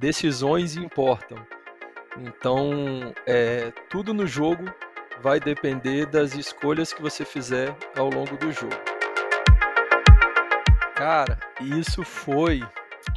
decisões 0.00 0.76
importam. 0.76 1.36
Então, 2.16 3.12
é, 3.26 3.70
tudo 3.90 4.14
no 4.14 4.26
jogo 4.26 4.64
vai 5.22 5.38
depender 5.38 6.06
das 6.06 6.34
escolhas 6.34 6.90
que 6.92 7.02
você 7.02 7.22
fizer 7.22 7.76
ao 7.94 8.08
longo 8.08 8.36
do 8.38 8.50
jogo. 8.50 8.74
Cara, 10.94 11.38
isso 11.60 12.02
foi 12.02 12.62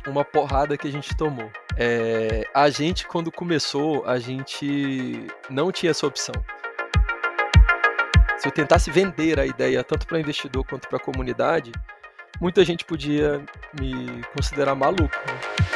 uma 0.05 0.25
porrada 0.25 0.77
que 0.77 0.87
a 0.87 0.91
gente 0.91 1.15
tomou. 1.15 1.49
É, 1.77 2.45
a 2.53 2.69
gente, 2.69 3.07
quando 3.07 3.31
começou, 3.31 4.05
a 4.05 4.19
gente 4.19 5.25
não 5.49 5.71
tinha 5.71 5.91
essa 5.91 6.05
opção. 6.05 6.35
Se 8.37 8.47
eu 8.47 8.51
tentasse 8.51 8.91
vender 8.91 9.39
a 9.39 9.45
ideia 9.45 9.83
tanto 9.85 10.05
para 10.05 10.19
investidor 10.19 10.65
quanto 10.65 10.89
para 10.89 10.97
a 10.97 11.01
comunidade, 11.01 11.71
muita 12.41 12.63
gente 12.65 12.83
podia 12.83 13.41
me 13.79 14.21
considerar 14.35 14.75
maluco. 14.75 15.03
Né? 15.07 15.72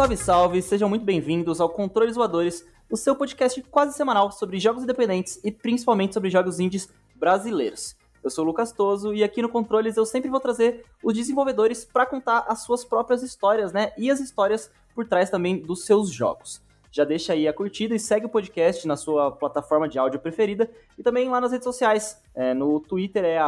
Salve, 0.00 0.16
salve! 0.16 0.62
Sejam 0.62 0.88
muito 0.88 1.04
bem-vindos 1.04 1.60
ao 1.60 1.68
Controles 1.68 2.16
Voadores, 2.16 2.66
o 2.90 2.96
seu 2.96 3.14
podcast 3.14 3.60
quase 3.64 3.94
semanal 3.94 4.32
sobre 4.32 4.58
jogos 4.58 4.82
independentes 4.82 5.38
e 5.44 5.52
principalmente 5.52 6.14
sobre 6.14 6.30
jogos 6.30 6.58
indies 6.58 6.88
brasileiros. 7.16 7.94
Eu 8.24 8.30
sou 8.30 8.42
o 8.42 8.46
Lucas 8.46 8.72
Toso 8.72 9.12
e 9.12 9.22
aqui 9.22 9.42
no 9.42 9.48
Controles 9.50 9.98
eu 9.98 10.06
sempre 10.06 10.30
vou 10.30 10.40
trazer 10.40 10.86
os 11.04 11.12
desenvolvedores 11.12 11.84
para 11.84 12.06
contar 12.06 12.46
as 12.48 12.62
suas 12.62 12.82
próprias 12.82 13.22
histórias, 13.22 13.74
né? 13.74 13.92
E 13.98 14.10
as 14.10 14.20
histórias 14.20 14.70
por 14.94 15.06
trás 15.06 15.28
também 15.28 15.60
dos 15.60 15.84
seus 15.84 16.10
jogos. 16.10 16.62
Já 16.90 17.04
deixa 17.04 17.34
aí 17.34 17.46
a 17.46 17.52
curtida 17.52 17.94
e 17.94 18.00
segue 18.00 18.24
o 18.24 18.30
podcast 18.30 18.88
na 18.88 18.96
sua 18.96 19.30
plataforma 19.30 19.86
de 19.86 19.98
áudio 19.98 20.18
preferida 20.18 20.70
e 20.96 21.02
também 21.02 21.28
lá 21.28 21.42
nas 21.42 21.52
redes 21.52 21.64
sociais. 21.64 22.18
É, 22.34 22.54
no 22.54 22.80
Twitter 22.80 23.22
é 23.22 23.38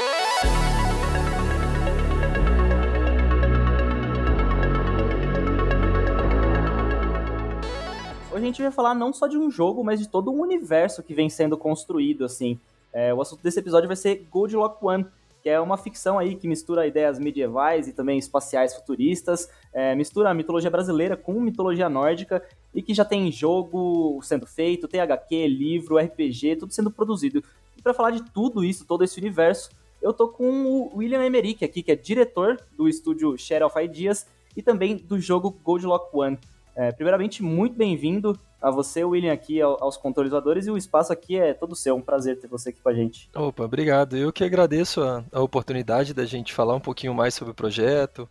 Hoje 8.31 8.43
a 8.43 8.47
gente 8.47 8.63
vai 8.63 8.73
falar 8.73 8.95
não 8.95 9.13
só 9.13 9.27
de 9.27 9.37
um 9.37 9.51
jogo, 9.51 9.85
mas 9.85 10.01
de 10.01 10.09
todo 10.09 10.31
um 10.31 10.41
universo 10.41 11.03
que 11.03 11.13
vem 11.13 11.29
sendo 11.29 11.59
construído, 11.59 12.25
assim. 12.25 12.59
É, 12.91 13.13
o 13.13 13.21
assunto 13.21 13.43
desse 13.43 13.59
episódio 13.59 13.89
vai 13.89 13.97
ser 13.97 14.27
Goldlock 14.31 14.83
One, 14.83 15.07
que 15.43 15.51
é 15.51 15.61
uma 15.61 15.77
ficção 15.77 16.19
aí 16.19 16.35
que 16.35 16.49
mistura 16.49 16.87
ideias 16.87 17.19
medievais 17.19 17.89
e 17.89 17.93
também 17.93 18.19
espaciais 18.19 18.75
futuristas, 18.75 19.51
é, 19.73 19.95
mistura 19.95 20.31
a 20.31 20.35
mitologia 20.35 20.71
brasileira 20.71 21.15
com 21.15 21.39
mitologia 21.41 21.91
nórdica 21.91 22.43
e 22.75 22.83
que 22.83 22.95
já 22.95 23.05
tem 23.05 23.31
jogo 23.31 24.21
sendo 24.23 24.47
feito, 24.47 24.89
tem 24.89 25.01
HQ, 25.01 25.47
livro, 25.49 25.99
RPG, 25.99 26.57
tudo 26.57 26.73
sendo 26.73 26.91
produzido. 26.91 27.43
E 27.77 27.83
para 27.83 27.95
falar 27.95 28.11
de 28.11 28.23
tudo 28.31 28.65
isso, 28.65 28.87
todo 28.87 29.05
esse 29.05 29.19
universo, 29.19 29.71
eu 30.01 30.13
tô 30.13 30.29
com 30.29 30.65
o 30.65 30.97
William 30.97 31.25
Emerick 31.25 31.65
aqui, 31.65 31.83
que 31.83 31.93
é 31.93 31.97
diretor 31.97 32.61
do 32.77 32.89
estúdio 32.89 33.37
Share 33.39 33.65
of 33.65 33.79
Ideas 33.79 34.27
e 34.57 34.63
também 34.63 34.97
do 34.97 35.21
jogo 35.21 35.51
Goldlock 35.63 36.09
One. 36.13 36.39
É, 36.75 36.91
primeiramente, 36.91 37.43
muito 37.43 37.77
bem-vindo 37.77 38.39
a 38.61 38.71
você, 38.71 39.05
William, 39.05 39.33
aqui 39.33 39.61
aos 39.61 39.97
controles 39.97 40.31
voadores, 40.31 40.67
e 40.67 40.71
o 40.71 40.77
espaço 40.77 41.13
aqui 41.13 41.37
é 41.37 41.53
todo 41.53 41.75
seu. 41.75 41.97
Um 41.97 42.01
prazer 42.01 42.39
ter 42.39 42.47
você 42.47 42.71
aqui 42.71 42.81
com 42.81 42.89
a 42.89 42.95
gente. 42.95 43.29
Opa, 43.35 43.65
obrigado. 43.65 44.17
Eu 44.17 44.33
que 44.33 44.45
agradeço 44.45 45.03
a, 45.03 45.25
a 45.33 45.41
oportunidade 45.41 46.15
da 46.15 46.25
gente 46.25 46.55
falar 46.55 46.75
um 46.75 46.81
pouquinho 46.81 47.13
mais 47.13 47.35
sobre 47.35 47.51
o 47.51 47.55
projeto, 47.55 48.29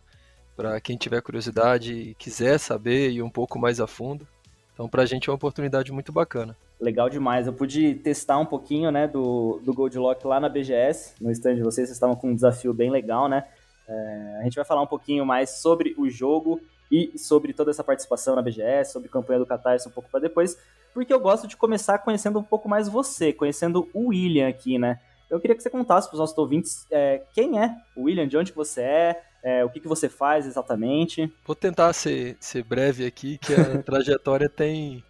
para 0.62 0.80
quem 0.80 0.96
tiver 0.96 1.20
curiosidade 1.20 1.92
e 1.92 2.14
quiser 2.14 2.56
saber 2.56 3.10
e 3.10 3.20
um 3.20 3.28
pouco 3.28 3.58
mais 3.58 3.80
a 3.80 3.86
fundo. 3.88 4.24
Então, 4.72 4.88
para 4.88 5.02
a 5.02 5.06
gente 5.06 5.28
é 5.28 5.32
uma 5.32 5.34
oportunidade 5.34 5.90
muito 5.90 6.12
bacana. 6.12 6.56
Legal 6.80 7.10
demais. 7.10 7.48
Eu 7.48 7.52
pude 7.52 7.96
testar 7.96 8.38
um 8.38 8.46
pouquinho 8.46 8.92
né, 8.92 9.08
do, 9.08 9.60
do 9.64 9.74
Goldlock 9.74 10.24
lá 10.24 10.38
na 10.38 10.48
BGS, 10.48 11.14
no 11.20 11.32
stand 11.32 11.56
de 11.56 11.62
vocês. 11.62 11.88
Vocês 11.88 11.96
estavam 11.96 12.14
com 12.14 12.30
um 12.30 12.34
desafio 12.34 12.72
bem 12.72 12.92
legal, 12.92 13.28
né? 13.28 13.44
É, 13.88 14.38
a 14.40 14.44
gente 14.44 14.54
vai 14.54 14.64
falar 14.64 14.82
um 14.82 14.86
pouquinho 14.86 15.26
mais 15.26 15.50
sobre 15.50 15.96
o 15.98 16.08
jogo 16.08 16.60
e 16.92 17.18
sobre 17.18 17.52
toda 17.52 17.72
essa 17.72 17.82
participação 17.82 18.36
na 18.36 18.42
BGS, 18.42 18.92
sobre 18.92 19.08
a 19.08 19.12
campanha 19.12 19.40
do 19.40 19.46
Catarse 19.46 19.88
um 19.88 19.92
pouco 19.92 20.08
para 20.10 20.20
depois, 20.20 20.56
porque 20.94 21.12
eu 21.12 21.18
gosto 21.18 21.48
de 21.48 21.56
começar 21.56 21.98
conhecendo 21.98 22.38
um 22.38 22.42
pouco 22.42 22.68
mais 22.68 22.88
você, 22.88 23.32
conhecendo 23.32 23.88
o 23.92 24.10
William 24.10 24.48
aqui, 24.48 24.78
né? 24.78 25.00
Eu 25.28 25.40
queria 25.40 25.56
que 25.56 25.62
você 25.62 25.70
contasse 25.70 26.06
para 26.06 26.14
os 26.14 26.20
nossos 26.20 26.38
ouvintes 26.38 26.86
é, 26.88 27.22
quem 27.32 27.58
é 27.58 27.74
o 27.96 28.02
William, 28.02 28.28
de 28.28 28.36
onde 28.36 28.52
você 28.52 28.82
é, 28.82 29.22
é, 29.42 29.64
o 29.64 29.70
que, 29.70 29.80
que 29.80 29.88
você 29.88 30.08
faz 30.08 30.46
exatamente. 30.46 31.32
Vou 31.44 31.56
tentar 31.56 31.92
ser, 31.92 32.36
ser 32.40 32.62
breve 32.64 33.06
aqui, 33.06 33.38
que 33.38 33.54
a 33.54 33.82
trajetória 33.82 34.48
tem 34.48 35.02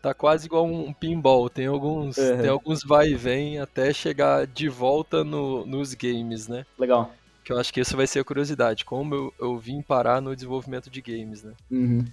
tá 0.00 0.12
quase 0.12 0.46
igual 0.46 0.66
um 0.66 0.92
pinball, 0.92 1.48
tem 1.48 1.66
alguns, 1.66 2.18
uhum. 2.18 2.38
tem 2.38 2.48
alguns 2.50 2.84
vai 2.84 3.08
e 3.08 3.14
vem 3.14 3.58
até 3.58 3.90
chegar 3.90 4.46
de 4.46 4.68
volta 4.68 5.24
no, 5.24 5.64
nos 5.64 5.94
games, 5.94 6.46
né? 6.46 6.66
Legal 6.78 7.10
que 7.44 7.52
eu 7.52 7.60
acho 7.60 7.72
que 7.72 7.80
essa 7.80 7.96
vai 7.96 8.06
ser 8.06 8.20
a 8.20 8.24
curiosidade, 8.24 8.84
como 8.84 9.14
eu, 9.14 9.34
eu 9.38 9.58
vim 9.58 9.82
parar 9.82 10.20
no 10.20 10.34
desenvolvimento 10.34 10.88
de 10.88 11.02
games, 11.02 11.42
né? 11.42 11.52
Uhum. 11.70 12.04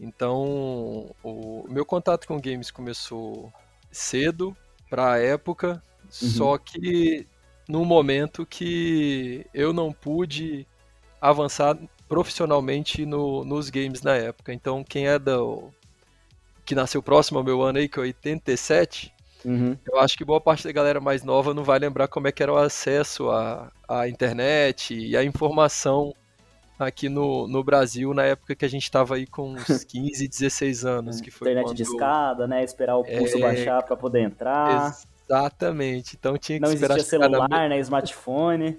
Então, 0.00 1.14
o 1.22 1.66
meu 1.68 1.84
contato 1.84 2.26
com 2.26 2.40
games 2.40 2.70
começou 2.70 3.52
cedo, 3.92 4.56
para 4.88 5.12
a 5.12 5.18
época, 5.18 5.82
uhum. 6.04 6.10
só 6.10 6.56
que 6.56 7.26
num 7.68 7.84
momento 7.84 8.46
que 8.46 9.44
eu 9.52 9.72
não 9.72 9.92
pude 9.92 10.66
avançar 11.20 11.78
profissionalmente 12.08 13.04
no, 13.04 13.44
nos 13.44 13.70
games 13.70 14.02
na 14.02 14.14
época. 14.14 14.52
Então, 14.52 14.82
quem 14.82 15.06
é 15.06 15.18
da 15.18 15.36
que 16.64 16.74
nasceu 16.74 17.02
próximo 17.02 17.38
ao 17.38 17.44
meu 17.44 17.62
ano 17.62 17.78
aí, 17.78 17.88
que 17.88 17.98
é 17.98 18.02
87, 18.02 19.14
Uhum. 19.44 19.76
Eu 19.86 19.98
acho 20.00 20.16
que 20.16 20.24
boa 20.24 20.40
parte 20.40 20.64
da 20.64 20.72
galera 20.72 21.00
mais 21.00 21.22
nova 21.22 21.54
não 21.54 21.62
vai 21.62 21.78
lembrar 21.78 22.08
como 22.08 22.26
é 22.26 22.32
que 22.32 22.42
era 22.42 22.52
o 22.52 22.56
acesso 22.56 23.30
à, 23.30 23.70
à 23.88 24.08
internet 24.08 24.94
e 24.94 25.16
à 25.16 25.22
informação 25.22 26.12
aqui 26.78 27.08
no, 27.08 27.48
no 27.48 27.62
Brasil 27.62 28.14
na 28.14 28.24
época 28.24 28.54
que 28.54 28.64
a 28.64 28.68
gente 28.68 28.84
estava 28.84 29.16
aí 29.16 29.26
com 29.26 29.52
uns 29.52 29.82
15, 29.84 30.28
16 30.28 30.84
anos. 30.84 31.20
Que 31.20 31.30
foi 31.30 31.48
internet 31.48 31.66
quando... 31.66 31.76
de 31.76 31.82
escada, 31.82 32.46
né? 32.46 32.62
Esperar 32.64 32.96
o 32.96 33.04
pulso 33.04 33.38
é... 33.38 33.40
baixar 33.40 33.82
para 33.82 33.96
poder 33.96 34.22
entrar. 34.22 34.94
Exatamente. 35.28 36.16
Então 36.18 36.36
tinha 36.36 36.58
que 36.58 36.64
não 36.64 36.72
esperar 36.72 36.96
existia 36.96 37.18
celular, 37.18 37.68
né? 37.68 37.78
Smartphone. 37.80 38.78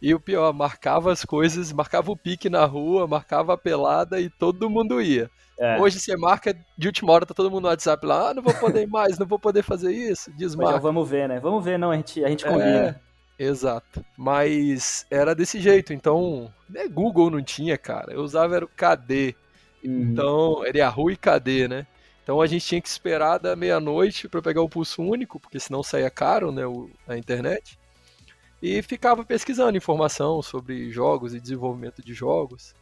E 0.00 0.14
o 0.14 0.20
pior, 0.20 0.52
marcava 0.52 1.12
as 1.12 1.24
coisas, 1.24 1.72
marcava 1.72 2.10
o 2.10 2.16
pique 2.16 2.48
na 2.48 2.64
rua, 2.64 3.06
marcava 3.06 3.52
a 3.52 3.58
pelada 3.58 4.20
e 4.20 4.30
todo 4.30 4.70
mundo 4.70 5.00
ia. 5.00 5.30
É. 5.58 5.78
Hoje 5.78 6.00
você 6.00 6.16
marca 6.16 6.56
de 6.78 6.86
última 6.86 7.12
hora, 7.12 7.26
tá 7.26 7.34
todo 7.34 7.50
mundo 7.50 7.64
no 7.64 7.68
WhatsApp 7.68 8.06
lá, 8.06 8.30
ah, 8.30 8.34
não 8.34 8.42
vou 8.42 8.54
poder 8.54 8.86
mais, 8.88 9.18
não 9.18 9.26
vou 9.26 9.38
poder 9.38 9.62
fazer 9.62 9.92
isso, 9.92 10.30
desmarca. 10.32 10.72
Mas 10.72 10.82
vamos 10.82 11.08
ver, 11.08 11.28
né? 11.28 11.38
Vamos 11.38 11.62
ver, 11.62 11.78
não, 11.78 11.90
a 11.90 11.96
gente, 11.96 12.24
a 12.24 12.28
gente 12.28 12.46
combina. 12.46 12.98
É, 13.38 13.44
exato. 13.44 14.02
Mas 14.16 15.04
era 15.10 15.34
desse 15.34 15.60
jeito, 15.60 15.92
então, 15.92 16.50
né, 16.68 16.88
Google 16.88 17.30
não 17.30 17.42
tinha, 17.42 17.76
cara. 17.76 18.14
Eu 18.14 18.22
usava 18.22 18.56
era 18.56 18.64
o 18.64 18.68
KD. 18.68 19.34
Uhum. 19.84 20.00
Então, 20.00 20.64
era 20.64 20.78
Yahoo 20.78 21.10
e 21.10 21.16
KD, 21.16 21.68
né? 21.68 21.86
Então 22.22 22.40
a 22.40 22.46
gente 22.46 22.64
tinha 22.64 22.80
que 22.80 22.88
esperar 22.88 23.38
da 23.38 23.56
meia-noite 23.56 24.28
para 24.28 24.40
pegar 24.40 24.62
o 24.62 24.68
pulso 24.68 25.02
único, 25.02 25.40
porque 25.40 25.58
senão 25.58 25.82
saía 25.82 26.08
caro, 26.08 26.52
né, 26.52 26.64
o, 26.64 26.88
a 27.08 27.16
internet. 27.16 27.78
E 28.62 28.82
ficava 28.82 29.24
pesquisando 29.24 29.76
informação 29.76 30.42
sobre 30.42 30.90
jogos 30.90 31.34
e 31.34 31.40
desenvolvimento 31.40 32.02
de 32.02 32.12
jogos. 32.12 32.74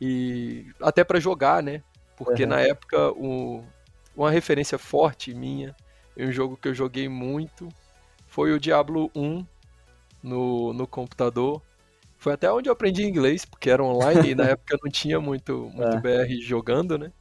E 0.00 0.66
até 0.80 1.02
para 1.02 1.18
jogar, 1.18 1.62
né? 1.62 1.82
Porque 2.16 2.42
uhum. 2.42 2.50
na 2.50 2.60
época, 2.60 3.10
o, 3.12 3.64
uma 4.14 4.30
referência 4.30 4.78
forte 4.78 5.34
minha, 5.34 5.74
um 6.16 6.30
jogo 6.30 6.56
que 6.56 6.68
eu 6.68 6.74
joguei 6.74 7.08
muito, 7.08 7.68
foi 8.26 8.52
o 8.52 8.60
Diablo 8.60 9.10
1 9.14 9.46
no, 10.22 10.72
no 10.72 10.86
computador. 10.86 11.62
Foi 12.18 12.32
até 12.32 12.50
onde 12.50 12.68
eu 12.68 12.72
aprendi 12.72 13.04
inglês, 13.04 13.44
porque 13.44 13.70
era 13.70 13.82
online 13.82 14.30
e 14.30 14.34
na 14.34 14.44
época 14.50 14.78
não 14.82 14.90
tinha 14.90 15.20
muito, 15.20 15.70
muito 15.74 15.96
é. 15.96 16.00
BR 16.00 16.32
jogando, 16.42 16.98
né? 16.98 17.12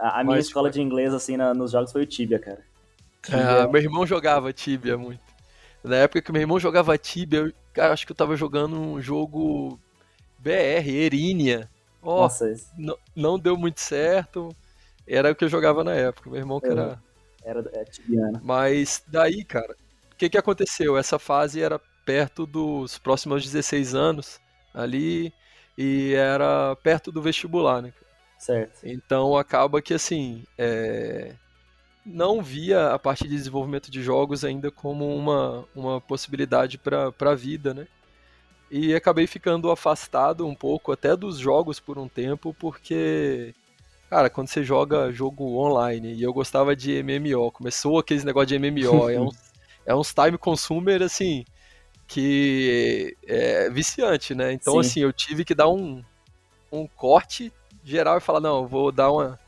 A, 0.00 0.20
a 0.20 0.24
minha 0.24 0.38
escola 0.38 0.68
foi... 0.68 0.72
de 0.72 0.82
inglês, 0.82 1.14
assim, 1.14 1.36
na, 1.36 1.54
nos 1.54 1.72
jogos 1.72 1.92
foi 1.92 2.02
o 2.02 2.06
Tibia, 2.06 2.38
cara. 2.38 2.62
Tibia. 3.22 3.40
É, 3.40 3.66
meu 3.66 3.80
irmão 3.80 4.06
jogava 4.06 4.52
Tibia 4.52 4.96
muito. 4.96 5.27
Na 5.88 5.96
época 5.96 6.22
que 6.22 6.30
meu 6.30 6.42
irmão 6.42 6.60
jogava 6.60 6.96
Tibia, 6.98 7.40
eu 7.40 7.52
cara, 7.72 7.92
acho 7.92 8.06
que 8.06 8.12
eu 8.12 8.16
tava 8.16 8.36
jogando 8.36 8.78
um 8.78 9.00
jogo 9.00 9.78
BR, 10.38 10.88
Erinia. 10.88 11.68
Ó, 12.02 12.22
Nossa, 12.22 12.54
não 13.16 13.38
deu 13.38 13.56
muito 13.56 13.80
certo. 13.80 14.54
Era 15.06 15.32
o 15.32 15.34
que 15.34 15.44
eu 15.44 15.48
jogava 15.48 15.82
na 15.82 15.94
época. 15.94 16.30
Meu 16.30 16.38
irmão 16.38 16.60
que 16.60 16.66
era. 16.66 17.02
Era 17.42 17.64
é, 17.72 17.84
tibiana. 17.84 18.40
Mas 18.44 19.02
daí, 19.06 19.42
cara, 19.44 19.74
o 20.12 20.16
que, 20.16 20.28
que 20.28 20.38
aconteceu? 20.38 20.98
Essa 20.98 21.18
fase 21.18 21.62
era 21.62 21.80
perto 22.04 22.46
dos 22.46 22.98
próximos 22.98 23.42
16 23.42 23.94
anos 23.94 24.40
ali 24.74 25.32
e 25.76 26.12
era 26.14 26.76
perto 26.76 27.10
do 27.10 27.22
vestibular, 27.22 27.80
né? 27.80 27.92
Certo. 28.38 28.80
Então 28.84 29.36
acaba 29.36 29.80
que 29.80 29.94
assim. 29.94 30.44
É... 30.56 31.34
Não 32.08 32.42
via 32.42 32.92
a 32.92 32.98
parte 32.98 33.24
de 33.24 33.36
desenvolvimento 33.36 33.90
de 33.90 34.02
jogos 34.02 34.44
ainda 34.44 34.70
como 34.70 35.14
uma, 35.14 35.64
uma 35.74 36.00
possibilidade 36.00 36.78
para 36.78 37.12
a 37.20 37.34
vida, 37.34 37.74
né? 37.74 37.86
E 38.70 38.94
acabei 38.94 39.26
ficando 39.26 39.70
afastado 39.70 40.46
um 40.46 40.54
pouco 40.54 40.92
até 40.92 41.16
dos 41.16 41.38
jogos 41.38 41.80
por 41.80 41.98
um 41.98 42.08
tempo, 42.08 42.54
porque, 42.58 43.54
cara, 44.10 44.28
quando 44.28 44.48
você 44.48 44.62
joga 44.62 45.12
jogo 45.12 45.58
online, 45.58 46.14
e 46.14 46.22
eu 46.22 46.32
gostava 46.32 46.76
de 46.76 47.02
MMO, 47.02 47.50
começou 47.50 47.98
aquele 47.98 48.24
negócio 48.24 48.48
de 48.48 48.58
MMO, 48.58 49.08
é, 49.08 49.20
uns, 49.20 49.36
é 49.86 49.94
uns 49.94 50.12
time 50.12 50.36
consumer, 50.36 51.02
assim, 51.02 51.44
que 52.06 53.16
é 53.26 53.70
viciante, 53.70 54.34
né? 54.34 54.52
Então, 54.52 54.74
Sim. 54.74 54.80
assim, 54.80 55.00
eu 55.00 55.12
tive 55.12 55.44
que 55.44 55.54
dar 55.54 55.68
um, 55.68 56.02
um 56.72 56.86
corte 56.86 57.52
geral 57.82 58.18
e 58.18 58.20
falar, 58.20 58.40
não, 58.40 58.66
vou 58.66 58.92
dar 58.92 59.10
uma. 59.10 59.38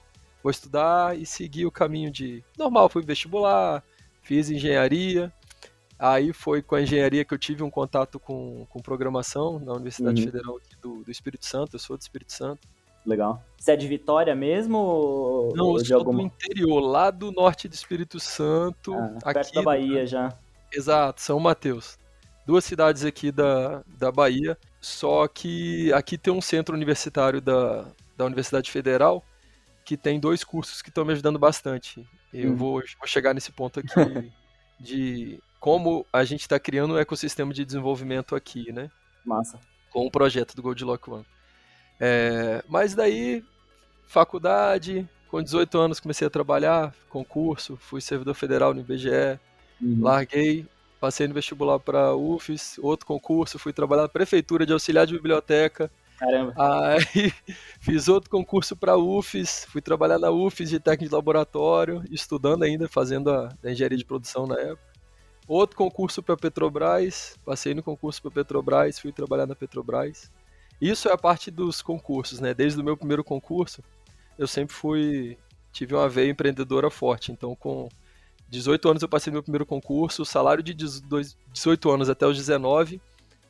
Vou 0.42 0.50
estudar 0.50 1.18
e 1.18 1.26
seguir 1.26 1.66
o 1.66 1.70
caminho 1.70 2.10
de. 2.10 2.42
Normal, 2.56 2.88
fui 2.88 3.02
vestibular, 3.02 3.82
fiz 4.22 4.50
engenharia, 4.50 5.32
Aí 6.00 6.32
foi 6.32 6.62
com 6.62 6.74
a 6.74 6.80
engenharia 6.80 7.26
que 7.26 7.34
eu 7.34 7.38
tive 7.38 7.62
um 7.62 7.68
contato 7.68 8.18
com, 8.18 8.66
com 8.70 8.80
programação 8.80 9.58
na 9.58 9.74
Universidade 9.74 10.22
uhum. 10.22 10.26
Federal 10.32 10.60
do, 10.80 11.04
do 11.04 11.10
Espírito 11.10 11.44
Santo. 11.44 11.76
Eu 11.76 11.78
sou 11.78 11.94
do 11.94 12.00
Espírito 12.00 12.32
Santo. 12.32 12.66
Legal. 13.04 13.44
Você 13.58 13.72
é 13.72 13.76
de 13.76 13.86
Vitória 13.86 14.34
mesmo? 14.34 15.52
Não, 15.54 15.76
eu 15.76 15.84
sou 15.84 15.98
alguma... 15.98 16.20
do 16.20 16.26
interior, 16.26 16.80
lá 16.80 17.10
do 17.10 17.30
norte 17.30 17.68
do 17.68 17.74
Espírito 17.74 18.18
Santo. 18.18 18.94
Ah, 18.94 19.18
aqui 19.24 19.34
perto 19.34 19.54
da 19.54 19.62
Bahia 19.62 20.06
já. 20.06 20.32
Exato, 20.72 21.20
São 21.20 21.38
Mateus. 21.38 21.98
Duas 22.46 22.64
cidades 22.64 23.04
aqui 23.04 23.30
da, 23.30 23.82
da 23.86 24.10
Bahia. 24.10 24.56
Só 24.80 25.28
que 25.28 25.92
aqui 25.92 26.16
tem 26.16 26.32
um 26.32 26.40
centro 26.40 26.74
universitário 26.74 27.42
da, 27.42 27.86
da 28.16 28.24
Universidade 28.24 28.70
Federal 28.70 29.22
que 29.90 29.96
tem 29.96 30.20
dois 30.20 30.44
cursos 30.44 30.80
que 30.80 30.88
estão 30.88 31.04
me 31.04 31.12
ajudando 31.12 31.36
bastante. 31.36 32.06
Eu 32.32 32.52
hum. 32.52 32.56
vou, 32.56 32.82
vou 32.96 33.08
chegar 33.08 33.34
nesse 33.34 33.50
ponto 33.50 33.80
aqui 33.80 33.88
de 34.78 35.42
como 35.58 36.06
a 36.12 36.22
gente 36.22 36.42
está 36.42 36.60
criando 36.60 36.94
um 36.94 36.96
ecossistema 36.96 37.52
de 37.52 37.64
desenvolvimento 37.64 38.36
aqui, 38.36 38.70
né? 38.70 38.88
Massa. 39.24 39.58
Com 39.90 40.06
o 40.06 40.10
projeto 40.10 40.54
do 40.54 40.62
Goldlock 40.62 41.10
One. 41.10 41.26
É, 41.98 42.62
mas 42.68 42.94
daí, 42.94 43.44
faculdade, 44.06 45.08
com 45.26 45.42
18 45.42 45.76
anos 45.76 45.98
comecei 45.98 46.24
a 46.24 46.30
trabalhar, 46.30 46.94
concurso, 47.08 47.76
fui 47.76 48.00
servidor 48.00 48.34
federal 48.34 48.72
no 48.72 48.82
IBGE, 48.82 49.40
uhum. 49.82 50.04
larguei, 50.04 50.68
passei 51.00 51.26
no 51.26 51.34
vestibular 51.34 51.80
para 51.80 52.14
UFES, 52.14 52.78
outro 52.80 53.06
concurso, 53.06 53.58
fui 53.58 53.72
trabalhar 53.72 54.02
na 54.02 54.08
prefeitura 54.08 54.64
de 54.64 54.72
auxiliar 54.72 55.04
de 55.04 55.14
biblioteca. 55.14 55.90
Caramba. 56.20 56.52
Aí 56.54 57.32
fiz 57.80 58.06
outro 58.06 58.28
concurso 58.28 58.76
para 58.76 58.94
UFES, 58.94 59.66
fui 59.70 59.80
trabalhar 59.80 60.18
na 60.18 60.30
UFES 60.30 60.68
de 60.68 60.78
técnico 60.78 61.08
de 61.08 61.14
laboratório, 61.14 62.04
estudando 62.10 62.62
ainda, 62.62 62.86
fazendo 62.86 63.30
a, 63.30 63.48
a 63.64 63.70
engenharia 63.70 63.96
de 63.96 64.04
produção 64.04 64.46
na 64.46 64.60
época. 64.60 64.90
Outro 65.48 65.76
concurso 65.76 66.22
para 66.22 66.36
Petrobras, 66.36 67.38
passei 67.42 67.72
no 67.72 67.82
concurso 67.82 68.20
para 68.20 68.30
Petrobras, 68.30 68.98
fui 68.98 69.12
trabalhar 69.12 69.46
na 69.46 69.56
Petrobras. 69.56 70.30
Isso 70.78 71.08
é 71.08 71.12
a 71.12 71.18
parte 71.18 71.50
dos 71.50 71.80
concursos, 71.80 72.38
né? 72.38 72.52
Desde 72.52 72.78
o 72.78 72.84
meu 72.84 72.98
primeiro 72.98 73.24
concurso, 73.24 73.82
eu 74.38 74.46
sempre 74.46 74.74
fui 74.74 75.38
tive 75.72 75.94
uma 75.94 76.08
veia 76.08 76.30
empreendedora 76.30 76.90
forte. 76.90 77.32
Então, 77.32 77.54
com 77.54 77.88
18 78.50 78.90
anos 78.90 79.02
eu 79.02 79.08
passei 79.08 79.32
meu 79.32 79.42
primeiro 79.42 79.64
concurso, 79.64 80.24
salário 80.24 80.62
de 80.62 80.74
18 80.74 81.90
anos 81.90 82.10
até 82.10 82.26
os 82.26 82.36
19, 82.36 83.00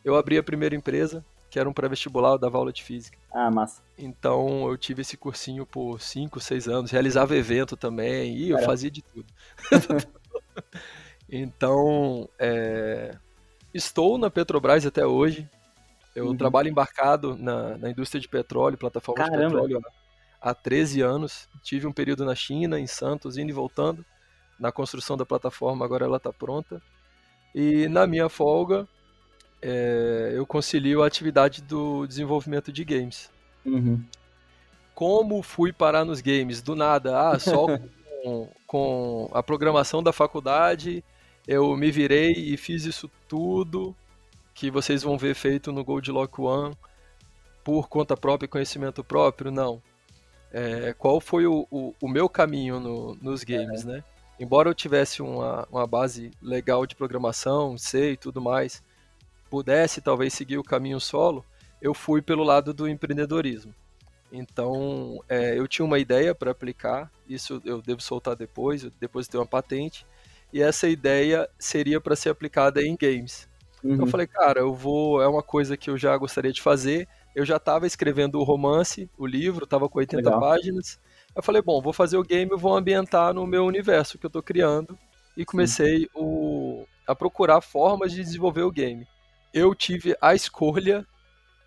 eu 0.04 0.14
abri 0.14 0.38
a 0.38 0.42
primeira 0.42 0.76
empresa, 0.76 1.24
que 1.50 1.58
era 1.58 1.68
um 1.68 1.72
pré-vestibular, 1.72 2.32
eu 2.32 2.38
dava 2.38 2.56
aula 2.56 2.72
de 2.72 2.82
física. 2.82 3.18
Ah, 3.32 3.50
massa. 3.50 3.82
Então 3.98 4.68
eu 4.68 4.78
tive 4.78 5.02
esse 5.02 5.16
cursinho 5.16 5.66
por 5.66 6.00
5, 6.00 6.40
6 6.40 6.68
anos, 6.68 6.90
realizava 6.90 7.36
evento 7.36 7.76
também, 7.76 8.36
e 8.36 8.50
eu 8.50 8.58
fazia 8.60 8.90
de 8.90 9.02
tudo. 9.02 9.26
Então, 11.30 12.28
é, 12.38 13.16
estou 13.72 14.18
na 14.18 14.28
Petrobras 14.28 14.84
até 14.84 15.06
hoje. 15.06 15.48
Eu 16.14 16.26
uhum. 16.26 16.36
trabalho 16.36 16.68
embarcado 16.68 17.36
na, 17.36 17.78
na, 17.78 17.90
indústria 17.90 18.20
de 18.20 18.28
petróleo, 18.28 18.76
plataforma 18.76 19.24
Caramba. 19.24 19.38
de 19.38 19.52
petróleo 19.52 19.82
há, 20.40 20.50
há 20.50 20.54
13 20.54 21.02
anos. 21.02 21.48
Tive 21.62 21.86
um 21.86 21.92
período 21.92 22.24
na 22.24 22.34
China, 22.34 22.80
em 22.80 22.86
Santos, 22.86 23.38
indo 23.38 23.50
e 23.50 23.52
voltando. 23.52 24.04
Na 24.58 24.72
construção 24.72 25.16
da 25.16 25.24
plataforma, 25.24 25.84
agora 25.84 26.04
ela 26.04 26.16
está 26.16 26.32
pronta. 26.32 26.82
E 27.54 27.88
na 27.88 28.08
minha 28.08 28.28
folga, 28.28 28.88
é, 29.62 30.32
eu 30.34 30.46
concilio 30.46 31.02
a 31.02 31.06
atividade 31.06 31.62
do 31.62 32.06
desenvolvimento 32.06 32.72
de 32.72 32.84
games. 32.84 33.30
Uhum. 33.64 34.02
Como 34.94 35.42
fui 35.42 35.72
parar 35.72 36.04
nos 36.04 36.20
games? 36.20 36.62
Do 36.62 36.74
nada, 36.74 37.30
ah, 37.30 37.38
só 37.38 37.66
com, 38.22 38.48
com 38.66 39.30
a 39.32 39.42
programação 39.42 40.02
da 40.02 40.12
faculdade 40.12 41.04
eu 41.46 41.76
me 41.76 41.90
virei 41.90 42.32
e 42.32 42.56
fiz 42.56 42.84
isso 42.84 43.10
tudo 43.26 43.94
que 44.54 44.70
vocês 44.70 45.02
vão 45.02 45.18
ver 45.18 45.34
feito 45.34 45.72
no 45.72 45.84
Gold 45.84 46.10
Lock 46.10 46.40
One 46.40 46.76
por 47.64 47.88
conta 47.88 48.16
própria 48.16 48.46
e 48.46 48.48
conhecimento 48.48 49.02
próprio, 49.02 49.50
não. 49.50 49.82
É, 50.52 50.94
qual 50.98 51.20
foi 51.20 51.46
o, 51.46 51.66
o, 51.70 51.94
o 52.00 52.08
meu 52.08 52.28
caminho 52.28 52.78
no, 52.78 53.14
nos 53.16 53.42
games, 53.42 53.82
é. 53.84 53.86
né? 53.86 54.04
Embora 54.38 54.68
eu 54.68 54.74
tivesse 54.74 55.22
uma, 55.22 55.66
uma 55.70 55.86
base 55.86 56.30
legal 56.40 56.86
de 56.86 56.94
programação, 56.94 57.76
sei 57.76 58.12
e 58.12 58.16
tudo 58.16 58.40
mais, 58.40 58.82
pudesse 59.50 60.00
talvez 60.00 60.32
seguir 60.32 60.56
o 60.56 60.62
caminho 60.62 61.00
solo, 61.00 61.44
eu 61.82 61.92
fui 61.92 62.22
pelo 62.22 62.44
lado 62.44 62.72
do 62.72 62.88
empreendedorismo. 62.88 63.74
Então, 64.32 65.22
é, 65.28 65.58
eu 65.58 65.66
tinha 65.66 65.84
uma 65.84 65.98
ideia 65.98 66.34
para 66.34 66.52
aplicar, 66.52 67.10
isso 67.28 67.60
eu 67.64 67.82
devo 67.82 68.00
soltar 68.00 68.36
depois, 68.36 68.84
depois 69.00 69.26
de 69.26 69.32
ter 69.32 69.38
uma 69.38 69.46
patente, 69.46 70.06
e 70.52 70.62
essa 70.62 70.88
ideia 70.88 71.48
seria 71.58 72.00
para 72.00 72.14
ser 72.14 72.28
aplicada 72.28 72.82
em 72.82 72.96
games. 72.96 73.48
Uhum. 73.82 73.92
Então 73.92 73.96
eu 73.96 74.04
uhum. 74.04 74.10
falei, 74.10 74.26
cara, 74.26 74.60
eu 74.60 74.74
vou, 74.74 75.20
é 75.20 75.26
uma 75.26 75.42
coisa 75.42 75.76
que 75.76 75.90
eu 75.90 75.98
já 75.98 76.16
gostaria 76.16 76.52
de 76.52 76.62
fazer. 76.62 77.08
Eu 77.34 77.44
já 77.44 77.56
estava 77.56 77.86
escrevendo 77.86 78.38
o 78.38 78.44
romance, 78.44 79.08
o 79.16 79.26
livro, 79.26 79.64
estava 79.64 79.88
com 79.88 79.98
80 79.98 80.16
Legal. 80.16 80.40
páginas. 80.40 81.00
Eu 81.34 81.42
falei, 81.42 81.62
bom, 81.62 81.80
vou 81.80 81.92
fazer 81.92 82.16
o 82.16 82.24
game, 82.24 82.50
eu 82.50 82.58
vou 82.58 82.76
ambientar 82.76 83.32
no 83.32 83.46
meu 83.46 83.64
universo 83.64 84.18
que 84.18 84.26
eu 84.26 84.28
estou 84.28 84.42
criando. 84.42 84.98
E 85.36 85.44
comecei 85.44 86.08
o, 86.14 86.84
a 87.06 87.14
procurar 87.14 87.60
formas 87.60 88.12
de 88.12 88.22
desenvolver 88.22 88.62
o 88.62 88.70
game. 88.70 89.06
Eu 89.52 89.74
tive 89.74 90.16
a 90.20 90.34
escolha, 90.34 91.06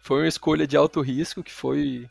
foi 0.02 0.22
uma 0.22 0.28
escolha 0.28 0.66
de 0.66 0.78
alto 0.78 1.02
risco, 1.02 1.44
que 1.44 1.52
foi 1.52 2.10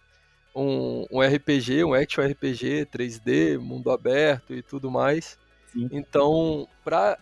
um, 0.54 1.06
um 1.10 1.20
RPG, 1.20 1.84
um 1.84 1.94
action 1.94 2.24
RPG 2.24 2.86
3D, 2.86 3.58
mundo 3.58 3.90
aberto 3.90 4.54
e 4.54 4.62
tudo 4.62 4.90
mais. 4.90 5.38
Sim. 5.72 5.88
Então, 5.90 6.68
para 6.84 7.18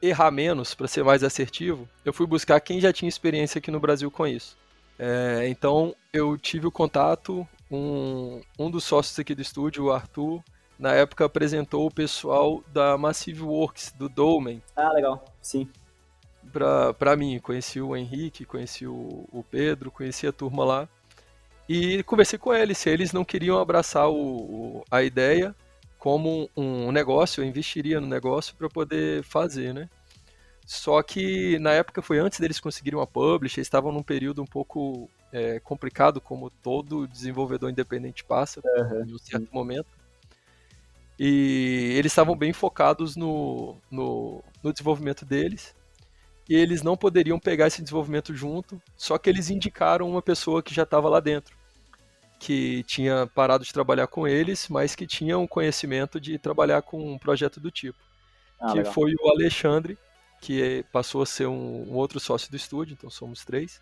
errar 0.00 0.30
menos, 0.30 0.74
para 0.74 0.86
ser 0.86 1.02
mais 1.02 1.22
assertivo, 1.24 1.88
eu 2.04 2.12
fui 2.12 2.26
buscar 2.26 2.60
quem 2.60 2.80
já 2.80 2.92
tinha 2.92 3.08
experiência 3.08 3.58
aqui 3.58 3.70
no 3.70 3.80
Brasil 3.80 4.10
com 4.10 4.26
isso. 4.26 4.56
É, 4.98 5.46
então, 5.48 5.94
eu 6.12 6.36
tive 6.38 6.66
o 6.66 6.72
contato, 6.72 7.46
um, 7.70 8.40
um 8.58 8.70
dos 8.70 8.84
sócios 8.84 9.18
aqui 9.18 9.34
do 9.34 9.42
estúdio, 9.42 9.84
o 9.84 9.92
Arthur, 9.92 10.42
na 10.78 10.92
época 10.92 11.24
apresentou 11.24 11.86
o 11.86 11.90
pessoal 11.90 12.62
da 12.72 12.96
Massive 12.98 13.42
Works, 13.42 13.94
do 13.98 14.08
Dolmen. 14.08 14.62
Ah, 14.74 14.92
legal, 14.92 15.24
sim. 15.40 15.68
Pra, 16.52 16.94
pra 16.94 17.16
mim, 17.16 17.38
conheci 17.38 17.80
o 17.80 17.96
Henrique, 17.96 18.44
conheci 18.44 18.86
o, 18.86 19.28
o 19.32 19.44
Pedro, 19.50 19.90
conheci 19.90 20.26
a 20.26 20.32
turma 20.32 20.64
lá. 20.64 20.88
E 21.68 22.02
conversei 22.04 22.38
com 22.38 22.54
eles, 22.54 22.78
se 22.78 22.88
eles 22.88 23.12
não 23.12 23.24
queriam 23.24 23.58
abraçar 23.58 24.08
o, 24.08 24.14
o 24.14 24.84
a 24.90 25.02
ideia, 25.02 25.54
como 25.98 26.48
um 26.56 26.92
negócio, 26.92 27.42
eu 27.42 27.48
investiria 27.48 28.00
no 28.00 28.06
negócio 28.06 28.54
para 28.54 28.68
poder 28.68 29.22
fazer, 29.24 29.74
né? 29.74 29.88
Só 30.64 31.02
que 31.02 31.58
na 31.58 31.72
época 31.72 32.02
foi 32.02 32.18
antes 32.18 32.40
deles 32.40 32.60
conseguirem 32.60 32.98
uma 32.98 33.06
publisher, 33.06 33.60
estavam 33.60 33.92
num 33.92 34.02
período 34.02 34.42
um 34.42 34.46
pouco 34.46 35.08
é, 35.32 35.60
complicado, 35.60 36.20
como 36.20 36.50
todo 36.50 37.06
desenvolvedor 37.06 37.70
independente 37.70 38.24
passa 38.24 38.60
uhum. 38.64 39.04
em 39.04 39.14
um 39.14 39.18
certo 39.18 39.48
momento. 39.52 39.88
E 41.18 41.94
eles 41.96 42.12
estavam 42.12 42.36
bem 42.36 42.52
focados 42.52 43.16
no, 43.16 43.76
no, 43.90 44.42
no 44.62 44.72
desenvolvimento 44.72 45.24
deles. 45.24 45.74
E 46.48 46.54
eles 46.54 46.82
não 46.82 46.96
poderiam 46.96 47.38
pegar 47.38 47.66
esse 47.66 47.82
desenvolvimento 47.82 48.34
junto, 48.34 48.80
só 48.96 49.18
que 49.18 49.28
eles 49.28 49.50
indicaram 49.50 50.08
uma 50.08 50.22
pessoa 50.22 50.62
que 50.62 50.74
já 50.74 50.84
estava 50.84 51.08
lá 51.08 51.20
dentro 51.20 51.56
que 52.38 52.82
tinha 52.84 53.26
parado 53.34 53.64
de 53.64 53.72
trabalhar 53.72 54.06
com 54.06 54.26
eles, 54.26 54.68
mas 54.68 54.94
que 54.94 55.06
tinha 55.06 55.38
um 55.38 55.46
conhecimento 55.46 56.20
de 56.20 56.38
trabalhar 56.38 56.82
com 56.82 57.14
um 57.14 57.18
projeto 57.18 57.58
do 57.58 57.70
tipo. 57.70 57.98
Ah, 58.60 58.70
que 58.70 58.78
legal. 58.78 58.92
foi 58.92 59.14
o 59.14 59.30
Alexandre, 59.30 59.98
que 60.40 60.84
passou 60.92 61.22
a 61.22 61.26
ser 61.26 61.46
um, 61.46 61.90
um, 61.90 61.94
outro 61.94 62.20
sócio 62.20 62.50
do 62.50 62.56
estúdio, 62.56 62.94
então 62.94 63.10
somos 63.10 63.44
três. 63.44 63.80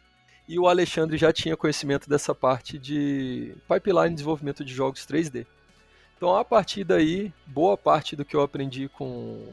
e 0.48 0.58
o 0.58 0.68
Alexandre 0.68 1.16
já 1.16 1.32
tinha 1.32 1.56
conhecimento 1.56 2.08
dessa 2.08 2.34
parte 2.34 2.78
de 2.78 3.54
pipeline 3.68 4.10
de 4.10 4.16
desenvolvimento 4.16 4.64
de 4.64 4.72
jogos 4.72 5.06
3D. 5.06 5.46
Então, 6.16 6.34
a 6.36 6.44
partir 6.44 6.84
daí, 6.84 7.32
boa 7.46 7.76
parte 7.76 8.14
do 8.14 8.24
que 8.24 8.36
eu 8.36 8.40
aprendi 8.40 8.88
com, 8.88 9.52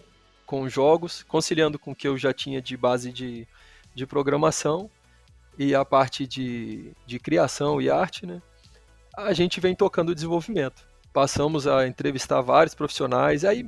com 0.51 0.67
jogos, 0.67 1.23
conciliando 1.23 1.79
com 1.79 1.91
o 1.91 1.95
que 1.95 2.05
eu 2.05 2.17
já 2.17 2.33
tinha 2.33 2.61
de 2.61 2.75
base 2.75 3.09
de, 3.09 3.47
de 3.95 4.05
programação 4.05 4.91
e 5.57 5.73
a 5.73 5.85
parte 5.85 6.27
de, 6.27 6.91
de 7.07 7.17
criação 7.19 7.81
e 7.81 7.89
arte, 7.89 8.25
né, 8.25 8.41
a 9.15 9.31
gente 9.31 9.61
vem 9.61 9.73
tocando 9.73 10.09
o 10.09 10.13
desenvolvimento. 10.13 10.85
Passamos 11.13 11.67
a 11.67 11.87
entrevistar 11.87 12.41
vários 12.41 12.75
profissionais, 12.75 13.45
aí 13.45 13.65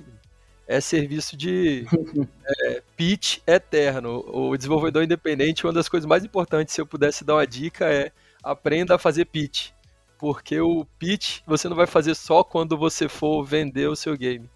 é 0.67 0.81
serviço 0.81 1.37
de 1.37 1.85
é, 2.45 2.83
pitch 2.97 3.37
eterno. 3.47 4.21
O 4.27 4.57
desenvolvedor 4.57 5.03
independente, 5.03 5.65
uma 5.65 5.71
das 5.71 5.87
coisas 5.87 6.05
mais 6.05 6.25
importantes, 6.25 6.73
se 6.73 6.81
eu 6.81 6.85
pudesse 6.85 7.23
dar 7.23 7.35
uma 7.35 7.47
dica, 7.47 7.85
é 7.85 8.11
aprenda 8.43 8.95
a 8.95 8.99
fazer 8.99 9.23
pitch. 9.23 9.69
Porque 10.19 10.59
o 10.59 10.85
pitch 10.99 11.39
você 11.47 11.69
não 11.69 11.77
vai 11.77 11.87
fazer 11.87 12.13
só 12.13 12.43
quando 12.43 12.77
você 12.77 13.07
for 13.07 13.41
vender 13.41 13.87
o 13.87 13.95
seu 13.95 14.17
game. 14.17 14.49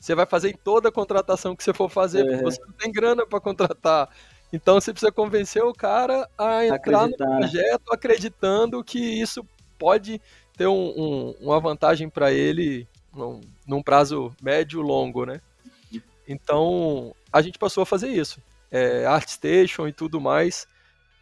Você 0.00 0.14
vai 0.14 0.24
fazer 0.24 0.48
em 0.48 0.54
toda 0.54 0.88
a 0.88 0.92
contratação 0.92 1.54
que 1.54 1.62
você 1.62 1.74
for 1.74 1.90
fazer, 1.90 2.24
porque 2.24 2.42
você 2.42 2.60
não 2.62 2.72
tem 2.72 2.90
grana 2.90 3.26
para 3.26 3.38
contratar. 3.38 4.08
Então 4.50 4.80
você 4.80 4.92
precisa 4.92 5.12
convencer 5.12 5.62
o 5.62 5.74
cara 5.74 6.26
a 6.38 6.64
entrar 6.66 7.06
no 7.06 7.16
projeto 7.16 7.90
né? 7.90 7.92
acreditando 7.92 8.82
que 8.82 8.98
isso 8.98 9.46
pode 9.78 10.20
ter 10.56 10.66
um, 10.66 10.72
um, 10.72 11.34
uma 11.40 11.60
vantagem 11.60 12.08
para 12.08 12.32
ele 12.32 12.88
num, 13.14 13.42
num 13.66 13.82
prazo 13.82 14.34
médio 14.42 14.80
longo, 14.80 15.26
né? 15.26 15.40
Então, 16.26 17.14
a 17.32 17.42
gente 17.42 17.58
passou 17.58 17.82
a 17.82 17.86
fazer 17.86 18.08
isso. 18.08 18.40
É, 18.70 19.04
ArtStation 19.04 19.86
e 19.86 19.92
tudo 19.92 20.20
mais, 20.20 20.66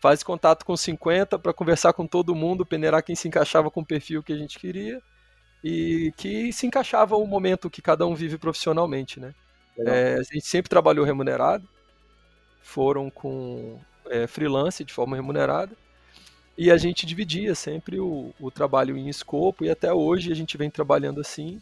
faz 0.00 0.22
contato 0.22 0.64
com 0.64 0.76
50 0.76 1.38
para 1.38 1.52
conversar 1.52 1.92
com 1.94 2.06
todo 2.06 2.34
mundo, 2.34 2.64
peneirar 2.64 3.02
quem 3.02 3.16
se 3.16 3.26
encaixava 3.26 3.70
com 3.70 3.80
o 3.80 3.86
perfil 3.86 4.22
que 4.22 4.32
a 4.32 4.36
gente 4.36 4.58
queria 4.58 5.02
e 5.62 6.12
que 6.16 6.52
se 6.52 6.66
encaixava 6.66 7.16
o 7.16 7.26
momento 7.26 7.70
que 7.70 7.82
cada 7.82 8.06
um 8.06 8.14
vive 8.14 8.38
profissionalmente, 8.38 9.18
né? 9.18 9.34
É, 9.78 10.14
a 10.14 10.22
gente 10.22 10.46
sempre 10.46 10.68
trabalhou 10.68 11.04
remunerado, 11.04 11.68
foram 12.62 13.08
com 13.10 13.78
é, 14.08 14.26
freelance 14.26 14.84
de 14.84 14.92
forma 14.92 15.16
remunerada 15.16 15.76
e 16.56 16.70
a 16.70 16.76
gente 16.76 17.06
dividia 17.06 17.54
sempre 17.54 18.00
o, 18.00 18.34
o 18.40 18.50
trabalho 18.50 18.96
em 18.96 19.08
escopo 19.08 19.64
e 19.64 19.70
até 19.70 19.92
hoje 19.92 20.32
a 20.32 20.34
gente 20.34 20.56
vem 20.56 20.68
trabalhando 20.68 21.20
assim 21.20 21.60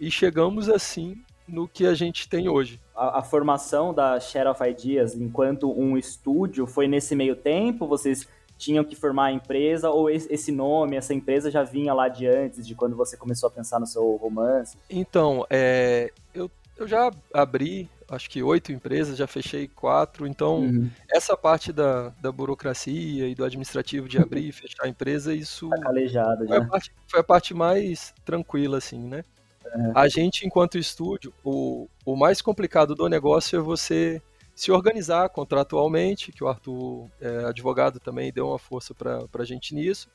e 0.00 0.10
chegamos 0.10 0.68
assim 0.68 1.20
no 1.48 1.66
que 1.66 1.86
a 1.86 1.94
gente 1.94 2.28
tem 2.28 2.48
hoje. 2.48 2.80
A, 2.94 3.18
a, 3.18 3.22
formação 3.22 3.92
da 3.92 4.18
Share 4.20 4.48
of 4.48 4.62
Ideas 4.62 5.14
enquanto 5.14 5.70
um 5.70 5.96
estúdio 5.96 6.66
foi 6.66 6.86
nesse 6.86 7.14
meio 7.14 7.34
tempo? 7.36 7.86
Vocês 7.86 8.28
tinham 8.58 8.84
que 8.84 8.96
formar 8.96 9.26
a 9.26 9.32
empresa 9.32 9.90
ou 9.90 10.08
esse 10.08 10.50
nome, 10.50 10.96
essa 10.96 11.12
empresa 11.12 11.50
já 11.50 11.62
vinha 11.62 11.92
lá 11.92 12.08
de 12.08 12.26
antes, 12.26 12.66
de 12.66 12.74
quando 12.74 12.96
você 12.96 13.16
começou 13.16 13.48
a 13.48 13.50
pensar 13.50 13.78
no 13.78 13.86
seu 13.86 14.16
romance? 14.16 14.76
Então, 14.88 15.46
é, 15.50 16.10
eu, 16.34 16.50
eu 16.76 16.88
já 16.88 17.10
abri 17.32 17.90
acho 18.08 18.30
que 18.30 18.42
oito 18.42 18.72
empresas, 18.72 19.16
já 19.16 19.26
fechei 19.26 19.66
quatro, 19.66 20.26
então 20.26 20.60
uhum. 20.60 20.90
essa 21.10 21.36
parte 21.36 21.72
da, 21.72 22.10
da 22.20 22.30
burocracia 22.30 23.28
e 23.28 23.34
do 23.34 23.44
administrativo 23.44 24.08
de 24.08 24.18
abrir 24.18 24.48
e 24.48 24.52
fechar 24.52 24.84
a 24.84 24.88
empresa, 24.88 25.34
isso 25.34 25.68
tá 25.68 25.80
calejado 25.80 26.46
foi. 26.46 26.56
A 26.56 26.64
parte, 26.64 26.92
foi 27.08 27.20
a 27.20 27.24
parte 27.24 27.54
mais 27.54 28.14
tranquila, 28.24 28.78
assim, 28.78 29.00
né? 29.00 29.24
É. 29.64 29.92
A 29.94 30.08
gente, 30.08 30.46
enquanto 30.46 30.78
estúdio, 30.78 31.32
o, 31.42 31.88
o 32.04 32.16
mais 32.16 32.40
complicado 32.40 32.94
do 32.94 33.08
negócio 33.08 33.58
é 33.58 33.62
você 33.62 34.22
se 34.56 34.72
organizar 34.72 35.28
contratualmente, 35.28 36.32
que 36.32 36.42
o 36.42 36.48
Arthur, 36.48 37.10
é, 37.20 37.44
advogado, 37.44 38.00
também 38.00 38.32
deu 38.32 38.48
uma 38.48 38.58
força 38.58 38.94
para 38.94 39.28
a 39.38 39.44
gente 39.44 39.74
nisso, 39.74 40.08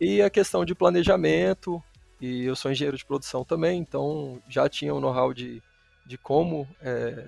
e 0.00 0.20
a 0.20 0.28
questão 0.28 0.64
de 0.64 0.74
planejamento, 0.74 1.80
e 2.20 2.44
eu 2.44 2.56
sou 2.56 2.72
engenheiro 2.72 2.96
de 2.96 3.04
produção 3.04 3.44
também, 3.44 3.78
então 3.78 4.42
já 4.48 4.68
tinha 4.68 4.92
um 4.92 4.98
know-how 4.98 5.32
de, 5.32 5.62
de 6.04 6.18
como 6.18 6.68
é, 6.82 7.24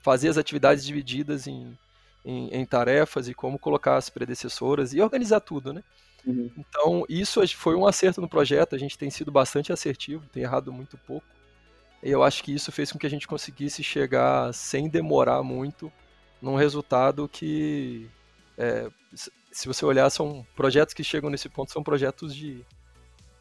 fazer 0.00 0.28
as 0.28 0.38
atividades 0.38 0.86
divididas 0.86 1.48
em, 1.48 1.76
em, 2.24 2.48
em, 2.54 2.64
tarefas 2.64 3.28
e 3.28 3.34
como 3.34 3.58
colocar 3.58 3.96
as 3.96 4.08
predecessoras 4.08 4.94
e 4.94 5.00
organizar 5.00 5.40
tudo, 5.40 5.72
né? 5.72 5.82
Uhum. 6.24 6.52
Então, 6.56 7.04
isso 7.08 7.40
foi 7.56 7.74
um 7.74 7.84
acerto 7.84 8.20
no 8.20 8.28
projeto, 8.28 8.76
a 8.76 8.78
gente 8.78 8.96
tem 8.96 9.10
sido 9.10 9.32
bastante 9.32 9.72
assertivo, 9.72 10.24
tem 10.32 10.44
errado 10.44 10.72
muito 10.72 10.96
pouco. 10.98 11.26
E 12.02 12.10
eu 12.10 12.22
acho 12.22 12.42
que 12.42 12.54
isso 12.54 12.72
fez 12.72 12.90
com 12.90 12.98
que 12.98 13.06
a 13.06 13.10
gente 13.10 13.28
conseguisse 13.28 13.82
chegar 13.82 14.52
sem 14.54 14.88
demorar 14.88 15.42
muito 15.42 15.92
num 16.40 16.56
resultado 16.56 17.28
que, 17.28 18.08
é, 18.56 18.88
se 19.52 19.66
você 19.68 19.84
olhar, 19.84 20.08
são 20.08 20.46
projetos 20.56 20.94
que 20.94 21.04
chegam 21.04 21.28
nesse 21.28 21.48
ponto, 21.48 21.70
são 21.70 21.82
projetos 21.82 22.34
de 22.34 22.64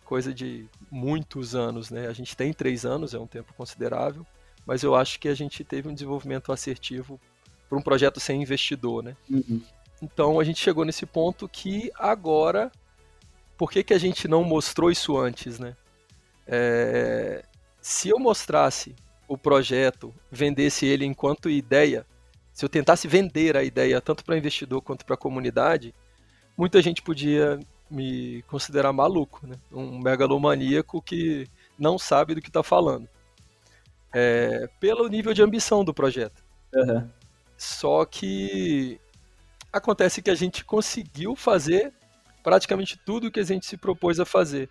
coisa 0.03 0.33
de 0.33 0.67
muitos 0.91 1.55
anos, 1.55 1.89
né? 1.89 2.07
A 2.07 2.13
gente 2.13 2.35
tem 2.35 2.51
três 2.51 2.83
anos, 2.83 3.13
é 3.13 3.19
um 3.19 3.27
tempo 3.27 3.53
considerável, 3.53 4.25
mas 4.65 4.83
eu 4.83 4.95
acho 4.95 5.19
que 5.19 5.29
a 5.29 5.35
gente 5.35 5.63
teve 5.63 5.87
um 5.87 5.93
desenvolvimento 5.93 6.51
assertivo 6.51 7.19
para 7.69 7.77
um 7.77 7.81
projeto 7.81 8.19
sem 8.19 8.41
investidor, 8.41 9.03
né? 9.03 9.15
Uhum. 9.29 9.61
Então 10.01 10.39
a 10.39 10.43
gente 10.43 10.59
chegou 10.59 10.83
nesse 10.83 11.05
ponto 11.05 11.47
que 11.47 11.91
agora, 11.95 12.71
por 13.55 13.71
que, 13.71 13.83
que 13.83 13.93
a 13.93 13.99
gente 13.99 14.27
não 14.27 14.43
mostrou 14.43 14.89
isso 14.89 15.17
antes, 15.17 15.59
né? 15.59 15.77
É, 16.47 17.45
se 17.81 18.09
eu 18.09 18.19
mostrasse 18.19 18.95
o 19.27 19.38
projeto, 19.38 20.13
vendesse 20.31 20.86
ele 20.86 21.05
enquanto 21.05 21.50
ideia, 21.50 22.05
se 22.51 22.65
eu 22.65 22.69
tentasse 22.69 23.07
vender 23.07 23.55
a 23.55 23.63
ideia 23.63 24.01
tanto 24.01 24.24
para 24.25 24.38
investidor 24.38 24.81
quanto 24.81 25.05
para 25.05 25.13
a 25.13 25.17
comunidade, 25.17 25.93
muita 26.57 26.81
gente 26.81 27.01
podia 27.01 27.59
me 27.89 28.43
considerar 28.43 28.91
maluco, 28.93 29.48
né? 29.48 29.55
um 29.71 30.00
megalomaníaco 30.00 31.01
que 31.01 31.48
não 31.77 31.98
sabe 31.98 32.36
do 32.36 32.41
que 32.41 32.50
está 32.50 32.62
falando. 32.62 33.07
É, 34.12 34.67
pelo 34.79 35.07
nível 35.07 35.33
de 35.33 35.41
ambição 35.41 35.83
do 35.83 35.93
projeto. 35.93 36.43
Uhum. 36.74 37.07
Só 37.57 38.05
que 38.05 39.00
acontece 39.71 40.21
que 40.21 40.29
a 40.29 40.36
gente 40.36 40.65
conseguiu 40.65 41.36
fazer 41.36 41.93
praticamente 42.43 42.98
tudo 43.05 43.27
o 43.27 43.31
que 43.31 43.39
a 43.39 43.45
gente 43.45 43.65
se 43.65 43.77
propôs 43.77 44.19
a 44.19 44.25
fazer. 44.25 44.69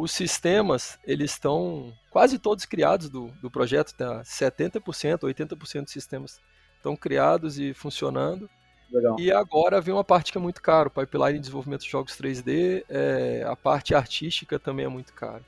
Os 0.00 0.12
sistemas, 0.12 0.98
eles 1.04 1.32
estão 1.32 1.92
quase 2.10 2.38
todos 2.38 2.64
criados 2.64 3.10
do, 3.10 3.28
do 3.42 3.50
projeto, 3.50 3.94
tá? 3.94 4.22
70%, 4.22 4.80
80% 5.20 5.82
dos 5.82 5.92
sistemas 5.92 6.40
estão 6.76 6.96
criados 6.96 7.58
e 7.58 7.74
funcionando. 7.74 8.48
Legal. 8.90 9.20
E 9.20 9.30
agora 9.30 9.80
vem 9.80 9.94
uma 9.94 10.02
parte 10.02 10.32
que 10.32 10.38
é 10.38 10.40
muito 10.40 10.62
cara, 10.62 10.88
o 10.88 10.90
pipeline 10.90 11.34
de 11.34 11.40
desenvolvimento 11.40 11.82
de 11.82 11.90
jogos 11.90 12.16
3D, 12.16 12.84
é, 12.88 13.44
a 13.46 13.54
parte 13.54 13.94
artística 13.94 14.58
também 14.58 14.86
é 14.86 14.88
muito 14.88 15.12
cara. 15.12 15.44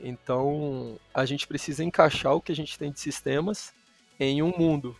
Então, 0.00 0.98
a 1.12 1.24
gente 1.24 1.46
precisa 1.46 1.82
encaixar 1.82 2.34
o 2.34 2.40
que 2.40 2.52
a 2.52 2.56
gente 2.56 2.78
tem 2.78 2.92
de 2.92 3.00
sistemas 3.00 3.74
em 4.18 4.42
um 4.42 4.56
mundo. 4.56 4.96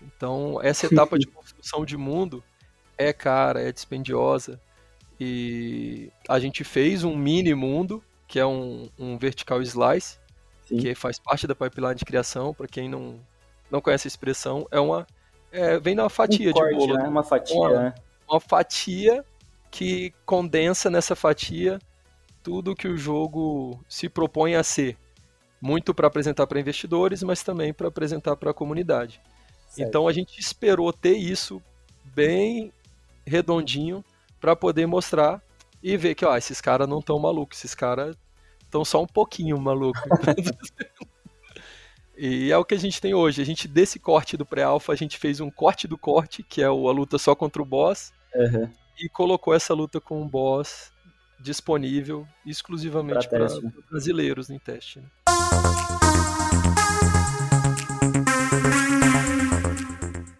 Então, 0.00 0.60
essa 0.62 0.86
etapa 0.86 1.18
de 1.18 1.26
construção 1.32 1.84
de 1.84 1.96
mundo 1.96 2.44
é 2.98 3.12
cara, 3.12 3.62
é 3.62 3.72
dispendiosa. 3.72 4.60
E 5.18 6.10
a 6.28 6.38
gente 6.38 6.64
fez 6.64 7.02
um 7.02 7.16
mini 7.16 7.54
mundo, 7.54 8.02
que 8.32 8.38
é 8.38 8.46
um, 8.46 8.88
um 8.98 9.18
vertical 9.18 9.60
slice, 9.60 10.16
Sim. 10.64 10.78
que 10.78 10.94
faz 10.94 11.18
parte 11.18 11.46
da 11.46 11.54
pipeline 11.54 11.96
de 11.96 12.04
criação. 12.06 12.54
Para 12.54 12.66
quem 12.66 12.88
não, 12.88 13.20
não 13.70 13.78
conhece 13.78 14.06
a 14.06 14.08
expressão, 14.08 14.66
é 14.70 14.80
uma. 14.80 15.06
É, 15.52 15.78
vem 15.78 15.94
na 15.94 16.08
fatia 16.08 16.48
um 16.48 16.52
corte, 16.54 16.70
de 16.70 16.78
bolo. 16.78 16.94
Né? 16.94 17.06
Uma 17.06 17.22
fatia, 17.22 17.54
uma, 17.54 17.68
né? 17.70 17.94
uma 18.26 18.40
fatia 18.40 19.22
que 19.70 20.14
condensa 20.24 20.88
nessa 20.88 21.14
fatia 21.14 21.78
tudo 22.42 22.74
que 22.74 22.88
o 22.88 22.96
jogo 22.96 23.78
se 23.86 24.08
propõe 24.08 24.54
a 24.54 24.62
ser. 24.62 24.96
Muito 25.60 25.92
para 25.92 26.06
apresentar 26.06 26.46
para 26.46 26.58
investidores, 26.58 27.22
mas 27.22 27.42
também 27.42 27.70
para 27.70 27.88
apresentar 27.88 28.34
para 28.36 28.52
a 28.52 28.54
comunidade. 28.54 29.20
Certo. 29.68 29.86
Então 29.86 30.08
a 30.08 30.12
gente 30.12 30.40
esperou 30.40 30.90
ter 30.90 31.18
isso 31.18 31.62
bem 32.02 32.72
redondinho 33.26 34.02
para 34.40 34.56
poder 34.56 34.86
mostrar 34.86 35.42
e 35.82 35.96
ver 35.96 36.14
que 36.14 36.24
ó, 36.24 36.36
esses 36.36 36.60
caras 36.60 36.88
não 36.88 37.00
estão 37.00 37.18
malucos, 37.18 37.58
esses 37.58 37.74
caras 37.74 38.16
estão 38.62 38.84
só 38.84 39.02
um 39.02 39.06
pouquinho 39.06 39.60
malucos. 39.60 40.00
e 42.16 42.50
é 42.50 42.56
o 42.56 42.64
que 42.64 42.74
a 42.74 42.78
gente 42.78 43.00
tem 43.00 43.12
hoje. 43.12 43.42
A 43.42 43.44
gente, 43.44 43.68
desse 43.68 43.98
corte 43.98 44.36
do 44.36 44.46
pré-alpha, 44.46 44.92
a 44.92 44.96
gente 44.96 45.18
fez 45.18 45.40
um 45.40 45.50
corte 45.50 45.86
do 45.86 45.98
corte, 45.98 46.42
que 46.42 46.62
é 46.62 46.66
a 46.66 46.72
luta 46.72 47.18
só 47.18 47.34
contra 47.34 47.60
o 47.60 47.66
boss, 47.66 48.12
uhum. 48.34 48.68
e 48.98 49.08
colocou 49.08 49.54
essa 49.54 49.74
luta 49.74 50.00
com 50.00 50.22
o 50.22 50.28
boss 50.28 50.90
disponível 51.40 52.26
exclusivamente 52.46 53.28
para 53.28 53.48
brasileiros 53.90 54.48
em 54.48 54.58
teste. 54.58 55.00
Né? 55.00 55.06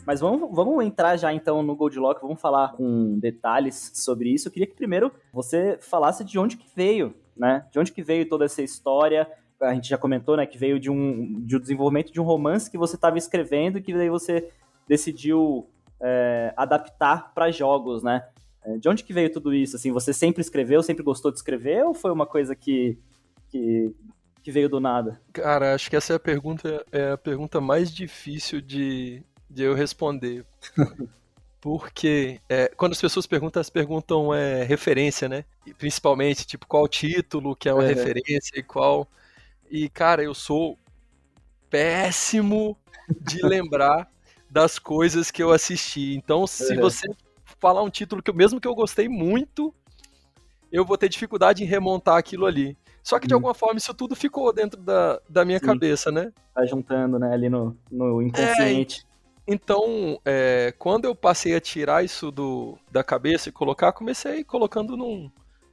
Mas 0.07 0.21
vamos, 0.21 0.51
vamos 0.55 0.85
entrar 0.85 1.17
já 1.17 1.33
então 1.33 1.63
no 1.63 1.77
Goldlock, 1.77 2.21
vamos 2.21 2.41
falar 2.41 2.73
com 2.73 3.19
detalhes 3.19 3.93
sobre 3.95 4.31
isso. 4.31 4.49
Eu 4.49 4.53
queria 4.53 4.67
que 4.67 4.75
primeiro 4.75 5.13
você 5.33 5.79
falasse 5.81 6.25
de 6.25 6.39
onde 6.39 6.57
que 6.57 6.67
veio, 6.75 7.15
né? 7.37 7.67
De 7.71 7.79
onde 7.79 7.93
que 7.93 8.03
veio 8.03 8.29
toda 8.29 8.45
essa 8.45 8.63
história. 8.63 9.29
A 9.61 9.75
gente 9.75 9.89
já 9.89 9.97
comentou, 9.97 10.37
né, 10.37 10.45
que 10.45 10.59
veio 10.59 10.81
de 10.81 10.91
um, 10.91 11.41
de 11.45 11.57
um 11.57 11.61
desenvolvimento 11.61 12.13
de 12.13 12.21
um 12.21 12.25
romance 12.25 12.69
que 12.69 12.77
você 12.77 12.97
estava 12.97 13.17
escrevendo 13.17 13.79
e 13.79 13.83
que 13.83 13.95
daí 13.95 14.11
você 14.11 14.51
decidiu 14.89 15.69
é, 16.01 16.53
adaptar 16.57 17.33
para 17.33 17.49
jogos, 17.53 18.03
né? 18.03 18.27
É, 18.65 18.77
de 18.77 18.89
onde 18.89 19.05
que 19.05 19.13
veio 19.13 19.33
tudo 19.33 19.55
isso? 19.55 19.77
Assim, 19.77 19.93
você 19.93 20.13
sempre 20.13 20.41
escreveu, 20.41 20.83
sempre 20.83 21.05
gostou 21.05 21.31
de 21.31 21.39
escrever 21.39 21.85
ou 21.85 21.95
foi 21.95 22.11
uma 22.11 22.27
coisa 22.27 22.57
que, 22.57 22.99
que, 23.49 23.95
que 24.43 24.51
veio 24.51 24.69
do 24.69 24.81
nada? 24.81 25.21
Cara, 25.33 25.75
acho 25.75 25.89
que 25.89 25.97
essa 25.97 26.13
é 26.13 26.17
a 26.17 26.21
pergunta, 26.21 26.85
é 26.91 27.13
a 27.13 27.19
pergunta 27.19 27.61
mais 27.61 27.93
difícil 27.93 28.61
de, 28.61 29.23
de 29.53 29.63
eu 29.63 29.75
responder. 29.75 30.45
Porque 31.61 32.41
é, 32.49 32.73
quando 32.77 32.93
as 32.93 33.01
pessoas 33.01 33.25
perguntam, 33.25 33.61
elas 33.61 33.71
perguntam 33.71 34.35
é, 34.35 34.65
referência, 34.65 35.29
né? 35.29 35.45
E 35.65 35.73
principalmente, 35.73 36.45
tipo, 36.45 36.67
qual 36.67 36.89
título 36.89 37.55
que 37.55 37.69
é 37.69 37.75
uma 37.75 37.85
é. 37.85 37.89
referência 37.89 38.59
e 38.59 38.63
qual. 38.63 39.07
E, 39.71 39.89
cara, 39.89 40.25
eu 40.25 40.35
sou 40.35 40.77
péssimo 41.71 42.77
de 43.21 43.41
lembrar 43.47 44.11
das 44.51 44.79
coisas 44.79 45.31
que 45.31 45.43
eu 45.43 45.53
assisti. 45.53 46.15
Então, 46.17 46.47
se 46.49 46.77
você 46.77 47.07
falar 47.61 47.83
um 47.83 47.91
título 47.91 48.21
que 48.21 48.31
eu, 48.31 48.35
mesmo 48.35 48.61
que 48.61 48.67
eu 48.67 48.75
gostei 48.75 49.09
muito, 49.09 49.73
eu 50.71 50.85
vou 50.85 50.99
ter 50.99 51.09
dificuldade 51.09 51.63
em 51.63 51.67
remontar 51.67 52.17
aquilo 52.17 52.45
ali. 52.45 52.77
Só 53.05 53.19
que 53.19 53.27
de 53.27 53.35
alguma 53.35 53.55
forma 53.55 53.79
isso 53.79 53.95
tudo 53.95 54.17
ficou 54.17 54.53
dentro 54.53 54.81
da, 54.81 55.21
da 55.29 55.45
minha 55.45 55.59
Sim. 55.59 55.67
cabeça, 55.67 56.11
né? 56.11 56.33
Tá 56.55 56.65
juntando, 56.67 57.19
né, 57.19 57.33
ali 57.33 57.49
no, 57.49 57.77
no 57.91 58.21
inconsciente. 58.21 59.07
É, 59.09 59.12
então, 59.47 60.21
é, 60.25 60.73
quando 60.79 61.05
eu 61.05 61.15
passei 61.15 61.55
a 61.55 61.61
tirar 61.61 62.05
isso 62.05 62.31
do, 62.31 62.79
da 62.91 63.03
cabeça 63.03 63.49
e 63.49 63.53
colocar, 63.53 63.93
comecei 63.93 64.45
colocando 64.45 64.97
num, 64.97 65.31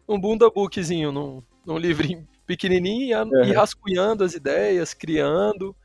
num 0.07 0.19
bunda 0.19 0.49
bookzinho, 0.49 1.11
num, 1.11 1.43
num 1.65 1.77
livrinho 1.77 2.27
pequenininho 2.47 3.17
uhum. 3.25 3.43
e 3.43 3.53
rascunhando 3.53 4.23
as 4.23 4.33
ideias, 4.33 4.93
criando. 4.93 5.75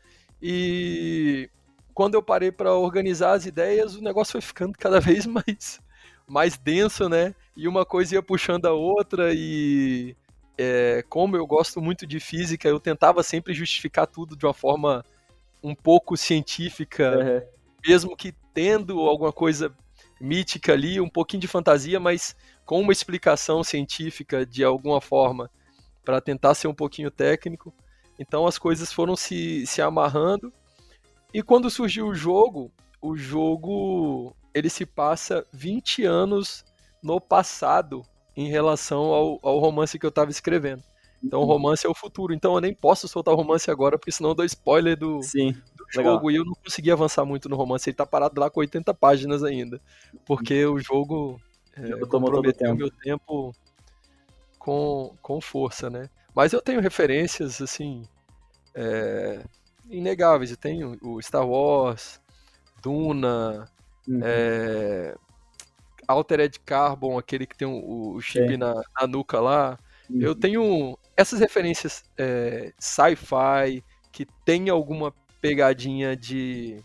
E 0.40 1.50
quando 1.92 2.14
eu 2.14 2.22
parei 2.22 2.50
para 2.50 2.74
organizar 2.74 3.32
as 3.32 3.44
ideias, 3.44 3.94
o 3.96 4.02
negócio 4.02 4.32
foi 4.32 4.40
ficando 4.40 4.78
cada 4.78 4.98
vez 5.00 5.26
mais, 5.26 5.78
mais 6.26 6.56
denso, 6.56 7.06
né? 7.06 7.34
E 7.54 7.68
uma 7.68 7.84
coisa 7.84 8.14
ia 8.14 8.22
puxando 8.22 8.64
a 8.64 8.72
outra 8.72 9.32
e 9.34 10.16
é, 10.56 11.04
como 11.10 11.36
eu 11.36 11.46
gosto 11.46 11.82
muito 11.82 12.06
de 12.06 12.18
física, 12.18 12.66
eu 12.66 12.80
tentava 12.80 13.22
sempre 13.22 13.52
justificar 13.52 14.06
tudo 14.06 14.34
de 14.34 14.46
uma 14.46 14.54
forma 14.54 15.04
um 15.62 15.74
pouco 15.74 16.16
científica. 16.16 17.18
Uhum 17.18 17.54
mesmo 17.86 18.16
que 18.16 18.32
tendo 18.52 19.00
alguma 19.00 19.32
coisa 19.32 19.74
mítica 20.20 20.72
ali, 20.72 21.00
um 21.00 21.08
pouquinho 21.08 21.40
de 21.40 21.48
fantasia, 21.48 22.00
mas 22.00 22.34
com 22.64 22.80
uma 22.80 22.92
explicação 22.92 23.62
científica 23.62 24.46
de 24.46 24.64
alguma 24.64 25.00
forma, 25.00 25.50
para 26.04 26.20
tentar 26.20 26.54
ser 26.54 26.68
um 26.68 26.74
pouquinho 26.74 27.10
técnico. 27.10 27.74
Então 28.18 28.46
as 28.46 28.58
coisas 28.58 28.92
foram 28.92 29.16
se, 29.16 29.66
se 29.66 29.82
amarrando. 29.82 30.52
E 31.32 31.42
quando 31.42 31.70
surgiu 31.70 32.08
o 32.08 32.14
jogo, 32.14 32.70
o 33.02 33.16
jogo 33.16 34.34
ele 34.54 34.70
se 34.70 34.86
passa 34.86 35.44
20 35.52 36.04
anos 36.04 36.64
no 37.02 37.20
passado 37.20 38.02
em 38.36 38.48
relação 38.48 39.06
ao, 39.06 39.38
ao 39.42 39.58
romance 39.58 39.98
que 39.98 40.06
eu 40.06 40.10
estava 40.10 40.30
escrevendo. 40.30 40.82
Então 41.22 41.40
o 41.40 41.44
romance 41.44 41.86
é 41.86 41.88
o 41.88 41.94
futuro. 41.94 42.32
Então 42.32 42.54
eu 42.54 42.60
nem 42.60 42.74
posso 42.74 43.08
soltar 43.08 43.34
o 43.34 43.36
romance 43.36 43.70
agora, 43.70 43.98
porque 43.98 44.12
senão 44.12 44.30
eu 44.30 44.34
dou 44.34 44.44
spoiler 44.44 44.96
do, 44.96 45.22
Sim 45.22 45.54
jogo 45.90 46.30
e 46.30 46.36
eu 46.36 46.44
não 46.44 46.54
consegui 46.54 46.90
avançar 46.90 47.24
muito 47.24 47.48
no 47.48 47.56
romance. 47.56 47.88
Ele 47.88 47.96
tá 47.96 48.06
parado 48.06 48.40
lá 48.40 48.50
com 48.50 48.60
80 48.60 48.92
páginas 48.94 49.42
ainda. 49.42 49.80
Porque 50.24 50.64
o 50.66 50.78
jogo 50.78 51.40
é, 51.76 52.06
comprometeu 52.06 52.74
meu 52.74 52.90
tempo 52.90 53.54
com, 54.58 55.14
com 55.20 55.40
força, 55.40 55.90
né? 55.90 56.08
Mas 56.34 56.52
eu 56.52 56.60
tenho 56.60 56.80
referências, 56.80 57.60
assim, 57.60 58.02
é, 58.74 59.44
inegáveis. 59.88 60.50
Eu 60.50 60.56
tenho 60.56 60.98
o 61.02 61.20
Star 61.22 61.46
Wars, 61.46 62.20
Duna, 62.82 63.68
uhum. 64.08 64.20
é, 64.22 65.14
Altered 66.08 66.58
Carbon, 66.60 67.18
aquele 67.18 67.46
que 67.46 67.56
tem 67.56 67.68
o, 67.68 68.14
o 68.14 68.20
chip 68.20 68.56
na, 68.56 68.74
na, 69.00 69.06
nuca 69.06 69.40
lá. 69.40 69.78
Uhum. 70.10 70.20
Eu 70.20 70.34
tenho 70.34 70.98
essas 71.16 71.40
referências 71.40 72.04
é, 72.18 72.72
sci-fi, 72.78 73.82
que 74.10 74.26
tem 74.44 74.68
alguma 74.68 75.12
pegadinha 75.44 76.16
de 76.16 76.83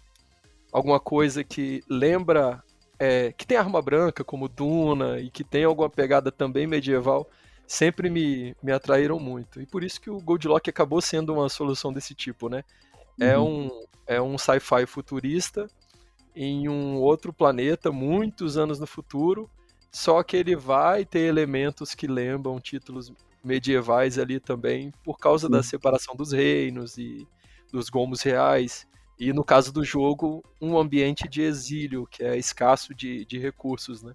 alguma 0.70 1.00
coisa 1.00 1.46
que 1.46 1.82
lembra. 1.90 2.62
É, 3.02 3.32
que 3.32 3.48
tem 3.48 3.58
arma 3.58 3.82
branca, 3.82 4.26
como 4.26 4.50
Duna, 4.50 5.22
e 5.22 5.30
que 5.30 5.42
tem 5.42 5.64
alguma 5.64 5.90
pegada 5.90 6.30
também 6.30 6.68
medieval, 6.68 7.30
sempre 7.66 8.10
me, 8.10 8.54
me 8.62 8.74
atraíram 8.74 9.18
muito. 9.18 9.62
E 9.62 9.66
por 9.66 9.86
isso 9.86 10.02
que 10.02 10.10
o 10.10 10.20
Goldlock 10.20 10.70
acabou 10.70 11.00
sendo 11.00 11.34
uma 11.34 11.48
solução 11.48 11.94
desse 11.94 12.14
tipo, 12.14 12.50
né? 12.50 12.62
É 13.18 13.38
uhum. 13.38 13.68
um, 13.68 13.86
é 14.06 14.22
um 14.22 14.38
sci-fi 14.38 14.86
futurista 14.86 15.70
em 16.36 16.68
um 16.68 16.98
outro 16.98 17.32
planeta, 17.32 17.90
muitos 17.90 18.58
anos 18.58 18.82
no 18.82 18.86
futuro, 18.86 19.50
só 19.90 20.22
que 20.22 20.36
ele 20.36 20.58
vai 20.58 21.06
ter 21.06 21.22
elementos 21.22 21.96
que 21.96 22.06
lembram 22.06 22.60
títulos 22.60 23.14
medievais 23.42 24.20
ali 24.20 24.42
também, 24.42 24.92
por 25.06 25.18
causa 25.18 25.48
da 25.48 25.64
separação 25.64 26.18
dos 26.18 26.34
reinos 26.34 26.98
e 26.98 27.26
dos 27.72 27.90
gomos 27.90 28.22
reais. 28.22 28.88
E 29.20 29.34
no 29.34 29.44
caso 29.44 29.74
do 29.74 29.84
jogo, 29.84 30.44
um 30.62 30.78
ambiente 30.78 31.28
de 31.28 31.42
exílio, 31.42 32.08
que 32.08 32.24
é 32.24 32.38
escasso 32.38 32.94
de, 32.96 33.26
de 33.26 33.38
recursos, 33.38 34.02
né? 34.02 34.14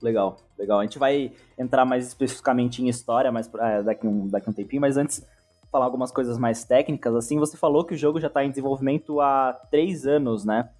Legal, 0.00 0.36
legal. 0.56 0.78
A 0.78 0.84
gente 0.84 0.98
vai 0.98 1.32
entrar 1.58 1.84
mais 1.84 2.06
especificamente 2.06 2.80
em 2.80 2.88
história 2.88 3.32
mais 3.32 3.50
é, 3.58 3.82
daqui, 3.82 4.06
um, 4.06 4.28
daqui 4.28 4.48
um 4.48 4.52
tempinho, 4.52 4.80
mas 4.80 4.96
antes 4.96 5.26
falar 5.70 5.84
algumas 5.84 6.10
coisas 6.12 6.38
mais 6.38 6.64
técnicas. 6.64 7.14
Assim, 7.14 7.38
você 7.38 7.56
falou 7.56 7.84
que 7.84 7.94
o 7.94 7.98
jogo 7.98 8.20
já 8.20 8.28
está 8.28 8.44
em 8.44 8.50
desenvolvimento 8.50 9.20
há 9.20 9.52
três 9.70 10.06
anos, 10.06 10.44
né? 10.44 10.70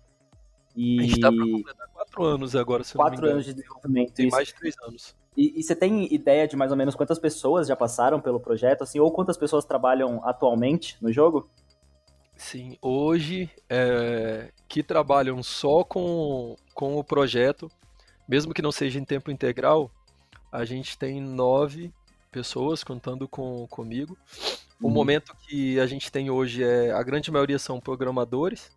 E... 0.77 1.01
A 1.01 1.03
gente 1.03 1.21
para 1.21 1.31
completar 1.31 1.89
quatro 1.89 2.25
anos 2.25 2.55
agora, 2.55 2.85
se 2.85 2.95
Quatro 2.95 3.27
anos 3.27 3.45
de 3.45 3.55
desenvolvimento. 3.55 4.13
Tem 4.13 4.29
isso. 4.29 4.37
mais 4.37 4.49
de 4.49 4.55
três 4.55 4.75
anos. 4.83 5.17
E, 5.37 5.59
e, 5.59 5.63
você 5.63 5.75
tem 5.75 6.13
ideia 6.13 6.49
de 6.49 6.57
mais 6.57 6.71
ou 6.71 6.77
menos 6.77 6.95
quantas 6.95 7.19
pessoas 7.19 7.69
já 7.69 7.77
passaram 7.77 8.21
pelo 8.21 8.41
projeto, 8.41 8.83
assim, 8.83 8.99
ou 8.99 9.11
quantas 9.11 9.37
pessoas 9.37 9.65
trabalham 9.65 10.21
atualmente 10.25 10.97
no 11.01 11.13
jogo? 11.13 11.49
Sim, 12.39 12.79
hoje 12.81 13.51
é, 13.69 14.53
que 14.69 14.81
trabalham 14.81 15.43
só 15.43 15.83
com, 15.83 16.55
com 16.73 16.97
o 16.97 17.03
projeto, 17.03 17.69
mesmo 18.29 18.55
que 18.55 18.63
não 18.63 18.71
seja 18.71 18.97
em 18.99 19.05
tempo 19.05 19.29
integral, 19.29 19.91
a 20.51 20.65
gente 20.65 20.97
tem 20.97 21.21
nove 21.21 21.93
pessoas 22.31 22.85
contando 22.85 23.27
com 23.27 23.67
comigo. 23.67 24.17
O 24.81 24.87
uhum. 24.87 24.93
momento 24.93 25.37
que 25.37 25.81
a 25.81 25.87
gente 25.87 26.13
tem 26.13 26.31
hoje 26.31 26.63
é 26.63 26.93
a 26.93 27.03
grande 27.03 27.29
maioria 27.33 27.59
são 27.59 27.81
programadores 27.81 28.71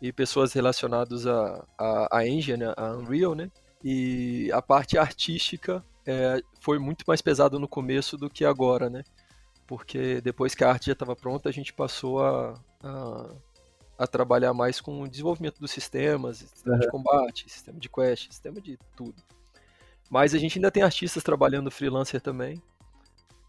e 0.00 0.12
pessoas 0.12 0.52
relacionadas 0.52 1.26
a, 1.26 1.66
a, 1.76 2.18
a 2.18 2.26
Engine, 2.28 2.66
a 2.76 2.92
Unreal, 2.92 3.34
né? 3.34 3.50
E 3.82 4.48
a 4.52 4.62
parte 4.62 4.96
artística 4.96 5.84
é, 6.06 6.40
foi 6.60 6.78
muito 6.78 7.04
mais 7.06 7.20
pesada 7.20 7.58
no 7.58 7.66
começo 7.66 8.16
do 8.16 8.30
que 8.30 8.44
agora, 8.44 8.88
né? 8.88 9.02
Porque 9.66 10.20
depois 10.20 10.54
que 10.54 10.62
a 10.62 10.70
arte 10.70 10.86
já 10.86 10.92
estava 10.92 11.16
pronta, 11.16 11.48
a 11.48 11.52
gente 11.52 11.72
passou 11.72 12.24
a, 12.24 12.54
a, 12.86 14.04
a 14.04 14.06
trabalhar 14.06 14.52
mais 14.52 14.80
com 14.80 15.02
o 15.02 15.08
desenvolvimento 15.08 15.60
dos 15.60 15.70
sistemas, 15.70 16.38
sistema 16.38 16.76
uhum. 16.76 16.80
de 16.80 16.90
combate, 16.90 17.50
sistema 17.50 17.78
de 17.78 17.88
quest, 17.88 18.26
sistema 18.30 18.60
de 18.60 18.78
tudo. 18.96 19.22
Mas 20.10 20.34
a 20.34 20.38
gente 20.38 20.58
ainda 20.58 20.70
tem 20.70 20.82
artistas 20.82 21.22
trabalhando 21.22 21.70
freelancer 21.70 22.20
também. 22.20 22.62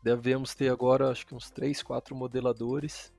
Devemos 0.04 0.56
ter 0.56 0.69
agora, 0.69 1.12
acho 1.12 1.26
que 1.26 1.36
uns 1.36 1.50
3, 1.50 1.84
4 1.84 2.15
modeladores. 2.15 3.12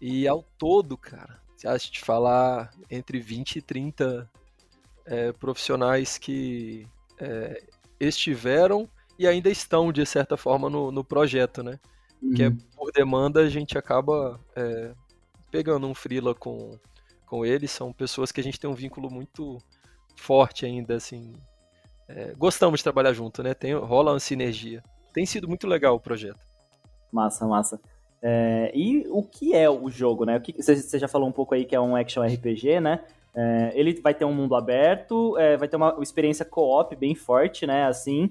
E 0.00 0.26
ao 0.26 0.42
todo, 0.58 0.96
cara, 0.96 1.40
se 1.56 1.66
a 1.68 1.76
gente 1.76 2.00
falar 2.00 2.70
entre 2.90 3.20
20 3.20 3.56
e 3.56 3.62
30 3.62 4.30
é, 5.06 5.32
profissionais 5.32 6.18
que 6.18 6.86
é, 7.18 7.62
estiveram 7.98 8.88
e 9.18 9.26
ainda 9.26 9.50
estão, 9.50 9.92
de 9.92 10.04
certa 10.06 10.36
forma, 10.36 10.70
no, 10.70 10.90
no 10.90 11.04
projeto, 11.04 11.62
né? 11.62 11.78
Uhum. 12.22 12.34
Que 12.34 12.44
é 12.44 12.50
por 12.74 12.90
demanda 12.92 13.40
a 13.40 13.48
gente 13.48 13.76
acaba 13.76 14.40
é, 14.56 14.94
pegando 15.50 15.86
um 15.86 15.94
freela 15.94 16.34
com, 16.34 16.78
com 17.26 17.44
eles, 17.44 17.70
são 17.70 17.92
pessoas 17.92 18.32
que 18.32 18.40
a 18.40 18.44
gente 18.44 18.58
tem 18.58 18.68
um 18.68 18.74
vínculo 18.74 19.10
muito 19.10 19.58
forte 20.16 20.64
ainda, 20.64 20.94
assim. 20.94 21.34
É, 22.08 22.32
gostamos 22.36 22.80
de 22.80 22.84
trabalhar 22.84 23.12
junto, 23.12 23.42
né? 23.42 23.54
Tem, 23.54 23.74
rola 23.74 24.12
uma 24.12 24.20
sinergia. 24.20 24.82
Tem 25.12 25.26
sido 25.26 25.48
muito 25.48 25.66
legal 25.66 25.94
o 25.94 26.00
projeto. 26.00 26.40
Massa, 27.12 27.46
massa. 27.46 27.80
É, 28.22 28.70
e 28.74 29.06
o 29.08 29.22
que 29.22 29.54
é 29.54 29.68
o 29.68 29.88
jogo, 29.88 30.24
né? 30.24 30.36
O 30.36 30.40
que, 30.40 30.60
você 30.60 30.98
já 30.98 31.08
falou 31.08 31.28
um 31.28 31.32
pouco 31.32 31.54
aí 31.54 31.64
que 31.64 31.74
é 31.74 31.80
um 31.80 31.96
action 31.96 32.22
RPG, 32.22 32.80
né? 32.80 33.04
É, 33.34 33.72
ele 33.74 34.00
vai 34.00 34.12
ter 34.12 34.24
um 34.24 34.34
mundo 34.34 34.54
aberto, 34.56 35.38
é, 35.38 35.56
vai 35.56 35.68
ter 35.68 35.76
uma 35.76 35.96
experiência 36.00 36.44
co-op 36.44 36.94
bem 36.96 37.14
forte, 37.14 37.66
né? 37.66 37.86
Assim, 37.86 38.30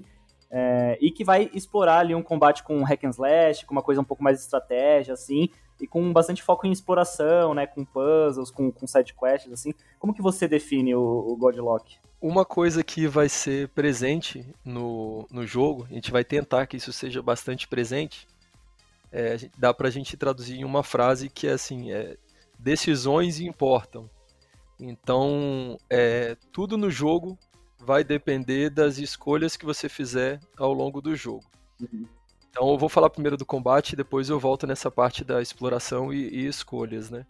é, 0.50 0.98
e 1.00 1.10
que 1.10 1.24
vai 1.24 1.50
explorar 1.54 1.98
ali 2.00 2.14
um 2.14 2.22
combate 2.22 2.62
com 2.62 2.82
hack 2.82 3.04
and 3.04 3.10
slash, 3.10 3.64
com 3.64 3.72
uma 3.72 3.82
coisa 3.82 4.00
um 4.00 4.04
pouco 4.04 4.22
mais 4.22 4.40
estratégia, 4.40 5.14
assim 5.14 5.48
e 5.80 5.86
com 5.86 6.12
bastante 6.12 6.42
foco 6.42 6.66
em 6.66 6.72
exploração, 6.72 7.54
né, 7.54 7.66
com 7.66 7.84
puzzles, 7.84 8.50
com, 8.50 8.70
com 8.70 8.86
side 8.86 9.14
quests, 9.14 9.52
assim. 9.52 9.72
Como 9.98 10.14
que 10.14 10.22
você 10.22 10.46
define 10.46 10.94
o, 10.94 11.00
o 11.00 11.36
Godlock? 11.36 11.98
Uma 12.20 12.44
coisa 12.44 12.82
que 12.84 13.06
vai 13.06 13.28
ser 13.28 13.68
presente 13.68 14.46
no, 14.64 15.26
no 15.30 15.46
jogo, 15.46 15.86
a 15.90 15.94
gente 15.94 16.10
vai 16.10 16.22
tentar 16.22 16.66
que 16.66 16.76
isso 16.76 16.92
seja 16.92 17.22
bastante 17.22 17.66
presente, 17.66 18.26
é, 19.10 19.36
dá 19.56 19.72
pra 19.72 19.90
gente 19.90 20.16
traduzir 20.16 20.58
em 20.60 20.64
uma 20.64 20.82
frase 20.82 21.28
que 21.28 21.46
é 21.46 21.52
assim, 21.52 21.90
é, 21.90 22.16
decisões 22.58 23.40
importam. 23.40 24.08
Então, 24.78 25.78
é, 25.88 26.36
tudo 26.52 26.76
no 26.76 26.90
jogo 26.90 27.38
vai 27.78 28.04
depender 28.04 28.70
das 28.70 28.98
escolhas 28.98 29.56
que 29.56 29.64
você 29.64 29.88
fizer 29.88 30.40
ao 30.56 30.72
longo 30.72 31.00
do 31.00 31.16
jogo. 31.16 31.44
Uhum. 31.80 32.06
Então 32.50 32.68
eu 32.68 32.78
vou 32.78 32.88
falar 32.88 33.10
primeiro 33.10 33.36
do 33.36 33.46
combate, 33.46 33.96
depois 33.96 34.28
eu 34.28 34.38
volto 34.38 34.66
nessa 34.66 34.90
parte 34.90 35.24
da 35.24 35.40
exploração 35.40 36.12
e, 36.12 36.28
e 36.28 36.46
escolhas, 36.46 37.10
né? 37.10 37.24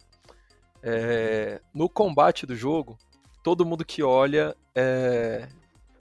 É, 0.83 1.61
no 1.73 1.87
combate 1.87 2.45
do 2.45 2.55
jogo, 2.55 2.97
todo 3.43 3.65
mundo 3.65 3.85
que 3.85 4.01
olha 4.01 4.55
é, 4.73 5.47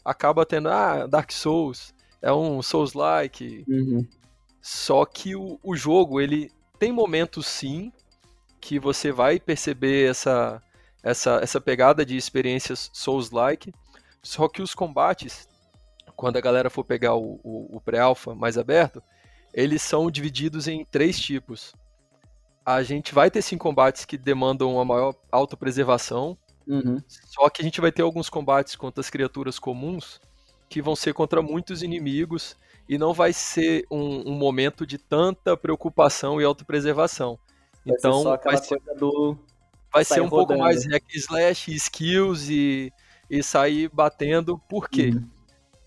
acaba 0.05 0.47
tendo, 0.47 0.69
ah, 0.69 1.07
Dark 1.07 1.31
Souls, 1.31 1.95
é 2.23 2.33
um 2.33 2.63
Souls-like. 2.63 3.65
Uhum. 3.69 4.07
Só 4.61 5.05
que 5.05 5.37
o, 5.37 5.59
o 5.63 5.77
jogo, 5.77 6.21
ele 6.21 6.51
tem 6.79 6.93
momentos 6.93 7.47
sim 7.47 7.93
que 8.61 8.79
você 8.79 9.13
vai 9.13 9.39
perceber 9.39 10.09
essa, 10.09 10.63
essa, 11.03 11.41
essa 11.43 11.61
pegada 11.61 12.05
de 12.05 12.17
experiências 12.17 12.91
Souls-like, 12.93 13.73
só 14.23 14.49
que 14.49 14.61
os 14.61 14.75
combates, 14.75 15.49
quando 16.15 16.37
a 16.37 16.41
galera 16.43 16.69
for 16.69 16.85
pegar 16.85 17.15
o, 17.15 17.41
o, 17.43 17.77
o 17.77 17.81
pré-alpha 17.81 18.35
mais 18.35 18.59
aberto, 18.59 19.03
eles 19.53 19.83
são 19.83 20.11
divididos 20.11 20.69
em 20.69 20.85
três 20.85 21.19
tipos. 21.19 21.75
A 22.65 22.83
gente 22.83 23.15
vai 23.15 23.31
ter 23.31 23.43
sim 23.43 23.59
combates 23.59 24.05
que 24.05 24.17
demandam 24.17 24.75
uma 24.75 24.85
maior 24.85 25.15
autopreservação, 25.31 26.37
uhum. 26.67 27.03
só 27.09 27.49
que 27.49 27.63
a 27.63 27.65
gente 27.65 27.81
vai 27.81 27.91
ter 27.91 28.03
alguns 28.03 28.29
combates 28.29 28.77
contra 28.77 29.01
as 29.01 29.11
criaturas 29.11 29.59
comuns 29.59 30.21
que 30.69 30.81
vão 30.81 30.95
ser 30.95 31.13
contra 31.13 31.43
muitos 31.43 31.83
inimigos 31.83 32.57
e 32.89 32.97
não 32.97 33.13
vai 33.13 33.33
ser 33.33 33.85
um, 33.91 34.31
um 34.31 34.35
momento 34.35 34.87
de 34.87 34.99
tanta 34.99 35.57
preocupação 35.57 36.41
e 36.41 36.45
autopreservação. 36.45 37.39
Vai 37.85 37.97
então, 37.97 38.23
ser 38.23 38.41
vai 38.45 38.57
ser, 38.57 38.81
do. 38.99 39.37
Vai 39.93 40.05
ser 40.05 40.21
um 40.21 40.29
rodando. 40.29 40.47
pouco 40.49 40.59
mais 40.59 40.87
hack 40.87 41.05
slash, 41.15 41.75
skills 41.75 42.49
e, 42.49 42.93
e 43.29 43.43
sair 43.43 43.89
batendo. 43.89 44.59
Por 44.69 44.89
quê? 44.89 45.11
Uhum. 45.15 45.29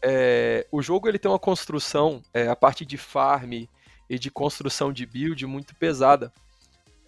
É, 0.03 0.67
o 0.71 0.81
jogo 0.81 1.07
ele 1.07 1.17
tem 1.17 1.31
uma 1.31 1.39
construção, 1.39 2.21
é, 2.33 2.47
a 2.47 2.55
parte 2.55 2.85
de 2.85 2.97
farm 2.97 3.53
e 4.09 4.19
de 4.19 4.29
construção 4.29 4.91
de 4.91 5.05
build 5.05 5.45
muito 5.45 5.73
pesada. 5.75 6.31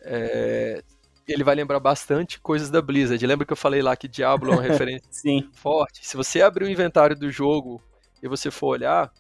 É, 0.01 0.81
ele 1.27 1.43
vai 1.43 1.55
lembrar 1.55 1.79
bastante 1.79 2.39
coisas 2.39 2.69
da 2.69 2.81
Blizzard. 2.81 3.25
Lembra 3.25 3.45
que 3.45 3.53
eu 3.53 3.57
falei 3.57 3.81
lá 3.81 3.95
que 3.95 4.07
Diablo 4.07 4.51
é 4.51 4.55
uma 4.55 4.61
referência 4.63 5.09
forte? 5.53 6.05
Se 6.07 6.15
você 6.15 6.41
abrir 6.41 6.65
o 6.65 6.69
inventário 6.69 7.15
do 7.15 7.29
jogo 7.29 7.81
e 8.23 8.27
você 8.27 8.49
for 8.49 8.67
olhar, 8.67 9.11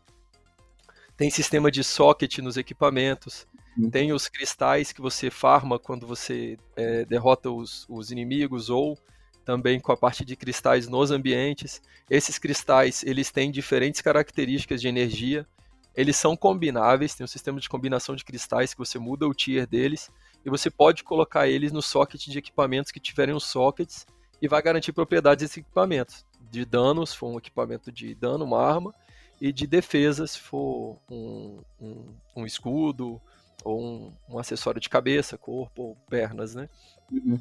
tem 1.17 1.29
sistema 1.29 1.69
de 1.69 1.83
socket 1.83 2.37
nos 2.39 2.55
equipamentos, 2.55 3.45
Uhum. 3.77 3.89
Tem 3.89 4.13
os 4.13 4.27
cristais 4.27 4.91
que 4.91 5.01
você 5.01 5.29
farma 5.29 5.77
quando 5.77 6.07
você 6.07 6.57
é, 6.75 7.05
derrota 7.05 7.51
os, 7.51 7.85
os 7.89 8.09
inimigos 8.09 8.69
ou 8.69 8.97
também 9.45 9.79
com 9.79 9.91
a 9.91 9.97
parte 9.97 10.25
de 10.25 10.35
cristais 10.35 10.87
nos 10.87 11.11
ambientes. 11.11 11.81
Esses 12.09 12.39
cristais, 12.39 13.03
eles 13.03 13.31
têm 13.31 13.51
diferentes 13.51 14.01
características 14.01 14.81
de 14.81 14.87
energia. 14.87 15.47
Eles 15.95 16.17
são 16.17 16.35
combináveis, 16.35 17.13
tem 17.13 17.23
um 17.23 17.27
sistema 17.27 17.59
de 17.59 17.69
combinação 17.69 18.15
de 18.15 18.25
cristais 18.25 18.73
que 18.73 18.79
você 18.79 18.99
muda 18.99 19.27
o 19.27 19.33
tier 19.33 19.65
deles 19.65 20.09
e 20.43 20.49
você 20.49 20.69
pode 20.69 21.03
colocar 21.03 21.47
eles 21.47 21.71
no 21.71 21.81
socket 21.81 22.27
de 22.27 22.37
equipamentos 22.37 22.91
que 22.91 22.99
tiverem 22.99 23.33
os 23.33 23.45
sockets 23.45 24.05
e 24.41 24.47
vai 24.47 24.61
garantir 24.61 24.91
propriedades 24.91 25.43
desses 25.43 25.57
equipamentos. 25.57 26.25
De 26.51 26.65
dano, 26.65 27.05
se 27.05 27.15
for 27.15 27.29
um 27.29 27.37
equipamento 27.37 27.91
de 27.91 28.13
dano, 28.13 28.43
uma 28.43 28.61
arma, 28.61 28.93
e 29.39 29.51
de 29.51 29.67
defesa, 29.67 30.25
se 30.27 30.39
for 30.39 30.97
um, 31.09 31.61
um, 31.79 32.15
um 32.35 32.45
escudo, 32.45 33.21
ou 33.63 33.81
um, 33.81 34.13
um 34.29 34.37
acessório 34.37 34.79
de 34.79 34.89
cabeça, 34.89 35.37
corpo 35.37 35.81
ou 35.81 35.95
pernas, 36.07 36.53
né? 36.55 36.69
Uhum. 37.11 37.39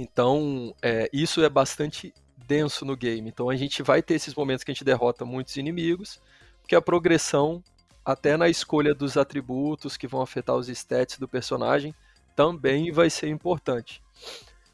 Então, 0.00 0.72
é, 0.80 1.10
isso 1.12 1.42
é 1.42 1.48
bastante 1.48 2.14
denso 2.46 2.84
no 2.84 2.96
game. 2.96 3.28
Então, 3.28 3.50
a 3.50 3.56
gente 3.56 3.82
vai 3.82 4.00
ter 4.00 4.14
esses 4.14 4.32
momentos 4.32 4.62
que 4.62 4.70
a 4.70 4.74
gente 4.74 4.84
derrota 4.84 5.24
muitos 5.24 5.56
inimigos, 5.56 6.20
porque 6.60 6.76
a 6.76 6.80
progressão, 6.80 7.60
até 8.04 8.36
na 8.36 8.48
escolha 8.48 8.94
dos 8.94 9.16
atributos 9.16 9.96
que 9.96 10.06
vão 10.06 10.22
afetar 10.22 10.54
os 10.54 10.68
stats 10.68 11.18
do 11.18 11.26
personagem, 11.26 11.92
também 12.36 12.92
vai 12.92 13.10
ser 13.10 13.26
importante. 13.28 14.00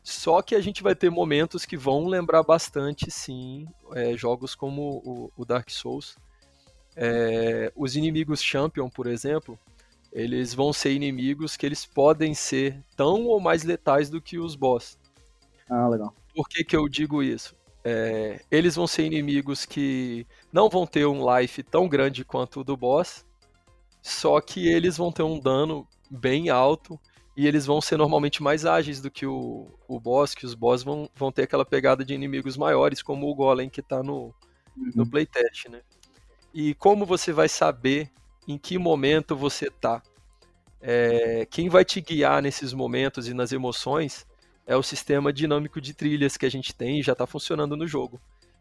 Só 0.03 0.43
que 0.43 0.55
a 0.55 0.61
gente 0.61 0.83
vai 0.83 0.95
ter 0.95 1.09
momentos 1.09 1.65
que 1.65 1.79
vão 1.79 2.07
lembrar 2.07 2.43
bastante, 2.43 3.11
sim, 3.11 3.67
é, 3.95 4.15
jogos 4.19 4.55
como 4.55 5.01
o, 5.03 5.33
o 5.35 5.45
Dark 5.47 5.71
Souls. 5.71 6.19
É, 6.95 7.73
os 7.75 7.97
inimigos 7.97 8.43
Champion, 8.43 8.91
por 8.91 9.07
exemplo, 9.07 9.59
eles 10.13 10.53
vão 10.53 10.71
ser 10.71 10.93
inimigos 10.93 11.57
que 11.57 11.65
eles 11.65 11.87
podem 11.87 12.35
ser 12.35 12.85
tão 12.95 13.25
ou 13.25 13.41
mais 13.41 13.63
letais 13.63 14.11
do 14.11 14.21
que 14.21 14.39
os 14.39 14.55
boss. 14.55 14.99
Ah, 15.69 15.89
legal. 15.89 16.15
Por 16.35 16.49
que, 16.49 16.65
que 16.65 16.77
eu 16.77 16.89
digo 16.89 17.23
isso? 17.23 17.55
É, 17.85 18.43
eles 18.51 18.75
vão 18.77 18.87
ser 18.87 19.05
inimigos 19.05 19.67
que 19.67 20.27
não 20.53 20.69
vão 20.71 20.87
ter 20.87 21.07
um 21.07 21.23
life 21.37 21.63
tão 21.63 21.87
grande 21.87 22.25
quanto 22.25 22.61
o 22.61 22.65
do 22.65 22.77
boss, 22.77 23.27
só 24.03 24.41
que 24.41 24.67
eles 24.67 24.97
vão 24.97 25.13
ter 25.13 25.23
um 25.23 25.39
dano 25.39 25.87
bem 26.11 26.49
alto 26.49 26.99
e 27.37 27.47
eles 27.47 27.67
vão 27.67 27.81
ser 27.81 27.97
normalmente 27.97 28.43
mais 28.43 28.65
ágeis 28.65 29.01
do 29.01 29.11
que 29.11 29.27
o, 29.27 29.69
o 29.89 30.01
boss, 30.01 30.35
que 30.35 30.47
os 30.47 30.55
boss 30.55 30.83
vão, 30.83 31.11
vão 31.15 31.33
ter 31.33 31.43
aquela 31.43 31.65
pegada 31.65 32.05
de 32.05 32.15
inimigos 32.15 32.57
maiores, 32.57 33.03
como 33.03 33.29
o 33.29 33.35
Golem 33.35 33.69
que 33.69 33.81
está 33.81 34.03
no, 34.03 34.35
uhum. 34.77 34.91
no 34.95 35.07
playtest, 35.07 35.69
né? 35.69 35.83
E 36.55 36.75
como 36.75 37.05
você 37.05 37.33
vai 37.33 37.49
saber 37.49 38.11
em 38.47 38.57
que 38.57 38.79
momento 38.79 39.37
você 39.37 39.69
tá. 39.69 40.03
É, 40.81 41.47
quem 41.51 41.69
vai 41.69 41.85
te 41.85 42.01
guiar 42.01 42.41
nesses 42.41 42.73
momentos 42.73 43.27
e 43.29 43.35
nas 43.35 43.53
emoções 43.53 44.27
é 44.67 44.77
o 44.77 44.83
sistema 44.83 45.33
dinâmico 45.33 45.81
de 45.81 45.95
trilhas 45.95 46.37
que 46.37 46.47
a 46.47 46.51
gente 46.51 46.75
tem 46.75 47.01
e 47.01 47.03
já 47.03 47.13
está 47.13 47.27
funcionando 47.27 47.77
no 47.77 47.87
jogo. 47.87 48.21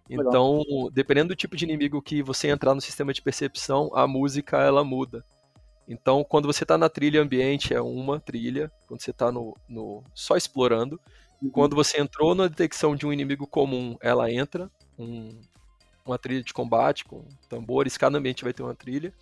Então, 0.10 0.64
Legal. 0.68 0.92
dependendo 0.92 1.30
do 1.30 1.36
tipo 1.36 1.56
de 1.56 1.64
inimigo 1.64 2.02
que 2.02 2.22
você 2.22 2.50
entrar 2.50 2.76
no 2.76 2.82
sistema 2.82 3.14
de 3.14 3.22
percepção, 3.22 3.90
a 3.96 4.06
música 4.06 4.58
ela 4.58 4.84
muda. 4.84 5.26
Então, 5.88 6.24
quando 6.24 6.46
você 6.46 6.64
está 6.64 6.78
na 6.78 6.90
trilha 6.90 7.22
ambiente, 7.22 7.74
é 7.74 7.82
uma 7.82 8.20
trilha, 8.20 8.72
quando 8.88 9.02
você 9.02 9.12
está 9.12 9.32
no, 9.32 9.56
no, 9.68 10.04
só 10.14 10.36
explorando. 10.36 11.00
Uhum. 11.42 11.50
Quando 11.50 11.76
você 11.76 12.00
entrou 12.00 12.34
na 12.34 12.48
detecção 12.48 12.96
de 12.96 13.06
um 13.06 13.14
inimigo 13.14 13.46
comum, 13.46 13.98
ela 14.02 14.32
entra, 14.32 14.70
um, 14.98 15.30
uma 16.06 16.18
trilha 16.18 16.44
de 16.44 16.54
combate 16.54 17.06
com 17.06 17.26
tambores, 17.50 17.98
cada 17.98 18.18
ambiente 18.18 18.44
vai 18.44 18.54
ter 18.54 18.64
uma 18.64 18.76
trilha. 18.76 19.14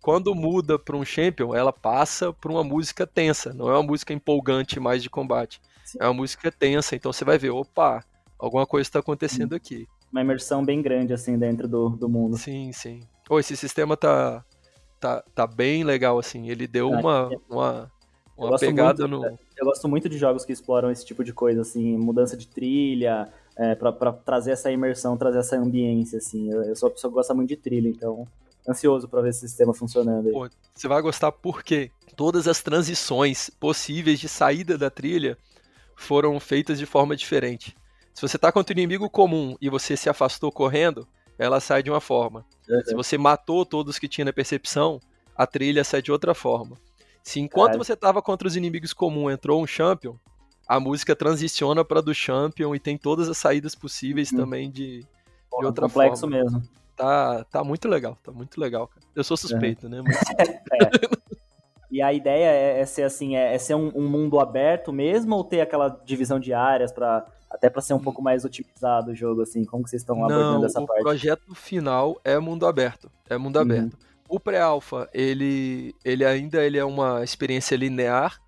Quando 0.00 0.34
muda 0.34 0.78
para 0.78 0.96
um 0.96 1.04
champion, 1.04 1.54
ela 1.54 1.72
passa 1.72 2.32
para 2.32 2.52
uma 2.52 2.62
música 2.62 3.06
tensa, 3.06 3.54
não 3.54 3.70
é 3.70 3.72
uma 3.72 3.82
música 3.82 4.12
empolgante 4.12 4.78
mais 4.78 5.02
de 5.02 5.08
combate. 5.08 5.60
É 5.98 6.06
uma 6.06 6.14
música 6.14 6.50
tensa, 6.50 6.96
então 6.96 7.12
você 7.12 7.24
vai 7.24 7.38
ver, 7.38 7.50
opa, 7.50 8.04
alguma 8.38 8.66
coisa 8.66 8.88
está 8.88 8.98
acontecendo 8.98 9.50
sim. 9.50 9.56
aqui. 9.56 9.88
Uma 10.12 10.20
imersão 10.20 10.64
bem 10.64 10.80
grande, 10.80 11.12
assim, 11.12 11.38
dentro 11.38 11.66
do, 11.66 11.90
do 11.90 12.08
mundo. 12.08 12.36
Sim, 12.36 12.72
sim. 12.72 13.00
Oh, 13.28 13.38
esse 13.38 13.56
sistema 13.56 13.96
tá, 13.96 14.44
tá, 15.00 15.24
tá 15.34 15.46
bem 15.46 15.82
legal, 15.82 16.18
assim. 16.18 16.48
Ele 16.48 16.66
deu 16.66 16.92
ah, 16.94 16.98
uma, 16.98 17.30
é. 17.32 17.36
uma, 17.52 17.92
uma 18.36 18.58
pegada 18.58 19.08
muito, 19.08 19.28
no. 19.28 19.38
Eu 19.56 19.66
gosto 19.66 19.88
muito 19.88 20.08
de 20.08 20.18
jogos 20.18 20.44
que 20.44 20.52
exploram 20.52 20.90
esse 20.90 21.04
tipo 21.04 21.24
de 21.24 21.32
coisa, 21.32 21.62
assim, 21.62 21.96
mudança 21.96 22.36
de 22.36 22.46
trilha, 22.46 23.28
é, 23.56 23.74
para 23.74 24.12
trazer 24.12 24.52
essa 24.52 24.70
imersão, 24.70 25.16
trazer 25.16 25.38
essa 25.38 25.56
ambiência, 25.56 26.18
assim. 26.18 26.50
Eu, 26.50 26.62
eu 26.62 26.76
sou 26.76 26.88
uma 26.88 26.94
pessoa 26.94 27.10
que 27.10 27.14
gosta 27.14 27.34
muito 27.34 27.48
de 27.48 27.56
trilha, 27.56 27.88
então 27.88 28.26
ansioso 28.68 29.08
para 29.08 29.20
ver 29.20 29.30
esse 29.30 29.40
sistema 29.40 29.74
funcionando 29.74 30.28
aí. 30.28 30.32
Pô, 30.32 30.48
você 30.74 30.88
vai 30.88 31.00
gostar 31.02 31.30
porque 31.32 31.90
todas 32.16 32.48
as 32.48 32.62
transições 32.62 33.50
possíveis 33.50 34.18
de 34.18 34.28
saída 34.28 34.78
da 34.78 34.90
trilha 34.90 35.36
foram 35.96 36.38
feitas 36.40 36.78
de 36.78 36.86
forma 36.86 37.16
diferente. 37.16 37.76
Se 38.12 38.22
você 38.22 38.38
tá 38.38 38.52
contra 38.52 38.74
um 38.74 38.78
inimigo 38.78 39.10
comum 39.10 39.56
e 39.60 39.68
você 39.68 39.96
se 39.96 40.08
afastou 40.08 40.52
correndo, 40.52 41.06
ela 41.38 41.60
sai 41.60 41.82
de 41.82 41.90
uma 41.90 42.00
forma. 42.00 42.44
Uhum. 42.68 42.82
Se 42.84 42.94
você 42.94 43.18
matou 43.18 43.66
todos 43.66 43.98
que 43.98 44.08
tinha 44.08 44.24
na 44.24 44.32
percepção, 44.32 45.00
a 45.36 45.46
trilha 45.46 45.82
sai 45.82 46.00
de 46.00 46.12
outra 46.12 46.34
forma. 46.34 46.76
Se 47.22 47.40
enquanto 47.40 47.78
você 47.78 47.96
tava 47.96 48.22
contra 48.22 48.46
os 48.46 48.54
inimigos 48.54 48.92
comuns 48.92 49.32
entrou 49.32 49.62
um 49.62 49.66
champion, 49.66 50.16
a 50.68 50.78
música 50.78 51.16
transiciona 51.16 51.84
para 51.84 52.00
do 52.00 52.14
champion 52.14 52.74
e 52.74 52.78
tem 52.78 52.96
todas 52.96 53.28
as 53.28 53.38
saídas 53.38 53.74
possíveis 53.74 54.30
uhum. 54.30 54.38
também 54.38 54.70
de, 54.70 55.00
de 55.00 55.66
outra 55.66 55.88
complexo 55.88 56.20
forma. 56.20 56.36
Complexo 56.36 56.60
mesmo. 56.60 56.84
Tá, 56.96 57.44
tá 57.44 57.64
muito 57.64 57.88
legal, 57.88 58.16
tá 58.22 58.30
muito 58.30 58.60
legal, 58.60 58.86
cara. 58.86 59.04
Eu 59.16 59.24
sou 59.24 59.36
suspeito, 59.36 59.88
né? 59.88 60.00
Mas... 60.00 60.16
é. 60.38 61.23
E 61.94 62.02
a 62.02 62.12
ideia 62.12 62.50
é, 62.50 62.80
é 62.80 62.86
ser 62.86 63.04
assim, 63.04 63.36
é, 63.36 63.54
é 63.54 63.56
ser 63.56 63.76
um, 63.76 63.92
um, 63.94 64.08
mundo 64.08 64.40
aberto 64.40 64.92
mesmo 64.92 65.36
ou 65.36 65.44
ter 65.44 65.60
aquela 65.60 65.88
divisão 66.04 66.40
de 66.40 66.52
áreas 66.52 66.90
para 66.90 67.24
até 67.48 67.70
para 67.70 67.80
ser 67.80 67.94
um 67.94 68.00
pouco 68.00 68.20
mais 68.20 68.44
otimizado 68.44 69.12
o 69.12 69.14
jogo 69.14 69.42
assim? 69.42 69.64
Como 69.64 69.86
vocês 69.86 70.02
estão 70.02 70.24
abordando 70.24 70.58
Não, 70.58 70.66
essa 70.66 70.80
o 70.80 70.86
parte? 70.88 71.02
O 71.02 71.04
projeto 71.04 71.54
final 71.54 72.20
é 72.24 72.36
mundo 72.40 72.66
aberto, 72.66 73.08
é 73.30 73.38
mundo 73.38 73.54
uhum. 73.54 73.62
aberto. 73.62 73.96
O 74.28 74.40
pré-alpha, 74.40 75.08
ele 75.14 75.94
ele 76.04 76.24
ainda 76.24 76.64
ele 76.64 76.78
é 76.78 76.84
uma 76.84 77.22
experiência 77.22 77.76
linear 77.76 78.40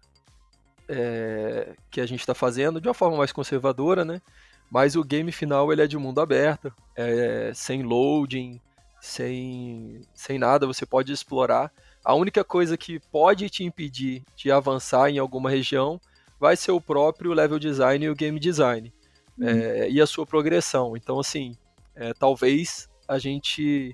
é, 0.88 1.74
que 1.88 2.00
a 2.00 2.06
gente 2.06 2.18
está 2.18 2.34
fazendo 2.34 2.80
de 2.80 2.88
uma 2.88 2.94
forma 2.94 3.16
mais 3.16 3.30
conservadora, 3.30 4.04
né? 4.04 4.20
Mas 4.68 4.96
o 4.96 5.04
game 5.04 5.30
final 5.30 5.72
ele 5.72 5.82
é 5.82 5.86
de 5.86 5.96
mundo 5.96 6.20
aberto, 6.20 6.74
é, 6.96 7.52
sem 7.54 7.84
loading, 7.84 8.60
sem, 9.00 10.00
sem 10.12 10.36
nada, 10.36 10.66
você 10.66 10.84
pode 10.84 11.12
explorar. 11.12 11.70
A 12.06 12.14
única 12.14 12.44
coisa 12.44 12.76
que 12.76 13.00
pode 13.10 13.50
te 13.50 13.64
impedir 13.64 14.22
de 14.36 14.52
avançar 14.52 15.10
em 15.10 15.18
alguma 15.18 15.50
região 15.50 16.00
vai 16.38 16.56
ser 16.56 16.70
o 16.70 16.80
próprio 16.80 17.32
level 17.32 17.58
design 17.58 18.04
e 18.04 18.08
o 18.08 18.14
game 18.14 18.38
design. 18.38 18.92
Uhum. 19.36 19.48
É, 19.48 19.90
e 19.90 20.00
a 20.00 20.06
sua 20.06 20.24
progressão. 20.24 20.96
Então, 20.96 21.18
assim, 21.18 21.56
é, 21.96 22.14
talvez 22.14 22.88
a 23.08 23.18
gente 23.18 23.92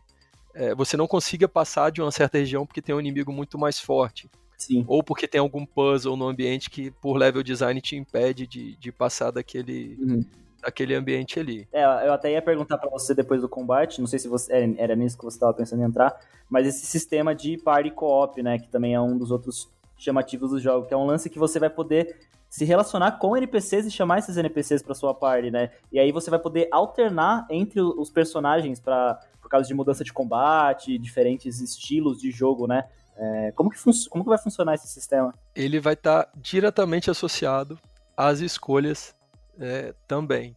é, 0.55 0.75
você 0.75 0.95
não 0.95 1.07
consiga 1.07 1.49
passar 1.49 1.91
de 1.91 2.03
uma 2.03 2.11
certa 2.11 2.37
região 2.37 2.67
porque 2.67 2.83
tem 2.83 2.95
um 2.95 3.01
inimigo 3.01 3.33
muito 3.33 3.57
mais 3.57 3.81
forte. 3.81 4.31
Sim. 4.59 4.85
Ou 4.87 5.03
porque 5.03 5.27
tem 5.27 5.41
algum 5.41 5.65
puzzle 5.65 6.15
no 6.15 6.29
ambiente 6.29 6.69
que, 6.69 6.91
por 6.91 7.17
level 7.17 7.43
design, 7.43 7.81
te 7.81 7.97
impede 7.97 8.47
de, 8.47 8.77
de 8.77 8.93
passar 8.93 9.31
daquele, 9.31 9.97
uhum. 9.99 10.25
Daquele 10.63 10.95
ambiente 10.95 11.41
ali. 11.41 11.69
É, 11.73 11.83
eu 12.07 12.13
até 12.13 12.33
ia 12.33 12.41
perguntar 12.41 12.79
para 12.79 12.89
você 12.89 13.15
depois 13.15 13.41
do 13.41 13.49
combate, 13.49 14.01
não 14.01 14.07
sei 14.07 14.19
se 14.19 14.29
você 14.29 14.53
é, 14.53 14.75
era 14.79 14.95
nisso 14.95 15.19
que 15.19 15.25
você 15.25 15.37
estava 15.37 15.53
pensando 15.53 15.83
em 15.83 15.85
entrar, 15.85 16.19
mas 16.49 16.67
esse 16.67 16.87
sistema 16.87 17.35
de 17.35 17.59
party 17.59 17.91
co-op, 17.91 18.41
né, 18.43 18.59
que 18.59 18.69
também 18.69 18.95
é 18.95 19.01
um 19.01 19.19
dos 19.19 19.31
outros 19.31 19.69
chamativos 19.99 20.51
do 20.51 20.61
jogo, 20.61 20.87
que 20.87 20.95
é 20.95 20.97
um 20.97 21.05
lance 21.05 21.29
que 21.29 21.39
você 21.39 21.59
vai 21.59 21.69
poder 21.69 22.17
se 22.49 22.65
relacionar 22.65 23.13
com 23.13 23.37
NPCs 23.37 23.87
e 23.87 23.91
chamar 23.91 24.19
esses 24.19 24.37
NPCs 24.37 24.83
para 24.83 24.95
sua 24.95 25.15
party, 25.15 25.51
né? 25.51 25.71
E 25.91 25.99
aí 25.99 26.13
você 26.13 26.29
vai 26.29 26.39
poder 26.39 26.69
alternar 26.71 27.47
entre 27.49 27.81
os 27.81 28.11
personagens 28.11 28.79
para 28.79 29.19
por 29.41 29.49
causa 29.49 29.67
de 29.67 29.73
mudança 29.73 30.05
de 30.05 30.13
combate, 30.13 30.99
diferentes 30.99 31.61
estilos 31.61 32.21
de 32.21 32.31
jogo, 32.31 32.67
né? 32.67 32.85
É, 33.17 33.53
como, 33.53 33.71
que 33.71 33.79
como 34.11 34.23
que 34.23 34.29
vai 34.29 34.39
funcionar 34.39 34.75
esse 34.75 34.87
sistema? 34.87 35.33
Ele 35.55 35.81
vai 35.81 35.95
estar 35.95 36.25
tá 36.25 36.33
diretamente 36.37 37.11
associado 37.11 37.79
às 38.15 38.41
escolhas 38.41 39.15
é, 39.63 39.95
também. 40.07 40.57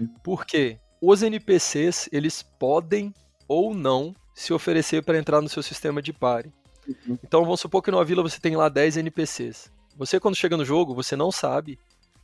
Hum. 0.00 0.08
Porque 0.22 0.78
os 1.00 1.22
NPCs 1.22 2.08
eles 2.12 2.42
podem 2.42 3.12
ou 3.48 3.74
não 3.74 4.14
se 4.34 4.52
oferecer 4.52 5.02
para 5.02 5.18
entrar 5.18 5.40
no 5.40 5.48
seu 5.48 5.62
sistema 5.62 6.02
de 6.02 6.12
party. 6.12 6.52
Uhum. 6.86 7.18
Então 7.22 7.42
vamos 7.42 7.60
supor 7.60 7.82
que 7.82 7.90
numa 7.90 8.04
vila 8.04 8.22
você 8.22 8.40
tem 8.40 8.56
lá 8.56 8.68
10 8.68 8.98
NPCs. 8.98 9.72
Você, 9.96 10.18
quando 10.18 10.36
chega 10.36 10.56
no 10.56 10.64
jogo, 10.64 10.94
você 10.94 11.14
não 11.14 11.30
sabe 11.30 11.78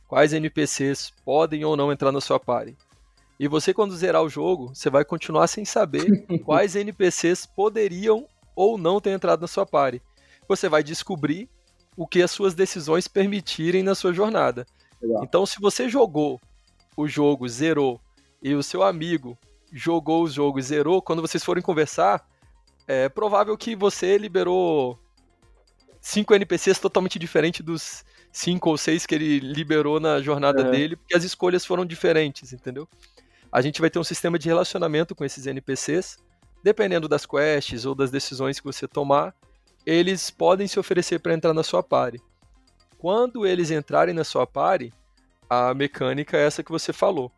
quais 0.07 0.33
NPCs 0.33 1.11
podem 1.23 1.63
ou 1.63 1.77
não 1.77 1.91
entrar 1.91 2.11
na 2.11 2.19
sua 2.19 2.39
party. 2.39 2.77
E 3.39 3.47
você, 3.47 3.73
quando 3.73 3.95
zerar 3.95 4.21
o 4.21 4.29
jogo, 4.29 4.75
você 4.75 4.89
vai 4.89 5.05
continuar 5.05 5.47
sem 5.47 5.63
saber 5.63 6.25
quais 6.43 6.75
NPCs 6.75 7.45
poderiam 7.45 8.27
ou 8.55 8.77
não 8.77 8.99
ter 8.99 9.11
entrado 9.11 9.41
na 9.41 9.47
sua 9.47 9.65
party. 9.65 10.01
Você 10.47 10.67
vai 10.67 10.83
descobrir 10.83 11.49
o 11.95 12.05
que 12.05 12.21
as 12.21 12.29
suas 12.29 12.53
decisões 12.53 13.07
permitirem 13.07 13.83
na 13.83 13.95
sua 13.95 14.13
jornada. 14.13 14.65
Legal. 15.01 15.23
Então, 15.23 15.45
se 15.45 15.59
você 15.59 15.89
jogou 15.89 16.39
o 16.95 17.07
jogo, 17.07 17.47
zerou, 17.47 17.99
e 18.41 18.53
o 18.53 18.63
seu 18.63 18.83
amigo 18.83 19.37
jogou 19.71 20.23
o 20.23 20.27
jogo 20.27 20.59
e 20.59 20.63
zerou, 20.63 21.01
quando 21.01 21.21
vocês 21.21 21.43
forem 21.43 21.63
conversar, 21.63 22.25
é 22.87 23.07
provável 23.07 23.57
que 23.57 23.75
você 23.75 24.17
liberou 24.17 24.99
cinco 26.01 26.33
NPCs 26.33 26.79
totalmente 26.79 27.19
diferentes 27.19 27.63
dos 27.63 28.03
cinco 28.31 28.69
ou 28.69 28.77
seis 28.77 29.05
que 29.05 29.13
ele 29.13 29.39
liberou 29.39 29.99
na 29.99 30.19
jornada 30.21 30.63
dele, 30.63 30.95
porque 30.95 31.15
as 31.15 31.23
escolhas 31.23 31.65
foram 31.65 31.85
diferentes, 31.85 32.53
entendeu? 32.53 32.87
A 33.51 33.61
gente 33.61 33.81
vai 33.81 33.89
ter 33.89 33.99
um 33.99 34.03
sistema 34.03 34.39
de 34.39 34.47
relacionamento 34.47 35.13
com 35.13 35.25
esses 35.25 35.45
NPCs, 35.45 36.17
dependendo 36.63 37.07
das 37.07 37.25
quests 37.25 37.85
ou 37.85 37.93
das 37.93 38.09
decisões 38.09 38.59
que 38.59 38.65
você 38.65 38.87
tomar, 38.87 39.35
eles 39.85 40.29
podem 40.29 40.67
se 40.67 40.79
oferecer 40.79 41.19
para 41.19 41.33
entrar 41.33 41.53
na 41.53 41.63
sua 41.63 41.83
party. 41.83 42.21
Quando 43.01 43.47
eles 43.47 43.71
entrarem 43.71 44.13
na 44.13 44.23
sua 44.23 44.45
party, 44.45 44.93
a 45.49 45.73
mecânica 45.73 46.37
é 46.37 46.45
essa 46.45 46.61
que 46.61 46.69
você 46.69 46.93
falou. 46.93 47.31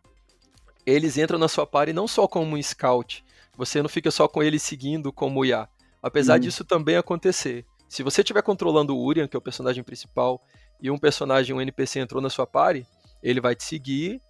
Eles 0.85 1.17
entram 1.17 1.39
na 1.39 1.47
sua 1.47 1.65
party 1.65 1.93
não 1.93 2.05
só 2.05 2.27
como 2.27 2.57
um 2.57 2.61
scout, 2.61 3.23
você 3.55 3.81
não 3.81 3.87
fica 3.87 4.11
só 4.11 4.27
com 4.27 4.43
eles 4.43 4.61
seguindo 4.61 5.13
como 5.13 5.45
IA. 5.45 5.69
Apesar 6.01 6.35
hum. 6.35 6.39
disso 6.41 6.65
também 6.65 6.97
acontecer, 6.97 7.65
se 7.87 8.03
você 8.03 8.19
estiver 8.19 8.41
controlando 8.41 8.93
o 8.93 9.01
Urian, 9.01 9.25
que 9.25 9.37
é 9.37 9.39
o 9.39 9.41
personagem 9.41 9.85
principal, 9.85 10.43
e 10.81 10.91
um 10.91 10.97
personagem, 10.97 11.55
um 11.55 11.61
NPC 11.61 12.01
entrou 12.01 12.21
na 12.21 12.29
sua 12.29 12.45
party, 12.45 12.85
ele 13.23 13.39
vai 13.39 13.55
te 13.55 13.63
seguir. 13.63 14.21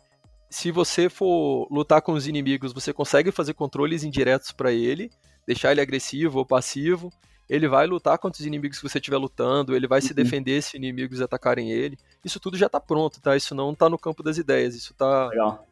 Se 0.51 0.69
você 0.69 1.09
for 1.09 1.67
lutar 1.71 2.03
com 2.03 2.13
os 2.13 2.27
inimigos, 2.27 2.71
você 2.73 2.93
consegue 2.93 3.31
fazer 3.31 3.55
controles 3.55 4.03
indiretos 4.03 4.51
para 4.51 4.71
ele, 4.71 5.09
deixar 5.47 5.71
ele 5.71 5.81
agressivo 5.81 6.37
ou 6.37 6.45
passivo. 6.45 7.11
Ele 7.53 7.67
vai 7.67 7.85
lutar 7.85 8.17
contra 8.17 8.41
os 8.41 8.45
inimigos 8.45 8.79
que 8.79 8.89
você 8.89 8.97
estiver 8.97 9.17
lutando, 9.17 9.75
ele 9.75 9.87
vai 9.87 9.99
uhum. 9.99 10.07
se 10.07 10.13
defender 10.13 10.61
se 10.61 10.75
inimigos 10.75 11.21
atacarem 11.21 11.71
ele. 11.71 11.97
Isso 12.25 12.39
tudo 12.39 12.57
já 12.57 12.65
está 12.65 12.79
pronto, 12.79 13.21
tá? 13.21 13.35
Isso 13.35 13.53
não 13.53 13.71
está 13.71 13.87
no 13.87 13.97
campo 13.97 14.23
das 14.23 14.37
ideias, 14.37 14.75
isso 14.75 14.93
está 14.93 15.29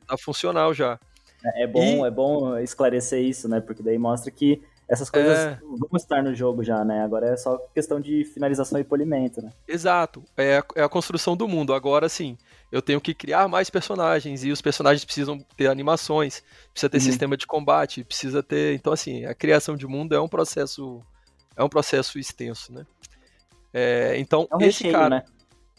tá 0.08 0.18
funcional 0.18 0.74
já. 0.74 1.00
É, 1.44 1.64
é 1.64 1.68
bom, 1.68 2.06
e... 2.06 2.08
é 2.08 2.12
bom 2.12 2.58
esclarecer 2.60 3.24
isso, 3.24 3.48
né? 3.50 3.60
Porque 3.60 3.82
daí 3.82 3.98
mostra 3.98 4.30
que 4.30 4.62
essas 4.88 5.10
coisas 5.10 5.38
é... 5.38 5.60
vão 5.62 5.90
estar 5.96 6.22
no 6.22 6.36
jogo 6.36 6.64
já, 6.64 6.84
né? 6.84 7.02
Agora 7.02 7.30
é 7.30 7.38
só 7.38 7.58
questão 7.74 8.00
de 8.00 8.26
finalização 8.26 8.78
e 8.78 8.84
polimento, 8.84 9.42
né? 9.42 9.50
Exato. 9.68 10.24
É 10.36 10.58
a, 10.58 10.64
é 10.76 10.84
a 10.84 10.90
construção 10.90 11.36
do 11.36 11.48
mundo. 11.48 11.74
Agora 11.74 12.10
sim, 12.10 12.38
eu 12.72 12.82
tenho 12.82 13.02
que 13.02 13.14
criar 13.14 13.48
mais 13.48 13.70
personagens 13.70 14.44
e 14.44 14.52
os 14.52 14.62
personagens 14.62 15.04
precisam 15.04 15.40
ter 15.56 15.68
animações, 15.68 16.44
precisa 16.72 16.90
ter 16.90 16.98
uhum. 16.98 17.04
sistema 17.04 17.38
de 17.38 17.48
combate, 17.48 18.04
precisa 18.04 18.44
ter. 18.44 18.76
Então, 18.76 18.94
assim, 18.94 19.26
a 19.26 19.34
criação 19.34 19.76
de 19.76 19.88
mundo 19.88 20.14
é 20.14 20.22
um 20.22 20.28
processo. 20.28 21.02
É 21.62 21.64
um 21.64 21.70
processo 21.70 22.18
extenso, 22.18 22.74
né? 22.74 22.88
É, 23.72 24.16
então, 24.18 24.48
é 24.52 24.56
um 24.56 24.62
esse 24.62 24.84
recheio, 24.84 24.94
cara. 24.94 25.10
Né? 25.10 25.24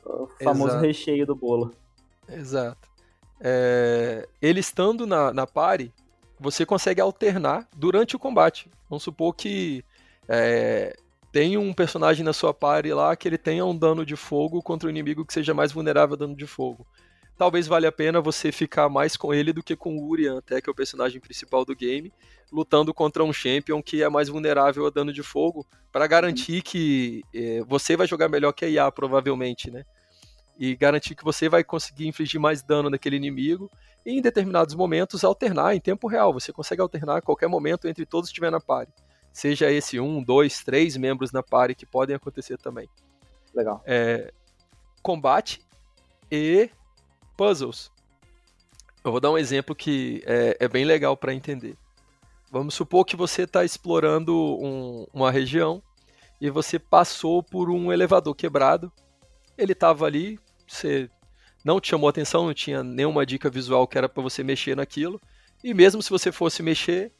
O 0.05 0.29
famoso 0.43 0.71
Exato. 0.71 0.87
recheio 0.87 1.27
do 1.27 1.35
bolo. 1.35 1.75
Exato. 2.29 2.89
É, 3.41 4.29
ele 4.41 4.61
estando 4.61 5.09
na, 5.09 5.33
na 5.33 5.45
pare, 5.45 5.93
você 6.39 6.65
consegue 6.65 7.01
alternar 7.01 7.69
durante 7.75 8.15
o 8.15 8.19
combate. 8.19 8.71
Vamos 8.89 9.03
supor 9.03 9.35
que 9.35 9.85
é, 10.29 10.97
tem 11.33 11.57
um 11.57 11.73
personagem 11.73 12.25
na 12.25 12.33
sua 12.33 12.55
party 12.55 12.93
lá 12.93 13.17
que 13.17 13.27
ele 13.27 13.39
tenha 13.39 13.67
um 13.67 13.77
dano 13.77 14.07
de 14.07 14.15
fogo 14.15 14.63
contra 14.63 14.87
um 14.87 14.91
inimigo 14.91 15.27
que 15.27 15.33
seja 15.33 15.53
mais 15.53 15.73
vulnerável 15.73 16.15
a 16.15 16.19
dano 16.19 16.37
de 16.37 16.47
fogo. 16.47 16.87
Talvez 17.43 17.67
valha 17.67 17.89
a 17.89 17.93
pena 17.93 18.21
você 18.21 18.53
ficar 18.53 18.89
mais 18.89 19.17
com 19.17 19.35
ele 19.35 19.53
do 19.53 19.65
que 19.65 19.75
com 19.75 19.97
o 19.97 20.09
Urian, 20.09 20.39
até 20.39 20.61
que 20.61 20.71
é 20.71 20.73
o 20.73 20.75
personagem 20.77 21.21
principal 21.21 21.65
do 21.65 21.75
game, 21.75 22.13
lutando 22.53 22.95
contra 22.95 23.25
um 23.25 23.33
champion 23.33 23.83
que 23.83 24.01
é 24.01 24.09
mais 24.09 24.29
vulnerável 24.29 24.87
a 24.87 24.91
dano 24.91 25.13
de 25.13 25.25
fogo, 25.25 25.67
para 25.91 26.07
garantir 26.07 26.63
que 26.63 27.25
é, 27.35 27.61
você 27.65 27.97
vai 27.97 28.07
jogar 28.07 28.29
melhor 28.29 28.53
que 28.53 28.65
a 28.65 28.69
IA, 28.69 28.93
provavelmente, 28.93 29.73
né? 29.73 29.85
E 30.57 30.77
garantir 30.77 31.17
que 31.17 31.25
você 31.25 31.49
vai 31.49 31.65
conseguir 31.65 32.07
infligir 32.07 32.39
mais 32.39 32.63
dano 32.63 32.89
naquele 32.89 33.17
inimigo 33.17 33.69
e 34.07 34.13
em 34.13 34.23
determinados 34.23 34.77
momentos 34.77 35.25
alternar 35.25 35.75
em 35.75 35.81
tempo 35.81 36.07
real. 36.07 36.33
Você 36.33 36.53
consegue 36.53 36.81
alternar 36.81 37.17
a 37.17 37.23
qualquer 37.23 37.49
momento 37.49 37.89
entre 37.89 38.07
todos 38.07 38.31
que 38.31 38.35
estiver 38.35 38.53
na 38.53 38.61
party. 38.61 38.93
Seja 39.33 39.69
esse 39.69 39.99
um, 39.99 40.23
dois, 40.23 40.63
três 40.63 40.97
membros 40.97 41.33
na 41.33 41.43
party 41.43 41.75
que 41.75 41.87
podem 41.87 42.15
acontecer 42.15 42.57
também. 42.57 42.89
Legal. 43.53 43.83
É, 43.85 44.33
combate 45.03 45.61
e 46.31 46.71
puzzles. 47.37 47.91
Eu 49.05 49.11
vou 49.11 49.21
dar 49.21 49.31
um 49.31 49.39
exemplo 49.39 49.75
que 49.75 50.23
é, 50.27 50.57
é 50.61 50.69
bem 50.69 50.85
legal 50.85 51.17
para 51.17 51.35
entender. 51.35 51.77
Vamos 52.51 52.75
supor 52.75 53.05
que 53.05 53.17
você 53.17 53.43
está 53.43 53.65
explorando 53.65 54.37
um, 54.37 55.07
uma 55.13 55.31
região 55.31 55.83
e 56.41 56.51
você 56.51 56.79
passou 56.79 57.43
por 57.43 57.71
um 57.71 57.93
elevador 57.93 58.35
quebrado. 58.35 58.93
Ele 59.57 59.73
estava 59.73 60.05
ali, 60.05 60.39
você 60.67 61.09
não 61.65 61.81
te 61.81 61.89
chamou 61.89 62.09
atenção, 62.09 62.47
não 62.47 62.55
tinha 62.55 62.83
nenhuma 62.83 63.25
dica 63.25 63.49
visual 63.49 63.87
que 63.87 63.97
era 63.97 64.09
para 64.09 64.23
você 64.23 64.43
mexer 64.43 64.77
naquilo. 64.77 65.21
E 65.63 65.73
mesmo 65.73 66.03
se 66.03 66.11
você 66.11 66.31
fosse 66.31 66.63
mexer, 66.63 67.13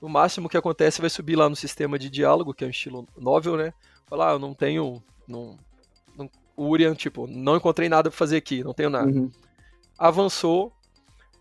no 0.00 0.08
máximo 0.08 0.48
que 0.48 0.56
acontece 0.56 1.00
vai 1.00 1.10
subir 1.10 1.36
lá 1.36 1.48
no 1.48 1.56
sistema 1.56 1.98
de 1.98 2.08
diálogo, 2.08 2.54
que 2.54 2.64
é 2.64 2.66
um 2.66 2.70
estilo 2.70 3.06
novel, 3.16 3.56
né? 3.56 3.72
Falar, 4.06 4.30
ah, 4.30 4.32
eu 4.34 4.38
não 4.38 4.54
tenho. 4.54 5.02
Não, 5.26 5.58
não, 6.16 6.30
o 6.56 6.68
Urian, 6.68 6.94
tipo, 6.94 7.26
não 7.26 7.56
encontrei 7.56 7.88
nada 7.88 8.08
para 8.08 8.16
fazer 8.16 8.36
aqui, 8.36 8.62
não 8.64 8.72
tenho 8.72 8.90
nada. 8.90 9.10
Uhum. 9.10 9.30
Avançou. 9.98 10.72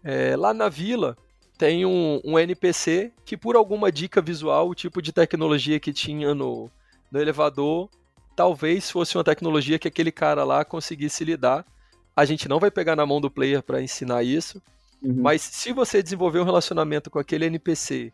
É, 0.04 0.36
lá 0.36 0.54
na 0.54 0.70
vila 0.70 1.18
tem 1.58 1.86
um, 1.86 2.22
um, 2.24 2.38
NPC 2.40 3.12
que, 3.26 3.36
por 3.36 3.56
alguma 3.56 3.92
dica 3.92 4.22
visual, 4.22 4.70
o 4.70 4.76
tipo 4.76 5.02
de 5.02 5.12
tecnologia 5.12 5.80
que 5.80 5.92
tinha 5.92 6.34
no, 6.34 6.70
no 7.12 7.20
elevador, 7.20 7.90
talvez 8.36 8.90
fosse 8.90 9.18
uma 9.18 9.24
tecnologia 9.24 9.80
que 9.80 9.88
aquele 9.88 10.12
cara 10.12 10.44
lá 10.44 10.64
conseguisse 10.64 11.24
lidar 11.24 11.66
a 12.18 12.26
gente 12.26 12.50
não 12.50 12.60
vai 12.60 12.72
pegar 12.72 12.96
na 12.96 13.06
mão 13.06 13.22
do 13.22 13.30
player 13.30 13.62
para 13.62 13.80
ensinar 13.80 14.24
isso, 14.24 14.60
uhum. 15.04 15.22
mas 15.22 15.40
se 15.40 15.72
você 15.72 16.02
desenvolver 16.02 16.40
um 16.40 16.44
relacionamento 16.44 17.12
com 17.12 17.20
aquele 17.20 17.46
NPC 17.46 18.12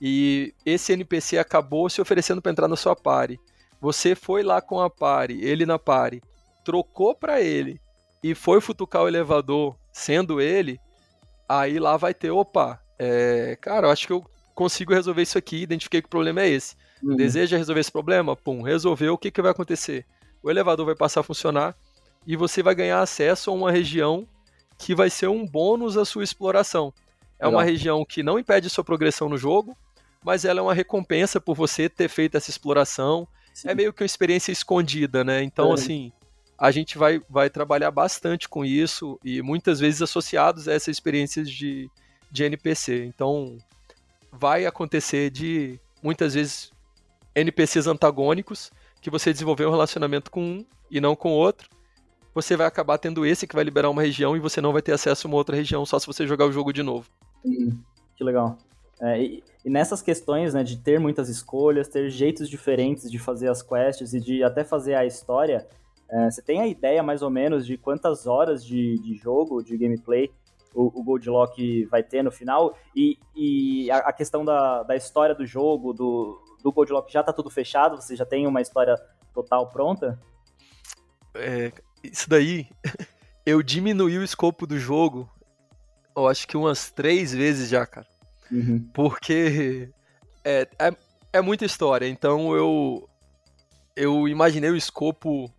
e 0.00 0.52
esse 0.66 0.92
NPC 0.92 1.38
acabou 1.38 1.88
se 1.88 2.00
oferecendo 2.00 2.42
para 2.42 2.50
entrar 2.50 2.66
na 2.66 2.74
sua 2.74 2.96
party, 2.96 3.38
você 3.80 4.16
foi 4.16 4.42
lá 4.42 4.60
com 4.60 4.80
a 4.80 4.90
party, 4.90 5.34
ele 5.40 5.64
na 5.64 5.78
party, 5.78 6.20
trocou 6.64 7.14
para 7.14 7.40
ele 7.40 7.80
e 8.22 8.34
foi 8.34 8.60
futucar 8.60 9.02
o 9.02 9.08
elevador 9.08 9.76
sendo 9.92 10.40
ele, 10.40 10.80
aí 11.48 11.78
lá 11.78 11.96
vai 11.96 12.14
ter, 12.14 12.30
opa, 12.30 12.80
é, 12.98 13.56
cara, 13.60 13.88
eu 13.88 13.90
acho 13.90 14.06
que 14.06 14.12
eu 14.12 14.24
consigo 14.54 14.94
resolver 14.94 15.22
isso 15.22 15.36
aqui, 15.36 15.62
identifiquei 15.62 16.00
que 16.00 16.06
o 16.06 16.10
problema 16.10 16.42
é 16.42 16.48
esse. 16.48 16.76
Uhum. 17.02 17.16
Deseja 17.16 17.56
resolver 17.56 17.80
esse 17.80 17.90
problema? 17.90 18.36
Pum, 18.36 18.62
resolveu, 18.62 19.14
o 19.14 19.18
que, 19.18 19.30
que 19.30 19.42
vai 19.42 19.50
acontecer? 19.50 20.06
O 20.42 20.50
elevador 20.50 20.86
vai 20.86 20.94
passar 20.94 21.20
a 21.20 21.24
funcionar, 21.24 21.76
e 22.26 22.36
você 22.36 22.62
vai 22.62 22.74
ganhar 22.74 23.00
acesso 23.00 23.50
a 23.50 23.52
uma 23.52 23.72
região 23.72 24.26
que 24.78 24.94
vai 24.94 25.10
ser 25.10 25.28
um 25.28 25.46
bônus 25.46 25.96
à 25.96 26.04
sua 26.04 26.24
exploração. 26.24 26.92
É 27.38 27.46
Legal. 27.46 27.58
uma 27.58 27.64
região 27.64 28.04
que 28.04 28.22
não 28.22 28.38
impede 28.38 28.70
sua 28.70 28.84
progressão 28.84 29.28
no 29.28 29.36
jogo, 29.36 29.76
mas 30.24 30.44
ela 30.44 30.60
é 30.60 30.62
uma 30.62 30.74
recompensa 30.74 31.40
por 31.40 31.56
você 31.56 31.88
ter 31.88 32.08
feito 32.08 32.36
essa 32.36 32.50
exploração. 32.50 33.26
Sim. 33.52 33.68
É 33.68 33.74
meio 33.74 33.92
que 33.92 34.02
uma 34.02 34.06
experiência 34.06 34.52
escondida, 34.52 35.24
né? 35.24 35.42
Então, 35.42 35.72
é. 35.72 35.74
assim, 35.74 36.12
a 36.62 36.70
gente 36.70 36.96
vai, 36.96 37.20
vai 37.28 37.50
trabalhar 37.50 37.90
bastante 37.90 38.48
com 38.48 38.64
isso 38.64 39.18
e 39.24 39.42
muitas 39.42 39.80
vezes 39.80 40.00
associados 40.00 40.68
a 40.68 40.72
essas 40.72 40.94
experiências 40.94 41.50
de, 41.50 41.90
de 42.30 42.44
NPC. 42.44 43.04
Então, 43.04 43.58
vai 44.30 44.64
acontecer 44.64 45.28
de 45.28 45.76
muitas 46.00 46.34
vezes 46.34 46.70
NPCs 47.34 47.88
antagônicos 47.88 48.70
que 49.00 49.10
você 49.10 49.32
desenvolveu 49.32 49.70
um 49.70 49.72
relacionamento 49.72 50.30
com 50.30 50.40
um 50.40 50.66
e 50.88 51.00
não 51.00 51.16
com 51.16 51.32
outro. 51.32 51.68
Você 52.32 52.56
vai 52.56 52.68
acabar 52.68 52.96
tendo 52.96 53.26
esse 53.26 53.44
que 53.44 53.56
vai 53.56 53.64
liberar 53.64 53.90
uma 53.90 54.00
região 54.00 54.36
e 54.36 54.38
você 54.38 54.60
não 54.60 54.72
vai 54.72 54.82
ter 54.82 54.92
acesso 54.92 55.26
a 55.26 55.28
uma 55.28 55.38
outra 55.38 55.56
região 55.56 55.84
só 55.84 55.98
se 55.98 56.06
você 56.06 56.28
jogar 56.28 56.46
o 56.46 56.52
jogo 56.52 56.72
de 56.72 56.84
novo. 56.84 57.10
Hum, 57.44 57.76
que 58.14 58.22
legal. 58.22 58.56
É, 59.00 59.20
e, 59.20 59.42
e, 59.64 59.68
nessas 59.68 60.00
questões, 60.00 60.54
né, 60.54 60.62
de 60.62 60.76
ter 60.76 61.00
muitas 61.00 61.28
escolhas, 61.28 61.88
ter 61.88 62.08
jeitos 62.08 62.48
diferentes 62.48 63.10
de 63.10 63.18
fazer 63.18 63.48
as 63.48 63.62
quests 63.62 64.14
e 64.14 64.20
de 64.20 64.44
até 64.44 64.62
fazer 64.62 64.94
a 64.94 65.04
história, 65.04 65.66
é, 66.12 66.30
você 66.30 66.42
tem 66.42 66.60
a 66.60 66.66
ideia 66.66 67.02
mais 67.02 67.22
ou 67.22 67.30
menos 67.30 67.66
de 67.66 67.78
quantas 67.78 68.26
horas 68.26 68.62
de, 68.62 68.98
de 68.98 69.14
jogo, 69.14 69.62
de 69.62 69.78
gameplay, 69.78 70.30
o, 70.74 71.00
o 71.00 71.02
Gold 71.02 71.28
Lock 71.30 71.86
vai 71.86 72.02
ter 72.02 72.22
no 72.22 72.30
final? 72.30 72.76
E, 72.94 73.18
e 73.34 73.90
a, 73.90 73.98
a, 73.98 74.12
questão 74.12 74.44
da, 74.44 74.82
da 74.82 74.94
história 74.94 75.34
do 75.34 75.46
jogo, 75.46 75.94
do, 75.94 76.38
do 76.62 76.70
Gold 76.70 76.92
Lock, 76.92 77.10
já 77.10 77.22
tá 77.22 77.32
tudo 77.32 77.48
fechado? 77.48 77.96
Você 77.96 78.14
já 78.14 78.26
tem 78.26 78.46
uma 78.46 78.60
história 78.60 78.94
total 79.32 79.70
pronta? 79.70 80.20
É, 81.34 81.72
isso 82.04 82.28
daí, 82.28 82.68
eu 83.46 83.62
diminuí 83.62 84.18
o 84.18 84.24
escopo 84.24 84.66
do 84.66 84.78
jogo, 84.78 85.30
eu 86.14 86.28
acho 86.28 86.46
que 86.46 86.58
umas 86.58 86.90
três 86.90 87.32
vezes 87.32 87.70
já, 87.70 87.86
cara. 87.86 88.06
Uhum. 88.50 88.86
Porque 88.92 89.88
é, 90.44 90.68
é, 90.78 90.96
é 91.32 91.40
muita 91.40 91.64
história, 91.64 92.06
então 92.06 92.54
eu, 92.54 93.08
eu 93.96 94.28
imaginei 94.28 94.68
o 94.68 94.76
escopo 94.76 95.50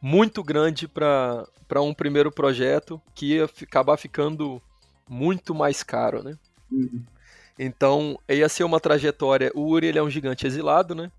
muito 0.00 0.42
grande 0.42 0.86
para 0.88 1.82
um 1.82 1.92
primeiro 1.92 2.30
projeto 2.30 3.00
que 3.14 3.34
ia 3.34 3.44
acabar 3.44 3.96
ficando 3.96 4.62
muito 5.08 5.54
mais 5.54 5.82
caro, 5.82 6.22
né? 6.22 6.38
Uhum. 6.70 7.02
Então, 7.58 8.18
ia 8.28 8.48
ser 8.48 8.62
uma 8.62 8.78
trajetória. 8.78 9.50
O 9.54 9.62
Uri 9.68 9.88
ele 9.88 9.98
é 9.98 10.02
um 10.02 10.10
gigante 10.10 10.46
exilado, 10.46 10.94
né? 10.94 11.10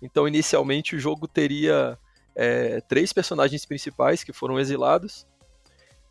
Então, 0.00 0.26
inicialmente, 0.26 0.96
o 0.96 0.98
jogo 0.98 1.28
teria 1.28 1.98
é, 2.34 2.80
três 2.82 3.12
personagens 3.12 3.66
principais 3.66 4.24
que 4.24 4.32
foram 4.32 4.58
exilados. 4.58 5.26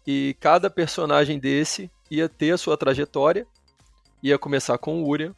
E 0.06 0.36
cada 0.40 0.70
personagem 0.70 1.40
desse 1.40 1.90
ia 2.12 2.30
ter 2.30 2.52
a 2.52 2.58
sua 2.58 2.78
trajetória. 2.78 3.48
Ia 4.22 4.38
começar 4.38 4.78
com 4.78 5.02
o 5.02 5.08
Urian. 5.08 5.34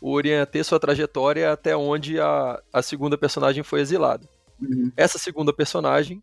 O 0.00 0.12
Urian 0.12 0.38
ia 0.38 0.46
ter 0.46 0.62
sua 0.62 0.78
trajetória 0.78 1.52
até 1.52 1.76
onde 1.76 2.20
a, 2.20 2.62
a 2.72 2.82
segunda 2.82 3.18
personagem 3.18 3.64
foi 3.64 3.80
exilada. 3.80 4.28
Uhum. 4.60 4.92
Essa 4.96 5.18
segunda 5.18 5.52
personagem 5.52 6.20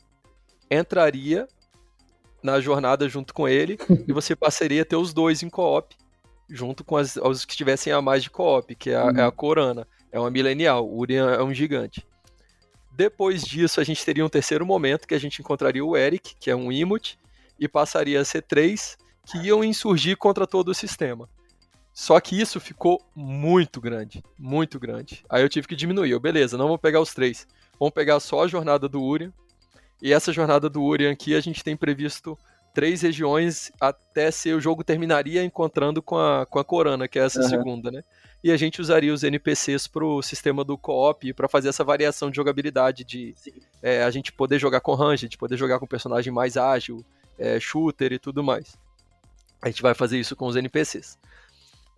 entraria 0.70 1.48
na 2.42 2.60
jornada 2.60 3.08
junto 3.10 3.34
com 3.34 3.48
ele 3.48 3.78
e 4.08 4.14
você 4.14 4.36
passaria 4.36 4.82
a 4.82 4.86
ter 4.86 4.96
os 4.96 5.14
dois 5.14 5.42
em 5.42 5.50
co-op, 5.50 5.96
junto 6.50 6.84
com 6.84 6.98
as, 6.98 7.16
os 7.16 7.46
que 7.46 7.56
tivessem 7.56 7.92
a 7.92 8.02
mais 8.02 8.24
de 8.24 8.30
co-op, 8.30 8.74
que 8.76 8.92
é 8.92 8.96
a, 8.96 9.06
uhum. 9.06 9.18
é 9.18 9.24
a 9.24 9.32
Corana, 9.32 9.88
é 10.12 10.20
uma 10.20 10.30
milenial, 10.30 10.88
o 10.88 11.00
Urian 11.00 11.32
é 11.32 11.44
um 11.44 11.54
gigante. 11.54 12.06
Depois 12.92 13.44
disso, 13.44 13.82
a 13.82 13.84
gente 13.84 14.06
teria 14.06 14.26
um 14.26 14.30
terceiro 14.30 14.66
momento 14.66 15.08
que 15.08 15.14
a 15.14 15.20
gente 15.20 15.42
encontraria 15.42 15.84
o 15.84 15.98
Eric, 15.98 16.36
que 16.40 16.50
é 16.50 16.56
um 16.56 16.72
Imut, 16.72 17.20
e 17.60 17.68
passaria 17.68 18.22
a 18.22 18.26
ser 18.26 18.42
três 18.44 18.98
que 19.26 19.38
iam 19.40 19.64
insurgir 19.64 20.16
contra 20.16 20.48
todo 20.48 20.70
o 20.70 20.74
sistema. 20.74 21.28
Só 21.94 22.20
que 22.20 22.40
isso 22.40 22.60
ficou 22.60 23.02
muito 23.16 23.82
grande, 23.82 24.24
muito 24.38 24.80
grande. 24.80 25.24
Aí 25.30 25.42
eu 25.42 25.50
tive 25.50 25.68
que 25.68 25.76
diminuir. 25.76 26.12
Eu, 26.12 26.20
beleza, 26.20 26.58
não 26.58 26.68
vou 26.68 26.78
pegar 26.78 27.02
os 27.02 27.14
três. 27.14 27.48
Vamos 27.80 27.94
pegar 27.94 28.20
só 28.20 28.44
a 28.44 28.48
jornada 28.48 28.88
do 28.88 29.02
Urian, 29.02 29.34
e 30.02 30.14
essa 30.14 30.32
jornada 30.32 30.70
do 30.70 30.84
Urian 30.84 31.12
aqui, 31.12 31.36
a 31.36 31.42
gente 31.42 31.64
tem 31.64 31.76
previsto 31.76 32.38
três 32.74 33.02
regiões 33.02 33.72
até 33.80 34.30
se 34.30 34.54
o 34.54 34.60
jogo 34.60 34.84
terminaria 34.84 35.44
encontrando 35.44 36.02
com 36.02 36.18
a, 36.18 36.46
com 36.46 36.60
a 36.60 36.64
Corana, 36.64 37.08
que 37.08 37.18
é 37.18 37.24
essa 37.24 37.42
uhum. 37.42 37.50
segunda, 37.50 37.90
né? 37.90 38.04
E 38.44 38.52
a 38.52 38.58
gente 38.58 38.80
usaria 38.80 39.14
os 39.14 39.24
NPCs 39.24 39.88
pro 39.88 40.22
sistema 40.22 40.64
do 40.64 40.78
co-op 40.78 41.34
para 41.34 41.48
fazer 41.48 41.70
essa 41.70 41.84
variação 41.84 42.30
de 42.30 42.36
jogabilidade 42.36 43.04
de 43.04 43.34
é, 43.82 44.04
a 44.04 44.12
gente 44.12 44.32
poder 44.32 44.60
jogar 44.60 44.82
com 44.82 44.94
ranged, 44.94 45.36
poder 45.38 45.58
jogar 45.58 45.80
com 45.80 45.88
personagem 45.88 46.32
mais 46.32 46.58
ágil, 46.58 47.04
é, 47.40 47.60
shooter 47.60 48.14
e 48.14 48.20
tudo 48.20 48.44
mais. 48.44 48.78
A 49.64 49.68
gente 49.70 49.82
vai 49.82 49.96
fazer 49.96 50.20
isso 50.20 50.36
com 50.36 50.46
os 50.46 50.56
NPCs. 50.56 51.18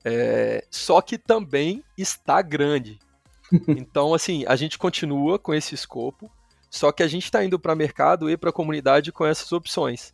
É, 0.05 0.63
só 0.71 1.01
que 1.01 1.17
também 1.17 1.83
está 1.97 2.41
grande. 2.41 2.99
Então, 3.69 4.13
assim, 4.13 4.43
a 4.45 4.57
gente 4.57 4.77
continua 4.77 5.39
com 5.39 5.53
esse 5.53 5.73
escopo, 5.73 6.29
só 6.69 6.91
que 6.91 7.03
a 7.03 7.07
gente 7.07 7.23
está 7.23 7.43
indo 7.43 7.59
para 7.59 7.73
o 7.73 7.77
mercado 7.77 8.29
e 8.29 8.37
para 8.37 8.49
a 8.49 8.53
comunidade 8.53 9.11
com 9.11 9.25
essas 9.25 9.51
opções. 9.51 10.13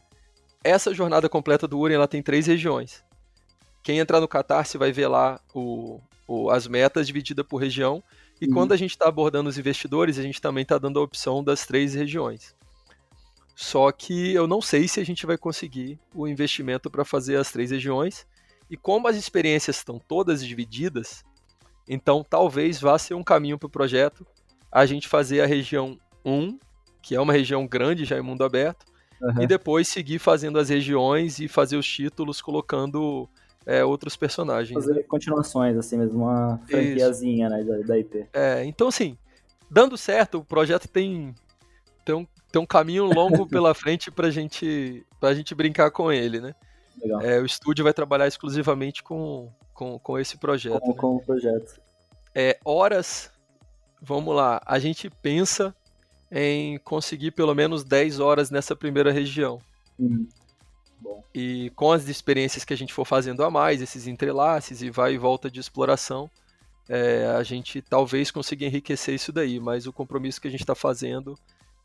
Essa 0.64 0.94
jornada 0.94 1.28
completa 1.28 1.68
do 1.68 1.80
Uri 1.80 1.94
ela 1.94 2.08
tem 2.08 2.22
três 2.22 2.48
regiões. 2.48 3.04
Quem 3.82 4.00
entrar 4.00 4.22
no 4.22 4.28
Catarse 4.28 4.78
vai 4.78 4.92
ver 4.92 5.08
lá 5.08 5.40
o, 5.54 6.00
o 6.28 6.50
as 6.50 6.68
metas 6.68 7.06
divididas 7.06 7.46
por 7.46 7.58
região. 7.58 8.02
E 8.40 8.46
uhum. 8.46 8.54
quando 8.54 8.72
a 8.72 8.78
gente 8.78 8.92
está 8.92 9.08
abordando 9.08 9.50
os 9.50 9.58
investidores, 9.58 10.18
a 10.18 10.22
gente 10.22 10.42
também 10.42 10.62
está 10.64 10.78
dando 10.78 11.00
a 11.00 11.04
opção 11.04 11.44
das 11.44 11.66
três 11.66 11.94
regiões. 11.94 12.56
Só 13.56 13.92
que 13.92 14.34
eu 14.34 14.48
não 14.48 14.62
sei 14.62 14.88
se 14.88 15.00
a 15.00 15.06
gente 15.06 15.26
vai 15.26 15.38
conseguir 15.38 16.00
o 16.14 16.28
investimento 16.28 16.90
para 16.90 17.06
fazer 17.06 17.36
as 17.36 17.52
três 17.52 17.72
regiões. 17.72 18.26
E 18.70 18.78
como 18.78 19.08
as 19.08 19.16
experiências 19.16 19.78
estão 19.78 20.00
todas 20.00 20.44
divididas, 20.44 21.24
então 21.88 22.26
talvez 22.28 22.80
vá 22.80 22.98
ser 22.98 23.14
um 23.14 23.24
caminho 23.24 23.60
para 23.60 23.68
o 23.68 23.70
projeto 23.70 24.26
a 24.72 24.86
gente 24.86 25.08
fazer 25.08 25.42
a 25.42 25.46
região 25.46 26.00
1, 26.26 26.58
que 27.02 27.16
é 27.16 27.22
uma 27.22 27.34
região 27.34 27.66
grande 27.68 28.06
já 28.06 28.18
em 28.18 28.22
mundo 28.22 28.44
aberto, 28.44 28.86
uhum. 29.22 29.42
e 29.42 29.48
depois 29.48 29.88
seguir 29.88 30.20
fazendo 30.20 30.58
as 30.58 30.70
regiões 30.70 31.40
e 31.40 31.48
fazer 31.48 31.78
os 31.78 31.86
títulos 31.86 32.42
colocando 32.42 33.28
é, 33.66 33.84
outros 33.84 34.16
personagens. 34.16 34.74
Fazer 34.74 34.96
né? 34.96 35.04
continuações, 35.04 35.78
assim 35.78 35.98
mesmo, 35.98 36.24
uma 36.24 36.60
franquiazinha 36.70 37.50
né, 37.50 37.64
da, 37.64 37.78
da 37.80 37.98
IP. 37.98 38.26
É, 38.34 38.64
então 38.66 38.88
assim, 38.88 39.18
dando 39.70 39.98
certo, 39.98 40.40
o 40.40 40.46
projeto 40.46 40.88
tem, 40.88 41.34
tem, 42.06 42.16
um, 42.16 42.28
tem 42.52 42.62
um 42.62 42.66
caminho 42.66 43.06
longo 43.06 43.46
pela 43.50 43.74
frente 43.74 44.12
pra 44.12 44.30
gente, 44.30 45.06
pra 45.20 45.34
gente 45.34 45.56
brincar 45.56 45.92
com 45.92 46.12
ele, 46.12 46.40
né? 46.40 46.54
É, 47.22 47.40
o 47.40 47.46
estúdio 47.46 47.84
vai 47.84 47.94
trabalhar 47.94 48.28
exclusivamente 48.28 49.04
com, 49.04 49.52
com, 49.74 50.00
com 50.00 50.20
esse 50.20 50.38
projeto. 50.38 50.80
Com, 50.80 50.92
né? 50.92 50.98
com 50.98 51.16
o 51.16 51.20
projeto. 51.22 51.82
É, 52.34 52.58
horas, 52.64 53.32
vamos 54.02 54.34
lá, 54.36 54.62
a 54.66 54.80
gente 54.80 55.10
pensa 55.10 55.76
em 56.34 56.80
conseguir 56.80 57.32
pelo 57.32 57.54
menos 57.54 57.84
10 57.84 58.20
horas 58.20 58.50
nessa 58.50 58.76
primeira 58.76 59.12
região. 59.12 59.62
Uhum. 60.00 60.28
E 61.34 61.72
com 61.76 61.92
as 61.92 62.08
experiências 62.08 62.66
que 62.66 62.74
a 62.74 62.78
gente 62.78 62.94
for 62.94 63.06
fazendo 63.06 63.44
a 63.44 63.52
mais, 63.52 63.82
esses 63.82 64.08
entrelaces 64.08 64.82
e 64.82 64.90
vai 64.90 65.14
e 65.14 65.18
volta 65.18 65.50
de 65.50 65.60
exploração, 65.60 66.30
é, 66.90 67.28
a 67.38 67.44
gente 67.44 67.82
talvez 67.84 68.32
consiga 68.32 68.66
enriquecer 68.66 69.14
isso 69.14 69.32
daí, 69.32 69.60
mas 69.60 69.86
o 69.86 69.94
compromisso 69.94 70.42
que 70.42 70.48
a 70.48 70.52
gente 70.52 70.62
está 70.62 70.74
fazendo 70.74 71.38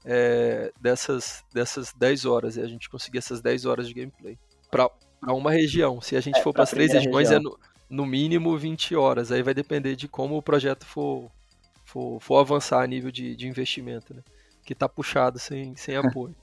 é 0.05 0.73
dessas, 0.81 1.45
dessas 1.53 1.93
10 1.93 2.25
horas, 2.25 2.57
é 2.57 2.63
a 2.63 2.69
gente 2.69 2.89
conseguir 2.89 3.19
essas 3.19 3.43
10 3.43 3.67
horas 3.67 3.87
de 3.87 3.95
gameplay. 3.95 4.39
Para 4.71 4.91
uma 5.27 5.51
região, 5.51 6.01
se 6.01 6.17
a 6.17 6.21
gente 6.21 6.39
é, 6.39 6.43
for 6.43 6.55
para 6.55 6.63
as 6.63 6.71
três 6.71 6.93
regiões, 6.93 7.29
região. 7.29 7.39
é 7.39 7.43
no, 7.43 7.59
no 7.91 8.07
mínimo 8.07 8.57
20 8.57 8.97
horas, 8.97 9.31
aí 9.31 9.43
vai 9.43 9.53
depender 9.53 9.95
de 9.95 10.09
como 10.09 10.39
o 10.39 10.43
projeto 10.43 10.87
for, 10.87 11.31
for, 11.85 12.19
for 12.21 12.39
avançar 12.39 12.83
a 12.83 12.87
nível 12.87 13.11
de, 13.11 13.37
de 13.37 13.47
investimento. 13.47 14.15
Né? 14.15 14.23
Que 14.69 14.75
tá 14.75 14.87
puxado 14.87 15.39
sem, 15.39 15.75
sem 15.77 15.97
apoio. 15.97 16.35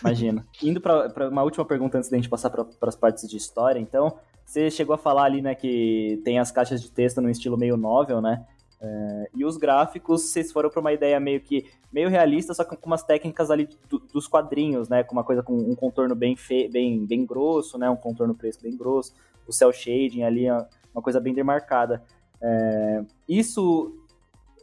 Imagina. 0.00 0.46
Indo 0.62 0.80
para 0.80 1.28
uma 1.28 1.42
última 1.42 1.64
pergunta 1.64 1.98
antes 1.98 2.08
da 2.08 2.16
gente 2.16 2.28
passar 2.28 2.48
para 2.48 2.64
as 2.82 2.96
partes 2.96 3.28
de 3.28 3.36
história, 3.36 3.78
então, 3.78 4.18
você 4.46 4.70
chegou 4.70 4.94
a 4.94 4.98
falar 4.98 5.24
ali, 5.24 5.42
né, 5.42 5.54
que 5.54 6.20
tem 6.24 6.38
as 6.38 6.50
caixas 6.50 6.80
de 6.80 6.90
texto 6.90 7.20
no 7.20 7.28
estilo 7.28 7.56
meio 7.58 7.76
novel, 7.76 8.22
né? 8.22 8.46
É, 8.80 9.30
e 9.34 9.44
os 9.44 9.56
gráficos, 9.56 10.22
vocês 10.22 10.52
foram 10.52 10.68
para 10.70 10.80
uma 10.80 10.92
ideia 10.92 11.18
meio 11.18 11.40
que 11.40 11.66
meio 11.92 12.08
realista, 12.08 12.52
só 12.52 12.64
com 12.64 12.76
umas 12.84 13.02
técnicas 13.02 13.50
ali 13.50 13.68
do, 13.88 13.98
dos 13.98 14.26
quadrinhos, 14.26 14.88
né? 14.88 15.02
Com 15.02 15.12
uma 15.12 15.24
coisa 15.24 15.42
com 15.42 15.54
um 15.54 15.74
contorno 15.74 16.14
bem, 16.14 16.34
fe, 16.34 16.68
bem, 16.68 17.04
bem 17.06 17.24
grosso, 17.24 17.78
né? 17.78 17.88
Um 17.88 17.96
contorno 17.96 18.34
preto 18.34 18.62
bem 18.62 18.76
grosso, 18.76 19.14
o 19.46 19.52
cel 19.52 19.72
shading 19.72 20.24
ali, 20.24 20.50
uma 20.94 21.02
coisa 21.02 21.20
bem 21.20 21.32
demarcada. 21.32 22.02
É, 22.40 23.04
isso 23.28 24.05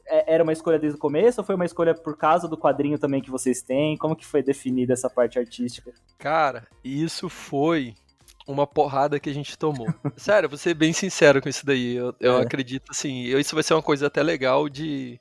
era 0.06 0.44
uma 0.44 0.54
escolha 0.54 0.80
desde 0.80 0.98
o 0.98 1.02
começo 1.02 1.40
ou 1.42 1.46
foi 1.46 1.56
uma 1.56 1.66
escolha 1.66 1.94
por 1.94 2.18
causa 2.18 2.48
do 2.48 2.58
quadrinho 2.58 2.98
também 2.98 3.22
que 3.22 3.32
vocês 3.32 3.62
têm? 3.62 3.98
Como 3.98 4.16
que 4.16 4.26
foi 4.26 4.44
definida 4.44 4.94
essa 4.94 5.10
parte 5.10 5.40
artística? 5.40 5.94
Cara, 6.18 6.68
isso 6.84 7.30
foi 7.30 7.96
uma 8.48 8.68
porrada 8.68 9.20
que 9.20 9.30
a 9.30 9.34
gente 9.34 9.58
tomou. 9.58 9.88
Sério, 10.18 10.50
vou 10.50 10.58
ser 10.58 10.74
bem 10.74 10.94
sincero 10.94 11.42
com 11.42 11.50
isso 11.50 11.66
daí. 11.66 11.96
Eu, 11.96 12.14
eu 12.20 12.38
é. 12.38 12.42
acredito, 12.42 12.92
assim, 12.92 13.24
isso 13.24 13.56
vai 13.56 13.64
ser 13.64 13.74
uma 13.74 13.82
coisa 13.82 14.08
até 14.08 14.22
legal 14.22 14.68
de 14.68 15.20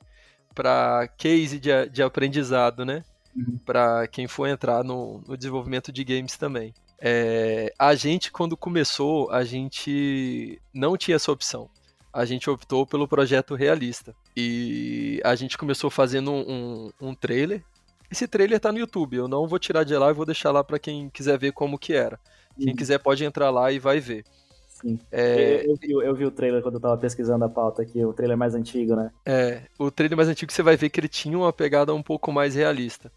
para 0.53 1.07
case 1.17 1.59
de, 1.59 1.89
de 1.89 2.03
aprendizado, 2.03 2.85
né? 2.85 3.03
Uhum. 3.35 3.57
Para 3.65 4.07
quem 4.07 4.27
for 4.27 4.47
entrar 4.47 4.83
no, 4.83 5.23
no 5.27 5.35
desenvolvimento 5.35 5.91
de 5.91 6.03
games 6.03 6.37
também. 6.37 6.73
É, 6.99 7.73
a 7.79 7.95
gente, 7.95 8.31
quando 8.31 8.55
começou, 8.55 9.31
a 9.31 9.43
gente 9.43 10.61
não 10.73 10.95
tinha 10.95 11.15
essa 11.15 11.31
opção 11.31 11.69
a 12.13 12.25
gente 12.25 12.49
optou 12.49 12.85
pelo 12.85 13.07
projeto 13.07 13.55
realista. 13.55 14.15
E 14.37 15.19
a 15.23 15.33
gente 15.35 15.57
começou 15.57 15.89
fazendo 15.89 16.31
um, 16.31 16.91
um 17.01 17.15
trailer. 17.15 17.63
Esse 18.11 18.27
trailer 18.27 18.59
tá 18.59 18.71
no 18.71 18.77
YouTube, 18.77 19.17
eu 19.17 19.27
não 19.27 19.47
vou 19.47 19.57
tirar 19.57 19.83
de 19.83 19.97
lá 19.97 20.11
e 20.11 20.13
vou 20.13 20.25
deixar 20.25 20.51
lá 20.51 20.63
para 20.63 20.77
quem 20.77 21.09
quiser 21.09 21.37
ver 21.39 21.51
como 21.51 21.79
que 21.79 21.93
era. 21.93 22.19
Quem 22.55 22.69
uhum. 22.69 22.75
quiser 22.75 22.99
pode 22.99 23.25
entrar 23.25 23.49
lá 23.49 23.71
e 23.71 23.79
vai 23.79 23.99
ver. 23.99 24.23
Sim. 24.67 24.99
É... 25.11 25.65
Eu, 25.65 25.75
vi, 25.75 25.91
eu, 25.91 26.15
vi, 26.15 26.25
o 26.25 26.31
trailer 26.31 26.61
quando 26.61 26.75
eu 26.75 26.81
tava 26.81 26.97
pesquisando 26.97 27.43
a 27.43 27.49
pauta 27.49 27.81
aqui, 27.81 28.05
o 28.05 28.13
trailer 28.13 28.37
mais 28.37 28.53
antigo, 28.53 28.95
né? 28.95 29.11
É, 29.25 29.63
o 29.79 29.89
trailer 29.89 30.15
mais 30.15 30.29
antigo 30.29 30.51
você 30.51 30.61
vai 30.61 30.77
ver 30.77 30.89
que 30.89 30.99
ele 30.99 31.07
tinha 31.07 31.37
uma 31.37 31.51
pegada 31.51 31.93
um 31.93 32.03
pouco 32.03 32.31
mais 32.31 32.53
realista. 32.53 33.11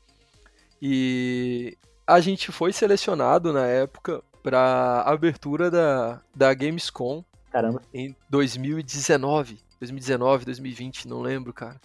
E 0.80 1.76
a 2.06 2.20
gente 2.20 2.50
foi 2.50 2.72
selecionado 2.72 3.52
na 3.52 3.66
época 3.66 4.22
para 4.42 5.02
abertura 5.02 5.70
da, 5.70 6.22
da 6.34 6.54
Gamescom. 6.54 7.24
Caramba. 7.56 7.80
Em 7.94 8.14
2019. 8.28 9.58
2019, 9.80 10.44
2020, 10.44 11.08
não 11.08 11.22
lembro, 11.22 11.54
cara. 11.54 11.80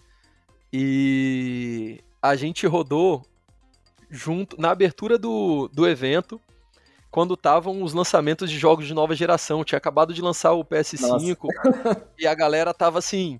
E 0.71 2.01
a 2.21 2.35
gente 2.35 2.67
rodou 2.67 3.25
junto 4.09 4.59
na 4.59 4.69
abertura 4.69 5.17
do, 5.17 5.69
do 5.69 5.87
evento, 5.87 6.41
quando 7.09 7.35
estavam 7.35 7.81
os 7.83 7.93
lançamentos 7.93 8.51
de 8.51 8.59
jogos 8.59 8.85
de 8.85 8.93
nova 8.93 9.15
geração. 9.15 9.63
Tinha 9.63 9.77
acabado 9.77 10.13
de 10.13 10.21
lançar 10.21 10.51
o 10.51 10.65
PS5 10.65 11.37
e 12.19 12.27
a 12.27 12.35
galera 12.35 12.73
tava 12.73 12.99
assim: 12.99 13.39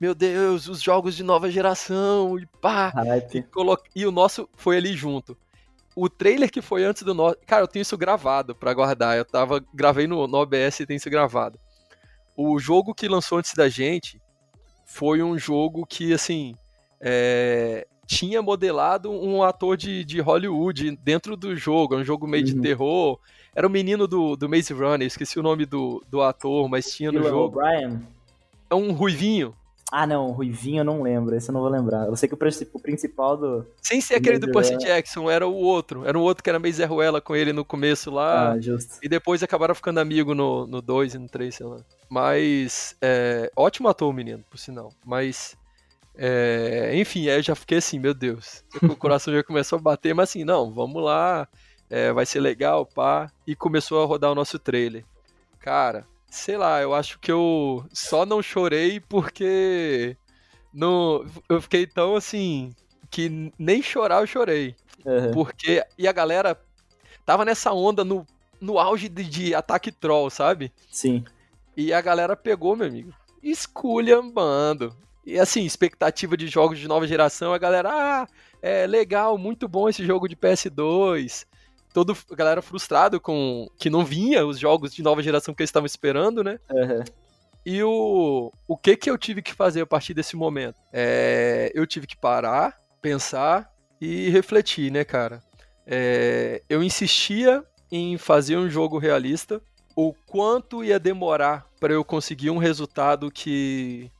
Meu 0.00 0.14
Deus, 0.14 0.68
os 0.68 0.80
jogos 0.80 1.14
de 1.14 1.22
nova 1.22 1.50
geração, 1.50 2.38
e 2.38 2.46
pá! 2.58 2.90
E, 3.34 3.42
colo... 3.42 3.78
e 3.94 4.06
o 4.06 4.10
nosso 4.10 4.48
foi 4.54 4.78
ali 4.78 4.94
junto. 4.94 5.36
O 5.94 6.08
trailer 6.08 6.50
que 6.50 6.62
foi 6.62 6.84
antes 6.84 7.02
do 7.02 7.12
nosso. 7.12 7.36
Cara, 7.46 7.62
eu 7.62 7.68
tenho 7.68 7.82
isso 7.82 7.98
gravado 7.98 8.54
para 8.54 8.72
guardar. 8.72 9.18
Eu 9.18 9.26
tava. 9.26 9.62
Gravei 9.74 10.06
no, 10.06 10.26
no 10.26 10.38
OBS 10.38 10.80
e 10.80 10.86
tem 10.86 10.96
isso 10.96 11.10
gravado. 11.10 11.58
O 12.36 12.58
jogo 12.58 12.94
que 12.94 13.08
lançou 13.08 13.38
antes 13.38 13.54
da 13.54 13.68
gente 13.68 14.20
foi 14.84 15.22
um 15.22 15.38
jogo 15.38 15.86
que, 15.86 16.12
assim. 16.12 16.54
É, 17.00 17.86
tinha 18.06 18.40
modelado 18.40 19.10
um 19.10 19.42
ator 19.42 19.76
de, 19.76 20.04
de 20.04 20.20
Hollywood 20.20 20.96
dentro 21.02 21.36
do 21.36 21.56
jogo, 21.56 21.94
é 21.94 21.98
um 21.98 22.04
jogo 22.04 22.26
meio 22.26 22.46
uhum. 22.46 22.54
de 22.54 22.60
terror. 22.60 23.18
Era 23.54 23.66
o 23.66 23.70
menino 23.70 24.06
do, 24.06 24.36
do 24.36 24.48
Maze 24.48 24.72
Runner, 24.72 25.06
esqueci 25.06 25.38
o 25.38 25.42
nome 25.42 25.66
do, 25.66 26.02
do 26.08 26.22
ator, 26.22 26.68
mas 26.68 26.94
tinha 26.94 27.10
no 27.10 27.22
jogo. 27.22 27.60
É 28.70 28.74
um 28.74 28.92
ruivinho. 28.92 29.54
Ah, 29.90 30.06
não, 30.06 30.32
Ruivinho 30.32 30.80
eu 30.80 30.84
não 30.84 31.02
lembro, 31.02 31.36
esse 31.36 31.48
eu 31.48 31.52
não 31.52 31.60
vou 31.60 31.70
lembrar. 31.70 32.06
Eu 32.06 32.16
sei 32.16 32.28
que 32.28 32.34
o, 32.34 32.80
principal 32.80 33.36
do. 33.36 33.66
Sem 33.80 34.00
ser 34.00 34.16
aquele 34.16 34.38
do 34.38 34.50
Percy 34.50 34.76
Jackson, 34.78 35.30
era 35.30 35.46
o 35.46 35.54
outro. 35.54 36.04
Era 36.04 36.18
o 36.18 36.22
outro 36.22 36.42
que 36.42 36.50
era 36.50 36.58
meio 36.58 36.74
Zé 36.74 36.84
Ruela 36.84 37.20
com 37.20 37.36
ele 37.36 37.52
no 37.52 37.64
começo 37.64 38.10
lá. 38.10 38.52
Ah, 38.52 38.60
justo. 38.60 38.98
E 39.00 39.08
depois 39.08 39.44
acabaram 39.44 39.74
ficando 39.76 40.00
amigo 40.00 40.34
no 40.34 40.82
2 40.82 41.14
e 41.14 41.18
no 41.18 41.28
3, 41.28 41.54
sei 41.54 41.66
lá. 41.66 41.76
Mas. 42.08 42.96
É, 43.00 43.50
ótimo 43.54 43.88
ator, 43.88 44.10
o 44.10 44.12
menino, 44.12 44.44
por 44.50 44.58
sinal. 44.58 44.92
Mas. 45.04 45.56
É, 46.18 46.92
enfim, 46.94 47.28
aí 47.28 47.38
eu 47.38 47.42
já 47.42 47.54
fiquei 47.54 47.78
assim, 47.78 47.98
meu 47.98 48.14
Deus. 48.14 48.64
O 48.82 48.96
coração 48.96 49.32
já 49.32 49.44
começou 49.44 49.78
a 49.78 49.82
bater, 49.82 50.14
mas 50.14 50.30
assim, 50.30 50.44
não, 50.44 50.72
vamos 50.72 51.02
lá, 51.02 51.46
é, 51.90 52.12
vai 52.12 52.26
ser 52.26 52.40
legal, 52.40 52.86
pá. 52.86 53.30
E 53.46 53.54
começou 53.54 54.02
a 54.02 54.06
rodar 54.06 54.32
o 54.32 54.34
nosso 54.34 54.58
trailer. 54.58 55.04
Cara, 55.60 56.06
sei 56.36 56.56
lá, 56.56 56.80
eu 56.80 56.94
acho 56.94 57.18
que 57.18 57.32
eu 57.32 57.84
só 57.92 58.26
não 58.26 58.42
chorei 58.42 59.00
porque 59.00 60.16
no, 60.72 61.24
eu 61.48 61.60
fiquei 61.60 61.86
tão 61.86 62.14
assim 62.14 62.74
que 63.10 63.52
nem 63.58 63.80
chorar 63.82 64.20
eu 64.20 64.26
chorei. 64.26 64.76
Uhum. 65.04 65.30
Porque. 65.32 65.82
E 65.96 66.06
a 66.06 66.12
galera 66.12 66.60
tava 67.24 67.44
nessa 67.44 67.72
onda 67.72 68.04
no, 68.04 68.26
no 68.60 68.78
auge 68.78 69.08
de, 69.08 69.24
de 69.24 69.54
ataque 69.54 69.90
troll, 69.90 70.28
sabe? 70.28 70.72
Sim. 70.90 71.24
E 71.76 71.92
a 71.92 72.00
galera 72.00 72.36
pegou, 72.36 72.76
meu 72.76 72.86
amigo, 72.86 73.12
esculhambando. 73.42 74.94
E 75.24 75.38
assim, 75.38 75.64
expectativa 75.64 76.36
de 76.36 76.46
jogos 76.46 76.78
de 76.78 76.86
nova 76.86 77.06
geração, 77.06 77.52
a 77.52 77.58
galera, 77.58 77.90
ah, 77.90 78.28
é 78.62 78.86
legal, 78.86 79.36
muito 79.36 79.66
bom 79.66 79.88
esse 79.88 80.04
jogo 80.04 80.28
de 80.28 80.36
PS2. 80.36 81.46
Todo 81.96 82.14
a 82.30 82.34
galera 82.34 82.60
frustrado 82.60 83.18
com 83.18 83.66
que 83.78 83.88
não 83.88 84.04
vinha 84.04 84.44
os 84.44 84.58
jogos 84.58 84.92
de 84.92 85.02
nova 85.02 85.22
geração 85.22 85.54
que 85.54 85.62
eles 85.62 85.70
estavam 85.70 85.86
esperando, 85.86 86.44
né? 86.44 86.60
Uhum. 86.70 87.02
E 87.64 87.82
o, 87.82 88.52
o 88.68 88.76
que 88.76 88.94
que 88.98 89.08
eu 89.08 89.16
tive 89.16 89.40
que 89.40 89.54
fazer 89.54 89.80
a 89.80 89.86
partir 89.86 90.12
desse 90.12 90.36
momento? 90.36 90.76
É, 90.92 91.72
eu 91.74 91.86
tive 91.86 92.06
que 92.06 92.14
parar, 92.14 92.78
pensar 93.00 93.72
e 93.98 94.28
refletir, 94.28 94.92
né, 94.92 95.04
cara? 95.04 95.42
É, 95.86 96.62
eu 96.68 96.82
insistia 96.82 97.64
em 97.90 98.18
fazer 98.18 98.58
um 98.58 98.68
jogo 98.68 98.98
realista, 98.98 99.58
o 99.96 100.12
quanto 100.26 100.84
ia 100.84 100.98
demorar 100.98 101.66
para 101.80 101.94
eu 101.94 102.04
conseguir 102.04 102.50
um 102.50 102.58
resultado 102.58 103.30
que 103.30 104.12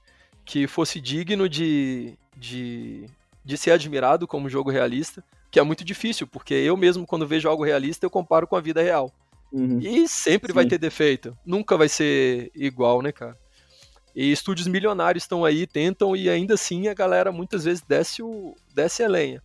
que 0.47 0.67
fosse 0.67 0.99
digno 0.99 1.47
de, 1.47 2.17
de, 2.35 3.05
de 3.45 3.59
ser 3.59 3.73
admirado 3.73 4.27
como 4.27 4.49
jogo 4.49 4.71
realista, 4.71 5.23
que 5.57 5.61
é 5.61 5.63
muito 5.63 5.83
difícil, 5.87 6.27
porque 6.27 6.53
eu 6.53 6.77
mesmo, 6.77 7.07
quando 7.07 7.27
vejo 7.27 7.49
algo 7.49 7.65
realista, 7.65 8.05
eu 8.05 8.11
comparo 8.11 8.47
com 8.47 8.57
a 8.57 8.61
vida 8.61 8.83
real. 8.83 9.11
Uhum. 9.51 9.79
E 9.81 10.07
sempre 10.07 10.53
Sim. 10.53 10.55
vai 10.55 10.67
ter 10.67 10.77
defeito. 10.77 11.35
Nunca 11.47 11.79
vai 11.79 11.89
ser 11.89 12.51
igual, 12.55 13.01
né, 13.01 13.11
cara? 13.11 13.39
E 14.15 14.31
estúdios 14.31 14.69
milionários 14.69 15.25
estão 15.25 15.47
aí, 15.47 15.67
tentam, 15.67 16.15
e 16.15 16.29
ainda 16.29 16.53
assim 16.53 16.89
a 16.89 16.93
galera 16.93 17.33
muitas 17.33 17.65
vezes 17.65 17.81
desce, 17.81 18.23
o, 18.23 18.55
desce 18.75 19.03
a 19.03 19.09
lenha. 19.09 19.43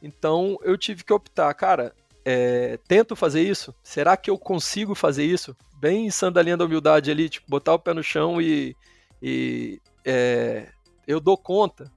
Então 0.00 0.56
eu 0.62 0.78
tive 0.78 1.02
que 1.02 1.12
optar, 1.12 1.52
cara, 1.54 1.92
é, 2.24 2.78
tento 2.86 3.16
fazer 3.16 3.42
isso? 3.42 3.74
Será 3.82 4.16
que 4.16 4.30
eu 4.30 4.38
consigo 4.38 4.94
fazer 4.94 5.24
isso? 5.24 5.56
Bem 5.80 6.12
sandalinha 6.12 6.56
da 6.56 6.64
humildade 6.64 7.10
ali, 7.10 7.28
tipo, 7.28 7.50
botar 7.50 7.74
o 7.74 7.78
pé 7.80 7.92
no 7.92 8.04
chão 8.04 8.40
e, 8.40 8.76
e 9.20 9.80
é, 10.04 10.68
eu 11.08 11.18
dou 11.18 11.36
conta. 11.36 11.90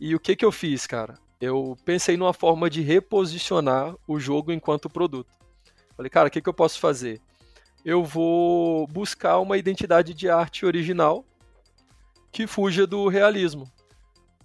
E 0.00 0.14
o 0.14 0.18
que, 0.18 0.34
que 0.34 0.46
eu 0.46 0.50
fiz, 0.50 0.86
cara? 0.86 1.22
Eu 1.40 1.76
pensei 1.84 2.16
numa 2.16 2.32
forma 2.32 2.70
de 2.70 2.80
reposicionar 2.80 3.94
o 4.06 4.18
jogo 4.18 4.52
enquanto 4.52 4.88
produto. 4.88 5.32
Falei, 5.96 6.10
cara, 6.10 6.28
o 6.28 6.30
que, 6.30 6.40
que 6.40 6.48
eu 6.48 6.54
posso 6.54 6.78
fazer? 6.80 7.20
Eu 7.84 8.04
vou 8.04 8.86
buscar 8.86 9.38
uma 9.38 9.58
identidade 9.58 10.14
de 10.14 10.28
arte 10.28 10.64
original 10.64 11.24
que 12.32 12.46
fuja 12.46 12.86
do 12.86 13.08
realismo. 13.08 13.70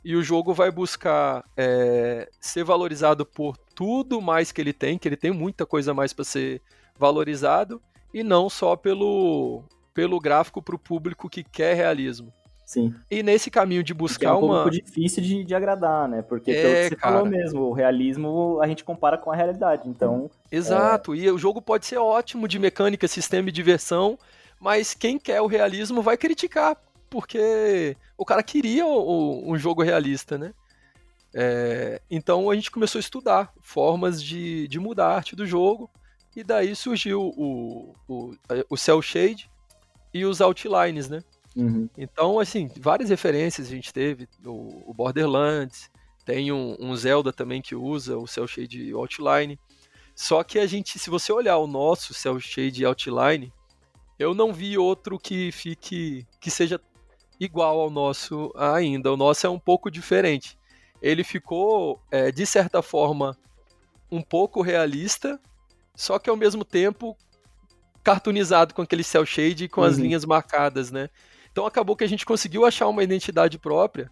E 0.03 0.15
o 0.15 0.23
jogo 0.23 0.53
vai 0.53 0.71
buscar 0.71 1.43
é, 1.57 2.29
ser 2.39 2.63
valorizado 2.63 3.25
por 3.25 3.57
tudo 3.75 4.21
mais 4.21 4.51
que 4.51 4.61
ele 4.61 4.73
tem, 4.73 4.97
que 4.97 5.07
ele 5.07 5.17
tem 5.17 5.31
muita 5.31 5.65
coisa 5.65 5.93
mais 5.93 6.13
para 6.13 6.23
ser 6.23 6.61
valorizado, 6.97 7.81
e 8.13 8.23
não 8.23 8.49
só 8.49 8.75
pelo, 8.75 9.63
pelo 9.93 10.19
gráfico 10.19 10.61
para 10.61 10.75
o 10.75 10.79
público 10.79 11.29
que 11.29 11.43
quer 11.43 11.75
realismo. 11.75 12.33
Sim. 12.70 12.93
E 13.09 13.24
nesse 13.24 13.49
caminho 13.49 13.84
de 13.84 13.95
buscar 13.95 14.30
é 14.30 14.34
um 14.34 14.45
uma. 14.45 14.57
É 14.57 14.59
um 14.59 14.63
pouco 14.65 14.70
difícil 14.70 15.24
de, 15.24 15.43
de 15.43 15.55
agradar, 15.55 16.07
né? 16.07 16.22
Porque, 16.22 16.51
é, 16.51 16.61
pelo 16.61 16.74
que 16.76 16.89
você 16.89 16.95
cara... 16.97 17.13
falou 17.13 17.28
mesmo, 17.28 17.61
o 17.61 17.74
realismo 17.74 18.59
a 18.61 18.67
gente 18.67 18.84
compara 18.84 19.17
com 19.17 19.32
a 19.32 19.36
realidade, 19.36 19.89
então. 19.89 20.30
Exato, 20.51 21.15
é... 21.15 21.17
e 21.17 21.32
o 21.32 21.38
jogo 21.39 21.63
pode 21.63 21.88
ser 21.88 21.97
ótimo 21.97 22.47
de 22.47 22.59
mecânica, 22.59 23.07
sistema 23.07 23.49
e 23.49 23.51
diversão, 23.51 24.20
mas 24.59 24.93
quem 24.93 25.17
quer 25.17 25.41
o 25.41 25.47
realismo 25.47 26.03
vai 26.03 26.15
criticar, 26.15 26.78
porque 27.09 27.97
o 28.15 28.24
cara 28.24 28.43
queria 28.43 28.86
o, 28.86 29.51
um 29.51 29.57
jogo 29.57 29.82
realista, 29.82 30.38
né? 30.38 30.53
É, 31.34 31.99
então 32.07 32.51
a 32.51 32.53
gente 32.53 32.70
começou 32.70 32.99
a 32.99 33.01
estudar 33.01 33.51
formas 33.61 34.22
de, 34.22 34.67
de 34.67 34.80
mudar 34.80 35.07
a 35.07 35.15
arte 35.15 35.36
do 35.36 35.43
jogo, 35.43 35.89
e 36.36 36.43
daí 36.43 36.76
surgiu 36.76 37.34
o, 37.36 37.95
o, 38.07 38.36
o 38.70 38.78
Cell 38.78 39.01
Shade 39.01 39.49
e 40.13 40.24
os 40.24 40.39
Outlines, 40.39 41.09
né? 41.09 41.24
Uhum. 41.60 41.89
Então, 41.97 42.39
assim, 42.39 42.70
várias 42.80 43.10
referências 43.10 43.68
a 43.68 43.72
gente 43.72 43.91
teve. 43.91 44.28
O, 44.45 44.93
Borderlands, 44.93 45.89
tem 46.26 46.51
um, 46.51 46.78
um, 46.80 46.95
Zelda 46.95 47.34
também 47.34 47.62
que 47.62 47.76
usa 47.76 48.18
o 48.18 48.28
Cell 48.28 48.47
Shade 48.47 48.91
Outline. 48.93 49.60
Só 50.16 50.43
que 50.43 50.60
a 50.60 50.66
gente, 50.66 50.97
se 50.97 51.10
você 51.10 51.32
olhar 51.32 51.57
o 51.57 51.68
nosso 51.68 52.14
Cell 52.14 52.39
Shade 52.39 52.86
Outline, 52.86 53.51
eu 54.18 54.34
não 54.34 54.53
vi 54.53 54.78
outro 54.78 55.20
que 55.20 55.51
fique 55.51 56.26
que 56.39 56.51
seja 56.51 56.80
igual 57.39 57.80
ao 57.80 57.89
nosso 57.89 58.51
ainda. 58.55 59.12
O 59.12 59.18
nosso 59.18 59.45
é 59.45 59.49
um 59.49 59.60
pouco 59.60 59.89
diferente. 59.89 60.57
Ele 61.01 61.24
ficou, 61.24 62.01
é, 62.12 62.32
de 62.32 62.45
certa 62.45 62.82
forma, 62.82 63.38
um 64.12 64.22
pouco 64.22 64.62
realista, 64.62 65.39
só 65.95 66.20
que 66.20 66.30
ao 66.30 66.36
mesmo 66.36 66.66
tempo 66.66 67.18
cartoonizado 68.03 68.74
com 68.74 68.82
aquele 68.82 69.03
cel 69.03 69.26
shade 69.26 69.66
e 69.66 69.70
com 69.70 69.82
uhum. 69.82 69.88
as 69.88 69.97
linhas 69.97 70.26
marcadas, 70.26 70.91
né? 70.91 71.10
Então 71.52 71.66
acabou 71.66 71.95
que 71.95 72.04
a 72.04 72.08
gente 72.08 72.26
conseguiu 72.26 72.66
achar 72.66 72.88
uma 72.88 73.04
identidade 73.04 73.58
própria. 73.58 74.10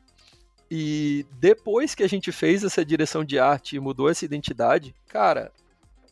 E 0.69 1.25
depois 1.39 1.95
que 1.95 2.03
a 2.03 2.09
gente 2.09 2.31
fez 2.31 2.63
essa 2.63 2.83
direção 2.83 3.23
de 3.23 3.39
arte 3.39 3.75
e 3.75 3.79
mudou 3.79 4.09
essa 4.09 4.25
identidade, 4.25 4.93
cara, 5.07 5.51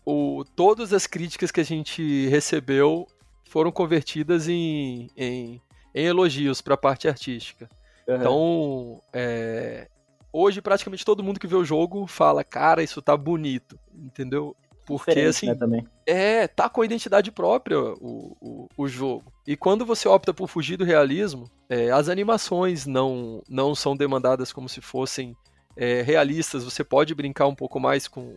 o, 0.06 0.46
todas 0.56 0.94
as 0.94 1.06
críticas 1.06 1.52
que 1.52 1.60
a 1.60 1.66
gente 1.66 2.28
recebeu 2.28 3.08
foram 3.50 3.72
convertidas 3.72 4.48
em, 4.48 5.10
em, 5.18 5.62
em 5.94 6.06
elogios 6.06 6.62
para 6.62 6.76
a 6.76 6.78
parte 6.78 7.08
artística. 7.08 7.70
Uhum. 8.08 8.16
Então, 8.16 9.04
é, 9.12 9.90
hoje 10.32 10.62
praticamente 10.62 11.04
todo 11.04 11.24
mundo 11.24 11.40
que 11.40 11.48
vê 11.48 11.56
o 11.56 11.66
jogo 11.66 12.08
fala, 12.08 12.44
cara, 12.44 12.84
isso 12.84 13.02
tá 13.02 13.18
bonito, 13.18 13.78
entendeu? 13.94 14.56
Porque 14.86 15.12
Diferente, 15.12 15.30
assim. 15.30 15.48
Né, 15.48 15.56
também. 15.56 15.88
É, 16.06 16.48
tá 16.48 16.70
com 16.70 16.82
a 16.82 16.86
identidade 16.86 17.32
própria 17.32 17.80
o, 17.80 18.38
o, 18.40 18.70
o, 18.78 18.88
jogo. 18.88 19.34
E 19.48 19.58
quando 19.58 19.86
você 19.86 20.08
opta 20.08 20.34
por 20.34 20.48
fugir 20.48 20.78
do 20.78 20.86
realismo, 20.86 21.50
é, 21.68 21.90
as 21.90 22.08
animações 22.08 22.86
não, 22.86 23.42
não 23.50 23.74
são 23.74 23.98
demandadas 23.98 24.54
como 24.54 24.70
se 24.70 24.82
fossem 24.82 25.36
é, 25.76 26.04
realistas. 26.04 26.64
Você 26.64 26.84
pode 26.84 27.16
brincar 27.16 27.48
um 27.48 27.56
pouco 27.56 27.80
mais 27.80 28.08
com, 28.08 28.36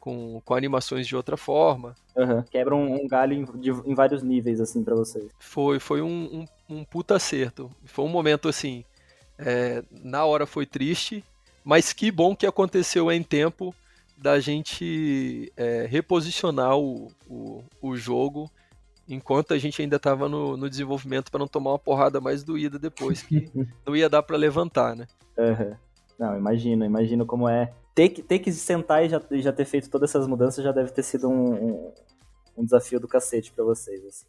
com, 0.00 0.42
com 0.44 0.54
animações 0.54 1.06
de 1.06 1.14
outra 1.14 1.36
forma. 1.36 1.94
Uhum. 2.16 2.42
Quebra 2.42 2.74
um, 2.74 3.04
um 3.04 3.06
galho 3.06 3.34
em, 3.34 3.44
de, 3.60 3.70
em, 3.70 3.94
vários 3.94 4.22
níveis, 4.22 4.60
assim, 4.60 4.82
para 4.82 4.96
vocês. 4.96 5.26
Foi, 5.38 5.78
foi 5.78 6.02
um, 6.02 6.46
um, 6.68 6.78
um, 6.78 6.84
puta 6.84 7.14
acerto. 7.14 7.70
Foi 7.84 8.04
um 8.04 8.08
momento, 8.08 8.48
assim, 8.48 8.84
é, 9.38 9.84
na 9.90 10.24
hora 10.24 10.46
foi 10.46 10.66
triste, 10.66 11.22
mas 11.64 11.92
que 11.92 12.10
bom 12.10 12.34
que 12.34 12.46
aconteceu 12.46 13.12
em 13.12 13.22
tempo 13.22 13.72
da 14.16 14.40
gente 14.40 15.52
é, 15.56 15.86
reposicionar 15.88 16.76
o, 16.76 17.12
o, 17.28 17.62
o, 17.82 17.96
jogo 17.96 18.50
enquanto 19.06 19.52
a 19.52 19.58
gente 19.58 19.80
ainda 19.82 19.96
estava 19.96 20.28
no, 20.28 20.56
no, 20.56 20.70
desenvolvimento 20.70 21.30
para 21.30 21.38
não 21.38 21.46
tomar 21.46 21.72
uma 21.72 21.78
porrada 21.78 22.20
mais 22.20 22.42
doída 22.42 22.78
depois, 22.78 23.22
que 23.22 23.50
não 23.86 23.94
ia 23.94 24.08
dar 24.08 24.22
para 24.22 24.36
levantar, 24.36 24.96
né? 24.96 25.06
Uhum. 25.38 25.74
Não, 26.18 26.36
imagino, 26.36 26.84
imagino 26.84 27.26
como 27.26 27.48
é. 27.48 27.72
Ter 27.94 28.08
que, 28.08 28.22
ter 28.22 28.38
que 28.38 28.50
sentar 28.52 29.04
e 29.04 29.08
já, 29.08 29.20
já 29.30 29.52
ter 29.52 29.64
feito 29.64 29.90
todas 29.90 30.10
essas 30.10 30.26
mudanças 30.26 30.64
já 30.64 30.72
deve 30.72 30.90
ter 30.90 31.02
sido 31.02 31.28
um, 31.28 31.52
um, 31.52 31.92
um 32.56 32.64
desafio 32.64 32.98
do 32.98 33.06
cacete 33.06 33.52
para 33.52 33.64
vocês. 33.64 34.02
Assim. 34.04 34.26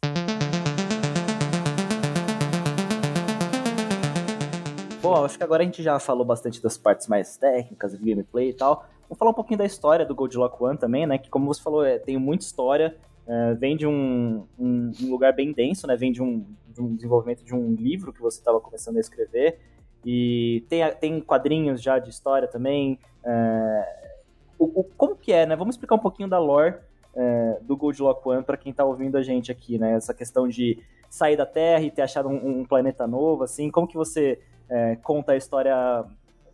Bom, 5.00 5.24
acho 5.24 5.38
que 5.38 5.44
agora 5.44 5.62
a 5.62 5.66
gente 5.66 5.82
já 5.82 5.98
falou 5.98 6.24
bastante 6.24 6.62
das 6.62 6.76
partes 6.76 7.06
mais 7.06 7.36
técnicas, 7.38 7.92
de 7.92 8.04
gameplay 8.04 8.50
e 8.50 8.52
tal. 8.52 8.86
Vamos 9.08 9.18
falar 9.18 9.30
um 9.30 9.34
pouquinho 9.34 9.58
da 9.58 9.64
história 9.64 10.04
do 10.04 10.14
Gold 10.14 10.36
Lock 10.36 10.62
One 10.62 10.76
também, 10.76 11.06
né? 11.06 11.16
Que 11.16 11.30
como 11.30 11.46
você 11.46 11.62
falou, 11.62 11.82
é, 11.82 11.98
tem 11.98 12.18
muita 12.18 12.44
história, 12.44 12.94
é, 13.26 13.54
vem 13.54 13.74
de 13.74 13.86
um, 13.86 14.46
um, 14.58 14.92
um, 15.02 15.10
lugar 15.10 15.32
bem 15.32 15.50
denso, 15.50 15.86
né? 15.86 15.96
Vem 15.96 16.12
de 16.12 16.22
um, 16.22 16.44
de 16.68 16.82
um 16.82 16.94
desenvolvimento 16.94 17.42
de 17.42 17.54
um 17.54 17.74
livro 17.74 18.12
que 18.12 18.20
você 18.20 18.38
estava 18.38 18.60
começando 18.60 18.98
a 18.98 19.00
escrever. 19.00 19.58
E 20.04 20.62
tem, 20.68 20.82
tem 21.00 21.20
quadrinhos 21.20 21.82
já 21.82 21.98
de 21.98 22.10
história 22.10 22.46
também. 22.46 22.98
É, 23.24 24.12
o, 24.58 24.80
o, 24.80 24.84
como 24.84 25.16
que 25.16 25.32
é, 25.32 25.46
né? 25.46 25.56
Vamos 25.56 25.74
explicar 25.74 25.94
um 25.94 26.00
pouquinho 26.00 26.28
da 26.28 26.38
lore 26.38 26.74
é, 27.16 27.58
do 27.62 27.76
Gold 27.76 28.00
Lock 28.02 28.28
One 28.28 28.42
para 28.42 28.58
quem 28.58 28.70
está 28.70 28.84
ouvindo 28.84 29.16
a 29.16 29.22
gente 29.22 29.50
aqui, 29.50 29.78
né? 29.78 29.94
Essa 29.94 30.12
questão 30.12 30.46
de 30.46 30.78
sair 31.08 31.36
da 31.36 31.46
Terra 31.46 31.82
e 31.82 31.90
ter 31.90 32.02
achado 32.02 32.28
um, 32.28 32.60
um 32.60 32.64
planeta 32.64 33.06
novo, 33.06 33.42
assim. 33.42 33.70
Como 33.70 33.88
que 33.88 33.96
você 33.96 34.38
é, 34.68 34.96
conta 34.96 35.32
a 35.32 35.36
história 35.36 36.04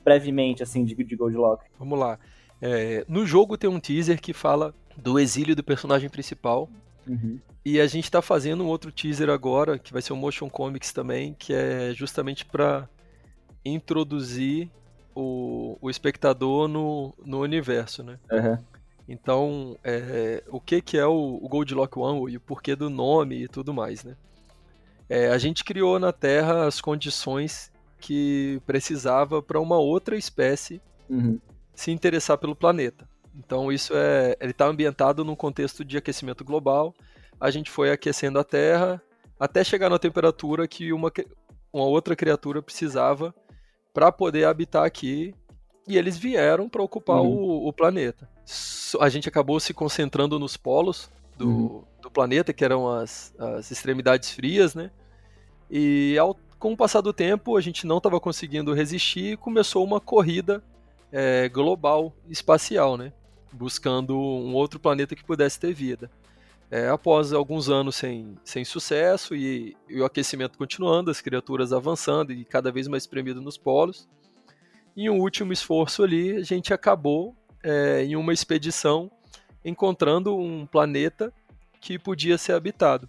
brevemente, 0.05 0.63
assim, 0.63 0.85
de, 0.85 0.95
de 0.95 1.17
Gold 1.17 1.37
Lock? 1.37 1.65
Vamos 1.79 1.99
lá. 1.99 2.19
É, 2.61 3.05
no 3.09 3.27
jogo 3.27 3.57
tem 3.57 3.69
um 3.69 3.81
teaser 3.81 4.21
que 4.21 4.33
fala 4.33 4.75
do 4.97 5.19
exílio 5.19 5.57
do 5.57 5.63
personagem 5.63 6.09
principal. 6.09 6.69
Uhum. 7.07 7.39
E 7.65 7.81
a 7.81 7.87
gente 7.87 8.05
está 8.05 8.21
fazendo 8.21 8.65
um 8.65 8.67
outro 8.67 8.93
teaser 8.93 9.31
agora, 9.31 9.79
que 9.79 9.93
vai 9.93 10.03
ser 10.03 10.13
um 10.13 10.17
motion 10.17 10.49
comics 10.49 10.93
também, 10.93 11.35
que 11.39 11.53
é 11.53 11.93
justamente 11.95 12.45
para 12.45 12.89
introduzir 13.65 14.71
o, 15.15 15.79
o 15.81 15.89
espectador 15.89 16.69
no, 16.69 17.15
no 17.25 17.41
universo, 17.41 18.03
né? 18.03 18.19
Uhum. 18.31 18.59
Então, 19.09 19.77
é, 19.85 20.43
o 20.49 20.61
que, 20.61 20.81
que 20.81 20.97
é 20.97 21.07
o, 21.07 21.39
o 21.43 21.49
Gold 21.49 21.75
Lock 21.75 21.99
One 21.99 22.33
e 22.33 22.37
o 22.37 22.41
porquê 22.41 22.75
do 22.75 22.89
nome 22.89 23.45
e 23.45 23.49
tudo 23.49 23.73
mais, 23.73 24.03
né? 24.05 24.17
É, 25.09 25.29
a 25.29 25.39
gente 25.39 25.65
criou 25.65 25.99
na 25.99 26.13
Terra 26.13 26.67
as 26.67 26.81
condições 26.81 27.71
que 27.99 28.61
precisava 28.67 29.43
para 29.43 29.61
uma 29.61 29.79
outra 29.79 30.17
espécie 30.17 30.81
uhum. 31.09 31.39
Se 31.75 31.91
interessar 31.91 32.39
pelo 32.39 32.55
planeta. 32.55 33.09
Então 33.37 33.73
isso 33.73 33.93
é, 33.95 34.37
ele 34.41 34.53
está 34.53 34.67
ambientado 34.67 35.25
num 35.25 35.35
contexto 35.35 35.85
de 35.85 35.97
aquecimento 35.97 36.45
global. 36.45 36.95
A 37.41 37.51
gente 37.51 37.71
foi 37.71 37.91
aquecendo 37.91 38.39
a 38.39 38.45
Terra 38.45 39.03
até 39.39 39.65
chegar 39.65 39.91
na 39.91 39.99
temperatura 39.99 40.69
que 40.69 40.93
uma, 40.93 41.13
uma 41.73 41.85
outra 41.85 42.15
criatura 42.15 42.63
precisava 42.63 43.35
para 43.93 44.11
poder 44.13 44.45
habitar 44.45 44.85
aqui. 44.85 45.35
E 45.87 45.99
eles 45.99 46.17
vieram 46.17 46.69
para 46.69 46.83
ocupar 46.83 47.21
uhum. 47.21 47.29
o, 47.29 47.69
o, 47.69 47.73
planeta. 47.73 48.29
A 49.01 49.09
gente 49.11 49.29
acabou 49.29 49.61
se 49.61 49.75
concentrando 49.75 50.39
nos 50.39 50.57
polos 50.57 51.11
do, 51.37 51.49
uhum. 51.49 51.85
do 52.01 52.11
planeta, 52.11 52.55
que 52.55 52.65
eram 52.65 52.89
as, 52.91 53.35
as 53.39 53.71
extremidades 53.71 54.31
frias, 54.31 54.75
né? 54.75 54.91
E 55.71 56.17
ao, 56.19 56.39
com 56.59 56.73
o 56.73 56.77
passar 56.77 57.03
do 57.03 57.13
tempo, 57.13 57.55
a 57.57 57.61
gente 57.61 57.87
não 57.87 57.99
estava 57.99 58.19
conseguindo 58.19 58.73
resistir 58.73 59.33
e 59.33 59.37
começou 59.37 59.85
uma 59.85 60.01
corrida 60.01 60.63
é, 61.15 61.49
global 61.49 62.13
espacial, 62.29 62.97
né? 62.97 63.13
Buscando 63.53 64.19
um 64.19 64.53
outro 64.53 64.81
planeta 64.81 65.15
que 65.15 65.23
pudesse 65.23 65.61
ter 65.61 65.73
vida. 65.73 66.11
É, 66.69 66.89
após 66.89 67.33
alguns 67.33 67.69
anos 67.69 67.95
sem, 67.95 68.37
sem 68.43 68.65
sucesso 68.65 69.37
e, 69.37 69.77
e, 69.89 70.01
o 70.01 70.05
aquecimento 70.05 70.59
continuando, 70.59 71.13
as 71.13 71.21
criaturas 71.21 71.73
avançando 71.73 72.33
e 72.33 72.45
cada 72.45 72.73
vez 72.73 72.89
mais 72.89 73.05
espremido 73.05 73.41
nos 73.41 73.57
polos, 73.57 74.09
em 74.97 75.09
um 75.09 75.21
último 75.21 75.53
esforço 75.53 76.03
ali, 76.03 76.37
a 76.37 76.43
gente 76.43 76.75
acabou 76.75 77.37
é, 77.63 78.03
em 78.03 78.17
uma 78.17 78.33
expedição 78.33 79.09
encontrando 79.65 80.37
um 80.37 80.67
planeta 80.67 81.33
que 81.81 81.97
podia 81.97 82.37
ser 82.37 82.55
habitado. 82.55 83.09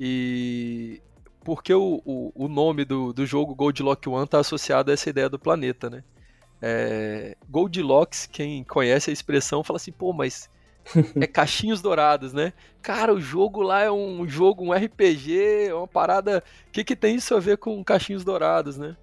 E 0.00 1.00
porque 1.44 1.72
o, 1.72 2.02
o, 2.04 2.32
o 2.34 2.48
nome 2.48 2.84
do, 2.84 3.12
do 3.12 3.24
jogo 3.24 3.54
Goldilocks 3.54 4.12
One 4.12 4.24
está 4.24 4.40
associado 4.40 4.90
a 4.90 4.94
essa 4.94 5.08
ideia 5.08 5.28
do 5.28 5.38
planeta, 5.38 5.88
né? 5.88 6.02
É, 6.60 7.36
Goldilocks, 7.48 8.26
quem 8.26 8.64
conhece 8.64 9.10
a 9.10 9.12
expressão, 9.12 9.62
fala 9.62 9.76
assim, 9.76 9.92
pô, 9.92 10.12
mas 10.12 10.48
é 11.20 11.26
caixinhos 11.26 11.82
dourados, 11.82 12.32
né? 12.32 12.52
Cara, 12.82 13.12
o 13.12 13.20
jogo 13.20 13.62
lá 13.62 13.82
é 13.82 13.90
um 13.90 14.26
jogo, 14.26 14.64
um 14.64 14.72
RPG, 14.72 15.66
é 15.68 15.74
uma 15.74 15.88
parada. 15.88 16.42
O 16.68 16.70
que, 16.70 16.84
que 16.84 16.96
tem 16.96 17.16
isso 17.16 17.34
a 17.34 17.40
ver 17.40 17.58
com 17.58 17.82
caixinhos 17.84 18.24
dourados, 18.24 18.76
né? 18.76 18.96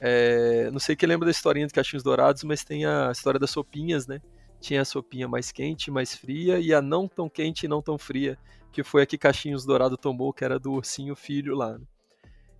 É, 0.00 0.70
não 0.70 0.78
sei 0.78 0.94
quem 0.94 1.08
lembra 1.08 1.26
da 1.26 1.30
historinha 1.30 1.66
de 1.66 1.74
caixinhos 1.74 2.02
dourados, 2.02 2.44
mas 2.44 2.62
tem 2.62 2.86
a 2.86 3.10
história 3.10 3.40
das 3.40 3.50
sopinhas, 3.50 4.06
né? 4.06 4.20
Tinha 4.60 4.82
a 4.82 4.84
sopinha 4.84 5.28
mais 5.28 5.52
quente, 5.52 5.90
mais 5.90 6.14
fria, 6.14 6.58
e 6.58 6.72
a 6.72 6.80
não 6.80 7.06
tão 7.06 7.28
quente 7.28 7.64
e 7.64 7.68
não 7.68 7.82
tão 7.82 7.98
fria, 7.98 8.38
que 8.72 8.82
foi 8.82 9.02
a 9.02 9.06
que 9.06 9.16
Caixinhos 9.16 9.64
Dourado 9.64 9.96
tomou, 9.96 10.32
que 10.32 10.44
era 10.44 10.58
do 10.58 10.72
ursinho 10.72 11.14
filho 11.14 11.54
lá. 11.54 11.78
Né? 11.78 11.84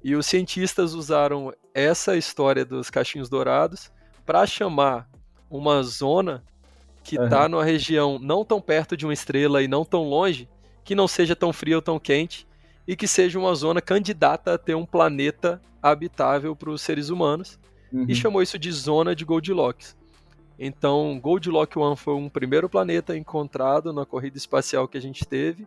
E 0.02 0.14
os 0.14 0.26
cientistas 0.26 0.94
usaram 0.94 1.52
essa 1.74 2.16
história 2.16 2.64
dos 2.64 2.88
caixinhos 2.88 3.28
dourados 3.28 3.90
para 4.28 4.46
chamar 4.46 5.08
uma 5.50 5.82
zona 5.82 6.44
que 7.02 7.16
está 7.16 7.44
uhum. 7.44 7.48
numa 7.48 7.64
região 7.64 8.18
não 8.18 8.44
tão 8.44 8.60
perto 8.60 8.94
de 8.94 9.06
uma 9.06 9.14
estrela 9.14 9.62
e 9.62 9.66
não 9.66 9.86
tão 9.86 10.06
longe, 10.06 10.46
que 10.84 10.94
não 10.94 11.08
seja 11.08 11.34
tão 11.34 11.50
fria 11.50 11.76
ou 11.76 11.80
tão 11.80 11.98
quente, 11.98 12.46
e 12.86 12.94
que 12.94 13.08
seja 13.08 13.38
uma 13.38 13.54
zona 13.54 13.80
candidata 13.80 14.52
a 14.52 14.58
ter 14.58 14.74
um 14.74 14.84
planeta 14.84 15.62
habitável 15.82 16.54
para 16.54 16.68
os 16.68 16.82
seres 16.82 17.08
humanos, 17.08 17.58
uhum. 17.90 18.04
e 18.06 18.14
chamou 18.14 18.42
isso 18.42 18.58
de 18.58 18.70
zona 18.70 19.16
de 19.16 19.24
Goldilocks. 19.24 19.96
Então, 20.58 21.18
Goldilocks 21.18 21.78
One 21.78 21.96
foi 21.96 22.12
um 22.12 22.28
primeiro 22.28 22.68
planeta 22.68 23.16
encontrado 23.16 23.94
na 23.94 24.04
corrida 24.04 24.36
espacial 24.36 24.86
que 24.86 24.98
a 24.98 25.00
gente 25.00 25.24
teve, 25.24 25.66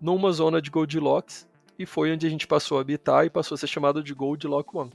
numa 0.00 0.30
zona 0.30 0.62
de 0.62 0.70
Goldilocks, 0.70 1.48
e 1.76 1.84
foi 1.84 2.12
onde 2.12 2.24
a 2.24 2.30
gente 2.30 2.46
passou 2.46 2.78
a 2.78 2.82
habitar 2.82 3.26
e 3.26 3.30
passou 3.30 3.56
a 3.56 3.58
ser 3.58 3.66
chamado 3.66 4.00
de 4.00 4.14
Goldilocks 4.14 4.72
One. 4.72 4.92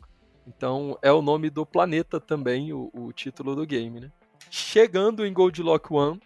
Então, 0.48 0.98
é 1.02 1.12
o 1.12 1.22
nome 1.22 1.50
do 1.50 1.66
planeta 1.66 2.20
também, 2.20 2.74
o, 2.74 2.89
o 2.94 3.12
título 3.14 3.56
do 3.56 3.66
game, 3.66 4.00
né? 4.00 4.12
Chegando 4.50 5.26
em 5.26 5.32
Goldlock 5.32 5.94
One, 5.94 6.20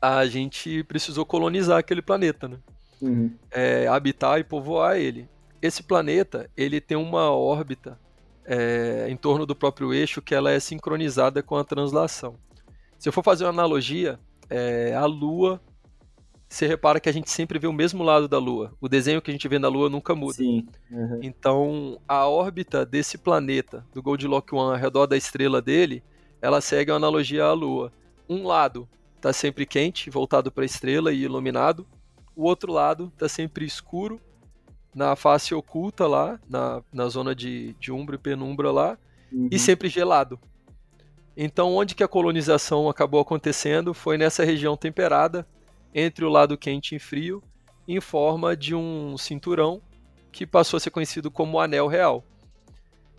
a 0.00 0.26
gente 0.26 0.82
precisou 0.84 1.24
colonizar 1.24 1.78
aquele 1.78 2.02
planeta, 2.02 2.48
né? 2.48 2.58
Uhum. 3.00 3.32
É, 3.50 3.86
habitar 3.86 4.40
e 4.40 4.44
povoar 4.44 4.96
ele. 4.96 5.28
Esse 5.60 5.82
planeta, 5.82 6.50
ele 6.56 6.80
tem 6.80 6.96
uma 6.96 7.30
órbita 7.30 7.98
é, 8.44 9.06
em 9.08 9.16
torno 9.16 9.46
do 9.46 9.54
próprio 9.54 9.92
eixo 9.92 10.22
que 10.22 10.34
ela 10.34 10.50
é 10.50 10.58
sincronizada 10.58 11.42
com 11.42 11.56
a 11.56 11.64
translação. 11.64 12.36
Se 12.98 13.08
eu 13.08 13.12
for 13.12 13.22
fazer 13.22 13.44
uma 13.44 13.50
analogia, 13.50 14.18
é, 14.48 14.94
a 14.94 15.04
Lua, 15.06 15.60
você 16.52 16.66
repara 16.66 17.00
que 17.00 17.08
a 17.08 17.12
gente 17.12 17.30
sempre 17.30 17.58
vê 17.58 17.66
o 17.66 17.72
mesmo 17.72 18.02
lado 18.02 18.28
da 18.28 18.38
Lua. 18.38 18.74
O 18.78 18.88
desenho 18.88 19.22
que 19.22 19.30
a 19.30 19.32
gente 19.34 19.48
vê 19.48 19.58
na 19.58 19.68
Lua 19.68 19.88
nunca 19.88 20.14
muda. 20.14 20.34
Sim. 20.34 20.66
Uhum. 20.90 21.20
Então, 21.22 21.98
a 22.06 22.28
órbita 22.28 22.84
desse 22.84 23.16
planeta, 23.16 23.86
do 23.94 24.02
Goldilocks 24.02 24.52
One, 24.52 24.74
ao 24.74 24.80
redor 24.80 25.06
da 25.06 25.16
estrela 25.16 25.62
dele, 25.62 26.02
ela 26.42 26.60
segue 26.60 26.90
uma 26.90 26.98
analogia 26.98 27.44
à 27.44 27.52
Lua. 27.54 27.90
Um 28.28 28.46
lado 28.46 28.86
está 29.16 29.32
sempre 29.32 29.64
quente, 29.64 30.10
voltado 30.10 30.52
para 30.52 30.62
a 30.62 30.66
estrela 30.66 31.10
e 31.10 31.22
iluminado. 31.22 31.86
O 32.36 32.44
outro 32.44 32.70
lado 32.70 33.10
está 33.14 33.28
sempre 33.30 33.64
escuro, 33.64 34.20
na 34.94 35.16
face 35.16 35.54
oculta 35.54 36.06
lá, 36.06 36.38
na, 36.46 36.82
na 36.92 37.08
zona 37.08 37.34
de, 37.34 37.74
de 37.80 37.90
umbra 37.90 38.16
e 38.16 38.18
penumbra 38.18 38.70
lá, 38.70 38.98
uhum. 39.32 39.48
e 39.50 39.58
sempre 39.58 39.88
gelado. 39.88 40.38
Então, 41.34 41.74
onde 41.74 41.94
que 41.94 42.02
a 42.02 42.08
colonização 42.08 42.90
acabou 42.90 43.20
acontecendo 43.20 43.94
foi 43.94 44.18
nessa 44.18 44.44
região 44.44 44.76
temperada, 44.76 45.46
entre 45.94 46.24
o 46.24 46.28
lado 46.28 46.56
quente 46.56 46.94
e 46.94 46.98
frio, 46.98 47.42
em 47.86 48.00
forma 48.00 48.56
de 48.56 48.74
um 48.74 49.16
cinturão 49.18 49.82
que 50.30 50.46
passou 50.46 50.76
a 50.78 50.80
ser 50.80 50.90
conhecido 50.90 51.30
como 51.30 51.60
Anel 51.60 51.86
Real. 51.86 52.24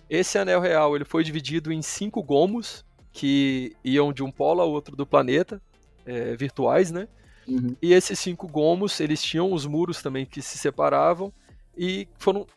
Esse 0.10 0.38
Anel 0.38 0.60
Real 0.60 0.96
ele 0.96 1.06
foi 1.06 1.24
dividido 1.24 1.72
em 1.72 1.82
cinco 1.82 2.24
gomos, 2.24 2.86
que 3.12 3.76
iam 3.84 4.12
de 4.12 4.24
um 4.24 4.32
polo 4.32 4.62
ao 4.62 4.72
outro 4.72 4.96
do 4.96 5.06
planeta, 5.06 5.62
é, 6.06 6.36
virtuais, 6.36 6.92
né? 6.92 7.08
Uhum. 7.48 7.76
E 7.82 7.94
esses 7.94 8.20
cinco 8.20 8.48
gomos, 8.48 9.00
eles 9.00 9.22
tinham 9.22 9.52
os 9.52 9.66
muros 9.66 10.02
também 10.02 10.26
que 10.26 10.42
se 10.42 10.58
separavam 10.58 11.32
e 11.78 12.08
foram, 12.18 12.48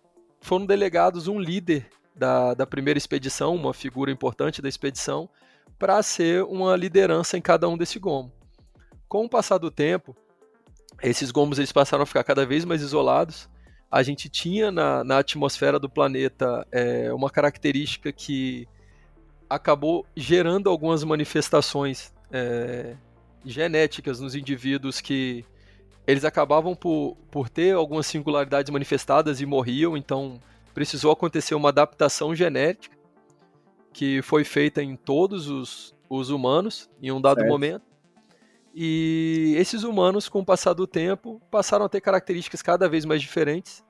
foram 0.41 0.65
delegados 0.65 1.29
um 1.29 1.39
líder 1.39 1.89
da, 2.15 2.55
da 2.55 2.67
primeira 2.67 2.97
expedição, 2.97 3.55
uma 3.55 3.75
figura 3.75 4.11
importante 4.11 4.63
da 4.63 4.69
expedição, 4.69 5.29
para 5.79 6.03
ser 6.03 6.43
uma 6.45 6.75
liderança 6.75 7.37
em 7.37 7.43
cada 7.43 7.69
um 7.69 7.77
desse 7.77 7.99
gomo. 7.99 8.33
Com 9.09 9.25
o 9.25 9.29
passar 9.29 9.59
do 9.59 9.71
tempo, 9.71 10.17
esses 11.03 11.31
gomos 11.31 11.59
eles 11.59 11.73
passaram 11.73 12.03
a 12.03 12.07
ficar 12.07 12.25
cada 12.25 12.45
vez 12.47 12.65
mais 12.65 12.83
isolados. 12.83 13.49
A 13.91 14.03
gente 14.03 14.29
tinha 14.29 14.71
na, 14.71 15.05
na 15.05 15.19
atmosfera 15.19 15.79
do 15.79 15.89
planeta 15.89 16.67
é, 16.73 17.13
uma 17.13 17.31
característica 17.31 18.13
que 18.13 18.67
acabou 19.49 20.05
gerando 20.17 20.69
algumas 20.69 21.05
manifestações 21.05 22.13
é, 22.33 22.97
genéticas 23.45 24.21
nos 24.21 24.35
indivíduos 24.35 25.01
que 25.01 25.45
eles 26.07 26.25
acabavam 26.25 26.75
por, 26.75 27.17
por 27.31 27.49
ter 27.49 27.75
algumas 27.75 28.07
singularidades 28.07 28.71
manifestadas 28.71 29.41
e 29.41 29.47
morriam, 29.47 29.97
então 29.97 30.41
precisou 30.75 31.11
acontecer 31.11 31.55
uma 31.55 31.71
adaptação 31.71 32.35
genética 32.35 32.97
que 33.93 34.21
foi 34.23 34.45
feita 34.45 34.83
em 34.83 34.95
todos 34.95 35.49
os, 35.49 35.95
os 36.09 36.31
humanos 36.31 36.91
em 37.03 37.11
um 37.11 37.21
dado 37.21 37.39
certo. 37.39 37.51
momento. 37.51 37.86
E 38.79 39.55
esses 39.57 39.85
humanos, 39.85 40.29
com 40.29 40.41
o 40.41 40.45
passar 40.45 40.75
do 40.75 40.87
tempo, 40.87 41.41
passaram 41.51 41.87
a 41.87 41.89
ter 41.89 42.03
características 42.03 42.61
cada 42.61 42.87
vez 42.87 43.07
mais 43.07 43.23
diferentes 43.23 43.83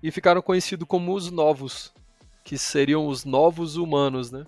e 0.00 0.08
ficaram 0.12 0.40
conhecidos 0.40 0.86
como 0.86 1.12
os 1.12 1.32
novos, 1.32 1.92
que 2.44 2.56
seriam 2.56 3.08
os 3.08 3.24
novos 3.24 3.74
humanos, 3.74 4.30
né? 4.30 4.44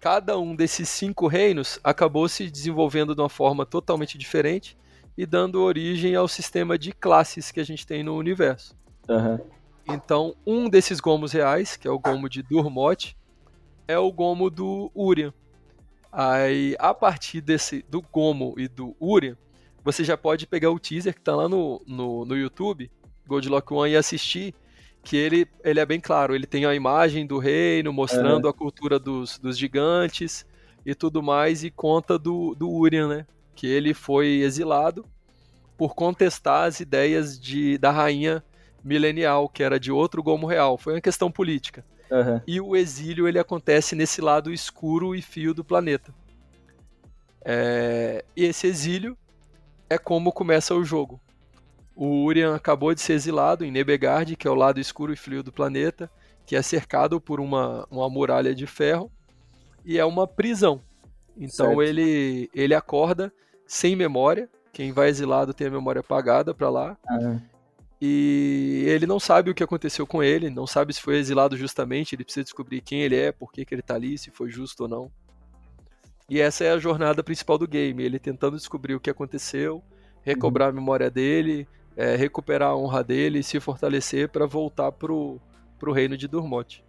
Cada 0.00 0.38
um 0.38 0.56
desses 0.56 0.88
cinco 0.88 1.26
reinos 1.26 1.78
acabou 1.84 2.26
se 2.30 2.48
desenvolvendo 2.48 3.14
de 3.14 3.20
uma 3.20 3.28
forma 3.28 3.66
totalmente 3.66 4.16
diferente 4.16 4.74
e 5.18 5.26
dando 5.26 5.60
origem 5.60 6.14
ao 6.14 6.26
sistema 6.26 6.78
de 6.78 6.90
classes 6.90 7.50
que 7.50 7.60
a 7.60 7.64
gente 7.64 7.86
tem 7.86 8.02
no 8.02 8.16
universo. 8.16 8.74
Uhum. 9.06 9.38
Então, 9.86 10.34
um 10.46 10.66
desses 10.66 10.98
gomos 10.98 11.32
reais, 11.32 11.76
que 11.76 11.86
é 11.86 11.90
o 11.90 11.98
gomo 11.98 12.26
de 12.26 12.42
Durmot, 12.42 13.14
é 13.86 13.98
o 13.98 14.10
gomo 14.10 14.48
do 14.48 14.90
Urian. 14.94 15.34
Aí, 16.10 16.74
a 16.78 16.94
partir 16.94 17.40
desse 17.40 17.84
do 17.88 18.00
Gomo 18.00 18.54
e 18.56 18.66
do 18.66 18.96
Urian, 19.00 19.36
você 19.84 20.02
já 20.02 20.16
pode 20.16 20.46
pegar 20.46 20.70
o 20.70 20.78
teaser 20.78 21.14
que 21.14 21.20
está 21.20 21.34
lá 21.34 21.48
no, 21.48 21.82
no, 21.86 22.24
no 22.24 22.36
YouTube, 22.36 22.90
Goldlock 23.26 23.72
One, 23.72 23.92
e 23.92 23.96
assistir, 23.96 24.54
que 25.02 25.16
ele, 25.16 25.46
ele 25.62 25.80
é 25.80 25.86
bem 25.86 26.00
claro, 26.00 26.34
ele 26.34 26.46
tem 26.46 26.64
a 26.64 26.74
imagem 26.74 27.26
do 27.26 27.38
reino, 27.38 27.92
mostrando 27.92 28.44
uhum. 28.44 28.50
a 28.50 28.54
cultura 28.54 28.98
dos, 28.98 29.38
dos 29.38 29.56
gigantes 29.56 30.46
e 30.84 30.94
tudo 30.94 31.22
mais, 31.22 31.62
e 31.62 31.70
conta 31.70 32.18
do, 32.18 32.54
do 32.54 32.70
Urian, 32.70 33.08
né? 33.08 33.26
Que 33.54 33.66
ele 33.66 33.94
foi 33.94 34.40
exilado 34.40 35.04
por 35.76 35.94
contestar 35.94 36.66
as 36.66 36.80
ideias 36.80 37.38
de, 37.38 37.78
da 37.78 37.90
rainha 37.90 38.42
milenial, 38.82 39.48
que 39.48 39.62
era 39.62 39.78
de 39.78 39.92
outro 39.92 40.22
Gomo 40.22 40.46
Real. 40.46 40.76
Foi 40.76 40.94
uma 40.94 41.00
questão 41.00 41.30
política. 41.30 41.84
Uhum. 42.10 42.40
E 42.46 42.60
o 42.60 42.74
exílio 42.74 43.28
ele 43.28 43.38
acontece 43.38 43.94
nesse 43.94 44.20
lado 44.20 44.52
escuro 44.52 45.14
e 45.14 45.22
fio 45.22 45.52
do 45.52 45.64
planeta. 45.64 46.12
É... 47.44 48.24
E 48.36 48.44
esse 48.44 48.66
exílio 48.66 49.16
é 49.88 49.98
como 49.98 50.32
começa 50.32 50.74
o 50.74 50.84
jogo. 50.84 51.20
O 51.94 52.24
Urian 52.24 52.54
acabou 52.54 52.94
de 52.94 53.00
ser 53.00 53.14
exilado 53.14 53.64
em 53.64 53.70
Nebegard, 53.70 54.36
que 54.36 54.46
é 54.46 54.50
o 54.50 54.54
lado 54.54 54.78
escuro 54.78 55.12
e 55.12 55.16
frio 55.16 55.42
do 55.42 55.52
planeta, 55.52 56.10
que 56.46 56.54
é 56.54 56.62
cercado 56.62 57.20
por 57.20 57.40
uma, 57.40 57.86
uma 57.90 58.08
muralha 58.08 58.54
de 58.54 58.66
ferro 58.66 59.10
e 59.84 59.98
é 59.98 60.04
uma 60.04 60.26
prisão. 60.26 60.80
Então 61.36 61.82
ele, 61.82 62.48
ele 62.54 62.74
acorda 62.74 63.32
sem 63.66 63.96
memória. 63.96 64.48
Quem 64.72 64.92
vai 64.92 65.08
exilado 65.08 65.52
tem 65.52 65.66
a 65.66 65.70
memória 65.70 66.00
apagada 66.00 66.54
para 66.54 66.70
lá. 66.70 66.96
Uhum. 67.10 67.40
E 68.00 68.84
ele 68.86 69.06
não 69.06 69.18
sabe 69.18 69.50
o 69.50 69.54
que 69.54 69.62
aconteceu 69.62 70.06
com 70.06 70.22
ele, 70.22 70.50
não 70.50 70.66
sabe 70.66 70.92
se 70.92 71.02
foi 71.02 71.16
exilado 71.16 71.56
justamente, 71.56 72.14
ele 72.14 72.22
precisa 72.22 72.44
descobrir 72.44 72.80
quem 72.80 73.02
ele 73.02 73.16
é, 73.16 73.32
por 73.32 73.52
que, 73.52 73.64
que 73.64 73.74
ele 73.74 73.82
tá 73.82 73.94
ali, 73.94 74.16
se 74.16 74.30
foi 74.30 74.48
justo 74.50 74.84
ou 74.84 74.88
não. 74.88 75.10
E 76.30 76.40
essa 76.40 76.62
é 76.62 76.70
a 76.70 76.78
jornada 76.78 77.24
principal 77.24 77.58
do 77.58 77.66
game, 77.66 78.02
ele 78.02 78.18
tentando 78.18 78.56
descobrir 78.56 78.94
o 78.94 79.00
que 79.00 79.10
aconteceu, 79.10 79.82
recobrar 80.22 80.68
a 80.68 80.72
memória 80.72 81.10
dele, 81.10 81.66
é, 81.96 82.14
recuperar 82.14 82.70
a 82.70 82.76
honra 82.76 83.02
dele 83.02 83.40
e 83.40 83.42
se 83.42 83.58
fortalecer 83.58 84.28
para 84.28 84.46
voltar 84.46 84.92
pro, 84.92 85.40
pro 85.78 85.90
reino 85.90 86.16
de 86.16 86.28
Durmot. 86.28 86.84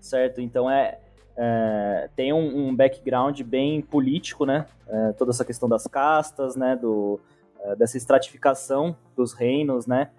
Certo, 0.00 0.40
então 0.40 0.70
é, 0.70 1.00
é 1.36 2.08
tem 2.14 2.32
um, 2.32 2.68
um, 2.68 2.76
background 2.76 3.40
bem 3.42 3.80
político, 3.80 4.44
né? 4.44 4.66
É, 4.86 5.12
toda 5.12 5.32
essa 5.32 5.44
questão 5.44 5.68
das 5.68 5.86
castas, 5.86 6.54
né? 6.54 6.76
Do, 6.76 7.18
é, 7.62 7.74
dessa 7.74 7.96
estratificação 7.96 8.96
dos 9.16 9.32
reinos, 9.32 9.86
né? 9.86 10.10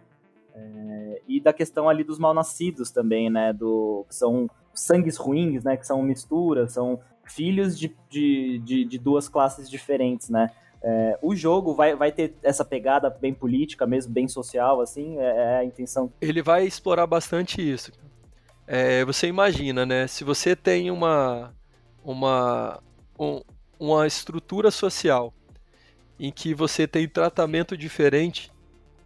É, 0.56 1.22
e 1.28 1.42
da 1.42 1.52
questão 1.52 1.90
ali 1.90 2.04
dos 2.04 2.20
mal-nascidos 2.20 2.92
também, 2.92 3.30
né? 3.30 3.52
Do, 3.54 4.06
que 4.08 4.16
são 4.16 4.50
sangues 4.74 5.18
ruins, 5.18 5.64
né? 5.64 5.78
Que 5.78 5.86
são 5.86 6.02
misturas, 6.02 6.74
são 6.74 7.00
filhos 7.26 7.78
de, 7.78 7.96
de, 8.10 8.60
de, 8.60 8.86
de 8.86 8.98
duas 8.98 9.28
classes 9.28 9.70
diferentes, 9.70 10.30
né? 10.30 10.52
É, 10.86 11.18
o 11.22 11.34
jogo 11.34 11.74
vai, 11.74 11.96
vai 11.96 12.12
ter 12.12 12.36
essa 12.44 12.66
pegada 12.66 13.10
bem 13.10 13.34
política 13.34 13.88
mesmo, 13.88 14.12
bem 14.12 14.28
social, 14.28 14.82
assim, 14.82 15.18
é, 15.18 15.24
é 15.24 15.58
a 15.60 15.64
intenção. 15.64 16.12
Ele 16.20 16.42
vai 16.42 16.66
explorar 16.66 17.08
bastante 17.08 17.62
isso. 17.62 17.92
É, 18.68 19.04
você 19.06 19.28
imagina, 19.28 19.86
né? 19.86 20.08
Se 20.08 20.26
você 20.26 20.56
tem 20.56 20.92
uma, 20.92 21.54
uma, 22.04 22.82
um, 23.18 23.42
uma 23.80 24.06
estrutura 24.06 24.70
social 24.72 25.34
em 26.20 26.32
que 26.32 26.54
você 26.54 26.86
tem 26.86 27.08
tratamento 27.08 27.78
diferente 27.78 28.52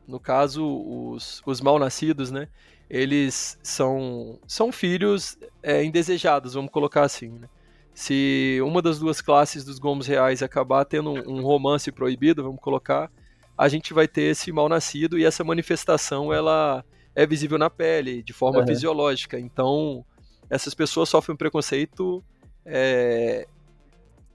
no 0.08 0.20
caso, 0.20 0.66
os, 0.66 1.42
os 1.46 1.62
mal-nascidos, 1.62 2.32
né? 2.32 2.48
Eles 2.90 3.60
são, 3.62 4.40
são 4.48 4.72
filhos 4.72 5.38
é, 5.62 5.84
indesejados, 5.84 6.54
vamos 6.54 6.72
colocar 6.72 7.04
assim, 7.04 7.30
né? 7.30 7.50
Se 7.94 8.60
uma 8.64 8.82
das 8.82 9.00
duas 9.00 9.22
classes 9.22 9.66
dos 9.66 9.80
gomos 9.80 10.08
reais 10.08 10.44
acabar 10.44 10.86
tendo 10.86 11.12
um, 11.12 11.40
um 11.40 11.42
romance 11.42 11.92
proibido, 11.92 12.44
vamos 12.44 12.62
colocar, 12.62 13.12
a 13.58 13.68
gente 13.68 13.94
vai 13.94 14.08
ter 14.08 14.32
esse 14.32 14.52
mal-nascido 14.52 15.18
e 15.18 15.26
essa 15.26 15.44
manifestação 15.44 16.32
ela 16.32 16.86
é 17.16 17.26
visível 17.26 17.58
na 17.58 17.72
pele, 17.72 18.22
de 18.22 18.32
forma 18.32 18.60
uhum. 18.60 18.68
fisiológica. 18.68 19.40
Então, 19.40 20.06
essas 20.50 20.76
pessoas 20.76 21.10
sofrem 21.10 21.34
um 21.34 21.38
preconceito 21.38 22.24
é, 22.64 23.48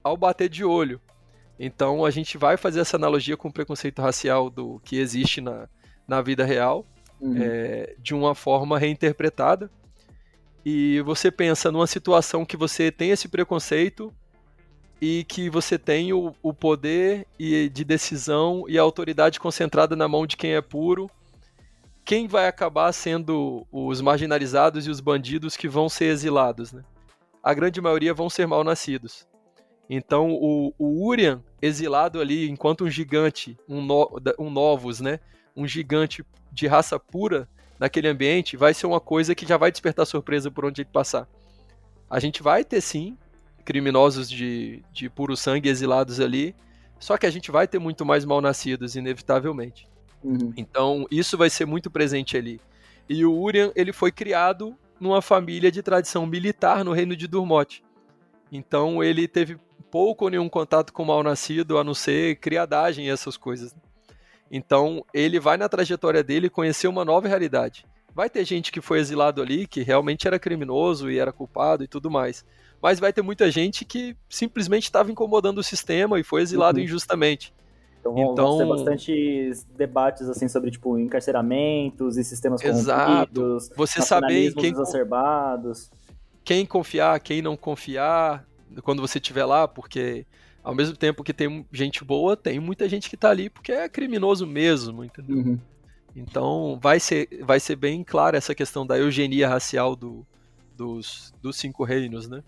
ao 0.03 0.17
bater 0.17 0.49
de 0.49 0.65
olho. 0.65 0.99
Então 1.59 2.03
a 2.03 2.09
gente 2.09 2.37
vai 2.37 2.57
fazer 2.57 2.79
essa 2.79 2.97
analogia 2.97 3.37
com 3.37 3.47
o 3.47 3.53
preconceito 3.53 4.01
racial 4.01 4.49
do 4.49 4.79
que 4.83 4.97
existe 4.97 5.39
na, 5.39 5.67
na 6.07 6.21
vida 6.21 6.43
real, 6.43 6.85
uhum. 7.19 7.35
é, 7.37 7.95
de 7.99 8.13
uma 8.13 8.33
forma 8.33 8.77
reinterpretada. 8.77 9.69
E 10.65 11.01
você 11.01 11.29
pensa 11.29 11.71
numa 11.71 11.87
situação 11.87 12.45
que 12.45 12.55
você 12.55 12.91
tem 12.91 13.11
esse 13.11 13.27
preconceito 13.27 14.13
e 15.01 15.25
que 15.25 15.49
você 15.49 15.77
tem 15.77 16.13
o, 16.13 16.33
o 16.41 16.53
poder 16.53 17.27
e 17.37 17.67
de 17.69 17.83
decisão 17.83 18.63
e 18.69 18.79
a 18.79 18.81
autoridade 18.81 19.39
concentrada 19.39 19.95
na 19.95 20.07
mão 20.07 20.25
de 20.25 20.37
quem 20.37 20.53
é 20.53 20.61
puro. 20.61 21.09
Quem 22.05 22.27
vai 22.27 22.47
acabar 22.47 22.91
sendo 22.93 23.67
os 23.71 24.01
marginalizados 24.01 24.87
e 24.87 24.89
os 24.89 24.99
bandidos 24.99 25.55
que 25.57 25.67
vão 25.67 25.89
ser 25.89 26.05
exilados, 26.05 26.71
né? 26.71 26.83
A 27.41 27.53
grande 27.53 27.81
maioria 27.81 28.13
vão 28.13 28.29
ser 28.29 28.47
mal 28.47 28.63
nascidos. 28.63 29.27
Então 29.95 30.31
o, 30.31 30.73
o 30.75 31.07
Urian, 31.07 31.39
exilado 31.61 32.19
ali 32.19 32.49
enquanto 32.49 32.83
um 32.83 32.89
gigante, 32.89 33.55
um, 33.69 33.79
no, 33.79 34.19
um 34.39 34.49
Novus, 34.49 34.99
né? 34.99 35.19
Um 35.55 35.67
gigante 35.67 36.25
de 36.51 36.65
raça 36.65 36.99
pura 36.99 37.47
naquele 37.79 38.07
ambiente, 38.07 38.57
vai 38.57 38.73
ser 38.73 38.87
uma 38.87 38.99
coisa 38.99 39.35
que 39.35 39.45
já 39.45 39.55
vai 39.55 39.71
despertar 39.71 40.07
surpresa 40.07 40.49
por 40.49 40.65
onde 40.65 40.81
ele 40.81 40.89
passar. 40.91 41.27
A 42.09 42.19
gente 42.19 42.41
vai 42.41 42.63
ter 42.63 42.81
sim 42.81 43.15
criminosos 43.63 44.27
de, 44.27 44.83
de 44.91 45.09
puro 45.11 45.37
sangue 45.37 45.69
exilados 45.69 46.19
ali, 46.19 46.55
só 46.99 47.15
que 47.15 47.27
a 47.27 47.31
gente 47.31 47.51
vai 47.51 47.67
ter 47.67 47.77
muito 47.77 48.03
mais 48.03 48.25
mal-nascidos, 48.25 48.95
inevitavelmente. 48.95 49.87
Uhum. 50.23 50.53
Então, 50.57 51.05
isso 51.11 51.37
vai 51.37 51.51
ser 51.51 51.65
muito 51.65 51.91
presente 51.91 52.35
ali. 52.35 52.59
E 53.07 53.23
o 53.23 53.31
Urian, 53.31 53.71
ele 53.75 53.93
foi 53.93 54.11
criado 54.11 54.75
numa 54.99 55.21
família 55.21 55.71
de 55.71 55.83
tradição 55.83 56.25
militar 56.25 56.83
no 56.83 56.93
reino 56.93 57.15
de 57.15 57.27
Durmot. 57.27 57.83
Então, 58.51 59.03
ele 59.03 59.27
teve 59.27 59.57
pouco 59.93 60.25
ou 60.25 60.31
nenhum 60.31 60.49
contato 60.49 60.91
com 60.91 61.03
o 61.03 61.05
mal-nascido, 61.05 61.77
a 61.77 61.83
não 61.83 61.93
ser 61.93 62.37
criadagem 62.37 63.05
e 63.05 63.11
essas 63.11 63.37
coisas. 63.37 63.75
Então, 64.49 65.05
ele 65.13 65.39
vai 65.39 65.55
na 65.55 65.69
trajetória 65.69 66.23
dele 66.23 66.49
conhecer 66.49 66.87
uma 66.87 67.05
nova 67.05 67.27
realidade. 67.27 67.85
Vai 68.11 68.27
ter 68.27 68.43
gente 68.43 68.71
que 68.71 68.81
foi 68.81 68.97
exilado 68.97 69.39
ali, 69.39 69.67
que 69.67 69.83
realmente 69.83 70.25
era 70.25 70.39
criminoso 70.39 71.11
e 71.11 71.19
era 71.19 71.31
culpado 71.31 71.83
e 71.83 71.87
tudo 71.87 72.09
mais. 72.09 72.43
Mas 72.81 72.99
vai 72.99 73.13
ter 73.13 73.21
muita 73.21 73.51
gente 73.51 73.85
que 73.85 74.17
simplesmente 74.27 74.85
estava 74.85 75.11
incomodando 75.11 75.59
o 75.59 75.63
sistema 75.63 76.19
e 76.19 76.23
foi 76.23 76.41
exilado 76.41 76.79
uhum. 76.79 76.85
injustamente. 76.85 77.53
Então, 77.99 78.15
vão, 78.15 78.33
então, 78.33 78.57
ter 78.57 78.65
bastante 78.65 79.51
debates 79.77 80.27
assim 80.27 80.47
sobre 80.47 80.71
tipo 80.71 80.97
encarceramentos 80.97 82.17
e 82.17 82.23
sistemas 82.23 82.63
exato. 82.63 83.59
Você 83.75 84.01
saber 84.01 84.55
quem 84.55 84.71
exacerbados, 84.71 85.91
quem 86.43 86.65
confiar, 86.65 87.19
quem 87.19 87.43
não 87.43 87.55
confiar, 87.55 88.43
quando 88.81 89.01
você 89.01 89.17
estiver 89.17 89.45
lá, 89.45 89.67
porque 89.67 90.25
ao 90.63 90.73
mesmo 90.73 90.95
tempo 90.95 91.23
que 91.23 91.33
tem 91.33 91.65
gente 91.71 92.03
boa, 92.03 92.37
tem 92.37 92.59
muita 92.59 92.87
gente 92.87 93.09
que 93.09 93.17
tá 93.17 93.29
ali 93.29 93.49
porque 93.49 93.71
é 93.71 93.89
criminoso 93.89 94.47
mesmo, 94.47 95.03
entendeu? 95.03 95.37
Uhum. 95.37 95.59
Então 96.15 96.79
vai 96.81 96.99
ser, 96.99 97.27
vai 97.43 97.59
ser 97.59 97.75
bem 97.75 98.03
clara 98.03 98.37
essa 98.37 98.55
questão 98.55 98.85
da 98.85 98.97
eugenia 98.97 99.49
racial 99.49 99.95
do, 99.95 100.25
dos, 100.75 101.33
dos 101.41 101.57
cinco 101.57 101.83
reinos, 101.83 102.29
né? 102.29 102.43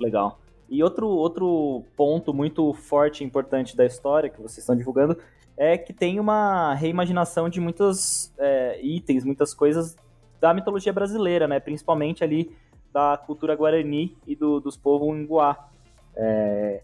Legal. 0.00 0.40
E 0.68 0.82
outro, 0.82 1.06
outro 1.08 1.84
ponto 1.96 2.32
muito 2.32 2.72
forte 2.72 3.22
e 3.22 3.26
importante 3.26 3.76
da 3.76 3.84
história 3.84 4.30
que 4.30 4.40
vocês 4.40 4.58
estão 4.58 4.76
divulgando 4.76 5.18
é 5.56 5.76
que 5.76 5.92
tem 5.92 6.18
uma 6.18 6.74
reimaginação 6.74 7.48
de 7.48 7.60
muitos 7.60 8.32
é, 8.38 8.80
itens, 8.82 9.24
muitas 9.24 9.52
coisas 9.52 9.96
da 10.40 10.54
mitologia 10.54 10.92
brasileira, 10.92 11.46
né? 11.46 11.60
Principalmente 11.60 12.24
ali 12.24 12.50
da 12.92 13.16
cultura 13.16 13.56
guarani 13.56 14.16
e 14.26 14.36
do, 14.36 14.60
dos 14.60 14.76
povos 14.76 15.16
Inguá. 15.16 15.68
É, 16.14 16.82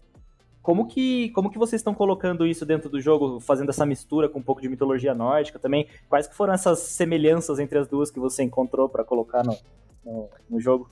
como 0.61 0.87
que, 0.87 1.29
como 1.31 1.49
que 1.49 1.57
vocês 1.57 1.79
estão 1.79 1.93
colocando 1.93 2.45
isso 2.45 2.65
dentro 2.65 2.89
do 2.89 2.99
jogo, 2.99 3.39
fazendo 3.39 3.69
essa 3.69 3.85
mistura 3.85 4.27
com 4.27 4.39
um 4.39 4.43
pouco 4.43 4.61
de 4.61 4.69
mitologia 4.69 5.13
nórdica 5.13 5.57
também? 5.57 5.87
Quais 6.07 6.27
que 6.27 6.35
foram 6.35 6.53
essas 6.53 6.79
semelhanças 6.79 7.59
entre 7.59 7.79
as 7.79 7.87
duas 7.87 8.11
que 8.11 8.19
você 8.19 8.43
encontrou 8.43 8.89
para 8.89 9.03
colocar 9.03 9.43
no, 9.43 9.57
no, 10.03 10.29
no 10.49 10.59
jogo? 10.59 10.89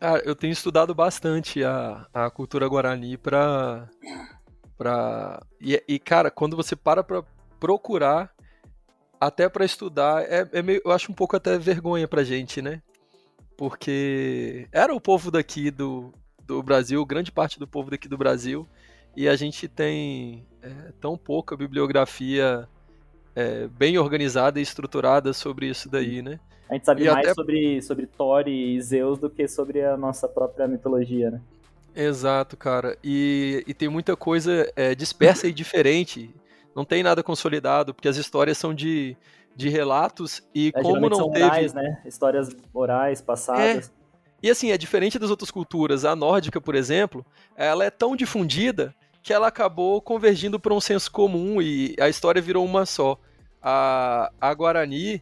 Ah, 0.00 0.18
eu 0.24 0.36
tenho 0.36 0.52
estudado 0.52 0.94
bastante 0.94 1.64
a, 1.64 2.06
a 2.12 2.30
cultura 2.30 2.68
guarani 2.68 3.16
para 3.16 3.88
para 4.76 5.42
e, 5.60 5.82
e, 5.88 5.98
cara, 5.98 6.30
quando 6.30 6.56
você 6.56 6.76
para 6.76 7.02
para 7.02 7.24
procurar 7.58 8.32
até 9.20 9.48
para 9.48 9.64
estudar, 9.64 10.22
é, 10.22 10.48
é 10.52 10.62
meio, 10.62 10.80
eu 10.84 10.92
acho 10.92 11.10
um 11.10 11.14
pouco 11.14 11.34
até 11.34 11.58
vergonha 11.58 12.06
pra 12.06 12.22
gente, 12.22 12.62
né? 12.62 12.80
Porque 13.58 14.68
era 14.70 14.94
o 14.94 15.00
povo 15.00 15.32
daqui 15.32 15.68
do, 15.68 16.12
do 16.46 16.62
Brasil, 16.62 17.04
grande 17.04 17.32
parte 17.32 17.58
do 17.58 17.66
povo 17.66 17.90
daqui 17.90 18.06
do 18.06 18.16
Brasil, 18.16 18.64
e 19.16 19.28
a 19.28 19.34
gente 19.34 19.66
tem 19.66 20.46
é, 20.62 20.92
tão 21.00 21.18
pouca 21.18 21.56
bibliografia 21.56 22.68
é, 23.34 23.66
bem 23.66 23.98
organizada 23.98 24.60
e 24.60 24.62
estruturada 24.62 25.32
sobre 25.32 25.66
isso 25.66 25.90
daí, 25.90 26.22
né? 26.22 26.38
A 26.70 26.74
gente 26.74 26.86
sabe 26.86 27.02
e 27.02 27.06
mais 27.06 27.26
até... 27.26 27.34
sobre, 27.34 27.82
sobre 27.82 28.06
Thor 28.06 28.46
e 28.46 28.80
Zeus 28.80 29.18
do 29.18 29.28
que 29.28 29.48
sobre 29.48 29.84
a 29.84 29.96
nossa 29.96 30.28
própria 30.28 30.68
mitologia, 30.68 31.32
né? 31.32 31.40
Exato, 31.96 32.56
cara. 32.56 32.96
E, 33.02 33.64
e 33.66 33.74
tem 33.74 33.88
muita 33.88 34.14
coisa 34.14 34.70
é, 34.76 34.94
dispersa 34.94 35.48
e 35.48 35.52
diferente. 35.52 36.32
Não 36.76 36.84
tem 36.84 37.02
nada 37.02 37.24
consolidado, 37.24 37.92
porque 37.92 38.06
as 38.06 38.16
histórias 38.16 38.56
são 38.56 38.72
de, 38.72 39.16
de 39.58 39.68
relatos 39.68 40.40
e 40.54 40.70
é, 40.72 40.80
como 40.80 41.10
não 41.10 41.16
são 41.16 41.30
teve... 41.32 41.44
Orais, 41.44 41.74
né? 41.74 42.00
Histórias 42.06 42.48
orais, 42.72 43.20
passadas. 43.20 43.88
É. 43.88 43.98
E 44.40 44.48
assim, 44.48 44.70
é 44.70 44.78
diferente 44.78 45.18
das 45.18 45.30
outras 45.30 45.50
culturas. 45.50 46.04
A 46.04 46.14
nórdica, 46.14 46.60
por 46.60 46.76
exemplo, 46.76 47.26
ela 47.56 47.84
é 47.84 47.90
tão 47.90 48.14
difundida 48.14 48.94
que 49.20 49.32
ela 49.32 49.48
acabou 49.48 50.00
convergindo 50.00 50.60
para 50.60 50.72
um 50.72 50.80
senso 50.80 51.10
comum 51.10 51.60
e 51.60 51.96
a 51.98 52.08
história 52.08 52.40
virou 52.40 52.64
uma 52.64 52.86
só. 52.86 53.18
A, 53.60 54.30
a 54.40 54.54
Guarani, 54.54 55.20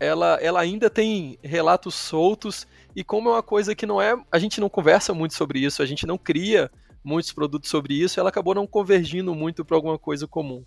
ela, 0.00 0.38
ela 0.40 0.60
ainda 0.60 0.88
tem 0.88 1.38
relatos 1.42 1.94
soltos 1.94 2.66
e 2.96 3.04
como 3.04 3.28
é 3.28 3.32
uma 3.32 3.42
coisa 3.42 3.74
que 3.74 3.84
não 3.84 4.00
é, 4.00 4.16
a 4.32 4.38
gente 4.38 4.62
não 4.62 4.70
conversa 4.70 5.12
muito 5.12 5.34
sobre 5.34 5.58
isso, 5.58 5.82
a 5.82 5.86
gente 5.86 6.06
não 6.06 6.16
cria 6.16 6.70
muitos 7.04 7.32
produtos 7.32 7.68
sobre 7.68 7.92
isso, 7.92 8.18
ela 8.18 8.30
acabou 8.30 8.54
não 8.54 8.66
convergindo 8.66 9.34
muito 9.34 9.62
para 9.62 9.76
alguma 9.76 9.98
coisa 9.98 10.26
comum. 10.26 10.64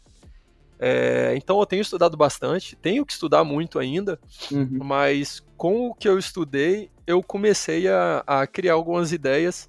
É, 0.80 1.34
então 1.36 1.60
eu 1.60 1.66
tenho 1.66 1.82
estudado 1.82 2.16
bastante, 2.16 2.76
tenho 2.76 3.06
que 3.06 3.12
estudar 3.12 3.44
muito 3.44 3.80
ainda, 3.80 4.20
uhum. 4.52 4.80
mas 4.84 5.44
com 5.56 5.90
o 5.90 5.96
que 5.96 6.08
eu 6.08 6.20
estudei, 6.20 6.92
eu 7.06 7.24
comecei 7.24 7.88
a, 7.88 8.24
a, 8.28 8.46
criar 8.46 8.74
algumas 8.74 9.12
ideias 9.12 9.68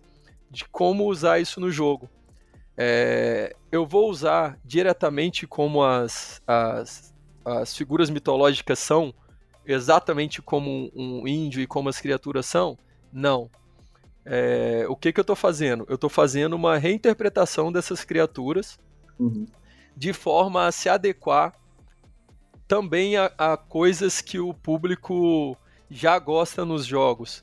de 0.50 0.66
como 0.66 1.06
usar 1.06 1.40
isso 1.40 1.60
no 1.60 1.70
jogo. 1.70 2.10
É, 2.76 3.56
eu 3.72 3.86
vou 3.86 4.10
usar 4.10 4.58
diretamente 4.64 5.46
como 5.46 5.82
as, 5.82 6.42
as, 6.46 7.14
as 7.44 7.74
figuras 7.74 8.10
mitológicas 8.10 8.78
são, 8.78 9.14
exatamente 9.66 10.42
como 10.42 10.90
um 10.94 11.26
índio 11.26 11.60
e 11.60 11.66
como 11.66 11.88
as 11.88 12.00
criaturas 12.00 12.46
são? 12.46 12.76
Não. 13.12 13.50
É, 14.24 14.84
o 14.88 14.94
que, 14.94 15.10
que 15.10 15.20
eu 15.20 15.22
estou 15.22 15.36
fazendo? 15.36 15.86
Eu 15.88 15.94
estou 15.94 16.10
fazendo 16.10 16.54
uma 16.54 16.76
reinterpretação 16.76 17.72
dessas 17.72 18.04
criaturas 18.04 18.78
uhum. 19.18 19.46
De 19.98 20.12
forma 20.12 20.66
a 20.66 20.72
se 20.72 20.88
adequar 20.88 21.52
também 22.68 23.16
a, 23.16 23.32
a, 23.36 23.56
coisas 23.56 24.20
que 24.20 24.38
o 24.38 24.54
público 24.54 25.56
já 25.90 26.16
gosta 26.18 26.64
nos 26.64 26.86
jogos. 26.86 27.42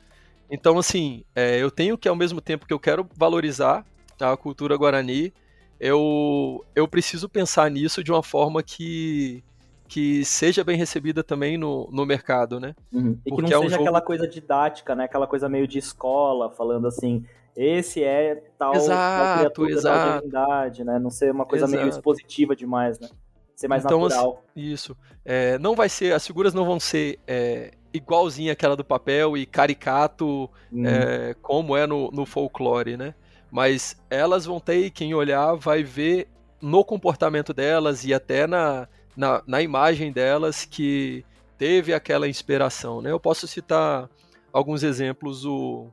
Então, 0.50 0.78
assim, 0.78 1.26
é, 1.36 1.58
eu 1.62 1.70
tenho 1.70 1.98
que, 1.98 2.08
ao 2.08 2.16
mesmo 2.16 2.40
tempo 2.40 2.66
que 2.66 2.74
eu 2.74 2.80
quero 2.80 3.06
valorizar 3.18 3.84
a 4.22 4.38
cultura 4.38 4.78
guarani, 4.78 5.34
eu, 5.80 6.64
eu 6.74 6.88
preciso 6.88 7.28
pensar 7.28 7.70
nisso 7.70 8.02
de 8.04 8.12
uma 8.12 8.24
forma 8.24 8.64
que 8.64 9.44
que 9.88 10.26
seja 10.26 10.64
bem 10.64 10.76
recebida 10.76 11.24
também 11.24 11.60
no, 11.60 11.88
no 11.92 12.08
mercado, 12.08 12.60
né? 12.60 12.74
Uhum. 12.92 13.20
E 13.24 13.30
Porque 13.30 13.44
que 13.46 13.52
não 13.52 13.58
é 13.58 13.60
um 13.60 13.64
seja 13.66 13.76
jogo... 13.76 13.84
aquela 13.84 14.02
coisa 14.02 14.28
didática, 14.28 14.96
né? 14.96 15.04
Aquela 15.04 15.28
coisa 15.28 15.48
meio 15.48 15.68
de 15.68 15.78
escola, 15.78 16.50
falando 16.50 16.88
assim, 16.88 17.24
esse 17.56 18.04
é 18.04 18.44
tal, 18.58 18.76
exato, 18.76 19.26
tal 19.26 19.38
criatura 19.38 19.72
exato. 19.72 20.30
da 20.30 20.70
né? 20.84 21.00
Não 21.00 21.10
ser 21.10 21.32
uma 21.32 21.46
coisa 21.46 21.66
exato. 21.66 21.78
meio 21.78 21.90
expositiva 21.90 22.56
demais, 22.56 23.00
né? 23.00 23.08
Ser 23.56 23.68
mais 23.68 23.86
então, 23.86 24.02
natural. 24.02 24.44
Isso. 24.56 24.96
É, 25.24 25.58
não 25.60 25.76
vai 25.76 25.88
ser, 25.88 26.14
as 26.14 26.28
figuras 26.28 26.54
não 26.54 26.66
vão 26.66 26.80
ser 26.80 27.18
é, 27.26 27.72
igualzinha 27.94 28.52
aquela 28.52 28.76
do 28.76 28.84
papel 28.84 29.38
e 29.38 29.46
caricato, 29.46 30.50
uhum. 30.72 30.86
é, 30.86 31.34
como 31.42 31.78
é 31.78 31.88
no, 31.88 32.12
no 32.12 32.26
folclore, 32.26 32.98
né? 32.98 33.16
Mas 33.50 33.98
elas 34.10 34.46
vão 34.46 34.60
ter, 34.60 34.90
quem 34.92 35.14
olhar 35.14 35.56
vai 35.56 35.82
ver 35.82 36.28
no 36.62 36.84
comportamento 36.84 37.54
delas 37.54 38.04
e 38.04 38.14
até 38.14 38.46
na, 38.46 38.88
na, 39.16 39.42
na 39.48 39.62
imagem 39.62 40.12
delas 40.12 40.66
que 40.66 41.24
teve 41.58 41.94
aquela 41.94 42.28
inspiração. 42.28 43.02
Né? 43.02 43.12
Eu 43.12 43.20
posso 43.20 43.48
citar 43.48 44.10
alguns 44.52 44.84
exemplos. 44.84 45.46
O, 45.46 45.88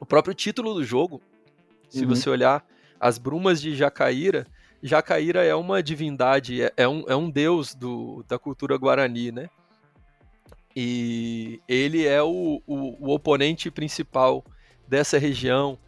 o 0.00 0.06
próprio 0.06 0.34
título 0.34 0.74
do 0.74 0.82
jogo, 0.82 1.20
se 1.88 2.02
uhum. 2.02 2.08
você 2.08 2.28
olhar, 2.28 2.66
As 2.98 3.18
Brumas 3.18 3.60
de 3.60 3.76
Jacaíra. 3.76 4.46
Jacaíra 4.82 5.44
é 5.44 5.54
uma 5.54 5.82
divindade, 5.82 6.62
é, 6.62 6.72
é, 6.76 6.88
um, 6.88 7.04
é 7.06 7.14
um 7.14 7.30
deus 7.30 7.74
do, 7.74 8.24
da 8.26 8.38
cultura 8.38 8.76
guarani, 8.78 9.30
né? 9.30 9.50
E 10.74 11.60
ele 11.68 12.06
é 12.06 12.22
o, 12.22 12.62
o, 12.66 13.08
o 13.08 13.14
oponente 13.14 13.70
principal 13.70 14.44
dessa 14.88 15.18
região 15.18 15.78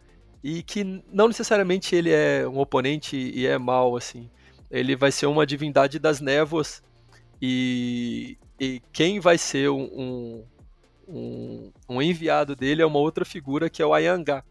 e 0.43 0.61
que 0.61 0.83
não 1.11 1.27
necessariamente 1.27 1.95
ele 1.95 2.11
é 2.11 2.47
um 2.47 2.59
oponente 2.59 3.15
e 3.15 3.47
é 3.47 3.57
mal 3.57 3.95
assim 3.95 4.29
ele 4.73 4.95
vai 4.95 5.11
ser 5.11 5.27
uma 5.27 5.45
divindade 5.45 5.99
das 5.99 6.19
névoas 6.19 6.81
e, 7.39 8.39
e 8.59 8.81
quem 8.91 9.19
vai 9.19 9.37
ser 9.37 9.69
um, 9.69 10.43
um, 11.07 11.71
um, 11.89 12.01
enviado 12.01 12.55
dele 12.55 12.81
é 12.81 12.85
uma 12.85 12.99
outra 12.99 13.25
figura 13.25 13.69
que 13.69 13.81
é 13.81 13.85
o 13.85 13.93
Ayangá. 13.93 14.43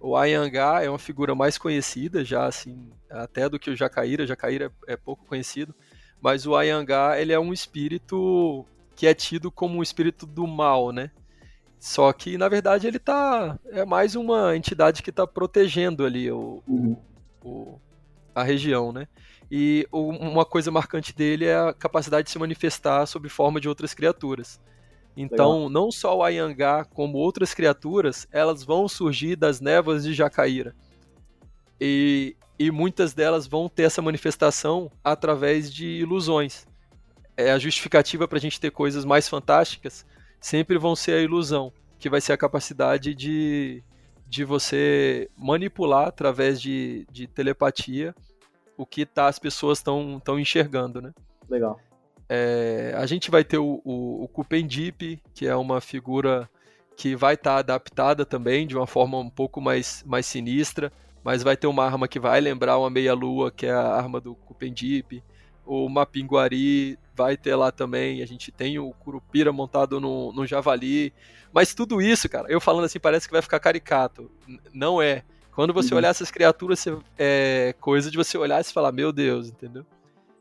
O 0.00 0.16
Ayangá 0.16 0.82
é 0.82 0.88
uma 0.88 0.98
figura 0.98 1.34
mais 1.34 1.56
conhecida 1.56 2.24
já 2.24 2.46
assim 2.46 2.90
até 3.10 3.48
do 3.48 3.58
que 3.58 3.70
o 3.70 3.76
Jacaíra. 3.76 4.26
Jacaíra 4.26 4.72
é 4.86 4.96
pouco 4.96 5.24
conhecido, 5.26 5.74
mas 6.20 6.46
o 6.46 6.54
Ayangá 6.54 7.20
ele 7.20 7.32
é 7.32 7.38
um 7.38 7.52
espírito 7.52 8.64
que 8.94 9.06
é 9.06 9.14
tido 9.14 9.50
como 9.50 9.78
um 9.78 9.82
espírito 9.82 10.26
do 10.26 10.46
mal, 10.46 10.92
né? 10.92 11.10
Só 11.78 12.12
que 12.12 12.38
na 12.38 12.48
verdade 12.48 12.86
ele 12.86 12.98
tá 12.98 13.58
é 13.66 13.84
mais 13.84 14.14
uma 14.14 14.56
entidade 14.56 15.02
que 15.02 15.10
está 15.10 15.26
protegendo 15.26 16.04
ali 16.04 16.30
o, 16.30 16.62
uhum. 16.66 16.96
o, 17.44 17.80
a 18.34 18.42
região, 18.42 18.92
né? 18.92 19.06
E 19.50 19.86
uma 19.92 20.44
coisa 20.44 20.70
marcante 20.70 21.14
dele 21.14 21.44
é 21.44 21.56
a 21.56 21.72
capacidade 21.72 22.26
de 22.26 22.32
se 22.32 22.38
manifestar 22.38 23.06
sob 23.06 23.28
forma 23.28 23.60
de 23.60 23.68
outras 23.68 23.94
criaturas. 23.94 24.60
Então, 25.16 25.54
Legal. 25.54 25.70
não 25.70 25.90
só 25.90 26.18
o 26.18 26.22
Ayangá, 26.22 26.84
como 26.84 27.16
outras 27.16 27.54
criaturas, 27.54 28.28
elas 28.30 28.62
vão 28.62 28.86
surgir 28.86 29.34
das 29.34 29.60
névoas 29.60 30.04
de 30.04 30.12
Jacaíra. 30.12 30.74
E, 31.80 32.36
e 32.58 32.70
muitas 32.70 33.14
delas 33.14 33.46
vão 33.46 33.68
ter 33.68 33.84
essa 33.84 34.02
manifestação 34.02 34.90
através 35.02 35.72
de 35.72 35.86
ilusões. 35.86 36.66
É 37.36 37.50
a 37.50 37.58
justificativa 37.58 38.28
para 38.28 38.38
a 38.38 38.40
gente 38.40 38.60
ter 38.60 38.70
coisas 38.70 39.04
mais 39.04 39.28
fantásticas 39.28 40.04
sempre 40.40 40.78
vão 40.78 40.94
ser 40.94 41.12
a 41.12 41.22
ilusão, 41.22 41.72
que 41.98 42.08
vai 42.08 42.20
ser 42.20 42.32
a 42.32 42.38
capacidade 42.38 43.14
de, 43.14 43.82
de 44.26 44.44
você 44.44 45.30
manipular 45.36 46.08
através 46.08 46.60
de, 46.60 47.06
de 47.10 47.26
telepatia 47.26 48.14
o 48.76 48.84
que 48.84 49.06
tá, 49.06 49.26
as 49.26 49.38
pessoas 49.38 49.78
estão 49.78 50.38
enxergando, 50.38 51.00
né? 51.00 51.12
Legal. 51.48 51.80
É, 52.28 52.92
a 52.96 53.06
gente 53.06 53.30
vai 53.30 53.44
ter 53.44 53.58
o, 53.58 53.80
o, 53.84 54.24
o 54.24 54.28
Kupendip, 54.28 55.20
que 55.34 55.46
é 55.46 55.54
uma 55.54 55.80
figura 55.80 56.48
que 56.96 57.14
vai 57.14 57.34
estar 57.34 57.54
tá 57.54 57.58
adaptada 57.58 58.24
também 58.24 58.66
de 58.66 58.76
uma 58.76 58.86
forma 58.86 59.18
um 59.18 59.30
pouco 59.30 59.60
mais, 59.60 60.02
mais 60.06 60.26
sinistra, 60.26 60.92
mas 61.22 61.42
vai 61.42 61.56
ter 61.56 61.66
uma 61.66 61.84
arma 61.84 62.08
que 62.08 62.18
vai 62.18 62.40
lembrar 62.40 62.78
uma 62.78 62.88
meia-lua, 62.88 63.50
que 63.50 63.66
é 63.66 63.72
a 63.72 63.94
arma 63.94 64.20
do 64.20 64.34
Kupendip. 64.34 65.22
O 65.64 65.88
Mapinguari 65.88 66.98
vai 67.14 67.36
ter 67.36 67.56
lá 67.56 67.72
também. 67.72 68.22
A 68.22 68.26
gente 68.26 68.52
tem 68.52 68.78
o 68.78 68.92
Curupira 68.92 69.52
montado 69.52 70.00
no, 70.00 70.32
no 70.32 70.46
Javali. 70.46 71.12
Mas 71.52 71.74
tudo 71.74 72.00
isso, 72.00 72.28
cara, 72.28 72.46
eu 72.48 72.60
falando 72.60 72.84
assim, 72.84 73.00
parece 73.00 73.26
que 73.26 73.32
vai 73.32 73.42
ficar 73.42 73.58
caricato. 73.58 74.30
Não 74.72 75.02
é. 75.02 75.24
Quando 75.52 75.72
você 75.72 75.92
uhum. 75.92 75.98
olhar 75.98 76.10
essas 76.10 76.30
criaturas, 76.30 76.84
é 77.18 77.74
coisa 77.80 78.10
de 78.10 78.16
você 78.16 78.38
olhar 78.38 78.60
e 78.60 78.64
falar, 78.64 78.92
meu 78.92 79.10
Deus, 79.10 79.48
entendeu? 79.48 79.84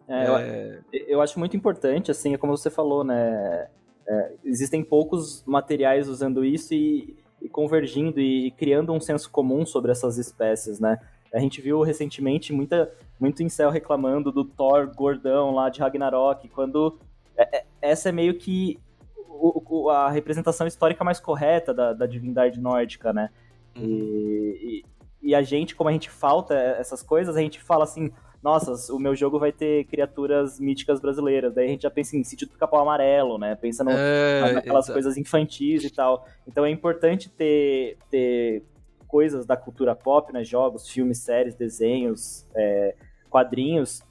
É, 0.07 0.25
é... 0.25 0.79
Eu, 0.91 1.05
eu, 1.07 1.21
acho 1.21 1.39
muito 1.39 1.55
importante, 1.55 2.11
assim, 2.11 2.33
é 2.33 2.37
como 2.37 2.55
você 2.55 2.69
falou, 2.69 3.03
né? 3.03 3.67
É, 4.07 4.33
existem 4.43 4.83
poucos 4.83 5.43
materiais 5.45 6.07
usando 6.07 6.45
isso 6.45 6.73
e, 6.73 7.17
e 7.41 7.49
convergindo 7.49 8.19
e, 8.19 8.47
e 8.47 8.51
criando 8.51 8.93
um 8.93 8.99
senso 8.99 9.31
comum 9.31 9.65
sobre 9.65 9.91
essas 9.91 10.17
espécies, 10.17 10.79
né? 10.79 10.99
A 11.33 11.39
gente 11.39 11.59
viu 11.61 11.81
recentemente 11.81 12.53
muita, 12.53 12.93
muito 13.19 13.43
incel 13.43 13.69
reclamando 13.69 14.31
do 14.31 14.45
Thor 14.45 14.89
gordão 14.95 15.51
lá 15.51 15.69
de 15.69 15.81
Ragnarok, 15.81 16.47
quando 16.49 16.97
é, 17.35 17.57
é, 17.57 17.65
essa 17.81 18.09
é 18.09 18.11
meio 18.11 18.35
que 18.35 18.79
o, 19.17 19.61
o, 19.69 19.89
a 19.89 20.09
representação 20.09 20.65
histórica 20.65 21.03
mais 21.03 21.19
correta 21.19 21.73
da, 21.73 21.93
da 21.93 22.05
divindade 22.05 22.59
nórdica, 22.59 23.11
né? 23.11 23.29
Uhum. 23.75 23.83
E, 23.83 24.83
e, 25.21 25.29
e, 25.29 25.35
a 25.35 25.41
gente, 25.41 25.75
como 25.75 25.89
a 25.89 25.93
gente 25.93 26.09
falta 26.09 26.53
essas 26.53 27.03
coisas, 27.03 27.35
a 27.35 27.41
gente 27.41 27.61
fala 27.61 27.83
assim, 27.83 28.11
nossa, 28.45 28.93
o 28.93 28.99
meu 28.99 29.15
jogo 29.15 29.39
vai 29.39 29.51
ter 29.51 29.85
criaturas 29.85 30.59
míticas 30.59 30.99
brasileiras. 30.99 31.51
Daí 31.51 31.65
a 31.65 31.69
gente 31.69 31.81
já 31.81 31.89
pensa 31.89 32.15
em 32.15 32.23
sítio 32.23 32.47
do 32.47 32.55
Capão 32.55 32.79
Amarelo, 32.79 33.39
né? 33.39 33.55
Pensa 33.55 33.83
no, 33.83 33.89
é, 33.89 34.53
naquelas 34.53 34.85
exato. 34.85 34.93
coisas 34.93 35.17
infantis 35.17 35.83
e 35.83 35.89
tal. 35.89 36.27
Então 36.47 36.63
é 36.63 36.69
importante 36.69 37.27
ter, 37.27 37.97
ter 38.11 38.61
coisas 39.07 39.47
da 39.47 39.57
cultura 39.57 39.95
pop, 39.95 40.31
né? 40.31 40.43
Jogos, 40.43 40.87
filmes, 40.87 41.17
séries, 41.17 41.55
desenhos, 41.55 42.45
é, 42.55 42.93
quadrinhos, 43.31 44.03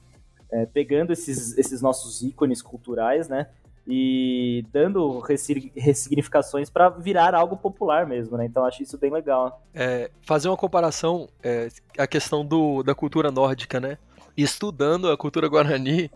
é, 0.51 0.66
pegando 0.66 1.12
esses, 1.12 1.57
esses 1.57 1.80
nossos 1.80 2.20
ícones 2.20 2.61
culturais, 2.61 3.28
né? 3.28 3.47
e 3.87 4.64
dando 4.72 5.18
ressignificações 5.18 6.70
para 6.70 6.89
virar 6.89 7.35
algo 7.35 7.55
popular 7.55 8.07
mesmo, 8.07 8.39
né? 8.39 8.47
Então 8.47 8.64
acho 8.64 8.82
isso 8.82 8.97
bem 8.97 9.12
legal. 9.12 9.62
É, 9.74 10.11
fazer 10.22 10.49
uma 10.49 10.57
comparação, 10.57 11.28
é, 11.43 11.68
a 11.99 12.07
questão 12.07 12.43
do, 12.43 12.82
da 12.82 12.95
cultura 12.95 13.30
nórdica, 13.30 13.78
né? 13.78 13.99
Estudando 14.37 15.11
a 15.11 15.16
cultura 15.16 15.49
guarani 15.49 16.11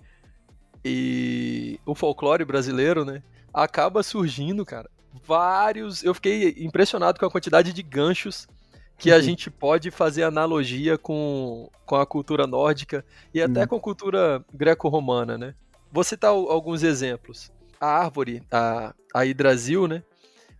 e 0.84 1.78
o 1.86 1.94
folclore 1.94 2.44
brasileiro, 2.44 3.04
né? 3.04 3.22
Acaba 3.52 4.02
surgindo, 4.02 4.64
cara, 4.64 4.90
vários. 5.24 6.02
Eu 6.02 6.14
fiquei 6.14 6.54
impressionado 6.58 7.18
com 7.18 7.26
a 7.26 7.30
quantidade 7.30 7.72
de 7.72 7.82
ganchos 7.82 8.46
que 8.96 9.12
a 9.12 9.16
uhum. 9.16 9.22
gente 9.22 9.50
pode 9.50 9.90
fazer 9.90 10.24
analogia 10.24 10.98
com, 10.98 11.70
com 11.86 11.96
a 11.96 12.04
cultura 12.04 12.46
nórdica 12.46 13.04
e 13.32 13.40
até 13.40 13.60
uhum. 13.60 13.68
com 13.68 13.76
a 13.76 13.80
cultura 13.80 14.44
greco-romana, 14.52 15.38
né? 15.38 15.54
Vou 15.90 16.02
citar 16.02 16.30
alguns 16.30 16.82
exemplos 16.82 17.50
a 17.80 17.86
árvore, 17.86 18.42
a, 18.50 18.94
a 19.14 19.24
Hidrasil, 19.24 19.86
né? 19.86 20.02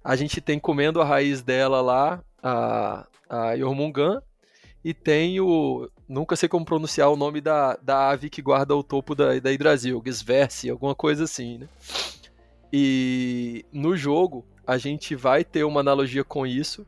A 0.03 0.17
gente 0.17 0.41
tem 0.41 0.59
comendo 0.59 1.01
a 1.01 1.05
raiz 1.05 1.43
dela 1.43 1.81
lá, 1.81 2.23
a, 2.43 3.07
a 3.29 3.53
Yormungan, 3.53 4.23
e 4.85 4.95
tem 4.95 5.41
o. 5.41 5.91
Nunca 6.09 6.37
sei 6.37 6.49
como 6.49 6.65
pronunciar 6.65 7.11
o 7.11 7.17
nome 7.17 7.41
da, 7.41 7.77
da 7.77 8.09
ave 8.09 8.31
que 8.31 8.41
guarda 8.41 8.75
o 8.75 8.83
topo 8.83 9.15
da, 9.15 9.39
da 9.39 9.53
Hidrasil, 9.53 10.03
Gisverse, 10.05 10.71
alguma 10.71 10.95
coisa 10.95 11.25
assim, 11.25 11.59
né? 11.59 11.69
E 12.73 13.65
no 13.73 13.97
jogo 13.97 14.45
a 14.67 14.79
gente 14.79 15.15
vai 15.15 15.45
ter 15.45 15.65
uma 15.65 15.81
analogia 15.81 16.25
com 16.25 16.47
isso, 16.47 16.87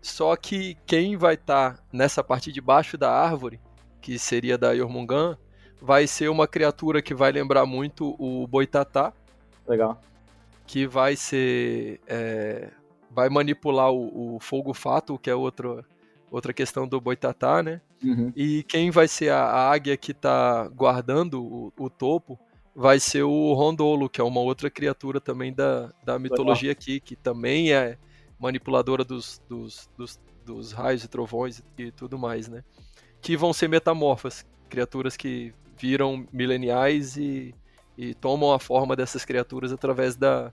só 0.00 0.34
que 0.36 0.76
quem 0.86 1.16
vai 1.16 1.34
estar 1.34 1.76
tá 1.76 1.82
nessa 1.92 2.24
parte 2.24 2.50
de 2.50 2.60
baixo 2.60 2.96
da 2.96 3.10
árvore, 3.10 3.60
que 4.00 4.18
seria 4.18 4.56
da 4.56 4.72
Yormungan, 4.72 5.36
vai 5.80 6.06
ser 6.06 6.28
uma 6.28 6.46
criatura 6.46 7.02
que 7.02 7.14
vai 7.14 7.32
lembrar 7.32 7.66
muito 7.66 8.14
o 8.18 8.46
Boitatá, 8.46 9.12
Legal. 9.66 10.00
Que 10.66 10.86
vai 10.86 11.16
ser. 11.16 12.00
É, 12.06 12.70
vai 13.10 13.28
manipular 13.28 13.90
o, 13.90 14.36
o, 14.36 14.40
fogo 14.40 14.72
fato, 14.72 15.18
que 15.18 15.30
é 15.30 15.34
outro, 15.34 15.84
outra 16.30 16.52
questão 16.52 16.86
do 16.86 17.00
boitatá, 17.00 17.62
né? 17.62 17.80
Uhum. 18.02 18.32
E 18.34 18.62
quem 18.64 18.90
vai 18.90 19.06
ser 19.06 19.30
a, 19.30 19.42
a 19.44 19.70
águia 19.70 19.96
que 19.96 20.12
está 20.12 20.68
guardando 20.68 21.42
o, 21.42 21.72
o, 21.78 21.88
topo 21.88 22.38
vai 22.74 22.98
ser 22.98 23.22
o 23.22 23.52
Rondolo, 23.54 24.08
que 24.08 24.20
é 24.20 24.24
uma 24.24 24.40
outra 24.40 24.70
criatura 24.70 25.20
também 25.20 25.52
da, 25.52 25.92
da 26.04 26.18
mitologia 26.18 26.72
aqui, 26.72 26.98
que 27.00 27.14
também 27.14 27.72
é 27.72 27.96
manipuladora 28.38 29.04
dos, 29.04 29.40
dos, 29.48 29.88
dos, 29.96 30.20
dos 30.44 30.72
raios 30.72 31.04
e 31.04 31.08
trovões 31.08 31.62
e 31.78 31.90
tudo 31.92 32.18
mais, 32.18 32.48
né? 32.48 32.64
Que 33.20 33.36
vão 33.36 33.52
ser 33.52 33.68
metamorfas, 33.68 34.44
criaturas 34.68 35.16
que 35.16 35.54
viram 35.78 36.26
mileniais 36.32 37.16
e 37.16 37.54
e 37.96 38.14
tomam 38.14 38.52
a 38.52 38.58
forma 38.58 38.96
dessas 38.96 39.24
criaturas 39.24 39.72
através 39.72 40.16
da, 40.16 40.52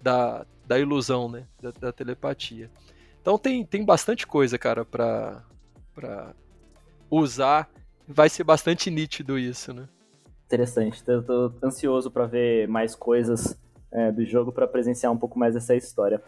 da, 0.00 0.46
da 0.66 0.78
ilusão, 0.78 1.28
né? 1.28 1.46
Da, 1.60 1.70
da, 1.70 1.92
telepatia. 1.92 2.70
Então 3.20 3.38
tem, 3.38 3.64
tem 3.64 3.84
bastante 3.84 4.26
coisa, 4.26 4.58
cara, 4.58 4.84
pra, 4.84 5.44
pra 5.94 6.34
usar. 7.10 7.68
Vai 8.06 8.28
ser 8.28 8.44
bastante 8.44 8.90
nítido 8.90 9.38
isso, 9.38 9.72
né? 9.72 9.88
Interessante. 10.46 11.02
Eu 11.06 11.22
tô 11.22 11.52
ansioso 11.62 12.10
para 12.10 12.26
ver 12.26 12.68
mais 12.68 12.94
coisas 12.94 13.58
é, 13.92 14.10
do 14.10 14.24
jogo 14.24 14.52
para 14.52 14.66
presenciar 14.66 15.12
um 15.12 15.18
pouco 15.18 15.38
mais 15.38 15.54
essa 15.56 15.74
história. 15.74 16.22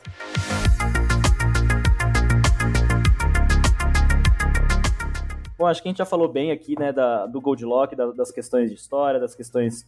Bom, 5.58 5.66
acho 5.66 5.80
que 5.80 5.88
a 5.88 5.90
gente 5.90 5.98
já 5.98 6.04
falou 6.04 6.28
bem 6.28 6.50
aqui, 6.50 6.76
né, 6.76 6.92
da, 6.92 7.24
do 7.26 7.40
Gold 7.40 7.64
Lock, 7.64 7.94
da, 7.94 8.10
das 8.10 8.32
questões 8.32 8.68
de 8.68 8.76
história, 8.76 9.20
das 9.20 9.34
questões 9.34 9.86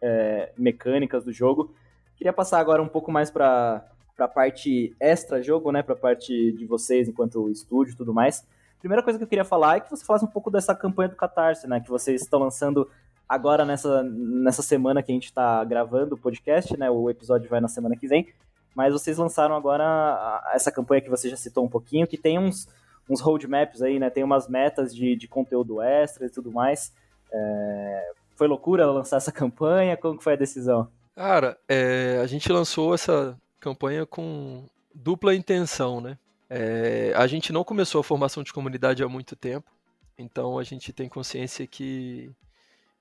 é, 0.00 0.52
mecânicas 0.56 1.24
do 1.24 1.32
jogo. 1.32 1.74
Queria 2.16 2.32
passar 2.32 2.58
agora 2.58 2.82
um 2.82 2.88
pouco 2.88 3.10
mais 3.10 3.30
para 3.30 3.84
a 4.18 4.28
parte 4.28 4.94
extra-jogo, 5.00 5.70
né? 5.70 5.82
Para 5.82 5.94
a 5.94 5.98
parte 5.98 6.52
de 6.52 6.66
vocês 6.66 7.08
enquanto 7.08 7.48
estúdio 7.48 7.92
e 7.94 7.96
tudo 7.96 8.12
mais. 8.12 8.44
Primeira 8.78 9.02
coisa 9.02 9.18
que 9.18 9.24
eu 9.24 9.28
queria 9.28 9.44
falar 9.44 9.76
é 9.76 9.80
que 9.80 9.90
você 9.90 10.04
falasse 10.04 10.24
um 10.24 10.28
pouco 10.28 10.50
dessa 10.50 10.74
campanha 10.74 11.08
do 11.08 11.16
Catarse, 11.16 11.66
né? 11.66 11.80
Que 11.80 11.88
vocês 11.88 12.22
estão 12.22 12.38
lançando 12.38 12.88
agora 13.28 13.64
nessa, 13.64 14.02
nessa 14.02 14.62
semana 14.62 15.02
que 15.02 15.12
a 15.12 15.14
gente 15.14 15.26
está 15.26 15.62
gravando 15.64 16.14
o 16.14 16.18
podcast, 16.18 16.76
né? 16.76 16.90
O 16.90 17.10
episódio 17.10 17.48
vai 17.48 17.60
na 17.60 17.68
semana 17.68 17.96
que 17.96 18.06
vem. 18.06 18.28
Mas 18.74 18.92
vocês 18.92 19.18
lançaram 19.18 19.56
agora 19.56 20.42
essa 20.52 20.70
campanha 20.70 21.00
que 21.00 21.10
você 21.10 21.28
já 21.28 21.36
citou 21.36 21.64
um 21.64 21.68
pouquinho, 21.68 22.06
que 22.06 22.16
tem 22.16 22.38
uns, 22.38 22.68
uns 23.10 23.20
roadmaps 23.20 23.82
aí, 23.82 23.98
né? 23.98 24.08
Tem 24.08 24.22
umas 24.22 24.48
metas 24.48 24.94
de, 24.94 25.16
de 25.16 25.26
conteúdo 25.26 25.82
extra 25.82 26.26
e 26.26 26.30
tudo 26.30 26.52
mais. 26.52 26.92
É, 27.32 28.12
foi 28.36 28.46
loucura 28.46 28.86
lançar 28.86 29.16
essa 29.16 29.32
campanha? 29.32 29.96
Como 29.96 30.20
foi 30.20 30.34
a 30.34 30.36
decisão? 30.36 30.88
Cara, 31.16 31.58
é, 31.68 32.20
a 32.22 32.26
gente 32.28 32.52
lançou 32.52 32.94
essa 32.94 33.36
campanha 33.58 34.06
com 34.06 34.64
dupla 34.94 35.34
intenção, 35.34 36.00
né? 36.00 36.16
É, 36.50 37.12
a 37.14 37.26
gente 37.26 37.52
não 37.52 37.64
começou 37.64 38.00
a 38.00 38.04
formação 38.04 38.42
de 38.42 38.52
comunidade 38.52 39.02
há 39.02 39.08
muito 39.08 39.36
tempo, 39.36 39.70
então 40.16 40.58
a 40.58 40.64
gente 40.64 40.92
tem 40.92 41.08
consciência 41.08 41.66
que, 41.66 42.30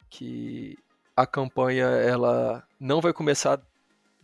que 0.09 0.77
a 1.15 1.25
campanha 1.25 1.85
ela 1.85 2.67
não 2.79 2.99
vai 2.99 3.13
começar 3.13 3.61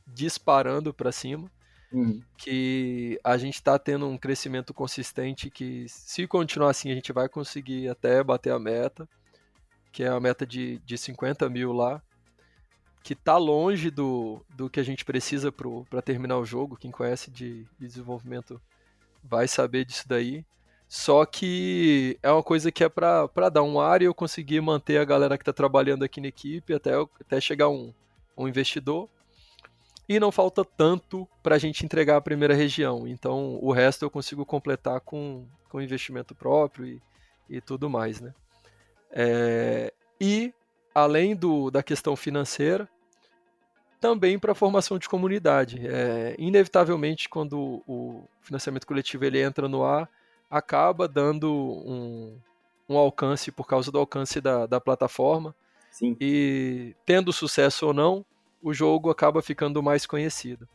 disparando 0.06 0.94
para 0.94 1.12
cima, 1.12 1.50
uhum. 1.92 2.22
que 2.38 3.20
a 3.24 3.38
gente 3.38 3.56
está 3.56 3.80
tendo 3.80 4.08
um 4.08 4.18
crescimento 4.18 4.74
consistente 4.74 5.50
que 5.50 5.86
se 5.88 6.28
continuar 6.28 6.72
assim 6.72 6.92
a 6.92 6.96
gente 6.96 7.14
vai 7.14 7.30
conseguir 7.30 7.88
até 7.88 8.22
bater 8.22 8.52
a 8.52 8.60
meta 8.60 9.08
que 9.94 10.04
é 10.04 10.08
a 10.08 10.20
meta 10.20 10.46
de, 10.46 10.80
de 10.80 10.98
50 10.98 11.48
mil 11.50 11.72
lá, 11.72 12.02
que 13.04 13.14
tá 13.14 13.38
longe 13.38 13.92
do, 13.92 14.44
do 14.50 14.68
que 14.68 14.80
a 14.80 14.84
gente 14.84 15.06
precisa 15.06 15.52
para 15.52 16.02
terminar 16.02 16.40
o 16.40 16.46
jogo. 16.46 16.76
Quem 16.76 16.90
conhece 16.90 17.30
de, 17.30 17.64
de 17.78 17.88
desenvolvimento 17.88 18.60
vai 19.24 19.48
saber 19.48 19.86
disso 19.86 20.08
daí. 20.08 20.46
Só 20.88 21.26
que 21.26 22.20
é 22.22 22.32
uma 22.32 22.44
coisa 22.44 22.72
que 22.72 22.84
é 22.84 22.90
para 22.90 23.50
dar 23.52 23.64
um 23.64 23.80
ar 23.80 24.02
e 24.02 24.06
eu 24.06 24.14
conseguir 24.14 24.62
manter 24.62 25.00
a 25.00 25.06
galera 25.06 25.38
que 25.38 25.42
está 25.42 25.52
trabalhando 25.52 26.04
aqui 26.04 26.22
na 26.22 26.28
equipe 26.28 26.74
até, 26.74 26.92
até 26.96 27.42
chegar 27.42 27.70
um, 27.70 27.92
um 28.38 28.48
investidor. 28.48 29.10
E 30.08 30.20
não 30.20 30.32
falta 30.32 30.64
tanto 30.64 31.28
para 31.42 31.56
a 31.56 31.58
gente 31.58 31.84
entregar 31.84 32.18
a 32.18 32.22
primeira 32.22 32.54
região. 32.54 33.08
Então 33.08 33.58
o 33.62 33.72
resto 33.72 34.06
eu 34.06 34.10
consigo 34.10 34.46
completar 34.46 35.00
com, 35.00 35.48
com 35.70 35.82
investimento 35.82 36.36
próprio 36.36 36.86
e, 36.86 37.02
e 37.50 37.62
tudo 37.62 37.90
mais, 37.90 38.22
né? 38.22 38.34
É, 39.10 39.94
e, 40.20 40.54
além 40.94 41.36
do, 41.36 41.72
da 41.72 41.82
questão 41.82 42.16
financeira, 42.16 42.90
também 44.04 44.38
para 44.38 44.52
a 44.52 44.56
formação 44.56 45.00
de 45.00 45.08
comunidade. 45.08 45.80
É, 45.88 46.36
inevitavelmente, 46.38 47.30
quando 47.30 47.82
o 47.88 48.28
financiamento 48.42 48.86
coletivo 48.86 49.24
ele 49.24 49.42
entra 49.42 49.70
no 49.70 49.86
ar, 49.86 50.10
acaba 50.52 51.08
dando 51.08 51.50
um, 51.50 52.38
um 52.90 52.98
alcance 52.98 53.50
por 53.50 53.66
causa 53.66 53.90
do 53.94 53.98
alcance 53.98 54.42
da, 54.42 54.66
da 54.66 54.82
plataforma. 54.82 55.56
Sim. 55.90 56.18
E 56.20 56.94
tendo 57.06 57.32
sucesso 57.32 57.88
ou 57.88 57.94
não, 57.94 58.26
o 58.62 58.74
jogo 58.74 59.10
acaba 59.10 59.42
ficando 59.42 59.82
mais 59.82 60.06
conhecido. 60.06 60.68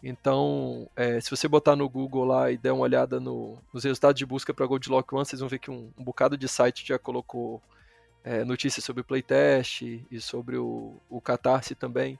Então, 0.00 0.88
é, 0.94 1.20
se 1.20 1.28
você 1.28 1.48
botar 1.48 1.74
no 1.74 1.88
Google 1.88 2.24
lá 2.24 2.52
e 2.52 2.56
der 2.56 2.70
uma 2.70 2.84
olhada 2.84 3.18
no, 3.18 3.58
nos 3.74 3.82
resultados 3.82 4.16
de 4.16 4.24
busca 4.24 4.54
para 4.54 4.64
Goldlock 4.64 5.12
One, 5.12 5.26
vocês 5.26 5.40
vão 5.40 5.48
ver 5.48 5.58
que 5.58 5.72
um, 5.72 5.90
um 5.98 6.04
bocado 6.04 6.38
de 6.38 6.46
site 6.46 6.86
já 6.86 7.00
colocou 7.00 7.60
é, 8.22 8.44
notícias 8.44 8.84
sobre 8.84 9.00
o 9.00 9.04
playtest 9.04 9.82
e 10.08 10.20
sobre 10.20 10.56
o, 10.56 10.94
o 11.10 11.20
Catarse 11.20 11.74
também. 11.74 12.16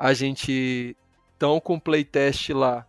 A 0.00 0.14
gente 0.14 0.96
estão 1.34 1.60
com 1.60 1.74
o 1.74 1.80
playtest 1.80 2.48
lá 2.50 2.86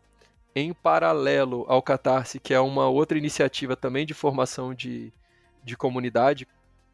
em 0.55 0.71
paralelo 0.73 1.65
ao 1.67 1.81
Catarse, 1.81 2.39
que 2.39 2.53
é 2.53 2.59
uma 2.61 2.87
outra 2.87 3.17
iniciativa 3.17 3.75
também 3.75 4.05
de 4.05 4.13
formação 4.13 4.73
de, 4.73 5.11
de 5.61 5.75
comunidade, 5.75 6.47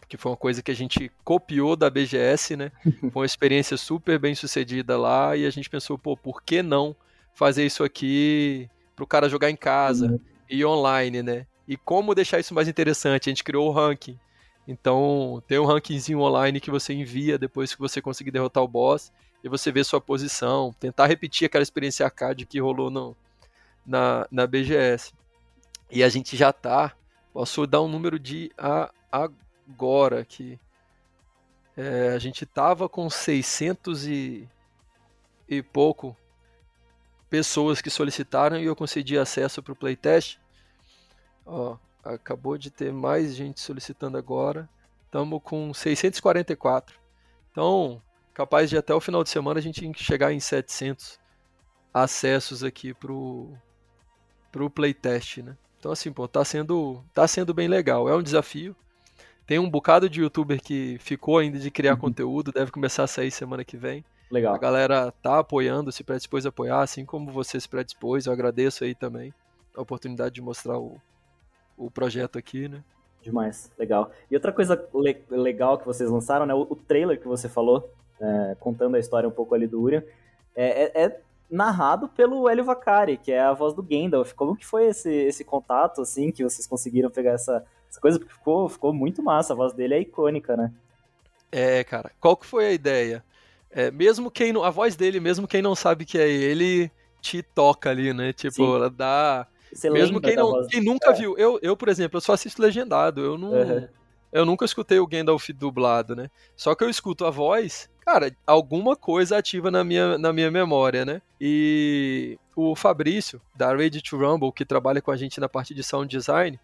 que 0.07 0.17
foi 0.17 0.31
uma 0.31 0.37
coisa 0.37 0.63
que 0.63 0.71
a 0.71 0.75
gente 0.75 1.11
copiou 1.23 1.75
da 1.75 1.87
BGS, 1.87 2.55
né? 2.55 2.71
Foi 3.11 3.21
uma 3.21 3.25
experiência 3.25 3.75
super 3.77 4.17
bem 4.17 4.33
sucedida 4.33 4.97
lá 4.97 5.35
e 5.35 5.45
a 5.45 5.49
gente 5.49 5.69
pensou, 5.69 5.97
pô, 5.97 6.15
por 6.15 6.41
que 6.41 6.63
não 6.63 6.95
fazer 7.35 7.65
isso 7.65 7.83
aqui 7.83 8.69
para 8.95 9.03
o 9.03 9.07
cara 9.07 9.29
jogar 9.29 9.51
em 9.51 9.55
casa 9.55 10.07
uhum. 10.07 10.19
e 10.49 10.65
online, 10.65 11.21
né? 11.21 11.45
E 11.67 11.75
como 11.75 12.15
deixar 12.15 12.39
isso 12.39 12.53
mais 12.53 12.67
interessante? 12.67 13.29
A 13.29 13.31
gente 13.31 13.43
criou 13.43 13.67
o 13.67 13.71
ranking. 13.71 14.17
Então, 14.67 15.43
tem 15.45 15.59
um 15.59 15.65
rankingzinho 15.65 16.21
online 16.21 16.61
que 16.61 16.71
você 16.71 16.93
envia 16.93 17.37
depois 17.37 17.75
que 17.75 17.79
você 17.79 18.01
conseguir 18.01 18.31
derrotar 18.31 18.63
o 18.63 18.67
boss 18.67 19.11
e 19.43 19.49
você 19.49 19.71
vê 19.71 19.83
sua 19.83 20.01
posição, 20.01 20.73
tentar 20.79 21.07
repetir 21.07 21.45
aquela 21.45 21.63
experiência 21.63 22.05
arcade 22.05 22.45
que 22.45 22.59
rolou 22.59 22.89
no, 22.89 23.15
na, 23.85 24.27
na 24.31 24.47
BGS. 24.47 25.13
E 25.89 26.03
a 26.03 26.09
gente 26.09 26.35
já 26.35 26.51
tá, 26.51 26.95
posso 27.31 27.65
dar 27.65 27.81
um 27.81 27.87
número 27.87 28.19
de 28.19 28.51
a, 28.57 28.91
agora 29.11 30.25
que 30.25 30.59
é, 31.75 32.09
a 32.09 32.19
gente 32.19 32.45
tava 32.45 32.89
com 32.89 33.09
600 33.09 34.07
e, 34.07 34.49
e 35.47 35.61
pouco 35.61 36.17
pessoas 37.29 37.81
que 37.81 37.89
solicitaram 37.89 38.57
e 38.57 38.65
eu 38.65 38.75
concedi 38.75 39.17
acesso 39.17 39.61
para 39.61 39.73
o 39.73 39.75
playtest. 39.75 40.39
Ó, 41.45 41.77
acabou 42.03 42.57
de 42.57 42.71
ter 42.71 42.91
mais 42.91 43.35
gente 43.35 43.59
solicitando 43.59 44.17
agora. 44.17 44.67
Estamos 45.05 45.41
com 45.43 45.73
644. 45.73 46.99
Então, 47.51 48.01
capaz 48.37 48.69
de 48.69 48.77
até 48.77 48.93
o 48.93 49.01
final 49.01 49.23
de 49.23 49.31
semana 49.31 49.59
a 49.59 49.63
gente 49.63 49.91
chegar 49.95 50.31
em 50.31 50.39
700 50.39 51.19
acessos 51.91 52.63
aqui 52.63 52.93
pro 52.93 53.51
pro 54.51 54.69
playtest, 54.69 55.39
né? 55.39 55.57
Então 55.79 55.91
assim, 55.91 56.11
pô, 56.11 56.27
tá 56.27 56.45
sendo 56.45 57.03
tá 57.15 57.27
sendo 57.27 57.51
bem 57.51 57.67
legal. 57.67 58.07
É 58.07 58.15
um 58.15 58.21
desafio. 58.21 58.75
Tem 59.47 59.57
um 59.57 59.67
bocado 59.67 60.07
de 60.07 60.21
youtuber 60.21 60.61
que 60.61 60.97
ficou 60.99 61.39
ainda 61.39 61.57
de 61.57 61.71
criar 61.71 61.93
uhum. 61.93 61.99
conteúdo, 61.99 62.51
deve 62.51 62.69
começar 62.69 63.05
a 63.05 63.07
sair 63.07 63.31
semana 63.31 63.65
que 63.65 63.75
vem. 63.75 64.05
Legal. 64.29 64.53
A 64.53 64.59
galera 64.59 65.11
tá 65.11 65.39
apoiando, 65.39 65.91
se 65.91 66.03
predispôs 66.03 66.45
a 66.45 66.49
apoiar, 66.49 66.81
assim 66.81 67.05
como 67.05 67.31
você 67.31 67.59
se 67.59 67.67
predispôs. 67.67 68.27
Eu 68.27 68.33
agradeço 68.33 68.83
aí 68.83 68.93
também 68.93 69.33
a 69.75 69.81
oportunidade 69.81 70.35
de 70.35 70.41
mostrar 70.43 70.77
o, 70.77 71.01
o 71.75 71.89
projeto 71.89 72.37
aqui, 72.37 72.67
né? 72.67 72.83
Demais, 73.19 73.71
legal. 73.79 74.11
E 74.29 74.35
outra 74.35 74.51
coisa 74.51 74.87
le 74.93 75.23
legal 75.31 75.79
que 75.79 75.85
vocês 75.85 76.09
lançaram, 76.09 76.45
né? 76.45 76.53
O, 76.53 76.67
o 76.69 76.75
trailer 76.75 77.19
que 77.19 77.27
você 77.27 77.49
falou, 77.49 77.89
é, 78.19 78.55
contando 78.59 78.95
a 78.95 78.99
história 78.99 79.27
um 79.27 79.31
pouco 79.31 79.53
ali 79.55 79.67
do 79.67 79.81
Urian, 79.81 80.03
é, 80.55 80.83
é, 80.83 81.03
é, 81.05 81.19
narrado 81.49 82.07
pelo 82.09 82.49
Hélio 82.49 82.65
Vacari, 82.65 83.17
que 83.17 83.31
é 83.31 83.39
a 83.39 83.53
voz 83.53 83.73
do 83.73 83.83
Gandalf. 83.83 84.33
Como 84.33 84.55
que 84.55 84.65
foi 84.65 84.87
esse, 84.87 85.11
esse 85.11 85.43
contato, 85.43 86.01
assim, 86.01 86.31
que 86.31 86.43
vocês 86.43 86.67
conseguiram 86.67 87.09
pegar 87.09 87.31
essa, 87.31 87.63
essa 87.89 87.99
coisa? 87.99 88.19
Porque 88.19 88.33
ficou, 88.33 88.67
ficou 88.67 88.93
muito 88.93 89.21
massa, 89.23 89.53
a 89.53 89.55
voz 89.55 89.73
dele 89.73 89.93
é 89.95 90.01
icônica, 90.01 90.57
né? 90.57 90.71
É, 91.51 91.83
cara. 91.83 92.11
Qual 92.19 92.35
que 92.35 92.45
foi 92.45 92.65
a 92.65 92.71
ideia? 92.71 93.23
É, 93.69 93.91
mesmo 93.91 94.31
quem 94.31 94.51
não, 94.51 94.63
a 94.63 94.69
voz 94.69 94.95
dele, 94.95 95.19
mesmo 95.19 95.47
quem 95.47 95.61
não 95.61 95.75
sabe 95.75 96.05
que 96.05 96.17
é 96.17 96.27
ele, 96.27 96.91
te 97.21 97.41
toca 97.41 97.89
ali, 97.89 98.13
né? 98.13 98.33
Tipo, 98.33 98.55
Sim. 98.55 98.75
ela 98.75 98.89
dá 98.89 99.47
você 99.71 99.89
Mesmo 99.89 100.21
quem, 100.21 100.35
não, 100.35 100.65
quem 100.67 100.81
nunca 100.81 101.11
é. 101.11 101.13
viu. 101.13 101.37
Eu, 101.37 101.59
eu, 101.61 101.75
por 101.75 101.89
exemplo, 101.89 102.17
eu 102.17 102.21
só 102.21 102.33
assisto 102.33 102.61
legendado. 102.61 103.21
Eu 103.21 103.37
não. 103.37 103.51
Uhum. 103.51 103.87
Eu 104.37 104.45
nunca 104.45 104.65
escutei 104.65 104.99
o 104.99 105.07
Gandalf 105.07 105.49
dublado, 105.49 106.15
né? 106.15 106.29
Só 106.55 106.75
que 106.75 106.83
eu 106.83 106.89
escuto 106.89 107.25
a 107.25 107.29
voz, 107.29 107.89
cara, 108.01 108.35
alguma 108.45 108.95
coisa 108.95 109.37
ativa 109.37 109.71
na 109.71 109.83
minha, 109.83 110.17
na 110.17 110.31
minha 110.31 110.51
memória, 110.51 111.05
né? 111.05 111.21
E 111.39 112.37
o 112.55 112.75
Fabrício, 112.75 113.41
da 113.55 113.75
Ready 113.75 114.01
to 114.01 114.17
Rumble, 114.17 114.51
que 114.51 114.65
trabalha 114.65 115.01
com 115.01 115.11
a 115.11 115.17
gente 115.17 115.39
na 115.39 115.49
parte 115.49 115.73
de 115.73 115.83
sound 115.83 116.07
design, 116.09 116.59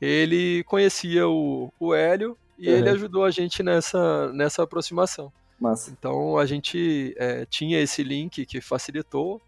ele 0.00 0.64
conhecia 0.64 1.28
o, 1.28 1.72
o 1.78 1.94
Hélio 1.94 2.36
e 2.58 2.68
uhum. 2.68 2.76
ele 2.76 2.88
ajudou 2.90 3.24
a 3.24 3.30
gente 3.30 3.62
nessa, 3.62 4.32
nessa 4.32 4.62
aproximação. 4.62 5.32
Massa. 5.60 5.90
Então 5.90 6.38
a 6.38 6.46
gente 6.46 7.14
é, 7.16 7.46
tinha 7.46 7.80
esse 7.80 8.02
link 8.02 8.44
que 8.46 8.60
facilitou 8.60 9.40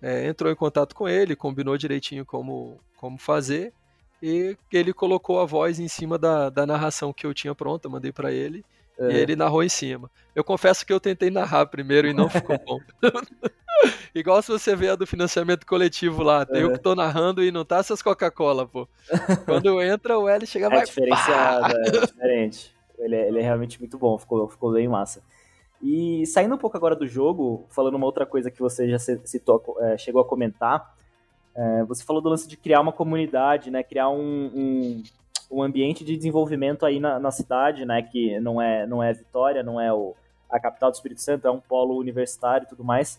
é, 0.00 0.26
entrou 0.26 0.52
em 0.52 0.56
contato 0.56 0.94
com 0.94 1.08
ele, 1.08 1.34
combinou 1.34 1.76
direitinho 1.76 2.24
como, 2.24 2.78
como 2.96 3.18
fazer, 3.18 3.72
e 4.26 4.56
ele 4.72 4.92
colocou 4.92 5.38
a 5.40 5.46
voz 5.46 5.78
em 5.78 5.86
cima 5.86 6.18
da, 6.18 6.50
da 6.50 6.66
narração 6.66 7.12
que 7.12 7.24
eu 7.24 7.32
tinha 7.32 7.54
pronta, 7.54 7.88
mandei 7.88 8.10
para 8.10 8.32
ele, 8.32 8.64
é. 8.98 9.12
e 9.12 9.16
ele 9.18 9.36
narrou 9.36 9.62
em 9.62 9.68
cima. 9.68 10.10
Eu 10.34 10.42
confesso 10.42 10.84
que 10.84 10.92
eu 10.92 10.98
tentei 10.98 11.30
narrar 11.30 11.66
primeiro 11.66 12.08
e 12.08 12.12
não 12.12 12.28
ficou 12.28 12.58
bom. 12.58 12.80
Igual 14.12 14.42
se 14.42 14.50
você 14.50 14.74
vê 14.74 14.88
a 14.88 14.96
do 14.96 15.06
financiamento 15.06 15.64
coletivo 15.64 16.24
lá, 16.24 16.44
tem 16.44 16.62
é. 16.62 16.64
eu 16.64 16.72
que 16.72 16.78
tô 16.78 16.94
narrando 16.96 17.44
e 17.44 17.52
não 17.52 17.64
tá 17.64 17.76
essas 17.76 18.02
Coca-Cola, 18.02 18.66
pô. 18.66 18.88
Quando 19.44 19.80
entra, 19.80 20.18
o 20.18 20.28
L 20.28 20.44
chega 20.44 20.66
é 20.66 20.70
mais... 20.70 20.88
Diferenciado, 20.88 21.76
é 21.76 21.90
diferente. 22.06 22.74
Ele 22.98 23.14
é, 23.14 23.28
ele 23.28 23.38
é 23.38 23.42
realmente 23.42 23.78
muito 23.78 23.96
bom, 23.96 24.18
ficou, 24.18 24.48
ficou 24.48 24.72
bem 24.72 24.88
massa. 24.88 25.22
E 25.80 26.26
saindo 26.26 26.54
um 26.56 26.58
pouco 26.58 26.76
agora 26.76 26.96
do 26.96 27.06
jogo, 27.06 27.66
falando 27.70 27.94
uma 27.94 28.06
outra 28.06 28.26
coisa 28.26 28.50
que 28.50 28.58
você 28.58 28.88
já 28.88 28.98
citou, 28.98 29.76
é, 29.82 29.96
chegou 29.96 30.20
a 30.20 30.24
comentar, 30.24 30.96
é, 31.56 31.84
você 31.84 32.04
falou 32.04 32.20
do 32.20 32.28
lance 32.28 32.46
de 32.46 32.56
criar 32.56 32.80
uma 32.82 32.92
comunidade, 32.92 33.70
né, 33.70 33.82
criar 33.82 34.10
um, 34.10 34.50
um, 34.54 35.02
um 35.50 35.62
ambiente 35.62 36.04
de 36.04 36.14
desenvolvimento 36.14 36.84
aí 36.84 37.00
na, 37.00 37.18
na, 37.18 37.30
cidade, 37.30 37.86
né, 37.86 38.02
que 38.02 38.38
não 38.40 38.60
é, 38.60 38.86
não 38.86 39.02
é 39.02 39.14
Vitória, 39.14 39.62
não 39.62 39.80
é 39.80 39.90
o, 39.90 40.14
a 40.50 40.60
capital 40.60 40.90
do 40.90 40.94
Espírito 40.94 41.22
Santo, 41.22 41.48
é 41.48 41.50
um 41.50 41.60
polo 41.60 41.96
universitário 41.96 42.66
e 42.66 42.68
tudo 42.68 42.84
mais. 42.84 43.18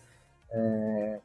É, 0.52 1.18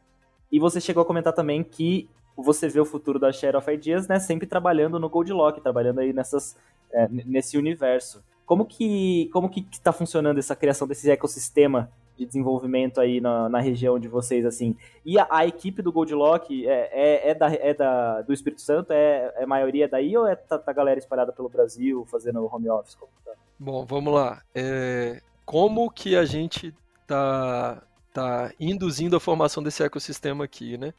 e 0.51 0.59
você 0.59 0.81
chegou 0.81 1.03
a 1.03 1.05
comentar 1.05 1.33
também 1.33 1.63
que 1.63 2.09
você 2.35 2.67
vê 2.67 2.79
o 2.79 2.85
futuro 2.85 3.19
da 3.19 3.31
Share 3.31 3.57
of 3.57 3.71
Ideas, 3.71 4.07
né, 4.07 4.19
sempre 4.19 4.47
trabalhando 4.47 4.99
no 4.99 5.07
Goldlock, 5.07 5.61
trabalhando 5.61 5.99
aí 5.99 6.11
nessas, 6.13 6.57
é, 6.91 7.07
nesse 7.07 7.59
universo. 7.59 8.23
Como 8.43 8.65
que 8.65 9.29
como 9.31 9.49
que 9.49 9.65
está 9.71 9.93
funcionando 9.93 10.39
essa 10.39 10.55
criação 10.55 10.87
desse 10.87 11.09
ecossistema 11.09 11.89
de 12.17 12.25
desenvolvimento 12.25 13.01
aí 13.01 13.19
na, 13.19 13.49
na 13.49 13.59
região 13.59 13.97
de 13.99 14.07
vocês, 14.07 14.45
assim? 14.45 14.75
E 15.05 15.17
a, 15.17 15.27
a 15.29 15.45
equipe 15.45 15.81
do 15.81 15.91
Goldlock 15.91 16.67
é, 16.67 16.89
é, 16.91 17.29
é, 17.29 17.35
da, 17.35 17.53
é 17.53 17.73
da, 17.73 18.21
do 18.21 18.33
Espírito 18.33 18.61
Santo? 18.61 18.91
É, 18.91 19.33
é 19.37 19.45
maioria 19.45 19.87
daí 19.87 20.15
ou 20.15 20.27
é 20.27 20.35
tá, 20.35 20.57
tá 20.57 20.71
galera 20.73 20.99
espalhada 20.99 21.31
pelo 21.31 21.49
Brasil 21.49 22.05
fazendo 22.05 22.45
home 22.45 22.69
office? 22.69 22.95
Tá? 23.25 23.33
Bom, 23.59 23.85
vamos 23.85 24.13
lá. 24.13 24.41
É, 24.53 25.21
como 25.45 25.89
que 25.89 26.15
a 26.15 26.25
gente 26.25 26.73
tá, 27.07 27.81
tá 28.13 28.51
induzindo 28.59 29.15
a 29.15 29.19
formação 29.19 29.61
desse 29.63 29.83
ecossistema 29.83 30.43
aqui, 30.43 30.77
né? 30.77 30.93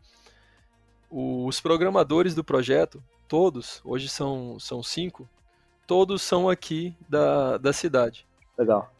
Os 1.10 1.60
programadores 1.60 2.34
do 2.34 2.42
projeto, 2.42 3.02
todos, 3.28 3.80
hoje 3.84 4.08
são, 4.08 4.58
são 4.58 4.82
cinco, 4.82 5.28
todos 5.86 6.22
são 6.22 6.48
aqui 6.48 6.96
da, 7.08 7.56
da 7.56 7.72
cidade. 7.72 8.26
Legal. 8.58 8.93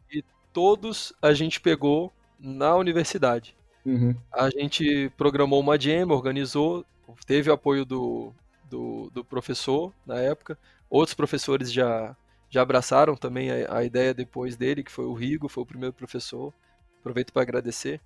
Todos 0.54 1.12
a 1.20 1.34
gente 1.34 1.60
pegou 1.60 2.12
na 2.38 2.76
universidade. 2.76 3.56
Uhum. 3.84 4.14
A 4.32 4.48
gente 4.48 5.10
programou 5.16 5.58
uma 5.60 5.78
jam, 5.78 6.08
organizou, 6.10 6.86
teve 7.26 7.50
apoio 7.50 7.84
do, 7.84 8.32
do, 8.70 9.10
do, 9.12 9.24
professor 9.24 9.92
na 10.06 10.20
época. 10.20 10.56
Outros 10.88 11.12
professores 11.12 11.72
já, 11.72 12.16
já 12.48 12.62
abraçaram 12.62 13.16
também 13.16 13.50
a, 13.50 13.78
a 13.78 13.84
ideia 13.84 14.14
depois 14.14 14.56
dele, 14.56 14.84
que 14.84 14.92
foi 14.92 15.04
o 15.06 15.12
Rigo, 15.12 15.48
foi 15.48 15.64
o 15.64 15.66
primeiro 15.66 15.92
professor. 15.92 16.54
Aproveito 17.00 17.32
para 17.32 17.42
agradecer. 17.42 18.00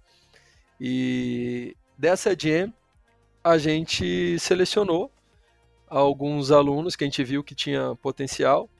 E 0.80 1.76
dessa 1.98 2.34
jam, 2.34 2.72
a 3.44 3.58
gente 3.58 4.38
selecionou 4.38 5.12
alguns 5.86 6.50
alunos 6.50 6.96
que 6.96 7.04
a 7.04 7.06
gente 7.06 7.22
viu 7.22 7.44
que 7.44 7.54
tinha 7.54 7.94
potencial 7.96 8.70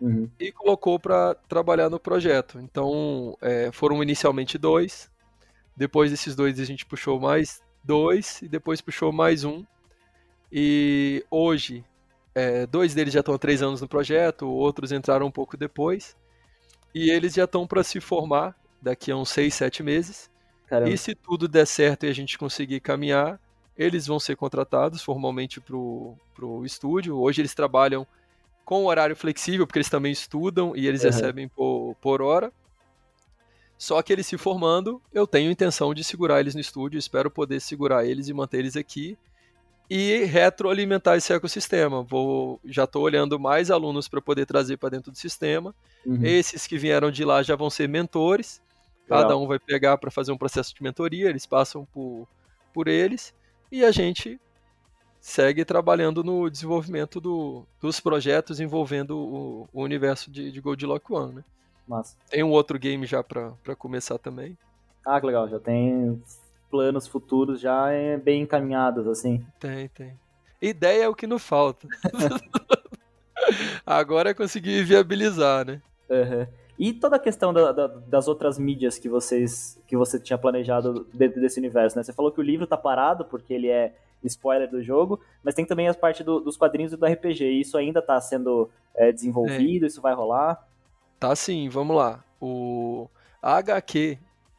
uhum. 0.00 0.28
e 0.38 0.50
colocou 0.50 0.98
para 0.98 1.34
trabalhar 1.48 1.90
no 1.90 2.00
projeto. 2.00 2.58
Então, 2.60 3.36
é, 3.40 3.70
foram 3.72 4.02
inicialmente 4.02 4.56
dois, 4.56 5.10
depois 5.76 6.10
desses 6.10 6.34
dois 6.34 6.60
a 6.60 6.64
gente 6.64 6.84
puxou 6.84 7.18
mais 7.18 7.62
dois 7.82 8.42
e 8.42 8.48
depois 8.48 8.80
puxou 8.80 9.12
mais 9.12 9.44
um. 9.44 9.64
E 10.52 11.24
hoje, 11.30 11.84
é, 12.34 12.66
dois 12.66 12.94
deles 12.94 13.14
já 13.14 13.20
estão 13.20 13.34
há 13.34 13.38
três 13.38 13.62
anos 13.62 13.80
no 13.80 13.88
projeto, 13.88 14.46
outros 14.48 14.92
entraram 14.92 15.26
um 15.26 15.30
pouco 15.30 15.56
depois. 15.56 16.16
E 16.94 17.10
eles 17.10 17.34
já 17.34 17.44
estão 17.44 17.66
para 17.66 17.84
se 17.84 18.00
formar 18.00 18.54
daqui 18.82 19.10
a 19.10 19.16
uns 19.16 19.30
seis, 19.30 19.54
sete 19.54 19.82
meses. 19.82 20.30
Caramba. 20.66 20.90
E 20.92 20.98
se 20.98 21.14
tudo 21.14 21.48
der 21.48 21.66
certo 21.66 22.04
e 22.04 22.08
a 22.08 22.12
gente 22.12 22.36
conseguir 22.36 22.80
caminhar, 22.80 23.40
eles 23.76 24.06
vão 24.06 24.20
ser 24.20 24.36
contratados 24.36 25.02
formalmente 25.02 25.60
para 25.60 25.76
o 25.76 26.64
estúdio. 26.64 27.16
Hoje 27.16 27.40
eles 27.40 27.54
trabalham 27.54 28.06
com 28.64 28.84
horário 28.86 29.16
flexível, 29.16 29.66
porque 29.66 29.78
eles 29.78 29.90
também 29.90 30.12
estudam 30.12 30.76
e 30.76 30.86
eles 30.86 31.02
uhum. 31.02 31.10
recebem 31.10 31.48
por, 31.48 31.96
por 32.00 32.22
hora. 32.22 32.52
Só 33.76 34.02
que 34.02 34.12
eles 34.12 34.26
se 34.26 34.36
formando, 34.36 35.00
eu 35.12 35.26
tenho 35.26 35.50
intenção 35.50 35.94
de 35.94 36.04
segurar 36.04 36.38
eles 36.38 36.54
no 36.54 36.60
estúdio, 36.60 36.98
espero 36.98 37.30
poder 37.30 37.60
segurar 37.60 38.04
eles 38.04 38.28
e 38.28 38.34
manter 38.34 38.58
eles 38.58 38.76
aqui 38.76 39.16
e 39.88 40.24
retroalimentar 40.24 41.16
esse 41.16 41.32
ecossistema. 41.32 42.02
Vou, 42.02 42.60
já 42.64 42.84
estou 42.84 43.02
olhando 43.02 43.40
mais 43.40 43.70
alunos 43.70 44.06
para 44.06 44.20
poder 44.20 44.46
trazer 44.46 44.76
para 44.76 44.90
dentro 44.90 45.10
do 45.10 45.18
sistema. 45.18 45.74
Uhum. 46.06 46.22
Esses 46.22 46.66
que 46.66 46.78
vieram 46.78 47.10
de 47.10 47.24
lá 47.24 47.42
já 47.42 47.56
vão 47.56 47.70
ser 47.70 47.88
mentores. 47.88 48.62
Legal. 49.08 49.22
Cada 49.22 49.36
um 49.36 49.46
vai 49.48 49.58
pegar 49.58 49.98
para 49.98 50.10
fazer 50.10 50.30
um 50.30 50.38
processo 50.38 50.74
de 50.74 50.82
mentoria, 50.82 51.28
eles 51.28 51.44
passam 51.44 51.84
por, 51.86 52.28
por 52.72 52.86
eles 52.86 53.34
e 53.72 53.84
a 53.84 53.90
gente 53.90 54.40
segue 55.20 55.64
trabalhando 55.64 56.24
no 56.24 56.48
desenvolvimento 56.48 57.20
do, 57.20 57.66
dos 57.80 58.00
projetos 58.00 58.58
envolvendo 58.58 59.18
o, 59.18 59.68
o 59.72 59.82
universo 59.82 60.30
de, 60.30 60.50
de 60.50 60.60
Goldlock 60.60 61.12
One, 61.12 61.34
né? 61.36 61.44
Massa. 61.86 62.16
Tem 62.28 62.42
um 62.42 62.50
outro 62.50 62.78
game 62.78 63.04
já 63.06 63.22
para 63.22 63.76
começar 63.76 64.18
também. 64.18 64.56
Ah, 65.04 65.20
que 65.20 65.26
legal, 65.26 65.48
já 65.48 65.58
tem 65.58 66.22
planos 66.70 67.06
futuros 67.06 67.60
já 67.60 67.90
é 67.90 68.16
bem 68.16 68.42
encaminhados, 68.42 69.06
assim. 69.08 69.44
Tem, 69.58 69.88
tem. 69.88 70.18
Ideia 70.62 71.04
é 71.04 71.08
o 71.08 71.14
que 71.14 71.26
não 71.26 71.38
falta. 71.38 71.88
Agora 73.84 74.30
é 74.30 74.34
conseguir 74.34 74.84
viabilizar, 74.84 75.66
né? 75.66 75.82
Uhum. 76.08 76.46
E 76.78 76.92
toda 76.92 77.16
a 77.16 77.18
questão 77.18 77.52
da, 77.52 77.72
da, 77.72 77.86
das 77.88 78.28
outras 78.28 78.58
mídias 78.58 78.98
que 78.98 79.08
vocês 79.08 79.78
que 79.86 79.96
você 79.96 80.18
tinha 80.18 80.38
planejado 80.38 81.06
dentro 81.12 81.40
desse 81.40 81.58
universo, 81.58 81.96
né? 81.96 82.02
Você 82.02 82.12
falou 82.12 82.30
que 82.30 82.40
o 82.40 82.44
livro 82.44 82.66
tá 82.66 82.76
parado 82.76 83.24
porque 83.24 83.52
ele 83.52 83.68
é 83.68 83.94
spoiler 84.24 84.70
do 84.70 84.82
jogo, 84.82 85.20
mas 85.42 85.54
tem 85.54 85.64
também 85.64 85.88
as 85.88 85.96
partes 85.96 86.24
do, 86.24 86.40
dos 86.40 86.56
quadrinhos 86.56 86.92
e 86.92 86.96
do 86.96 87.06
RPG. 87.06 87.44
E 87.44 87.60
isso 87.60 87.76
ainda 87.76 88.02
tá 88.02 88.20
sendo 88.20 88.70
é, 88.94 89.10
desenvolvido, 89.12 89.84
é. 89.84 89.88
isso 89.88 90.00
vai 90.00 90.14
rolar? 90.14 90.66
Tá 91.18 91.34
sim, 91.36 91.68
vamos 91.68 91.96
lá. 91.96 92.24
O 92.40 93.08
a 93.42 93.56
HQ 93.56 94.18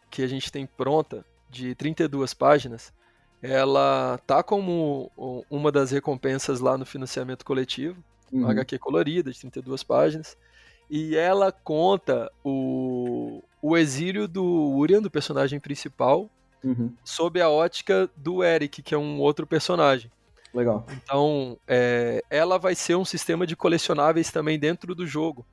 que 0.10 0.22
a 0.24 0.28
gente 0.28 0.52
tem 0.52 0.66
pronta, 0.66 1.26
de 1.52 1.76
32 1.76 2.34
páginas, 2.34 2.94
ela 3.42 4.20
tá 4.26 4.42
como 4.42 5.12
uma 5.50 5.72
das 5.72 5.92
recompensas 5.92 6.60
lá 6.60 6.78
no 6.78 6.86
financiamento 6.86 7.44
coletivo, 7.44 8.02
uhum. 8.32 8.40
uma 8.40 8.52
HQ 8.52 8.80
colorida 8.80 9.32
de 9.32 9.40
32 9.40 9.84
páginas, 9.84 10.38
e 10.90 11.16
ela 11.16 11.52
conta 11.52 12.32
o, 12.44 13.44
o 13.62 13.78
exílio 13.78 14.28
do 14.28 14.44
Urian, 14.76 15.02
do 15.02 15.12
personagem 15.12 15.60
principal, 15.60 16.30
uhum. 16.64 16.94
sob 17.04 17.42
a 17.42 17.50
ótica 17.50 18.10
do 18.16 18.44
Eric, 18.44 18.82
que 18.82 18.94
é 18.94 18.98
um 18.98 19.20
outro 19.20 19.46
personagem. 19.48 20.12
Legal. 20.54 20.86
Então, 20.92 21.58
é, 21.68 22.24
ela 22.30 22.58
vai 22.58 22.76
ser 22.76 22.96
um 22.96 23.06
sistema 23.06 23.48
de 23.48 23.56
colecionáveis 23.56 24.32
também 24.32 24.60
dentro 24.60 24.94
do 24.94 25.08
jogo. 25.08 25.46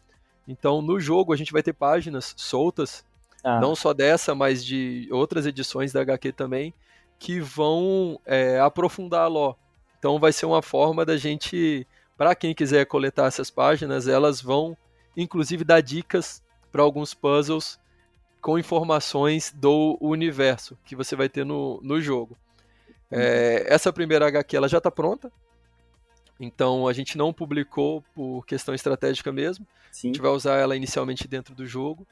Então, 0.46 0.82
no 0.82 0.98
jogo, 0.98 1.32
a 1.32 1.36
gente 1.36 1.52
vai 1.52 1.62
ter 1.62 1.72
páginas 1.72 2.34
soltas, 2.36 3.04
ah. 3.44 3.60
não 3.60 3.76
só 3.76 3.92
dessa, 3.92 4.34
mas 4.34 4.64
de 4.64 5.08
outras 5.12 5.46
edições 5.46 5.92
da 5.92 6.00
HQ 6.00 6.32
também, 6.32 6.74
que 7.18 7.40
vão 7.40 8.20
é, 8.24 8.58
aprofundar 8.60 9.22
a 9.22 9.26
lore. 9.26 9.56
Então 9.98 10.18
vai 10.18 10.32
ser 10.32 10.46
uma 10.46 10.62
forma 10.62 11.04
da 11.04 11.16
gente, 11.16 11.86
para 12.16 12.34
quem 12.34 12.54
quiser 12.54 12.86
coletar 12.86 13.26
essas 13.26 13.50
páginas, 13.50 14.06
elas 14.06 14.40
vão 14.40 14.76
inclusive 15.16 15.64
dar 15.64 15.80
dicas 15.80 16.40
para 16.70 16.82
alguns 16.82 17.12
puzzles 17.12 17.78
com 18.40 18.58
informações 18.58 19.52
do 19.54 19.98
universo 20.00 20.78
que 20.84 20.96
você 20.96 21.16
vai 21.16 21.28
ter 21.28 21.44
no, 21.44 21.80
no 21.82 22.00
jogo. 22.00 22.36
É, 23.10 23.64
essa 23.68 23.92
primeira 23.92 24.26
HQ 24.26 24.56
ela 24.56 24.68
já 24.68 24.78
está 24.78 24.90
pronta, 24.90 25.32
então 26.38 26.86
a 26.86 26.92
gente 26.92 27.16
não 27.16 27.32
publicou 27.32 28.02
por 28.14 28.44
questão 28.46 28.74
estratégica 28.74 29.32
mesmo. 29.32 29.66
Sim. 29.90 30.08
A 30.08 30.12
gente 30.12 30.20
vai 30.20 30.30
usar 30.30 30.56
ela 30.56 30.76
inicialmente 30.76 31.26
dentro 31.26 31.54
do 31.54 31.66
jogo. 31.66 32.06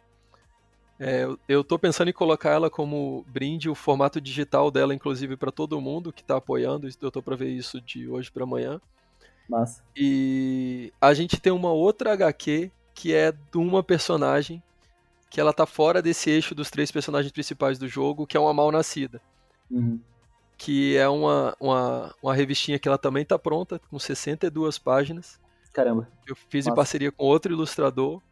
É, 0.99 1.27
eu 1.47 1.61
estou 1.61 1.79
pensando 1.79 2.09
em 2.09 2.13
colocar 2.13 2.51
ela 2.51 2.71
como 2.71 3.25
brinde, 3.29 3.69
o 3.69 3.75
formato 3.75 4.21
digital 4.21 4.71
dela, 4.71 4.95
inclusive, 4.95 5.37
para 5.37 5.53
todo 5.53 5.81
mundo 5.81 6.13
que 6.13 6.23
está 6.23 6.37
apoiando. 6.39 6.87
Eu 6.87 7.09
estou 7.09 7.23
para 7.23 7.37
ver 7.37 7.51
isso 7.51 7.81
de 7.81 8.09
hoje 8.09 8.31
para 8.33 8.45
amanhã. 8.45 8.81
Massa. 9.49 9.85
E 9.95 10.93
a 11.01 11.15
gente 11.15 11.41
tem 11.41 11.53
uma 11.53 11.71
outra 11.71 12.13
HQ 12.13 12.71
que 12.95 13.15
é 13.15 13.31
de 13.31 13.59
uma 13.59 13.83
personagem 13.83 14.63
que 15.37 15.41
ela 15.43 15.53
tá 15.53 15.67
fora 15.67 16.01
desse 16.01 16.31
eixo 16.31 16.55
dos 16.55 16.71
três 16.71 16.91
personagens 16.91 17.31
principais 17.31 17.79
do 17.79 17.87
jogo, 17.87 18.27
que 18.27 18.39
é 18.39 18.41
uma 18.41 18.55
mal 18.55 18.73
nascida. 18.73 19.21
Uhum. 19.71 20.01
Que 20.57 20.97
é 20.97 21.07
uma, 21.07 21.55
uma, 21.61 22.15
uma 22.23 22.35
revistinha 22.35 22.79
que 22.79 22.89
ela 22.89 22.97
também 22.97 23.23
tá 23.23 23.39
pronta, 23.39 23.79
com 23.79 23.99
62 23.99 24.79
páginas. 24.79 25.39
Caramba. 25.75 26.09
Eu 26.27 26.35
fiz 26.35 26.65
Massa. 26.65 26.71
em 26.71 26.75
parceria 26.75 27.13
com 27.13 27.23
outro 27.23 27.53
ilustrador. 27.53 28.23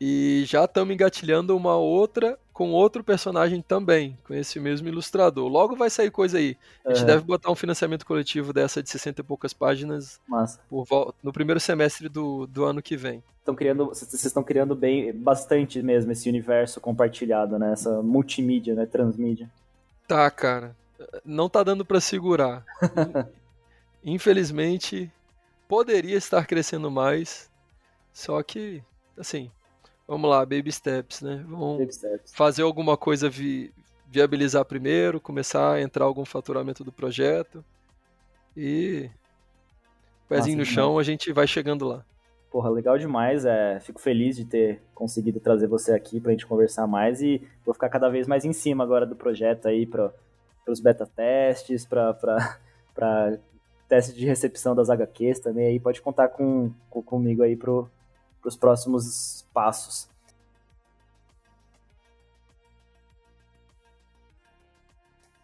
E 0.00 0.44
já 0.46 0.64
estamos 0.64 0.94
engatilhando 0.94 1.56
uma 1.56 1.74
outra 1.74 2.38
com 2.52 2.70
outro 2.72 3.02
personagem 3.02 3.62
também, 3.62 4.16
com 4.24 4.34
esse 4.34 4.60
mesmo 4.60 4.86
ilustrador. 4.86 5.48
Logo 5.48 5.74
vai 5.74 5.88
sair 5.88 6.10
coisa 6.10 6.38
aí. 6.38 6.56
A 6.84 6.92
gente 6.92 7.04
é. 7.04 7.06
deve 7.06 7.24
botar 7.24 7.50
um 7.50 7.54
financiamento 7.54 8.04
coletivo 8.04 8.52
dessa 8.52 8.82
de 8.82 8.90
60 8.90 9.20
e 9.20 9.24
poucas 9.24 9.52
páginas 9.52 10.20
por, 10.68 11.14
no 11.22 11.32
primeiro 11.32 11.58
semestre 11.58 12.08
do, 12.08 12.46
do 12.46 12.64
ano 12.64 12.82
que 12.82 12.96
vem. 12.96 13.22
Estão 13.38 13.54
criando, 13.54 13.86
vocês 13.86 14.24
estão 14.24 14.42
criando 14.42 14.76
bem 14.76 15.12
bastante 15.12 15.82
mesmo 15.82 16.12
esse 16.12 16.28
universo 16.28 16.80
compartilhado, 16.80 17.58
né? 17.58 17.72
Essa 17.72 18.02
multimídia, 18.02 18.74
né? 18.74 18.86
Transmídia. 18.86 19.50
Tá, 20.06 20.30
cara. 20.30 20.76
Não 21.24 21.48
tá 21.48 21.62
dando 21.62 21.84
para 21.84 22.00
segurar. 22.00 22.64
Infelizmente, 24.04 25.10
poderia 25.66 26.16
estar 26.16 26.46
crescendo 26.46 26.90
mais, 26.90 27.50
só 28.12 28.42
que, 28.42 28.82
assim, 29.16 29.50
Vamos 30.12 30.28
lá, 30.28 30.40
baby 30.40 30.70
steps, 30.70 31.22
né? 31.22 31.42
Vamos 31.48 31.94
steps. 31.94 32.34
fazer 32.34 32.60
alguma 32.60 32.98
coisa 32.98 33.30
vi 33.30 33.72
viabilizar 34.06 34.62
primeiro, 34.62 35.18
começar 35.18 35.72
a 35.72 35.80
entrar 35.80 36.04
algum 36.04 36.22
faturamento 36.26 36.84
do 36.84 36.92
projeto 36.92 37.64
e 38.54 39.08
pezinho 40.28 40.58
Nossa, 40.58 40.70
no 40.70 40.74
chão, 40.74 40.98
a 40.98 41.02
gente 41.02 41.32
vai 41.32 41.46
chegando 41.46 41.86
lá. 41.86 42.04
Porra, 42.50 42.68
legal 42.68 42.98
demais. 42.98 43.46
É, 43.46 43.80
fico 43.80 44.02
feliz 44.02 44.36
de 44.36 44.44
ter 44.44 44.82
conseguido 44.94 45.40
trazer 45.40 45.66
você 45.66 45.94
aqui 45.94 46.20
pra 46.20 46.32
gente 46.32 46.46
conversar 46.46 46.86
mais 46.86 47.22
e 47.22 47.40
vou 47.64 47.72
ficar 47.72 47.88
cada 47.88 48.10
vez 48.10 48.26
mais 48.26 48.44
em 48.44 48.52
cima 48.52 48.84
agora 48.84 49.06
do 49.06 49.16
projeto 49.16 49.66
aí 49.66 49.86
para 49.86 50.12
os 50.68 50.78
beta 50.78 51.06
testes, 51.06 51.86
para 51.86 53.38
teste 53.88 54.12
de 54.12 54.26
recepção 54.26 54.74
das 54.74 54.90
HQs 54.90 55.40
também 55.40 55.68
aí. 55.68 55.80
Pode 55.80 56.02
contar 56.02 56.28
com, 56.28 56.70
com 56.90 57.02
comigo 57.02 57.42
aí 57.42 57.56
pro, 57.56 57.88
para 58.42 58.48
os 58.48 58.56
próximos 58.56 59.46
passos. 59.54 60.10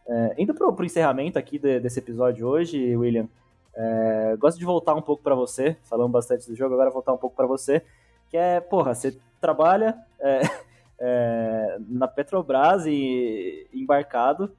É, 0.06 0.34
indo 0.38 0.52
para 0.54 0.66
o 0.66 0.84
encerramento 0.84 1.38
aqui 1.38 1.58
de, 1.58 1.78
desse 1.78 2.00
episódio 2.00 2.46
hoje, 2.46 2.96
William, 2.96 3.28
é, 3.74 4.36
gosto 4.36 4.58
de 4.58 4.64
voltar 4.64 4.94
um 4.94 5.02
pouco 5.02 5.22
para 5.22 5.34
você, 5.34 5.76
falando 5.84 6.10
bastante 6.10 6.48
do 6.48 6.56
jogo, 6.56 6.74
agora 6.74 6.90
voltar 6.90 7.12
um 7.12 7.18
pouco 7.18 7.36
para 7.36 7.46
você, 7.46 7.84
que 8.28 8.36
é, 8.36 8.58
porra, 8.58 8.94
você 8.94 9.16
trabalha 9.40 9.96
é, 10.18 10.40
é, 10.98 11.78
na 11.88 12.08
Petrobras 12.08 12.86
e 12.86 13.68
embarcado, 13.72 14.50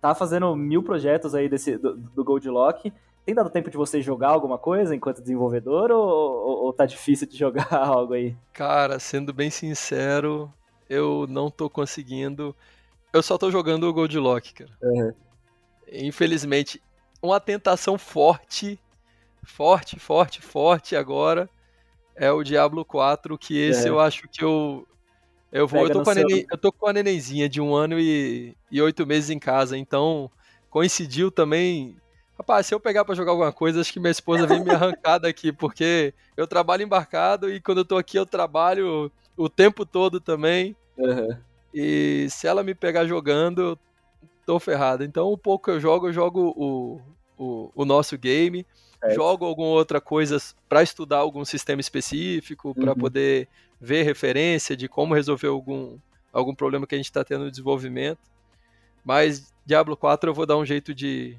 tá 0.00 0.14
fazendo 0.14 0.54
mil 0.54 0.82
projetos 0.82 1.34
aí 1.34 1.48
desse, 1.48 1.78
do, 1.78 1.96
do 1.96 2.22
Gold 2.24 2.46
Lock, 2.50 2.92
tem 3.24 3.34
dado 3.34 3.50
tempo 3.50 3.70
de 3.70 3.76
você 3.76 4.02
jogar 4.02 4.28
alguma 4.28 4.58
coisa 4.58 4.94
enquanto 4.94 5.22
desenvolvedor 5.22 5.90
ou, 5.90 6.08
ou, 6.08 6.64
ou 6.64 6.72
tá 6.72 6.84
difícil 6.86 7.26
de 7.26 7.36
jogar 7.38 7.72
algo 7.72 8.14
aí? 8.14 8.36
Cara, 8.52 8.98
sendo 8.98 9.32
bem 9.32 9.50
sincero, 9.50 10.52
eu 10.88 11.26
não 11.28 11.50
tô 11.50 11.70
conseguindo. 11.70 12.54
Eu 13.12 13.22
só 13.22 13.38
tô 13.38 13.50
jogando 13.50 13.84
o 13.84 13.92
Gold 13.92 14.18
Lock, 14.18 14.52
cara. 14.54 14.70
Uhum. 14.82 15.12
Infelizmente, 15.92 16.82
uma 17.22 17.40
tentação 17.40 17.96
forte, 17.96 18.78
forte, 19.42 19.98
forte, 19.98 20.42
forte 20.42 20.96
agora 20.96 21.48
é 22.14 22.30
o 22.30 22.42
Diablo 22.42 22.84
4, 22.84 23.36
que 23.38 23.58
esse 23.58 23.88
eu 23.88 23.98
acho 23.98 24.28
que 24.28 24.44
eu. 24.44 24.86
Eu 25.50 25.66
vou. 25.68 25.86
Eu 25.86 25.90
tô, 25.90 26.02
com 26.02 26.10
a 26.10 26.14
neném, 26.14 26.46
eu 26.50 26.58
tô 26.58 26.72
com 26.72 26.86
a 26.86 26.92
nenenzinha 26.92 27.48
de 27.48 27.60
um 27.60 27.74
ano 27.74 27.98
e, 27.98 28.56
e 28.70 28.82
oito 28.82 29.06
meses 29.06 29.30
em 29.30 29.38
casa, 29.38 29.78
então 29.78 30.30
coincidiu 30.68 31.30
também 31.30 31.96
Rapaz, 32.38 32.66
se 32.66 32.74
eu 32.74 32.80
pegar 32.80 33.04
para 33.04 33.14
jogar 33.14 33.30
alguma 33.30 33.52
coisa, 33.52 33.80
acho 33.80 33.92
que 33.92 34.00
minha 34.00 34.10
esposa 34.10 34.46
vem 34.46 34.62
me 34.62 34.70
arrancar 34.70 35.18
daqui, 35.18 35.52
porque 35.52 36.12
eu 36.36 36.46
trabalho 36.46 36.82
embarcado 36.82 37.50
e 37.52 37.60
quando 37.60 37.78
eu 37.78 37.84
tô 37.84 37.96
aqui 37.96 38.18
eu 38.18 38.26
trabalho 38.26 39.10
o 39.36 39.48
tempo 39.48 39.86
todo 39.86 40.20
também. 40.20 40.76
Uhum. 40.98 41.36
E 41.72 42.26
se 42.30 42.46
ela 42.46 42.62
me 42.62 42.74
pegar 42.74 43.06
jogando, 43.06 43.78
tô 44.44 44.58
ferrado. 44.58 45.04
Então, 45.04 45.32
um 45.32 45.38
pouco 45.38 45.70
eu 45.70 45.80
jogo, 45.80 46.08
eu 46.08 46.12
jogo 46.12 46.52
o, 46.56 47.00
o, 47.38 47.70
o 47.74 47.84
nosso 47.84 48.18
game, 48.18 48.66
é. 49.02 49.14
jogo 49.14 49.44
alguma 49.44 49.68
outra 49.68 50.00
coisa 50.00 50.36
para 50.68 50.82
estudar 50.82 51.18
algum 51.18 51.44
sistema 51.44 51.80
específico, 51.80 52.68
uhum. 52.68 52.74
para 52.74 52.96
poder 52.96 53.48
ver 53.80 54.02
referência 54.02 54.76
de 54.76 54.88
como 54.88 55.14
resolver 55.14 55.48
algum, 55.48 55.98
algum 56.32 56.54
problema 56.54 56.86
que 56.86 56.94
a 56.94 56.98
gente 56.98 57.06
está 57.06 57.24
tendo 57.24 57.44
no 57.44 57.50
desenvolvimento. 57.50 58.20
Mas 59.04 59.52
Diablo 59.64 59.96
4 59.96 60.30
eu 60.30 60.34
vou 60.34 60.46
dar 60.46 60.56
um 60.56 60.64
jeito 60.64 60.94
de, 60.94 61.36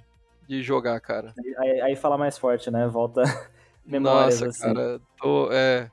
de 0.48 0.62
jogar, 0.64 1.00
cara. 1.00 1.34
Aí, 1.58 1.82
aí 1.82 1.96
fala 1.96 2.18
mais 2.18 2.38
forte, 2.38 2.70
né? 2.72 2.88
Volta 2.88 3.24
memórias, 3.86 4.42
Nossa, 4.42 4.50
assim. 4.50 4.74
cara, 4.74 5.02
tô, 5.18 5.50
é... 5.52 5.90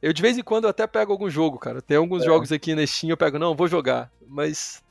Eu 0.00 0.12
de 0.12 0.20
vez 0.20 0.36
em 0.36 0.42
quando 0.42 0.68
até 0.68 0.86
pego 0.86 1.12
algum 1.12 1.30
jogo, 1.30 1.58
cara. 1.58 1.80
Tem 1.80 1.96
alguns 1.96 2.22
é. 2.22 2.26
jogos 2.26 2.52
aqui 2.52 2.74
na 2.74 2.86
Steam, 2.86 3.10
eu 3.10 3.16
pego, 3.16 3.38
não, 3.38 3.54
vou 3.54 3.66
jogar. 3.66 4.12
Mas 4.26 4.84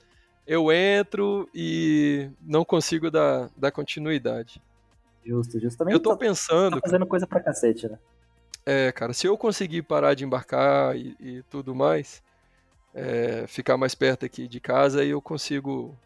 eu 0.48 0.72
entro 0.72 1.48
e 1.54 2.30
não 2.42 2.66
consigo 2.66 3.12
dar, 3.12 3.50
dar 3.56 3.72
continuidade. 3.72 4.62
Justo, 5.24 5.60
justamente. 5.60 5.94
Eu 5.94 6.00
tô 6.00 6.12
tá, 6.12 6.18
pensando. 6.18 6.82
Tá 6.82 6.88
fazendo 6.88 7.06
coisa 7.06 7.28
pra 7.28 7.40
cacete, 7.40 7.88
né? 7.88 7.98
É, 8.66 8.92
cara, 8.92 9.14
se 9.14 9.28
eu 9.28 9.38
conseguir 9.38 9.84
parar 9.84 10.14
de 10.14 10.24
embarcar 10.24 10.96
e, 10.96 11.16
e 11.20 11.44
tudo 11.50 11.76
mais, 11.76 12.24
é, 12.94 13.46
ficar 13.48 13.78
mais 13.78 13.94
perto 13.94 14.26
aqui 14.26 14.48
de 14.48 14.60
casa, 14.60 15.02
aí 15.02 15.10
eu 15.10 15.22
consigo 15.22 15.98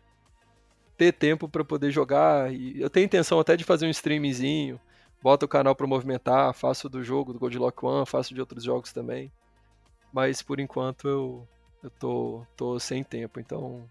ter 0.97 1.13
tempo 1.13 1.47
para 1.47 1.63
poder 1.63 1.91
jogar. 1.91 2.51
E 2.51 2.81
eu 2.81 2.89
tenho 2.89 3.05
intenção 3.05 3.39
até 3.39 3.55
de 3.55 3.63
fazer 3.63 3.85
um 3.85 3.91
streamzinho, 3.91 4.79
boto 5.21 5.45
o 5.45 5.49
canal 5.49 5.75
para 5.75 5.87
movimentar, 5.87 6.53
faço 6.53 6.89
do 6.89 7.03
jogo 7.03 7.31
do 7.31 7.39
Godlock 7.39 7.85
One, 7.85 8.05
faço 8.05 8.33
de 8.33 8.39
outros 8.39 8.63
jogos 8.63 8.91
também. 8.91 9.31
Mas 10.11 10.41
por 10.41 10.59
enquanto 10.59 11.07
eu, 11.07 11.47
eu 11.83 11.89
tô, 11.89 12.45
tô 12.55 12.79
sem 12.79 13.03
tempo, 13.03 13.39
então. 13.39 13.85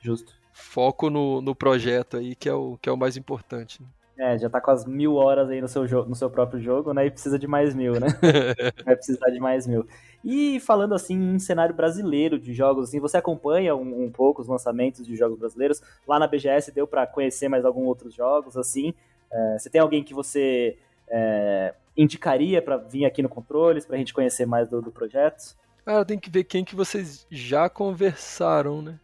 Justo. 0.00 0.32
foco 0.52 1.10
no, 1.10 1.40
no 1.40 1.54
projeto 1.54 2.16
aí, 2.16 2.34
que 2.34 2.48
é 2.48 2.54
o, 2.54 2.78
que 2.80 2.88
é 2.88 2.92
o 2.92 2.96
mais 2.96 3.16
importante. 3.16 3.80
É, 4.16 4.36
já 4.36 4.50
tá 4.50 4.60
com 4.60 4.72
as 4.72 4.84
mil 4.84 5.14
horas 5.14 5.48
aí 5.48 5.60
no 5.60 5.68
seu, 5.68 5.84
no 6.06 6.14
seu 6.14 6.28
próprio 6.28 6.60
jogo, 6.60 6.92
né? 6.92 7.06
E 7.06 7.10
precisa 7.10 7.38
de 7.38 7.46
mais 7.46 7.72
mil, 7.72 8.00
né? 8.00 8.08
Vai 8.84 8.96
precisar 8.96 9.30
de 9.30 9.38
mais 9.38 9.64
mil. 9.64 9.86
E 10.24 10.58
falando 10.60 10.94
assim 10.94 11.14
em 11.14 11.38
cenário 11.38 11.74
brasileiro 11.74 12.38
de 12.38 12.52
jogos, 12.52 12.88
assim, 12.88 13.00
você 13.00 13.16
acompanha 13.16 13.74
um, 13.76 14.04
um 14.04 14.10
pouco 14.10 14.42
os 14.42 14.48
lançamentos 14.48 15.06
de 15.06 15.16
jogos 15.16 15.38
brasileiros? 15.38 15.80
Lá 16.06 16.18
na 16.18 16.26
BGS 16.26 16.72
deu 16.72 16.86
para 16.86 17.06
conhecer 17.06 17.48
mais 17.48 17.64
alguns 17.64 17.86
outros 17.86 18.14
jogos, 18.14 18.56
assim? 18.56 18.92
É, 19.30 19.58
você 19.58 19.70
tem 19.70 19.80
alguém 19.80 20.02
que 20.02 20.14
você 20.14 20.76
é, 21.08 21.74
indicaria 21.96 22.60
para 22.60 22.76
vir 22.76 23.04
aqui 23.04 23.22
no 23.22 23.28
Controles, 23.28 23.86
pra 23.86 23.96
gente 23.96 24.12
conhecer 24.12 24.46
mais 24.46 24.68
do, 24.68 24.82
do 24.82 24.90
projeto? 24.90 25.56
Ah, 25.86 26.04
tem 26.04 26.18
que 26.18 26.30
ver 26.30 26.44
quem 26.44 26.64
que 26.64 26.74
vocês 26.74 27.26
já 27.30 27.68
conversaram, 27.68 28.82
né? 28.82 29.00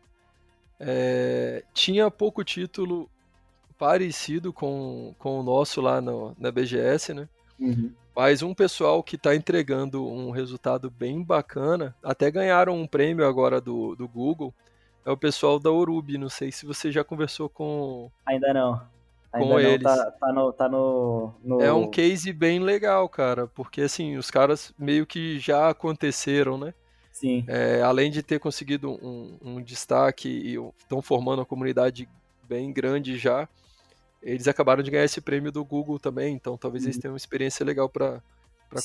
É, 0.78 1.64
tinha 1.72 2.10
pouco 2.10 2.44
título 2.44 3.08
parecido 3.78 4.52
com, 4.52 5.14
com 5.18 5.40
o 5.40 5.42
nosso 5.42 5.80
lá 5.80 6.00
no, 6.00 6.34
na 6.38 6.50
BGS, 6.50 7.14
né? 7.14 7.28
Uhum. 7.58 7.92
Mas 8.14 8.42
um 8.42 8.54
pessoal 8.54 9.02
que 9.02 9.16
está 9.16 9.34
entregando 9.34 10.06
um 10.06 10.30
resultado 10.30 10.90
bem 10.90 11.22
bacana, 11.22 11.94
até 12.02 12.30
ganharam 12.30 12.76
um 12.76 12.86
prêmio 12.86 13.26
agora 13.26 13.60
do, 13.60 13.96
do 13.96 14.06
Google, 14.06 14.54
é 15.04 15.10
o 15.10 15.16
pessoal 15.16 15.58
da 15.58 15.70
Orubi. 15.70 16.16
Não 16.16 16.28
sei 16.28 16.52
se 16.52 16.64
você 16.64 16.92
já 16.92 17.02
conversou 17.02 17.48
com. 17.48 18.10
Ainda 18.24 18.54
não. 18.54 18.80
Ainda 19.32 19.46
com 19.46 19.52
não, 19.54 19.60
eles. 19.60 19.82
Tá, 19.82 20.10
tá, 20.12 20.32
no, 20.32 20.52
tá 20.52 20.68
no, 20.68 21.34
no, 21.42 21.60
É 21.60 21.72
um 21.72 21.90
case 21.90 22.32
bem 22.32 22.60
legal, 22.60 23.08
cara, 23.08 23.48
porque 23.48 23.82
assim, 23.82 24.16
os 24.16 24.30
caras 24.30 24.72
meio 24.78 25.04
que 25.04 25.40
já 25.40 25.68
aconteceram, 25.68 26.56
né? 26.56 26.72
Sim. 27.12 27.44
É, 27.48 27.82
além 27.82 28.10
de 28.10 28.22
ter 28.22 28.38
conseguido 28.38 28.90
um, 28.90 29.38
um 29.42 29.62
destaque 29.62 30.28
e 30.28 30.54
estão 30.78 31.02
formando 31.02 31.40
uma 31.40 31.44
comunidade 31.44 32.08
bem 32.48 32.72
grande 32.72 33.18
já, 33.18 33.48
eles 34.24 34.48
acabaram 34.48 34.82
de 34.82 34.90
ganhar 34.90 35.04
esse 35.04 35.20
prêmio 35.20 35.52
do 35.52 35.64
Google 35.64 35.98
também, 35.98 36.34
então 36.34 36.56
talvez 36.56 36.84
eles 36.84 36.96
uhum. 36.96 37.02
tenham 37.02 37.12
uma 37.12 37.18
experiência 37.18 37.64
legal 37.64 37.88
para 37.88 38.22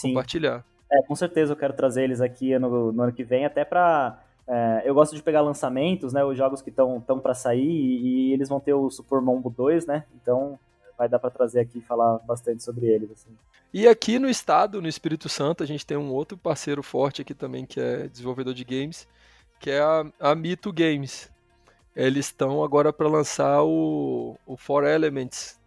compartilhar. 0.02 0.66
É, 0.92 1.02
com 1.04 1.16
certeza 1.16 1.54
eu 1.54 1.58
quero 1.58 1.74
trazer 1.74 2.04
eles 2.04 2.20
aqui 2.20 2.58
no, 2.60 2.92
no 2.92 3.04
ano 3.04 3.14
que 3.14 3.24
vem, 3.24 3.46
até 3.46 3.64
para 3.64 4.22
é, 4.48 4.82
eu 4.84 4.96
gosto 4.96 5.16
de 5.16 5.22
pegar 5.22 5.42
lançamentos, 5.42 6.12
né, 6.12 6.26
os 6.26 6.36
jogos 6.36 6.62
que 6.62 6.72
estão 6.72 7.00
tão 7.00 7.20
para 7.20 7.36
sair 7.36 7.64
e, 7.64 8.30
e, 8.30 8.34
eles 8.34 8.50
vão 8.50 8.60
ter 8.60 8.74
o 8.74 8.90
Super 8.90 9.22
Mombo 9.22 9.50
2, 9.50 9.86
né? 9.86 10.06
Então 10.20 10.60
vai 10.98 11.08
dar 11.08 11.20
para 11.20 11.30
trazer 11.30 11.60
aqui 11.60 11.78
e 11.78 11.82
falar 11.82 12.18
bastante 12.20 12.64
sobre 12.64 12.88
eles. 12.88 13.12
Assim. 13.12 13.30
E 13.72 13.88
aqui 13.88 14.18
no 14.18 14.28
estado, 14.28 14.82
no 14.82 14.88
Espírito 14.88 15.30
Santo, 15.30 15.64
a 15.64 15.68
gente 15.68 15.86
tem 15.86 15.96
um 15.96 16.12
outro 16.12 16.36
parceiro 16.36 16.82
forte 16.82 17.22
aqui 17.22 17.36
também 17.36 17.64
que 17.64 17.80
é 17.80 18.08
desenvolvedor 18.08 18.56
de 18.56 18.64
games, 18.64 19.08
que 19.60 19.70
é 19.70 19.80
a, 19.80 20.04
a 20.20 20.34
Mito 20.34 20.74
Games 20.74 21.32
eles 21.96 22.28
estão 22.28 22.64
agora 22.64 22.94
para 22.94 23.08
lançar 23.08 23.64
o, 23.64 24.38
o 24.46 24.56
Four 24.56 24.86
Elements, 24.86 25.60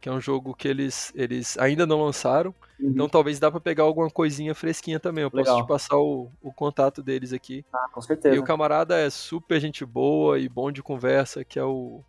que 0.00 0.08
é 0.08 0.12
um 0.12 0.20
jogo 0.20 0.54
que 0.54 0.66
eles, 0.66 1.12
eles 1.14 1.58
ainda 1.58 1.86
não 1.86 2.02
lançaram. 2.02 2.54
Uhum. 2.78 2.90
Então 2.90 3.08
talvez 3.08 3.38
dá 3.38 3.50
para 3.50 3.60
pegar 3.60 3.84
alguma 3.84 4.10
coisinha 4.10 4.54
fresquinha 4.54 4.98
também. 4.98 5.22
Eu 5.22 5.30
Legal. 5.32 5.54
posso 5.54 5.64
te 5.64 5.68
passar 5.68 5.96
o, 5.96 6.30
o 6.42 6.52
contato 6.52 7.02
deles 7.02 7.32
aqui. 7.32 7.64
Ah, 7.72 7.88
com 7.92 8.00
certeza. 8.00 8.34
E 8.34 8.38
o 8.38 8.44
camarada 8.44 8.98
é 8.98 9.10
super 9.10 9.60
gente 9.60 9.84
boa 9.84 10.38
e 10.38 10.48
bom 10.48 10.72
de 10.72 10.82
conversa, 10.82 11.44
que 11.44 11.58
é 11.58 11.64
o 11.64 12.02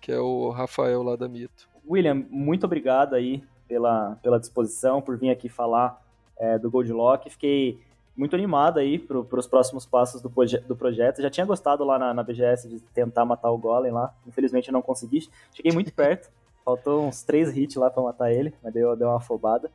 que 0.00 0.12
é 0.12 0.20
o 0.20 0.50
Rafael 0.50 1.02
lá 1.02 1.16
da 1.16 1.28
Mito. 1.28 1.68
William, 1.88 2.26
muito 2.30 2.64
obrigado 2.64 3.14
aí 3.14 3.42
pela, 3.66 4.16
pela 4.22 4.38
disposição, 4.38 5.02
por 5.02 5.18
vir 5.18 5.30
aqui 5.30 5.48
falar 5.48 6.00
é, 6.38 6.58
do 6.58 6.70
Gold 6.70 6.92
Lock. 6.92 7.28
Fiquei 7.28 7.80
muito 8.16 8.34
animado 8.34 8.78
aí 8.78 8.98
para 8.98 9.18
os 9.18 9.46
próximos 9.46 9.84
passos 9.84 10.22
do, 10.22 10.32
do 10.66 10.76
projeto. 10.76 11.20
Já 11.20 11.28
tinha 11.28 11.44
gostado 11.44 11.84
lá 11.84 11.98
na, 11.98 12.14
na, 12.14 12.22
BGS 12.22 12.68
de 12.68 12.80
tentar 12.80 13.24
matar 13.24 13.50
o 13.50 13.58
Golem 13.58 13.92
lá. 13.92 14.14
Infelizmente 14.26 14.68
eu 14.68 14.72
não 14.72 14.82
consegui. 14.82 15.28
Cheguei 15.52 15.72
muito 15.72 15.92
perto. 15.94 16.30
Faltou 16.64 17.06
uns 17.06 17.22
três 17.22 17.56
hits 17.56 17.76
lá 17.76 17.90
para 17.90 18.02
matar 18.02 18.32
ele, 18.32 18.52
mas 18.62 18.72
deu, 18.72 18.96
deu 18.96 19.08
uma 19.08 19.18
afobada. 19.18 19.70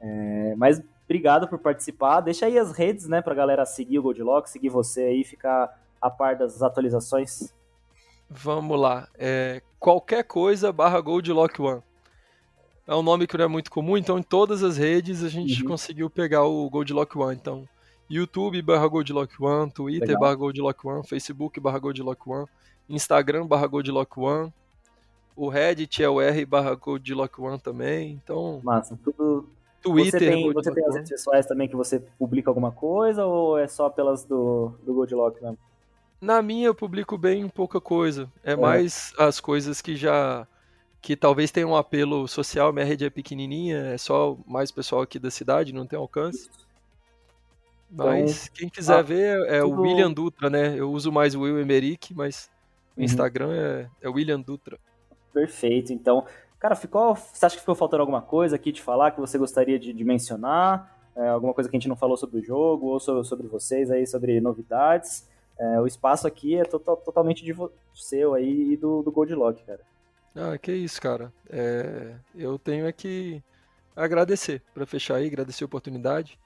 É, 0.00 0.54
mas 0.56 0.82
obrigado 1.04 1.46
por 1.46 1.58
participar. 1.58 2.20
Deixa 2.20 2.46
aí 2.46 2.58
as 2.58 2.72
redes, 2.72 3.06
né, 3.06 3.20
pra 3.20 3.34
galera 3.34 3.64
seguir 3.66 3.98
o 3.98 4.02
Goldlock, 4.02 4.48
seguir 4.48 4.70
você 4.70 5.02
aí, 5.02 5.24
ficar 5.24 5.78
a 6.00 6.10
par 6.10 6.36
das 6.36 6.62
atualizações. 6.62 7.52
Vamos 8.28 8.80
lá. 8.80 9.08
É, 9.18 9.62
qualquer 9.78 10.24
coisa 10.24 10.72
barra 10.72 11.00
Goldlock 11.00 11.60
One 11.60 11.82
é 12.86 12.94
um 12.94 13.02
nome 13.02 13.26
que 13.26 13.36
não 13.36 13.44
é 13.44 13.48
muito 13.48 13.70
comum, 13.70 13.96
então 13.96 14.18
em 14.18 14.22
todas 14.22 14.62
as 14.62 14.76
redes 14.76 15.22
a 15.22 15.28
gente 15.28 15.62
uhum. 15.62 15.68
conseguiu 15.68 16.10
pegar 16.10 16.44
o 16.44 16.68
Goldlock 16.68 17.16
One. 17.16 17.36
Então, 17.36 17.68
YouTube 18.08 18.60
barra 18.62 18.86
Goldlock 18.88 19.34
One, 19.40 19.70
Twitter 19.70 20.08
Legal. 20.08 20.20
barra 20.20 20.34
Goldlock 20.34 20.86
One, 20.86 21.06
Facebook 21.06 21.60
barra 21.60 21.78
Goldlock 21.78 22.28
One, 22.28 22.46
Instagram 22.88 23.46
barra 23.46 23.66
Goldlock 23.66 24.18
One, 24.18 24.52
o 25.36 25.48
Reddit 25.48 26.02
é 26.02 26.08
o 26.08 26.20
R 26.20 26.44
barra 26.44 26.74
Goldlock 26.74 27.40
One 27.40 27.58
também, 27.58 28.20
então... 28.22 28.60
Massa, 28.62 28.98
tudo... 29.02 29.48
Twitter, 29.82 30.10
você 30.10 30.18
tem, 30.18 30.52
você 30.52 30.74
tem 30.74 30.84
as 30.84 30.94
redes 30.94 31.10
pessoais 31.10 31.46
também 31.46 31.66
que 31.66 31.74
você 31.74 32.00
publica 32.18 32.50
alguma 32.50 32.70
coisa 32.70 33.24
ou 33.24 33.58
é 33.58 33.66
só 33.66 33.88
pelas 33.88 34.24
do, 34.24 34.74
do 34.84 34.92
Goldlock 34.92 35.40
mesmo? 35.40 35.58
Na 36.20 36.42
minha 36.42 36.66
eu 36.66 36.74
publico 36.74 37.16
bem 37.16 37.48
pouca 37.48 37.80
coisa. 37.80 38.30
É, 38.44 38.52
é. 38.52 38.56
mais 38.56 39.14
as 39.18 39.40
coisas 39.40 39.80
que 39.80 39.96
já 39.96 40.46
que 41.00 41.16
talvez 41.16 41.50
tenha 41.50 41.66
um 41.66 41.76
apelo 41.76 42.28
social, 42.28 42.72
minha 42.72 42.84
rede 42.84 43.04
é 43.04 43.10
pequenininha, 43.10 43.78
é 43.86 43.98
só 43.98 44.36
mais 44.46 44.70
pessoal 44.70 45.02
aqui 45.02 45.18
da 45.18 45.30
cidade, 45.30 45.72
não 45.72 45.86
tem 45.86 45.98
alcance. 45.98 46.50
Mas 47.90 48.44
então, 48.44 48.54
quem 48.54 48.68
quiser 48.68 48.98
ah, 48.98 49.02
ver 49.02 49.40
é 49.48 49.60
tudo... 49.60 49.76
o 49.76 49.82
William 49.82 50.12
Dutra, 50.12 50.48
né? 50.48 50.74
Eu 50.76 50.92
uso 50.92 51.10
mais 51.10 51.34
o 51.34 51.40
Will 51.40 51.58
Emerick, 51.58 52.14
mas 52.14 52.48
o 52.96 53.00
uhum. 53.00 53.04
Instagram 53.04 53.52
é, 53.52 53.88
é 54.02 54.08
William 54.08 54.40
Dutra. 54.40 54.78
Perfeito, 55.32 55.92
então. 55.92 56.24
Cara, 56.58 56.76
ficou. 56.76 57.16
Você 57.16 57.44
acha 57.44 57.56
que 57.56 57.60
ficou 57.60 57.74
faltando 57.74 58.02
alguma 58.02 58.22
coisa 58.22 58.54
aqui 58.54 58.70
de 58.70 58.82
falar 58.82 59.10
que 59.10 59.20
você 59.20 59.38
gostaria 59.38 59.78
de, 59.78 59.92
de 59.92 60.04
mencionar? 60.04 60.98
É, 61.16 61.28
alguma 61.28 61.52
coisa 61.52 61.68
que 61.68 61.76
a 61.76 61.78
gente 61.78 61.88
não 61.88 61.96
falou 61.96 62.16
sobre 62.16 62.38
o 62.38 62.44
jogo 62.44 62.86
ou 62.86 63.00
sobre, 63.00 63.24
sobre 63.24 63.48
vocês 63.48 63.90
aí, 63.90 64.06
sobre 64.06 64.40
novidades? 64.40 65.28
É, 65.58 65.80
o 65.80 65.86
espaço 65.86 66.26
aqui 66.26 66.56
é 66.56 66.64
total, 66.64 66.96
totalmente 66.96 67.44
de 67.44 67.54
seu 67.94 68.34
aí 68.34 68.72
e 68.72 68.76
do, 68.76 69.02
do 69.02 69.10
Goldlock, 69.10 69.64
cara. 69.64 69.80
Ah, 70.34 70.58
que 70.58 70.72
isso, 70.72 71.00
cara. 71.00 71.32
É, 71.48 72.16
eu 72.34 72.58
tenho 72.58 72.86
é 72.86 72.92
que 72.92 73.40
agradecer, 73.94 74.62
para 74.72 74.86
fechar 74.86 75.16
aí, 75.16 75.26
agradecer 75.26 75.64
a 75.64 75.66
oportunidade, 75.66 76.38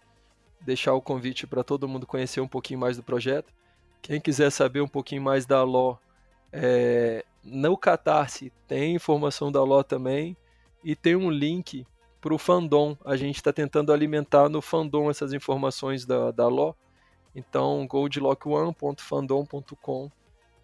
deixar 0.61 0.94
o 0.94 1.02
convite 1.02 1.47
para 1.47 1.62
todo 1.62 1.86
mundo 1.86 2.06
conhecer 2.06 2.40
um 2.40 2.48
pouquinho 2.48 2.81
mais 2.81 2.97
do 2.97 3.02
projeto. 3.02 3.52
Quem 4.01 4.19
quiser 4.20 4.51
saber 4.51 4.81
um 4.81 4.89
pouquinho 4.89 5.23
mais 5.23 5.47
da 5.47 5.62
LO, 5.62 5.98
é, 6.52 7.24
no 7.43 7.77
Catarse 7.77 8.52
tem 8.66 8.94
informação 8.94 9.52
da 9.52 9.62
LO 9.62 9.85
também 9.85 10.35
e 10.82 10.97
tem 10.97 11.15
um 11.16 11.31
link 11.31 11.86
para 12.20 12.35
o 12.35 12.39
fandom. 12.39 12.97
A 13.05 13.16
gente 13.16 13.36
está 13.36 13.52
tentando 13.52 13.93
alimentar 13.93 14.48
no 14.48 14.62
fandom 14.62 15.11
essas 15.11 15.35
informações 15.35 16.06
da, 16.06 16.31
da 16.31 16.48
LO. 16.48 16.74
Então, 17.35 17.86
goldlock1.fandom.com 17.89 20.11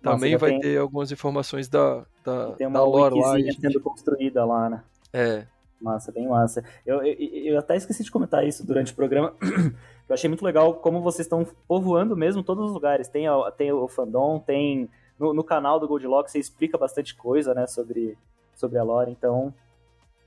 também 0.02 0.36
vai 0.36 0.51
tem... 0.51 0.60
ter 0.60 0.78
algumas 0.78 1.12
informações 1.12 1.68
da, 1.68 2.05
da, 2.24 2.52
tem 2.52 2.66
uma 2.66 2.78
da 2.78 2.85
lore 2.85 3.20
lá. 3.20 3.39
Gente... 3.39 3.60
sendo 3.60 3.81
construída 3.81 4.44
lá, 4.44 4.70
né? 4.70 4.82
É. 5.12 5.47
Massa, 5.81 6.12
bem 6.12 6.28
massa. 6.28 6.62
Eu, 6.85 7.02
eu, 7.02 7.14
eu, 7.55 7.59
até 7.59 7.77
esqueci 7.77 8.05
de 8.05 8.10
comentar 8.10 8.47
isso 8.47 8.66
durante 8.66 8.93
o 8.93 8.97
programa. 8.97 9.35
eu 10.09 10.14
achei 10.14 10.28
muito 10.28 10.44
legal 10.44 10.74
como 10.74 11.01
vocês 11.01 11.24
estão 11.24 11.47
povoando 11.66 12.16
mesmo 12.16 12.43
todos 12.43 12.66
os 12.66 12.72
lugares. 12.72 13.09
Tem, 13.09 13.24
tem 13.56 13.72
o 13.72 13.89
fandom, 13.89 14.39
tem. 14.39 14.90
No, 15.18 15.32
no 15.32 15.44
canal 15.44 15.81
do 15.81 15.89
Goldlock 15.89 16.31
você 16.31 16.39
explica 16.39 16.78
bastante 16.78 17.14
coisa, 17.14 17.52
né, 17.55 17.66
sobre, 17.66 18.16
sobre 18.55 18.78
a 18.78 18.82
lore, 18.82 19.10
então. 19.10 19.55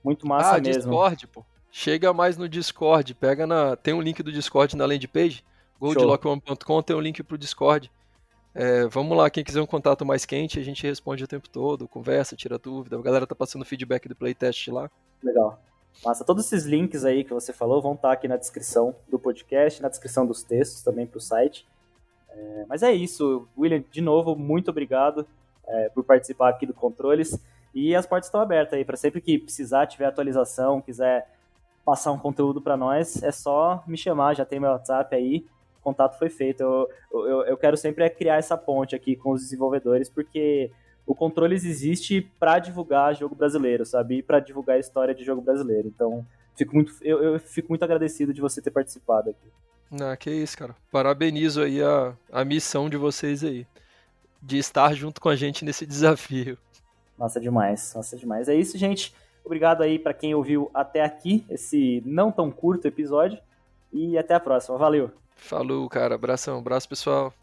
Muito 0.03 0.27
massa 0.27 0.57
ah, 0.57 0.61
mesmo. 0.61 0.81
Discord, 0.81 1.27
pô. 1.27 1.45
Chega 1.71 2.13
mais 2.13 2.37
no 2.37 2.47
Discord, 2.47 3.13
pega 3.15 3.47
na. 3.47 3.75
Tem 3.75 3.93
um 3.93 4.01
link 4.01 4.21
do 4.21 4.31
Discord 4.31 4.75
na 4.75 4.85
landing 4.85 5.07
page. 5.07 5.43
goldlock1.com 5.81 6.81
tem 6.81 6.95
um 6.95 6.99
link 6.99 7.23
pro 7.23 7.37
Discord. 7.37 7.91
É, 8.55 8.85
vamos 8.85 9.17
lá, 9.17 9.30
quem 9.30 9.43
quiser 9.43 9.61
um 9.61 9.65
contato 9.65 10.05
mais 10.05 10.25
quente, 10.25 10.59
a 10.59 10.63
gente 10.63 10.85
responde 10.85 11.23
o 11.23 11.27
tempo 11.27 11.49
todo, 11.49 11.88
conversa, 11.88 12.35
tira 12.35 12.59
dúvida. 12.59 12.97
A 12.97 13.01
galera 13.01 13.25
tá 13.25 13.34
passando 13.34 13.65
feedback 13.65 14.07
do 14.07 14.15
playtest 14.15 14.67
lá. 14.67 14.89
Legal. 15.23 15.59
Massa, 16.05 16.23
todos 16.23 16.45
esses 16.45 16.65
links 16.65 17.03
aí 17.05 17.23
que 17.23 17.34
você 17.34 17.51
falou 17.51 17.81
vão 17.81 17.93
estar 17.93 18.09
tá 18.09 18.13
aqui 18.13 18.27
na 18.27 18.38
descrição 18.38 18.95
do 19.09 19.17
podcast, 19.17 19.81
na 19.81 19.89
descrição 19.89 20.25
dos 20.25 20.43
textos 20.43 20.84
também 20.84 21.07
para 21.07 21.17
o 21.17 21.21
site. 21.21 21.67
É, 22.30 22.65
mas 22.67 22.84
é 22.84 22.91
isso, 22.91 23.47
William, 23.57 23.84
de 23.91 24.01
novo, 24.01 24.35
muito 24.35 24.69
obrigado 24.69 25.25
é, 25.67 25.89
por 25.89 26.03
participar 26.03 26.49
aqui 26.49 26.65
do 26.65 26.73
Controles. 26.73 27.39
E 27.73 27.95
as 27.95 28.05
portas 28.05 28.27
estão 28.27 28.41
abertas 28.41 28.73
aí, 28.73 28.85
para 28.85 28.97
sempre 28.97 29.19
que 29.19 29.39
precisar, 29.39 29.88
tiver 29.88 30.05
atualização, 30.05 30.80
quiser 30.80 31.27
passar 31.84 32.11
um 32.11 32.19
conteúdo 32.19 32.61
para 32.61 32.77
nós, 32.77 33.21
é 33.23 33.31
só 33.31 33.84
me 33.88 33.97
chamar, 33.97 34.35
já 34.35 34.45
tem 34.45 34.59
meu 34.59 34.69
WhatsApp 34.69 35.15
aí 35.15 35.45
contato 35.84 36.18
foi 36.18 36.30
feito. 36.30 36.61
Eu, 36.61 36.89
eu, 37.11 37.41
eu 37.45 37.57
quero 37.57 37.77
sempre 37.77 38.03
é 38.03 38.10
criar 38.10 38.38
essa 38.38 38.57
ponte 38.57 38.95
aqui 38.95 39.15
com 39.15 39.31
os 39.31 39.41
desenvolvedores, 39.41 40.10
porque 40.10 40.72
o 41.05 41.14
Controles 41.14 41.65
existe 41.65 42.22
para 42.39 42.60
divulgar 42.60 43.15
jogo 43.15 43.35
brasileiro, 43.35 43.85
sabe? 43.85 44.18
E 44.18 44.23
para 44.23 44.39
divulgar 44.39 44.77
a 44.77 44.80
história 44.80 45.14
de 45.14 45.23
jogo 45.23 45.41
brasileiro. 45.41 45.88
Então, 45.88 46.26
fico 46.55 46.76
muito, 46.76 46.93
eu, 47.01 47.22
eu, 47.22 47.39
fico 47.39 47.69
muito 47.69 47.84
agradecido 47.84 48.34
de 48.34 48.41
você 48.41 48.61
ter 48.61 48.72
participado 48.72 49.30
aqui. 49.30 50.01
Ah, 50.01 50.15
que 50.15 50.31
isso, 50.31 50.57
cara. 50.57 50.76
Parabenizo 50.91 51.61
aí 51.61 51.81
a, 51.81 52.15
a 52.31 52.43
missão 52.45 52.89
de 52.89 52.97
vocês 52.97 53.43
aí. 53.43 53.68
de 54.41 54.57
estar 54.57 54.93
junto 54.93 55.22
com 55.22 55.30
a 55.30 55.35
gente 55.35 55.65
nesse 55.65 55.85
desafio. 55.88 56.57
Nossa, 57.18 57.39
demais, 57.39 57.93
nossa, 57.95 58.18
demais. 58.18 58.47
É 58.47 58.55
isso, 58.55 58.77
gente. 58.77 59.14
Obrigado 59.45 59.81
aí 59.81 59.99
para 59.99 60.14
quem 60.14 60.34
ouviu 60.34 60.72
até 60.73 61.01
aqui 61.01 61.45
esse 61.49 62.01
não 62.05 62.31
tão 62.31 62.49
curto 62.49 62.88
episódio 62.88 63.38
e 63.91 64.18
até 64.18 64.34
a 64.34 64.39
próxima. 64.39 64.77
Valeu. 64.77 65.11
Falou, 65.43 65.87
cara. 65.89 66.15
Abração, 66.15 66.57
abraço 66.57 66.87
pessoal. 66.87 67.33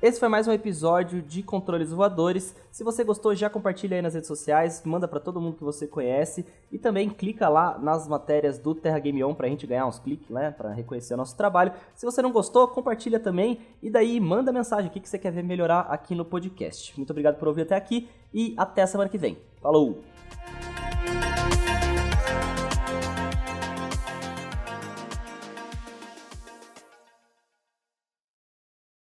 Esse 0.00 0.20
foi 0.20 0.28
mais 0.28 0.46
um 0.46 0.52
episódio 0.52 1.20
de 1.20 1.42
Controles 1.42 1.90
Voadores. 1.90 2.54
Se 2.70 2.84
você 2.84 3.02
gostou, 3.02 3.34
já 3.34 3.50
compartilha 3.50 3.96
aí 3.96 4.02
nas 4.02 4.14
redes 4.14 4.28
sociais, 4.28 4.80
manda 4.84 5.08
para 5.08 5.18
todo 5.18 5.40
mundo 5.40 5.56
que 5.56 5.64
você 5.64 5.88
conhece 5.88 6.46
e 6.70 6.78
também 6.78 7.10
clica 7.10 7.48
lá 7.48 7.76
nas 7.76 8.06
matérias 8.06 8.60
do 8.60 8.76
Terra 8.76 9.00
Game 9.00 9.24
On 9.24 9.34
pra 9.34 9.48
gente 9.48 9.66
ganhar 9.66 9.84
uns 9.86 9.98
cliques, 9.98 10.30
né, 10.30 10.52
para 10.52 10.72
reconhecer 10.72 11.14
o 11.14 11.16
nosso 11.16 11.36
trabalho. 11.36 11.72
Se 11.96 12.06
você 12.06 12.22
não 12.22 12.30
gostou, 12.30 12.68
compartilha 12.68 13.18
também 13.18 13.58
e 13.82 13.90
daí 13.90 14.20
manda 14.20 14.52
mensagem 14.52 14.88
o 14.88 14.92
que 14.92 15.08
você 15.08 15.18
quer 15.18 15.32
ver 15.32 15.42
melhorar 15.42 15.80
aqui 15.90 16.14
no 16.14 16.24
podcast. 16.24 16.96
Muito 16.96 17.10
obrigado 17.10 17.36
por 17.36 17.48
ouvir 17.48 17.62
até 17.62 17.74
aqui 17.74 18.08
e 18.32 18.54
até 18.56 18.86
semana 18.86 19.10
que 19.10 19.18
vem. 19.18 19.36
Falou! 19.60 20.00